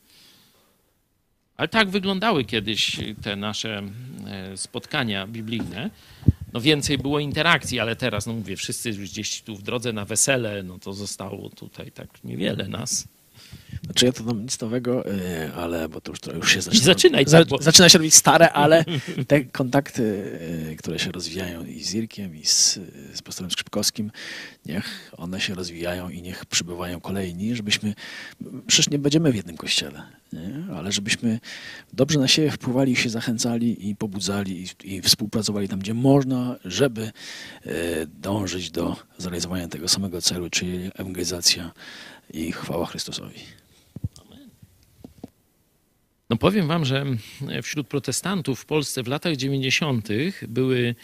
Ale 1.57 1.67
tak 1.67 1.89
wyglądały 1.89 2.45
kiedyś 2.45 2.97
te 3.21 3.35
nasze 3.35 3.83
spotkania 4.55 5.27
biblijne 5.27 5.89
no 6.53 6.61
więcej 6.61 6.97
było 6.97 7.19
interakcji, 7.19 7.79
ale 7.79 7.95
teraz, 7.95 8.25
no 8.25 8.33
mówię, 8.33 8.55
wszyscy 8.55 8.89
już 8.89 8.99
gdzieś 9.11 9.41
tu 9.41 9.55
w 9.55 9.63
drodze 9.63 9.93
na 9.93 10.05
wesele, 10.05 10.63
no 10.63 10.79
to 10.79 10.93
zostało 10.93 11.49
tutaj 11.49 11.91
tak 11.91 12.23
niewiele 12.23 12.67
nas. 12.67 13.07
Znaczy 13.83 14.05
ja 14.05 14.11
to 14.11 14.23
tam 14.23 14.41
nic 14.41 14.59
nowego, 14.59 15.11
y, 15.11 15.53
ale 15.53 15.89
bo 15.89 16.01
to 16.01 16.11
już, 16.11 16.19
to 16.19 16.33
już 16.33 16.53
się 16.53 16.61
zaczyna. 16.61 16.83
Zaczynaj, 16.83 17.25
tak, 17.25 17.47
bo... 17.47 17.61
Zaczyna 17.61 17.89
się 17.89 17.97
robić 17.97 18.15
stare, 18.15 18.51
ale 18.53 18.85
te 19.27 19.45
kontakty, 19.45 20.03
y, 20.71 20.75
które 20.79 20.99
się 20.99 21.11
rozwijają 21.11 21.65
i 21.65 21.83
z 21.83 21.93
Irkiem, 21.93 22.35
i 22.35 22.45
z, 22.45 22.79
z 23.13 23.21
pastorem 23.21 23.51
Skrzypkowskim, 23.51 24.11
niech 24.65 25.11
one 25.17 25.41
się 25.41 25.55
rozwijają 25.55 26.09
i 26.09 26.21
niech 26.21 26.45
przybywają 26.45 26.99
kolejni, 26.99 27.55
żebyśmy, 27.55 27.93
przecież 28.67 28.89
nie 28.89 28.99
będziemy 28.99 29.31
w 29.31 29.35
jednym 29.35 29.57
kościele, 29.57 30.01
nie? 30.33 30.75
ale 30.75 30.91
żebyśmy 30.91 31.39
dobrze 31.93 32.19
na 32.19 32.27
siebie 32.27 32.51
wpływali, 32.51 32.95
się 32.95 33.09
zachęcali 33.09 33.89
i 33.89 33.95
pobudzali 33.95 34.65
i, 34.83 34.95
i 34.95 35.01
współpracowali 35.01 35.67
tam, 35.67 35.79
gdzie 35.79 35.93
można, 35.93 36.55
żeby 36.65 37.11
y, 37.65 38.07
dążyć 38.21 38.71
do 38.71 38.95
zrealizowania 39.17 39.67
tego 39.67 39.87
samego 39.87 40.21
celu, 40.21 40.49
czyli 40.49 40.91
ewangelizacja 40.95 41.71
i 42.33 42.51
chwała 42.51 42.85
Chrystusowi. 42.85 43.60
No 46.31 46.37
powiem 46.37 46.67
wam, 46.67 46.85
że 46.85 47.05
wśród 47.63 47.87
protestantów 47.87 48.59
w 48.59 48.65
Polsce 48.65 49.03
w 49.03 49.07
latach 49.07 49.35
90. 49.35 50.07
były 50.47 50.95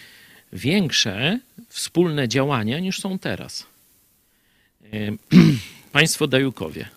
większe 0.54 1.40
wspólne 1.70 2.28
działania 2.28 2.80
niż 2.80 3.00
są 3.00 3.20
teraz. 3.20 3.66
Państwo 5.92 6.28
Dajukowie. 6.28 6.90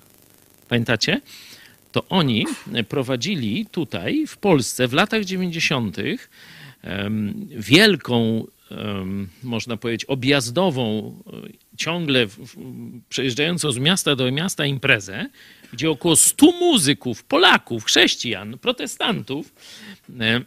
Pamiętacie? 0.69 1.21
To 1.93 2.09
oni 2.09 2.47
prowadzili 2.89 3.67
tutaj 3.67 4.27
w 4.27 4.37
Polsce 4.37 4.89
w 4.89 4.93
latach 4.93 5.25
90. 5.25 5.97
wielką, 7.51 8.47
można 9.43 9.77
powiedzieć, 9.77 10.05
objazdową, 10.05 11.15
ciągle 11.77 12.27
przejeżdżającą 13.09 13.73
z 13.73 13.79
miasta 13.79 14.17
do 14.17 14.33
miasta 14.33 14.67
imprezę, 14.67 15.27
gdzie 15.73 15.91
około 15.91 16.17
100 16.17 16.53
muzyków, 16.53 17.25
Polaków, 17.25 17.85
chrześcijan, 17.85 18.59
protestantów 18.59 19.55
e, 20.21 20.41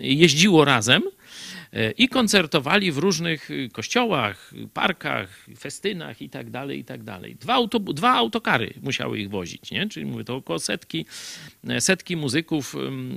jeździło 0.00 0.64
razem 0.64 1.02
e, 1.72 1.90
i 1.90 2.08
koncertowali 2.08 2.92
w 2.92 2.98
różnych 2.98 3.48
kościołach, 3.72 4.54
parkach, 4.74 5.46
festynach 5.58 6.22
i 6.22 6.30
tak 6.30 6.50
dalej, 6.50 6.78
i 6.78 6.84
tak 6.84 7.02
dalej. 7.02 7.36
Dwa, 7.36 7.54
auto, 7.54 7.78
dwa 7.78 8.12
autokary 8.12 8.74
musiały 8.82 9.18
ich 9.18 9.30
wozić, 9.30 9.70
nie? 9.70 9.88
czyli 9.88 10.06
mówię, 10.06 10.24
to 10.24 10.36
około 10.36 10.58
setki, 10.58 11.06
e, 11.68 11.80
setki 11.80 12.16
muzyków. 12.16 12.76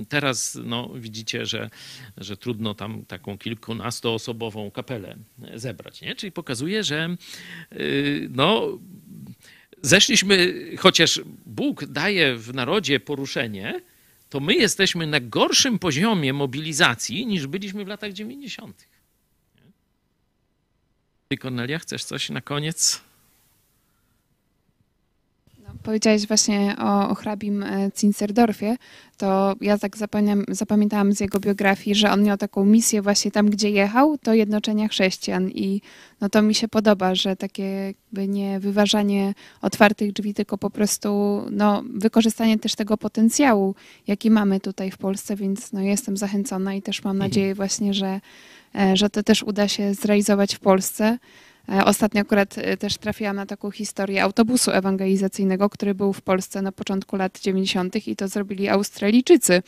Teraz 0.09 0.59
no, 0.63 0.89
widzicie, 0.95 1.45
że, 1.45 1.69
że 2.17 2.37
trudno 2.37 2.73
tam 2.73 3.05
taką 3.05 3.37
kilkunastoosobową 3.37 4.71
kapelę 4.71 5.15
zebrać. 5.55 6.01
Nie? 6.01 6.15
Czyli 6.15 6.31
pokazuje, 6.31 6.83
że 6.83 7.15
no, 8.29 8.79
zeszliśmy, 9.81 10.65
chociaż 10.77 11.21
Bóg 11.45 11.85
daje 11.85 12.35
w 12.35 12.53
narodzie 12.53 12.99
poruszenie, 12.99 13.81
to 14.29 14.39
my 14.39 14.55
jesteśmy 14.55 15.07
na 15.07 15.19
gorszym 15.19 15.79
poziomie 15.79 16.33
mobilizacji 16.33 17.25
niż 17.25 17.47
byliśmy 17.47 17.85
w 17.85 17.87
latach 17.87 18.13
90. 18.13 18.87
Ty, 21.27 21.37
Kornelia, 21.37 21.79
chcesz 21.79 22.03
coś 22.03 22.29
na 22.29 22.41
koniec? 22.41 23.01
Powiedziałeś 25.83 26.27
właśnie 26.27 26.75
o, 26.79 27.09
o 27.09 27.15
hrabim 27.15 27.63
e, 27.63 27.89
Zinzerdorfie, 27.97 28.75
to 29.17 29.55
ja 29.61 29.77
tak 29.77 29.97
zapamiętałam 30.49 31.13
z 31.13 31.19
jego 31.19 31.39
biografii, 31.39 31.95
że 31.95 32.11
on 32.11 32.23
miał 32.23 32.37
taką 32.37 32.65
misję 32.65 33.01
właśnie 33.01 33.31
tam, 33.31 33.49
gdzie 33.49 33.69
jechał, 33.69 34.17
to 34.17 34.33
jednoczenia 34.33 34.87
chrześcijan 34.87 35.49
i 35.49 35.81
no 36.21 36.29
to 36.29 36.41
mi 36.41 36.55
się 36.55 36.67
podoba, 36.67 37.15
że 37.15 37.35
takie 37.35 37.63
jakby 37.63 38.27
nie 38.27 38.59
wyważanie 38.59 39.33
otwartych 39.61 40.13
drzwi, 40.13 40.33
tylko 40.33 40.57
po 40.57 40.69
prostu 40.69 41.41
no, 41.51 41.83
wykorzystanie 41.95 42.59
też 42.59 42.75
tego 42.75 42.97
potencjału, 42.97 43.75
jaki 44.07 44.31
mamy 44.31 44.59
tutaj 44.59 44.91
w 44.91 44.97
Polsce, 44.97 45.35
więc 45.35 45.73
no, 45.73 45.81
jestem 45.81 46.17
zachęcona 46.17 46.73
i 46.73 46.81
też 46.81 47.03
mam 47.03 47.15
Mhm. 47.15 47.29
nadzieję 47.29 47.55
właśnie, 47.55 47.93
że, 47.93 48.21
e, 48.75 48.97
że 48.97 49.09
to 49.09 49.23
też 49.23 49.43
uda 49.43 49.67
się 49.67 49.93
zrealizować 49.93 50.55
w 50.55 50.59
Polsce. 50.59 51.17
E, 51.69 51.85
Ostatnio 51.85 52.21
akurat 52.21 52.57
e, 52.57 52.77
też 52.77 52.97
trafiłam 52.97 53.35
na 53.35 53.45
taką 53.45 53.71
historię 53.71 54.23
autobusu 54.23 54.71
ewangelizacyjnego, 54.71 55.69
który 55.69 55.95
był 55.95 56.13
w 56.13 56.21
Polsce 56.21 56.61
na 56.61 56.71
początku 56.71 57.15
lat 57.15 57.39
90. 57.39 58.07
i 58.07 58.15
to 58.15 58.27
zrobili 58.27 58.69
Australijczycy. 58.69 59.63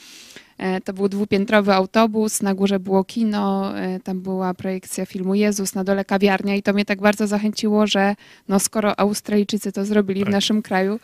E, 0.57 0.82
To 0.82 0.94
był 0.94 1.10
dwupiętrowy 1.10 1.74
autobus, 1.74 2.41
na 2.41 2.53
górze 2.53 2.80
było 2.80 3.03
kino, 3.03 3.74
tam 4.03 4.22
była 4.22 4.53
projekcja 4.53 5.06
filmu 5.06 5.36
Jezus, 5.36 5.76
na 5.76 5.84
dole 5.84 6.06
kawiarnia 6.06 6.56
i 6.56 6.64
to 6.64 6.74
mnie 6.74 6.86
tak 6.86 7.02
bardzo 7.02 7.28
zachęciło, 7.28 7.88
że 7.88 8.15
no 8.48 8.60
skoro 8.60 8.99
Australijczycy 8.99 9.72
to 9.72 9.86
zrobili 9.86 10.20
Tak. 10.22 10.30
w 10.30 10.32
naszym 10.32 10.61
kraju, 10.61 10.99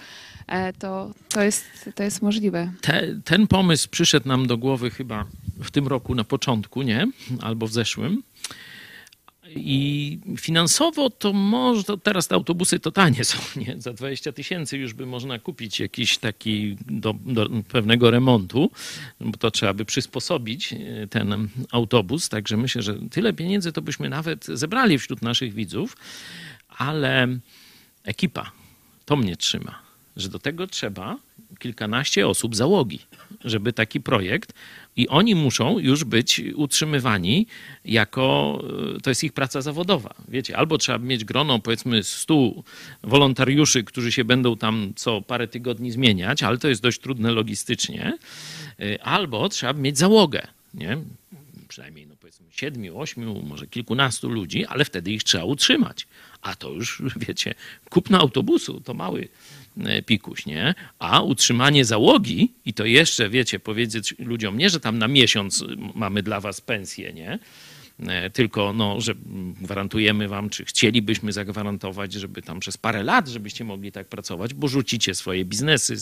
to, 0.79 1.11
to, 1.29 1.43
jest, 1.43 1.65
to 1.95 2.03
jest 2.03 2.21
możliwe. 2.21 2.71
Te, 2.81 3.03
ten 3.25 3.47
pomysł 3.47 3.89
przyszedł 3.89 4.27
nam 4.27 4.47
do 4.47 4.57
głowy 4.57 4.89
chyba 4.89 5.25
w 5.63 5.71
tym 5.71 5.87
roku 5.87 6.15
na 6.15 6.23
początku, 6.23 6.81
nie? 6.81 7.07
Albo 7.41 7.67
w 7.67 7.71
zeszłym. 7.71 8.23
I 9.55 10.19
finansowo 10.37 11.09
to 11.09 11.33
może, 11.33 11.83
teraz 12.03 12.27
te 12.27 12.35
autobusy 12.35 12.79
to 12.79 12.91
tanie 12.91 13.23
są, 13.25 13.37
nie? 13.55 13.75
Za 13.77 13.93
20 13.93 14.31
tysięcy 14.31 14.77
już 14.77 14.93
by 14.93 15.05
można 15.05 15.39
kupić 15.39 15.79
jakiś 15.79 16.17
taki 16.17 16.77
do, 16.85 17.13
do 17.25 17.49
pewnego 17.67 18.11
remontu, 18.11 18.71
bo 19.21 19.37
to 19.37 19.51
trzeba 19.51 19.73
by 19.73 19.85
przysposobić 19.85 20.73
e, 20.73 21.07
ten 21.07 21.49
autobus. 21.71 22.29
Także 22.29 22.57
myślę, 22.57 22.81
że 22.81 22.99
tyle 23.11 23.33
pieniędzy 23.33 23.71
to 23.71 23.81
byśmy 23.81 24.09
nawet 24.09 24.45
zebrali 24.45 24.99
wśród 24.99 25.21
naszych 25.21 25.53
widzów, 25.53 25.97
ale 26.77 27.27
ekipa, 28.03 28.51
to 29.05 29.15
mnie 29.15 29.35
trzyma, 29.35 29.79
że 30.15 30.29
do 30.29 30.39
tego 30.39 30.67
trzeba 30.67 31.17
kilkanaście 31.59 32.27
osób 32.27 32.55
załogi, 32.55 32.99
żeby 33.45 33.73
taki 33.73 34.01
projekt 34.01 34.53
i 34.99 35.07
oni 35.07 35.35
muszą 35.35 35.79
już 35.79 36.03
być 36.03 36.41
utrzymywani 36.55 37.47
jako, 37.85 38.59
e, 38.97 39.01
to 39.01 39.09
jest 39.09 39.23
ich 39.23 39.33
praca 39.33 39.61
zawodowa. 39.61 40.13
Wiecie, 40.27 40.57
albo 40.57 40.77
trzeba 40.77 40.97
mieć 40.97 41.25
grono 41.25 41.59
powiedzmy 41.59 42.03
100 42.03 42.33
wolontariuszy, 43.03 43.83
którzy 43.83 44.11
się 44.11 44.23
będą 44.23 44.57
tam 44.57 44.93
co 44.95 45.21
parę 45.21 45.47
tygodni 45.47 45.91
zmieniać, 45.91 46.43
ale 46.43 46.57
to 46.57 46.67
jest 46.67 46.81
dość 46.81 46.99
trudne 46.99 47.31
logistycznie, 47.31 48.17
e, 48.79 49.03
albo 49.03 49.49
trzeba 49.49 49.73
mieć 49.73 49.97
załogę, 49.97 50.47
nie? 50.73 50.97
Przynajmniej 51.67 52.07
no 52.07 52.15
powiedzmy 52.19 52.47
siedmiu, 52.51 52.99
ośmiu, 52.99 53.41
może 53.43 53.67
kilkunastu 53.67 54.29
ludzi, 54.29 54.65
ale 54.65 54.85
wtedy 54.85 55.11
ich 55.11 55.23
trzeba 55.23 55.43
utrzymać. 55.43 56.07
A 56.41 56.55
to 56.55 56.69
już, 56.71 57.01
wiecie, 57.27 57.53
kupno 57.89 58.19
autobusu 58.19 58.81
to 58.81 58.93
mały 58.93 59.27
pikuś, 60.05 60.45
nie? 60.45 60.75
A 60.99 61.21
utrzymanie 61.21 61.85
załogi 61.85 62.53
i 62.65 62.73
to 62.73 62.85
jeszcze, 62.85 63.29
wiecie, 63.29 63.59
powiedzieć 63.59 64.15
ludziom 64.19 64.57
nie, 64.57 64.69
że 64.69 64.79
tam 64.79 64.97
na 64.97 65.07
miesiąc 65.07 65.65
mamy 65.95 66.23
dla 66.23 66.39
was 66.39 66.61
pensję, 66.61 67.13
nie? 67.13 67.39
E, 68.07 68.29
Tylko, 68.29 68.73
no, 68.73 69.01
że 69.01 69.13
gwarantujemy 69.61 70.27
wam, 70.27 70.49
czy 70.49 70.65
chcielibyśmy 70.65 71.31
zagwarantować, 71.31 72.13
żeby 72.13 72.41
tam 72.41 72.59
przez 72.59 72.77
parę 72.77 73.03
lat, 73.03 73.27
żebyście 73.27 73.63
mogli 73.63 73.91
tak 73.91 74.07
pracować, 74.07 74.53
bo 74.53 74.67
rzucicie 74.67 75.15
swoje 75.15 75.45
biznesy, 75.45 75.95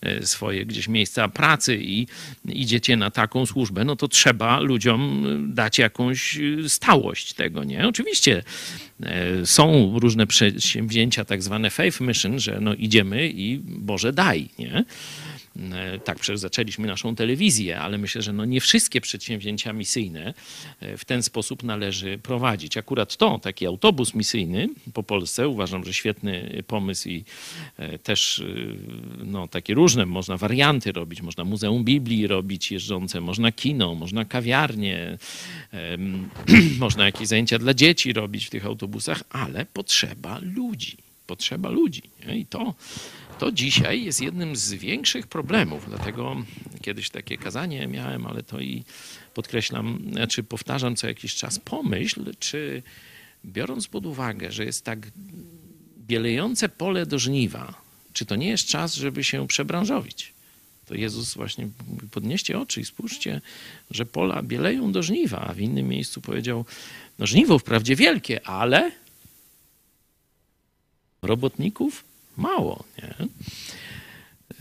e, 0.00 0.26
swoje 0.26 0.66
gdzieś 0.66 0.88
miejsca 0.88 1.28
pracy 1.28 1.78
i 1.82 2.06
idziecie 2.48 2.96
na 2.96 3.10
taką 3.10 3.46
służbę, 3.46 3.84
no 3.84 3.96
to 3.96 4.08
trzeba 4.08 4.60
ludziom 4.60 5.26
e, 5.50 5.54
dać 5.54 5.78
jakąś 5.78 6.38
stałość 6.68 7.32
tego, 7.32 7.64
nie? 7.64 7.88
Oczywiście 7.88 8.42
są 9.44 9.98
różne 9.98 10.26
przedsięwzięcia, 10.26 11.24
tak 11.24 11.42
zwane 11.42 11.70
faith 11.70 12.00
mission, 12.00 12.38
że 12.38 12.58
no 12.60 12.74
idziemy 12.74 13.30
i 13.30 13.58
Boże 13.64 14.12
daj, 14.12 14.48
nie? 14.58 14.84
E, 15.56 15.98
Tak, 15.98 16.18
przecież 16.18 16.40
zaczęliśmy 16.40 16.86
naszą 16.86 17.16
telewizję, 17.16 17.80
ale 17.80 17.98
myślę, 17.98 18.22
że 18.22 18.32
no 18.32 18.44
nie 18.44 18.60
wszystkie 18.60 19.00
przedsięwzięcia 19.00 19.72
misyjne 19.72 20.34
e, 20.80 20.96
w 20.96 21.04
ten 21.04 21.22
sposób 21.22 21.62
należy 21.62 22.18
prowadzić. 22.18 22.76
Akurat 22.76 23.16
to, 23.16 23.38
taki 23.38 23.66
autobus 23.66 24.14
misyjny 24.14 24.68
po 24.94 25.02
Polsce, 25.02 25.48
uważam, 25.48 25.84
że 25.84 25.94
świetny 25.94 26.62
pomysł 26.66 27.08
i 27.08 27.24
e, 27.76 27.98
też 27.98 28.42
no, 29.24 29.48
takie 29.48 29.74
różne 29.74 30.06
można 30.06 30.36
warianty 30.36 30.92
robić. 30.92 31.22
Można 31.22 31.44
Muzeum 31.44 31.84
Biblii 31.84 32.26
robić 32.26 32.72
jeżdżące, 32.72 33.20
można 33.20 33.52
kino, 33.52 33.94
można 33.94 34.24
kawiarnie, 34.24 35.18
można 36.78 37.06
jakieś 37.06 37.28
zajęcia 37.28 37.58
dla 37.58 37.74
dzieci 37.74 38.12
robić 38.12 38.46
w 38.46 38.50
tych 38.50 38.66
autobusach, 38.66 39.22
ale 39.30 39.66
potrzeba 39.66 40.38
ludzi. 40.42 41.11
Potrzeba 41.26 41.70
ludzi. 41.70 42.02
Nie? 42.26 42.38
I 42.38 42.46
to, 42.46 42.74
to 43.38 43.52
dzisiaj 43.52 44.04
jest 44.04 44.20
jednym 44.20 44.56
z 44.56 44.72
większych 44.72 45.26
problemów. 45.26 45.88
Dlatego 45.88 46.36
kiedyś 46.82 47.10
takie 47.10 47.38
kazanie 47.38 47.86
miałem, 47.86 48.26
ale 48.26 48.42
to 48.42 48.60
i 48.60 48.84
podkreślam, 49.34 49.98
znaczy 50.12 50.42
powtarzam 50.42 50.96
co 50.96 51.06
jakiś 51.06 51.34
czas, 51.34 51.58
pomyśl, 51.58 52.34
czy 52.38 52.82
biorąc 53.44 53.88
pod 53.88 54.06
uwagę, 54.06 54.52
że 54.52 54.64
jest 54.64 54.84
tak 54.84 54.98
bielejące 55.98 56.68
pole 56.68 57.06
do 57.06 57.18
żniwa, 57.18 57.82
czy 58.12 58.26
to 58.26 58.36
nie 58.36 58.48
jest 58.48 58.66
czas, 58.66 58.94
żeby 58.94 59.24
się 59.24 59.46
przebranżowić? 59.46 60.32
To 60.86 60.94
Jezus 60.94 61.34
właśnie 61.34 61.68
podnieście 62.10 62.58
oczy 62.58 62.80
i 62.80 62.84
spójrzcie, 62.84 63.40
że 63.90 64.06
pola 64.06 64.42
bieleją 64.42 64.92
do 64.92 65.02
żniwa, 65.02 65.40
a 65.40 65.54
w 65.54 65.60
innym 65.60 65.88
miejscu 65.88 66.20
powiedział, 66.20 66.64
no 67.18 67.26
żniwo 67.26 67.58
wprawdzie 67.58 67.96
wielkie, 67.96 68.46
ale 68.46 68.92
robotników 71.22 72.04
mało. 72.36 72.84
Nie? 72.98 73.14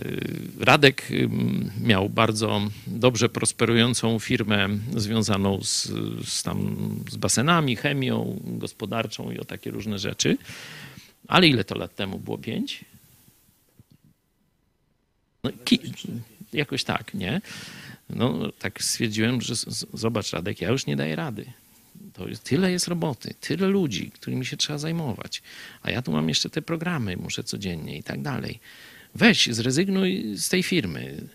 Y, 0.06 0.42
Radek 0.60 1.12
ym, 1.12 1.72
miał 1.82 2.10
bardzo 2.10 2.62
dobrze 2.88 3.30
prosperującą 3.30 4.20
firmę 4.20 4.70
związaną 4.98 5.64
z, 5.64 5.92
z, 6.30 6.44
tam, 6.44 6.76
z 7.10 7.16
basenami, 7.16 7.76
chemią 7.76 8.40
gospodarczą 8.44 9.32
i 9.32 9.40
o 9.40 9.46
takie 9.46 9.72
różne 9.72 10.00
rzeczy. 10.00 10.38
Ale 11.28 11.48
ile 11.48 11.64
to 11.64 11.76
lat 11.76 11.96
temu 11.96 12.20
było? 12.20 12.38
Pięć? 12.38 12.86
No, 15.44 15.50
jakoś 16.54 16.84
tak, 16.84 17.14
nie? 17.14 17.42
No, 18.10 18.52
tak 18.60 18.84
stwierdziłem, 18.84 19.42
że 19.42 19.56
z- 19.56 19.86
zobacz, 19.94 20.32
Radek, 20.32 20.62
ja 20.62 20.70
już 20.70 20.86
nie 20.86 20.96
daję 20.96 21.16
rady. 21.16 21.46
To 22.22 22.28
jest, 22.28 22.44
tyle 22.44 22.72
jest 22.72 22.88
roboty, 22.88 23.34
tyle 23.40 23.68
ludzi, 23.68 24.12
którymi 24.12 24.46
się 24.46 24.58
trzeba 24.58 24.80
zajmować. 24.80 25.42
A 25.82 25.92
ja 25.92 26.02
tu 26.02 26.12
mam 26.12 26.30
jeszcze 26.30 26.50
te 26.50 26.62
programy, 26.62 27.18
muszę 27.18 27.44
codziennie 27.44 27.98
i 27.98 28.04
tak 28.04 28.22
dalej. 28.22 28.60
Weź, 29.16 29.50
zrezygnuj 29.52 30.38
z 30.38 30.50
tej 30.50 30.64
firmy. 30.64 31.28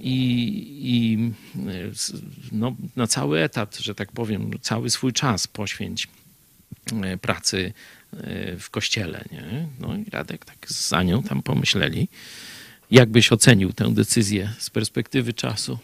I, 0.00 0.16
i 0.82 1.18
no, 2.52 2.76
na 2.96 3.06
cały 3.06 3.40
etat, 3.40 3.76
że 3.76 3.94
tak 3.94 4.12
powiem, 4.12 4.50
cały 4.60 4.90
swój 4.90 5.12
czas 5.12 5.46
poświęć 5.46 6.08
e, 7.02 7.16
pracy 7.16 7.72
e, 8.12 8.56
w 8.56 8.70
kościele. 8.70 9.24
Nie? 9.32 9.68
No 9.80 9.96
i 9.96 10.10
Radek 10.10 10.44
tak 10.44 10.70
z 10.70 10.92
Anią 10.92 11.22
tam 11.22 11.42
pomyśleli. 11.42 12.08
Jak 12.90 13.10
byś 13.10 13.32
ocenił 13.32 13.72
tę 13.72 13.94
decyzję 13.94 14.52
z 14.58 14.70
perspektywy 14.70 15.32
czasu? 15.32 15.78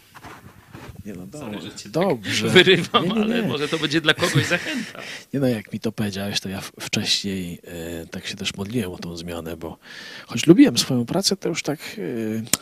Nie 1.07 1.13
no, 1.13 1.27
Sorry, 1.33 1.53
dobrze. 1.53 1.71
że 1.71 1.77
cię 1.77 1.83
tak 1.85 1.93
dobrze. 1.93 2.49
Wyrywam, 2.49 3.05
Nie, 3.09 3.15
nie, 3.15 3.21
ale 3.23 3.43
nie. 3.43 3.49
może 3.49 3.69
to 3.69 3.79
będzie 3.79 4.01
dla 4.01 4.15
kogoś 4.15 4.47
zachęta. 4.47 5.01
Nie 5.35 5.41
no, 5.41 5.49
jak 5.49 5.73
mi 5.73 5.81
to 5.81 5.93
powiedziałeś, 5.93 6.41
to 6.41 6.49
ja 6.49 6.61
wcześniej 6.81 7.61
e, 8.03 8.07
tak 8.07 8.27
się 8.27 8.37
też 8.37 8.55
modliłem 8.55 8.93
o 8.93 8.99
tą 8.99 9.17
zmianę, 9.17 9.57
bo 9.57 9.79
choć 10.27 10.47
lubiłem 10.47 10.79
swoją 10.79 11.07
pracę, 11.07 11.37
to 11.37 11.49
już 11.49 11.63
tak 11.63 11.79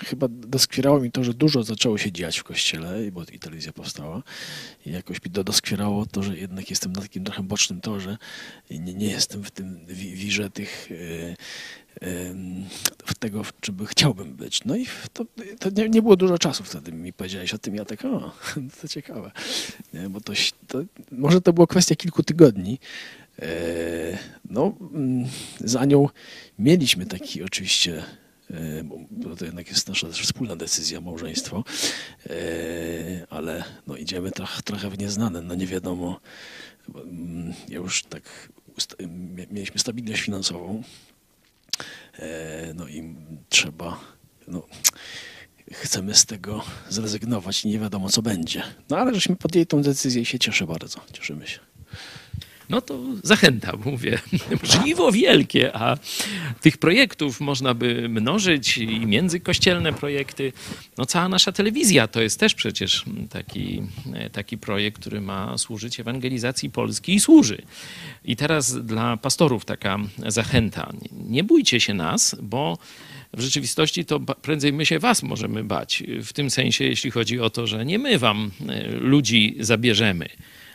e, 0.01 0.06
chyba 0.06 0.27
doskwierało 0.31 1.01
mi 1.01 1.10
to, 1.12 1.24
że 1.24 1.35
dużo 1.35 1.62
zaczęło 1.62 1.98
się 1.98 2.12
dziać 2.12 2.39
w 2.39 2.44
kościele, 2.44 3.10
bo 3.12 3.23
i 3.32 3.39
telewizja 3.39 3.73
powstała. 3.73 4.23
I 4.86 4.90
jakoś 4.93 5.24
mi 5.24 5.31
to 5.31 5.44
doskwierało 5.44 6.06
to, 6.06 6.23
że 6.23 6.36
jednak 6.36 6.70
jestem 6.70 6.93
na 6.93 7.02
takim 7.02 7.24
trochę 7.24 7.43
bocznym 7.43 7.81
torze 7.81 8.16
i 8.70 8.81
nie, 8.81 8.94
nie 8.94 9.06
jestem 9.06 9.44
w 9.44 9.51
tym 9.51 9.86
wi- 9.86 10.15
wirze 10.15 10.51
tych 10.51 10.89
e, 10.90 11.36
tego, 13.18 13.42
czym 13.60 13.74
by 13.74 13.86
chciałbym 13.86 14.34
być. 14.34 14.64
No 14.64 14.76
i 14.76 14.86
to, 15.12 15.24
to 15.58 15.70
nie, 15.70 15.88
nie 15.88 16.02
było 16.02 16.16
dużo 16.16 16.38
czasu 16.38 16.64
wtedy 16.64 16.92
mi 16.92 17.12
powiedziałeś 17.12 17.54
o 17.54 17.58
tym. 17.58 17.74
Ja 17.74 17.84
tak, 17.84 18.04
o, 18.04 18.32
to 18.80 18.88
ciekawe. 18.88 19.30
Nie, 19.94 20.08
bo 20.08 20.20
to, 20.20 20.32
to, 20.68 20.82
może 21.12 21.40
to 21.40 21.52
było 21.52 21.66
kwestia 21.66 21.96
kilku 21.96 22.22
tygodni. 22.22 22.78
E, 23.42 24.18
no, 24.50 24.74
mm, 24.94 25.28
z 25.60 25.76
Anią 25.76 26.08
mieliśmy 26.58 27.06
taki 27.06 27.42
oczywiście, 27.42 28.04
e, 28.50 28.84
bo- 28.84 29.36
to 29.36 29.44
jednak 29.44 29.68
jest 29.68 29.88
nasza 29.88 30.08
wspólna 30.08 30.56
decyzja, 30.56 31.00
małżeństwo, 31.00 31.64
e, 32.26 33.26
ale 33.30 33.64
no, 33.86 33.96
idziemy 33.96 34.30
trochę, 34.64 34.90
w 34.90 34.98
nieznane, 34.98 35.42
no 35.42 35.54
nie 35.54 35.66
wiadomo, 35.66 36.20
mm, 36.94 37.54
już 37.68 38.02
tak 38.02 38.48
mieliśmy 39.50 39.80
stabilność 39.80 40.22
finansową, 40.22 40.82
no 42.74 42.89
i 42.89 43.15
trzeba, 43.49 44.01
no, 44.49 44.66
chcemy 45.73 46.15
z 46.15 46.27
tego 46.27 46.65
zrezygnować 46.89 47.65
nie 47.65 47.78
wiadomo 47.78 48.09
co 48.09 48.23
będzie. 48.23 48.62
No 48.90 48.99
ale 48.99 49.15
żeśmy 49.15 49.36
podjęli 49.36 49.66
tą 49.66 49.82
decyzję 49.82 50.23
i 50.23 50.24
się 50.24 50.39
cieszę 50.39 50.66
bardzo, 50.66 51.01
cieszymy 51.12 51.47
się 51.47 51.68
no 52.70 52.81
to 52.81 52.99
zachęta, 53.23 53.73
mówię. 53.85 54.19
Żniwo 54.62 55.12
wielkie, 55.12 55.77
a 55.77 55.97
tych 56.61 56.78
projektów 56.78 57.40
można 57.40 57.74
by 57.74 58.09
mnożyć 58.09 58.78
i 58.78 59.07
międzykościelne 59.07 59.93
projekty. 59.93 60.53
No 60.99 61.07
cała 61.07 61.28
nasza 61.28 61.53
telewizja 61.53 62.09
to 62.09 62.20
jest 62.20 62.40
też 62.40 62.55
przecież 62.55 63.05
taki, 63.31 63.82
taki 64.32 64.59
projekt, 64.59 65.01
który 65.01 65.20
ma 65.20 65.59
służyć 65.59 66.01
ewangelizacji 66.01 66.70
Polski 66.70 67.15
i 67.15 67.20
służy. 67.20 67.62
I 68.24 68.36
teraz 68.36 68.85
dla 68.85 69.16
pastorów 69.16 69.65
taka 69.65 69.99
zachęta. 70.27 70.93
Nie 71.12 71.45
bójcie 71.45 71.81
się 71.81 71.95
nas, 71.95 72.36
bo 72.43 72.78
w 73.32 73.40
rzeczywistości 73.40 74.05
to 74.05 74.20
prędzej 74.20 74.73
my 74.73 74.86
się 74.86 74.99
was 74.99 75.23
możemy 75.23 75.65
bać. 75.65 76.03
W 76.23 76.32
tym 76.32 76.51
sensie, 76.51 76.85
jeśli 76.85 77.11
chodzi 77.11 77.40
o 77.40 77.51
to, 77.51 77.66
że 77.66 77.86
nie 77.86 77.99
my 77.99 78.19
wam 78.19 78.51
e, 78.69 78.89
ludzi 78.89 79.57
zabierzemy 79.61 80.28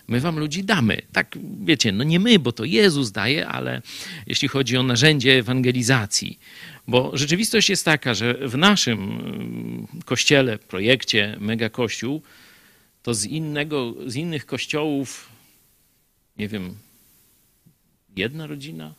My 0.08 0.20
wam 0.20 0.40
ludzi 0.40 0.64
damy. 0.64 1.02
Tak, 1.12 1.38
wiecie, 1.64 1.92
no 1.92 2.04
nie 2.04 2.20
my, 2.20 2.40
bo 2.40 2.52
to 2.52 2.64
Jezus 2.66 3.12
daje, 3.12 3.48
ale 3.48 3.82
jeśli 4.28 4.48
chodzi 4.48 4.78
o 4.78 4.84
narzędzie 4.84 5.40
ewangelizacji. 5.40 6.40
Bo 6.88 7.18
rzeczywistość 7.18 7.70
jest 7.70 7.86
taka, 7.86 8.14
że 8.14 8.34
w 8.34 8.58
naszym 8.58 9.00
mm, 9.00 9.88
kościele, 10.06 10.58
projekcie 10.58 11.38
Mega 11.40 11.70
Kościół, 11.70 12.22
to 13.04 13.14
z, 13.14 13.26
innego, 13.26 13.94
z 14.08 14.16
innych 14.16 14.46
kościołów, 14.46 15.30
nie 16.38 16.48
wiem, 16.48 16.76
jedna 18.16 18.48
rodzina, 18.48 18.94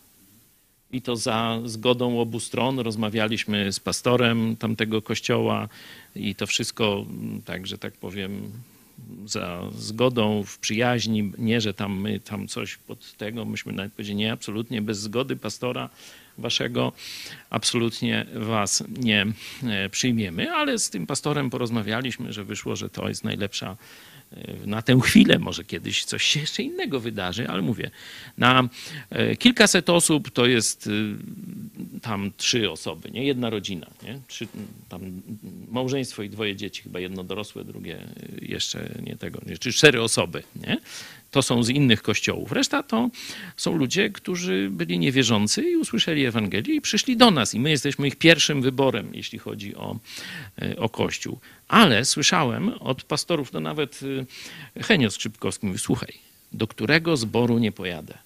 i 0.94 1.02
to 1.02 1.16
za 1.16 1.60
zgodą 1.64 2.20
obu 2.20 2.40
stron. 2.40 2.78
Rozmawialiśmy 2.78 3.72
z 3.72 3.80
pastorem 3.80 4.56
tamtego 4.56 5.02
kościoła 5.02 5.68
i 6.16 6.34
to 6.34 6.46
wszystko, 6.46 7.06
mm, 7.08 7.42
tak, 7.42 7.66
że 7.66 7.78
tak 7.78 7.94
powiem, 7.94 8.52
za 9.26 9.62
zgodą, 9.78 10.42
w 10.42 10.58
przyjaźni, 10.58 11.32
nie, 11.38 11.60
że 11.60 11.74
tam 11.74 12.00
my 12.00 12.20
tam 12.20 12.48
coś 12.48 12.76
pod 12.76 13.16
tego, 13.16 13.44
myśmy 13.44 13.72
nawet 13.72 13.92
powiedzieli, 13.92 14.16
nie, 14.16 14.32
absolutnie 14.32 14.82
bez 14.82 14.98
zgody 14.98 15.36
pastora 15.36 15.90
waszego, 16.38 16.92
absolutnie 17.50 18.26
was 18.34 18.84
nie 18.88 19.26
e, 19.62 19.88
przyjmiemy, 19.88 20.52
ale 20.52 20.78
z 20.78 20.90
tym 20.90 21.06
pastorem 21.06 21.50
porozmawialiśmy, 21.50 22.32
że 22.32 22.44
wyszło, 22.44 22.76
że 22.76 22.90
to 22.90 23.08
jest 23.08 23.24
najlepsza 23.24 23.76
na 24.66 24.82
tę 24.82 25.00
chwilę, 25.00 25.38
może 25.38 25.64
kiedyś 25.64 26.04
coś 26.04 26.22
się 26.24 26.40
jeszcze 26.40 26.62
innego 26.62 27.00
wydarzy, 27.00 27.48
ale 27.48 27.62
mówię, 27.62 27.90
na 28.38 28.68
e, 29.10 29.36
kilkaset 29.36 29.90
osób 29.90 30.30
to 30.30 30.46
jest 30.46 30.86
e, 30.86 30.90
tam 32.00 32.30
trzy 32.36 32.70
osoby, 32.70 33.10
nie? 33.10 33.24
Jedna 33.24 33.50
rodzina, 33.50 33.86
nie? 34.02 34.20
Trzy, 34.28 34.48
tam 34.88 35.22
małżeństwo 35.70 36.22
i 36.22 36.30
dwoje 36.30 36.56
dzieci, 36.56 36.82
chyba 36.82 37.00
jedno 37.00 37.24
dorosłe, 37.24 37.64
drugie 37.64 37.98
jeszcze 38.42 38.88
nie 39.02 39.16
tego, 39.16 39.40
czy 39.60 39.72
cztery 39.72 40.02
osoby, 40.02 40.42
nie? 40.66 40.76
to 41.34 41.42
są 41.42 41.62
z 41.62 41.68
innych 41.68 42.02
kościołów. 42.02 42.52
Reszta 42.52 42.82
to 42.82 43.10
są 43.56 43.76
ludzie, 43.76 44.10
którzy 44.10 44.68
byli 44.70 44.98
niewierzący 44.98 45.62
i 45.62 45.76
usłyszeli 45.76 46.24
Ewangelię 46.24 46.74
i 46.74 46.80
przyszli 46.80 47.16
do 47.16 47.30
nas. 47.30 47.54
I 47.54 47.60
my 47.60 47.70
jesteśmy 47.70 48.08
ich 48.08 48.16
pierwszym 48.16 48.62
wyborem, 48.62 49.10
jeśli 49.14 49.38
chodzi 49.38 49.76
o, 49.76 49.98
e, 50.62 50.76
o 50.76 50.88
Kościół. 50.88 51.38
Ale 51.74 52.04
słyszałem 52.04 52.68
od 52.68 53.02
pastorów, 53.04 53.52
no 53.52 53.60
nawet 53.60 54.00
e, 54.76 54.82
Henio 54.82 55.10
Skrzypkowski 55.10 55.66
mówi, 55.66 55.78
słuchaj, 55.78 56.12
do 56.52 56.66
którego 56.66 57.16
zboru 57.16 57.58
nie 57.58 57.72
pojadę? 57.72 58.18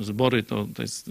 Zbory 0.00 0.42
to, 0.42 0.68
to 0.74 0.82
jest 0.82 1.10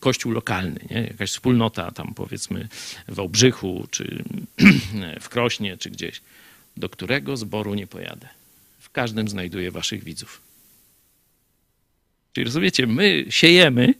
kościół 0.00 0.32
lokalny, 0.32 0.80
nie? 0.90 1.00
jakaś 1.00 1.30
wspólnota 1.30 1.90
tam 1.90 2.14
powiedzmy 2.14 2.68
w 3.08 3.14
Wałbrzychu, 3.14 3.86
czy 3.90 4.24
w 5.20 5.28
Krośnie, 5.28 5.76
czy 5.76 5.90
gdzieś. 5.90 6.20
Do 6.76 6.88
którego 6.88 7.36
zboru 7.36 7.74
nie 7.74 7.86
pojadę? 7.86 8.28
W 8.78 8.90
każdym 8.90 9.28
znajduję 9.28 9.70
waszych 9.70 10.04
widzów. 10.04 10.40
Czyli 12.32 12.44
rozumiecie, 12.44 12.86
my 12.86 13.24
siejemy, 13.28 13.94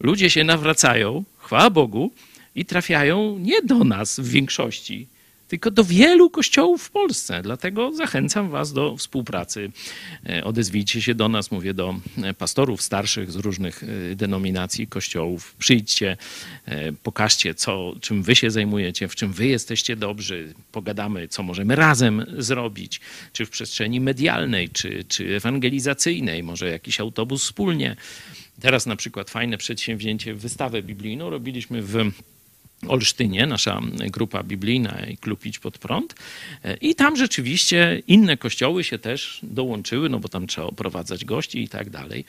ludzie 0.00 0.30
się 0.30 0.44
nawracają, 0.44 1.24
chwała 1.38 1.70
Bogu, 1.70 2.12
i 2.54 2.64
trafiają 2.64 3.38
nie 3.38 3.62
do 3.62 3.84
nas 3.84 4.20
w 4.20 4.28
większości, 4.28 5.06
tylko 5.50 5.70
do 5.70 5.84
wielu 5.84 6.30
kościołów 6.30 6.82
w 6.82 6.90
Polsce. 6.90 7.42
Dlatego 7.42 7.92
zachęcam 7.92 8.50
Was 8.50 8.72
do 8.72 8.96
współpracy. 8.96 9.72
E, 10.28 10.44
odezwijcie 10.44 11.02
się 11.02 11.14
do 11.14 11.28
nas, 11.28 11.50
mówię 11.50 11.74
do 11.74 11.94
e, 12.22 12.34
pastorów 12.34 12.82
starszych 12.82 13.32
z 13.32 13.36
różnych 13.36 13.84
e, 13.84 14.16
denominacji 14.16 14.86
kościołów. 14.86 15.54
Przyjdźcie, 15.58 16.16
pokażcie, 17.02 17.54
co, 17.54 17.94
czym 18.00 18.22
Wy 18.22 18.36
się 18.36 18.50
zajmujecie, 18.50 19.08
w 19.08 19.14
czym 19.14 19.32
Wy 19.32 19.46
jesteście 19.46 19.96
dobrzy. 19.96 20.54
Pogadamy, 20.72 21.28
co 21.28 21.42
możemy 21.42 21.76
razem 21.76 22.26
zrobić, 22.38 23.00
czy 23.32 23.46
w 23.46 23.50
przestrzeni 23.50 24.00
medialnej, 24.00 24.68
czy, 24.68 25.04
czy 25.04 25.36
ewangelizacyjnej, 25.36 26.42
może 26.42 26.70
jakiś 26.70 27.00
autobus 27.00 27.42
wspólnie. 27.42 27.96
Teraz 28.60 28.86
na 28.86 28.96
przykład 28.96 29.30
fajne 29.30 29.58
przedsięwzięcie, 29.58 30.34
wystawę 30.34 30.82
biblijną 30.82 31.30
robiliśmy 31.30 31.82
w 31.82 32.12
Olsztynie, 32.88 33.46
nasza 33.46 33.80
grupa 33.92 34.42
biblijna 34.42 35.06
i 35.06 35.16
klub 35.16 35.46
Idź 35.46 35.58
Pod 35.58 35.78
Prąd. 35.78 36.14
I 36.80 36.94
tam 36.94 37.16
rzeczywiście 37.16 38.02
inne 38.06 38.36
kościoły 38.36 38.84
się 38.84 38.98
też 38.98 39.40
dołączyły, 39.42 40.08
no 40.08 40.18
bo 40.20 40.28
tam 40.28 40.46
trzeba 40.46 40.66
oprowadzać 40.66 41.24
gości 41.24 41.62
i 41.62 41.68
tak 41.68 41.90
dalej. 41.90 42.24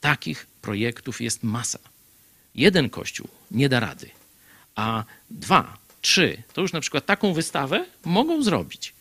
Takich 0.00 0.46
projektów 0.62 1.20
jest 1.20 1.42
masa. 1.42 1.78
Jeden 2.54 2.90
kościół 2.90 3.28
nie 3.50 3.68
da 3.68 3.80
rady, 3.80 4.10
a 4.74 5.04
dwa, 5.30 5.78
trzy, 6.00 6.42
to 6.52 6.60
już 6.60 6.72
na 6.72 6.80
przykład 6.80 7.06
taką 7.06 7.32
wystawę 7.32 7.84
mogą 8.04 8.42
zrobić. 8.42 8.94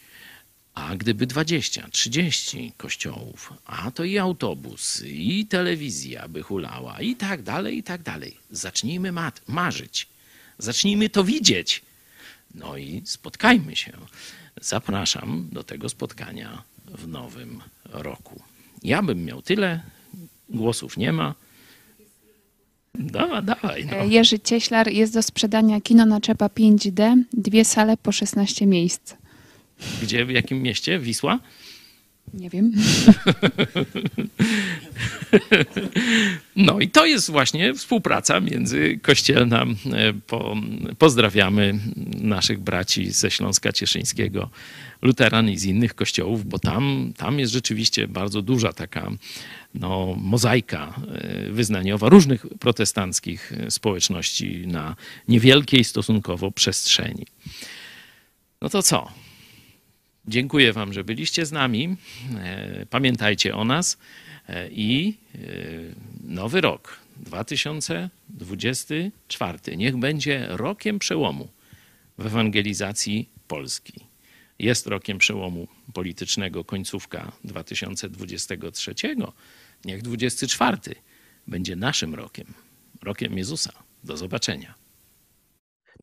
A 0.73 0.95
gdyby 0.95 1.27
20, 1.27 1.87
30 1.91 2.71
kościołów, 2.77 3.53
a 3.65 3.91
to 3.91 4.03
i 4.03 4.17
autobus, 4.17 5.03
i 5.05 5.45
telewizja 5.45 6.27
by 6.27 6.41
hulała, 6.41 7.01
i 7.01 7.15
tak 7.15 7.41
dalej, 7.41 7.77
i 7.77 7.83
tak 7.83 8.01
dalej. 8.01 8.37
Zacznijmy 8.51 9.13
marzyć 9.47 10.07
Zacznijmy 10.57 11.09
to 11.09 11.23
widzieć. 11.23 11.81
No 12.55 12.77
i 12.77 13.01
spotkajmy 13.05 13.75
się. 13.75 13.91
Zapraszam 14.61 15.49
do 15.51 15.63
tego 15.63 15.89
spotkania 15.89 16.63
w 16.85 17.07
nowym 17.07 17.61
roku. 17.85 18.41
Ja 18.83 19.01
bym 19.03 19.25
miał 19.25 19.41
tyle, 19.41 19.81
głosów 20.49 20.97
nie 20.97 21.11
ma. 21.13 21.35
Dawaj, 22.95 23.43
dawaj. 23.43 23.85
No. 23.85 24.03
Jerzy 24.05 24.39
Cieślar, 24.39 24.91
jest 24.91 25.13
do 25.13 25.23
sprzedania 25.23 25.81
kino 25.81 26.05
na 26.05 26.21
czepa 26.21 26.47
5D, 26.47 27.23
dwie 27.33 27.65
sale 27.65 27.97
po 27.97 28.11
16 28.11 28.65
miejsc. 28.65 29.13
Gdzie, 30.01 30.25
w 30.25 30.29
jakim 30.31 30.61
mieście? 30.61 30.99
Wisła? 30.99 31.39
Nie 32.33 32.49
wiem. 32.49 32.71
No 36.55 36.79
i 36.79 36.89
to 36.89 37.05
jest 37.05 37.31
właśnie 37.31 37.73
współpraca 37.73 38.39
międzykościelna. 38.39 39.65
E, 39.93 40.13
po, 40.27 40.55
pozdrawiamy 40.97 41.79
naszych 42.21 42.59
braci 42.59 43.11
ze 43.11 43.31
Śląska 43.31 43.71
Cieszyńskiego, 43.71 44.49
luteran 45.01 45.49
i 45.49 45.57
z 45.57 45.65
innych 45.65 45.95
kościołów, 45.95 46.45
bo 46.45 46.59
tam, 46.59 47.13
tam 47.17 47.39
jest 47.39 47.53
rzeczywiście 47.53 48.07
bardzo 48.07 48.41
duża 48.41 48.73
taka 48.73 49.11
no, 49.75 50.15
mozaika 50.17 50.93
e, 51.07 51.51
wyznaniowa 51.51 52.09
różnych 52.09 52.45
protestanckich 52.59 53.53
społeczności 53.69 54.67
na 54.67 54.95
niewielkiej 55.27 55.83
stosunkowo 55.83 56.51
przestrzeni. 56.51 57.25
No 58.61 58.69
to 58.69 58.83
co? 58.83 59.11
Dziękuję 60.27 60.73
Wam, 60.73 60.93
że 60.93 61.03
byliście 61.03 61.45
z 61.45 61.51
nami. 61.51 61.97
E, 62.37 62.85
pamiętajcie 62.89 63.55
o 63.55 63.65
nas 63.65 63.97
e, 64.49 64.69
i 64.69 65.17
e, 65.35 65.37
nowy 66.23 66.61
rok 66.61 66.99
2024 67.17 69.77
niech 69.77 69.97
będzie 69.97 70.47
rokiem 70.49 70.99
przełomu 70.99 71.47
w 72.17 72.25
ewangelizacji 72.25 73.29
Polski. 73.47 73.93
Jest 74.59 74.87
rokiem 74.87 75.17
przełomu 75.17 75.67
politycznego 75.93 76.63
końcówka 76.63 77.31
2023. 77.43 78.93
Niech 79.85 80.01
24 80.01 80.77
będzie 81.47 81.75
naszym 81.75 82.15
rokiem, 82.15 82.53
rokiem 83.03 83.37
Jezusa. 83.37 83.71
Do 84.03 84.17
zobaczenia. 84.17 84.73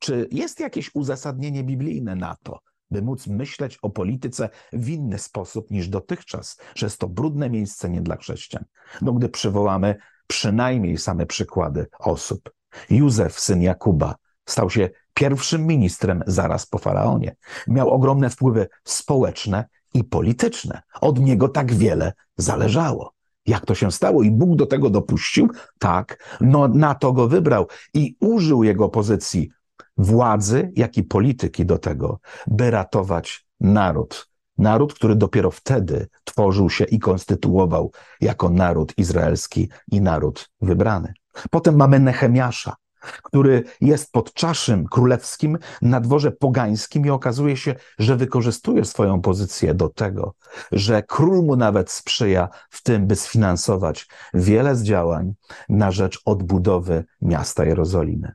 Czy 0.01 0.29
jest 0.33 0.61
jakieś 0.61 0.91
uzasadnienie 0.95 1.65
biblijne 1.65 2.17
na 2.17 2.37
to, 2.43 2.59
by 2.91 3.03
móc 3.03 3.27
myśleć 3.27 3.79
o 3.83 3.91
polityce 3.91 4.49
w 4.73 4.89
inny 4.89 5.19
sposób 5.19 5.71
niż 5.71 5.89
dotychczas, 5.89 6.57
że 6.75 6.87
jest 6.87 6.99
to 6.99 7.09
brudne 7.09 7.51
miejsce 7.51 7.91
nie 7.91 8.01
dla 8.01 8.17
chrześcijan. 8.17 8.65
No, 9.03 9.13
gdy 9.13 9.29
przywołamy 9.29 9.97
przynajmniej 10.27 10.99
same 10.99 11.27
przykłady 11.27 11.87
osób. 11.99 12.51
Józef, 12.91 13.41
syn 13.41 13.63
Jakuba, 13.63 14.15
stał 14.47 14.71
się 14.71 14.91
pierwszym 15.15 15.67
ministrem 15.67 16.23
zaraz 16.27 16.67
po 16.67 16.79
faraonie. 16.79 17.37
Miał 17.67 17.91
ogromne 17.91 18.31
wpływy 18.31 18.69
społeczne 18.85 19.65
i 19.95 20.05
polityczne. 20.05 20.83
Od 21.01 21.21
niego 21.21 21.49
tak 21.49 21.75
wiele 21.75 22.13
zależało. 22.37 23.15
Jak 23.47 23.67
to 23.67 23.75
się 23.75 23.93
stało? 23.93 24.23
I 24.23 24.31
Bóg 24.31 24.57
do 24.57 24.67
tego 24.67 24.91
dopuścił? 24.91 25.51
Tak, 25.79 26.37
no 26.41 26.69
na 26.69 26.95
to 26.95 27.13
go 27.13 27.29
wybrał 27.29 27.67
i 27.95 28.17
użył 28.21 28.65
jego 28.65 28.89
pozycji 28.89 29.51
władzy, 29.97 30.73
jak 30.77 30.97
i 30.97 31.03
polityki 31.03 31.67
do 31.67 31.79
tego, 31.79 32.19
by 32.47 32.71
ratować 32.71 33.47
naród. 33.61 34.29
Naród, 34.59 34.95
który 34.95 35.17
dopiero 35.17 35.51
wtedy 35.51 36.09
tworzył 36.25 36.71
się 36.71 36.85
i 36.85 36.99
konstytuował 36.99 37.93
jako 38.21 38.51
naród 38.51 38.99
izraelski 38.99 39.69
i 39.93 40.01
naród 40.01 40.51
wybrany. 40.61 41.15
Potem 41.51 41.77
mamy 41.77 42.01
Nehemiasza, 42.01 42.77
który 43.23 43.65
jest 43.81 44.13
pod 44.13 44.35
czaszym 44.35 44.87
królewskim 44.87 45.59
na 45.83 46.01
dworze 46.01 46.33
pogańskim 46.33 47.07
i 47.07 47.11
okazuje 47.11 47.57
się, 47.57 47.75
że 47.99 48.17
wykorzystuje 48.17 48.85
swoją 48.85 49.21
pozycję 49.21 49.75
do 49.75 49.89
tego, 49.89 50.35
że 50.73 51.03
król 51.03 51.45
mu 51.45 51.57
nawet 51.57 51.91
sprzyja 51.91 52.49
w 52.71 52.83
tym, 52.83 53.07
by 53.07 53.17
sfinansować 53.17 54.09
wiele 54.35 54.77
z 54.77 54.83
działań 54.83 55.35
na 55.69 55.91
rzecz 55.91 56.21
odbudowy 56.25 57.05
miasta 57.23 57.65
Jerozolimy. 57.65 58.33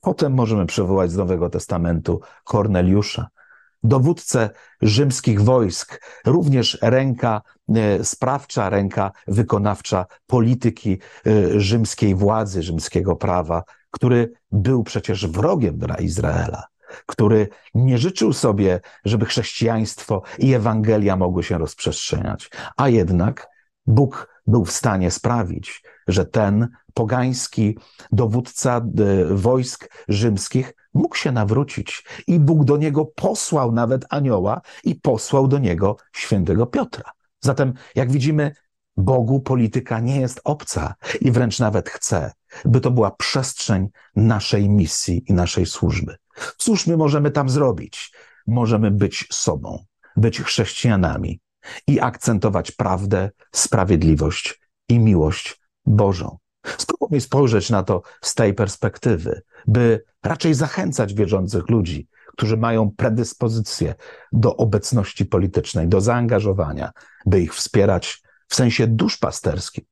Potem 0.00 0.34
możemy 0.34 0.66
przywołać 0.66 1.10
z 1.10 1.16
Nowego 1.16 1.50
Testamentu 1.50 2.20
Korneliusza, 2.44 3.28
dowódcę 3.82 4.50
rzymskich 4.82 5.42
wojsk, 5.42 6.00
również 6.26 6.78
ręka 6.82 7.42
e, 7.68 8.04
sprawcza, 8.04 8.70
ręka 8.70 9.12
wykonawcza 9.26 10.06
polityki 10.26 10.98
e, 11.26 11.60
rzymskiej 11.60 12.14
władzy, 12.14 12.62
rzymskiego 12.62 13.16
prawa, 13.16 13.62
który 13.90 14.32
był 14.52 14.84
przecież 14.84 15.26
wrogiem 15.26 15.78
dla 15.78 15.94
Izraela, 15.94 16.64
który 17.06 17.48
nie 17.74 17.98
życzył 17.98 18.32
sobie, 18.32 18.80
żeby 19.04 19.26
chrześcijaństwo 19.26 20.22
i 20.38 20.54
Ewangelia 20.54 21.16
mogły 21.16 21.42
się 21.42 21.58
rozprzestrzeniać, 21.58 22.50
a 22.76 22.88
jednak 22.88 23.48
Bóg 23.86 24.33
był 24.46 24.64
w 24.64 24.72
stanie 24.72 25.10
sprawić, 25.10 25.82
że 26.08 26.26
ten 26.26 26.68
pogański 26.94 27.78
dowódca 28.12 28.76
e, 28.76 29.24
wojsk 29.34 29.88
rzymskich 30.08 30.74
mógł 30.94 31.16
się 31.16 31.32
nawrócić 31.32 32.04
i 32.26 32.40
Bóg 32.40 32.64
do 32.64 32.76
niego 32.76 33.04
posłał 33.04 33.72
nawet 33.72 34.04
anioła 34.08 34.60
i 34.84 34.94
posłał 34.94 35.48
do 35.48 35.58
niego 35.58 35.96
świętego 36.12 36.66
Piotra. 36.66 37.10
Zatem, 37.40 37.72
jak 37.94 38.12
widzimy, 38.12 38.54
Bogu 38.96 39.40
polityka 39.40 40.00
nie 40.00 40.20
jest 40.20 40.40
obca 40.44 40.94
i 41.20 41.32
wręcz 41.32 41.58
nawet 41.58 41.88
chce, 41.88 42.32
by 42.64 42.80
to 42.80 42.90
była 42.90 43.10
przestrzeń 43.10 43.88
naszej 44.16 44.68
misji 44.68 45.24
i 45.26 45.32
naszej 45.32 45.66
służby. 45.66 46.16
Cóż 46.56 46.86
my 46.86 46.96
możemy 46.96 47.30
tam 47.30 47.48
zrobić? 47.48 48.14
Możemy 48.46 48.90
być 48.90 49.26
sobą, 49.32 49.84
być 50.16 50.40
chrześcijanami 50.40 51.40
i 51.86 52.00
akcentować 52.00 52.70
prawdę, 52.70 53.30
sprawiedliwość 53.52 54.60
i 54.88 54.98
miłość 54.98 55.60
Bożą. 55.86 56.38
Spróbujmy 56.78 57.20
spojrzeć 57.20 57.70
na 57.70 57.82
to 57.82 58.02
z 58.22 58.34
tej 58.34 58.54
perspektywy, 58.54 59.42
by 59.66 60.04
raczej 60.22 60.54
zachęcać 60.54 61.14
wierzących 61.14 61.70
ludzi, 61.70 62.08
którzy 62.26 62.56
mają 62.56 62.90
predyspozycję 62.90 63.94
do 64.32 64.56
obecności 64.56 65.24
politycznej, 65.24 65.88
do 65.88 66.00
zaangażowania, 66.00 66.90
by 67.26 67.40
ich 67.40 67.54
wspierać 67.54 68.22
w 68.48 68.54
sensie 68.54 68.86
duszpasterskim. 68.86 69.84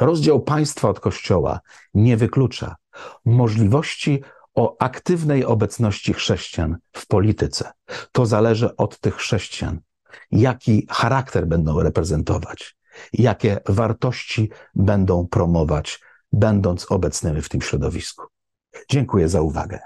Rozdział 0.00 0.42
państwa 0.42 0.88
od 0.88 1.00
kościoła 1.00 1.60
nie 1.94 2.16
wyklucza 2.16 2.76
możliwości 3.24 4.22
o 4.54 4.76
aktywnej 4.80 5.44
obecności 5.44 6.12
chrześcijan 6.12 6.76
w 6.92 7.06
polityce. 7.06 7.72
To 8.12 8.26
zależy 8.26 8.76
od 8.76 9.00
tych 9.00 9.14
chrześcijan, 9.14 9.80
jaki 10.30 10.86
charakter 10.90 11.46
będą 11.46 11.80
reprezentować, 11.80 12.76
jakie 13.12 13.60
wartości 13.68 14.50
będą 14.74 15.26
promować, 15.26 16.00
będąc 16.32 16.92
obecnymi 16.92 17.42
w 17.42 17.48
tym 17.48 17.60
środowisku. 17.60 18.26
Dziękuję 18.90 19.28
za 19.28 19.40
uwagę. 19.40 19.78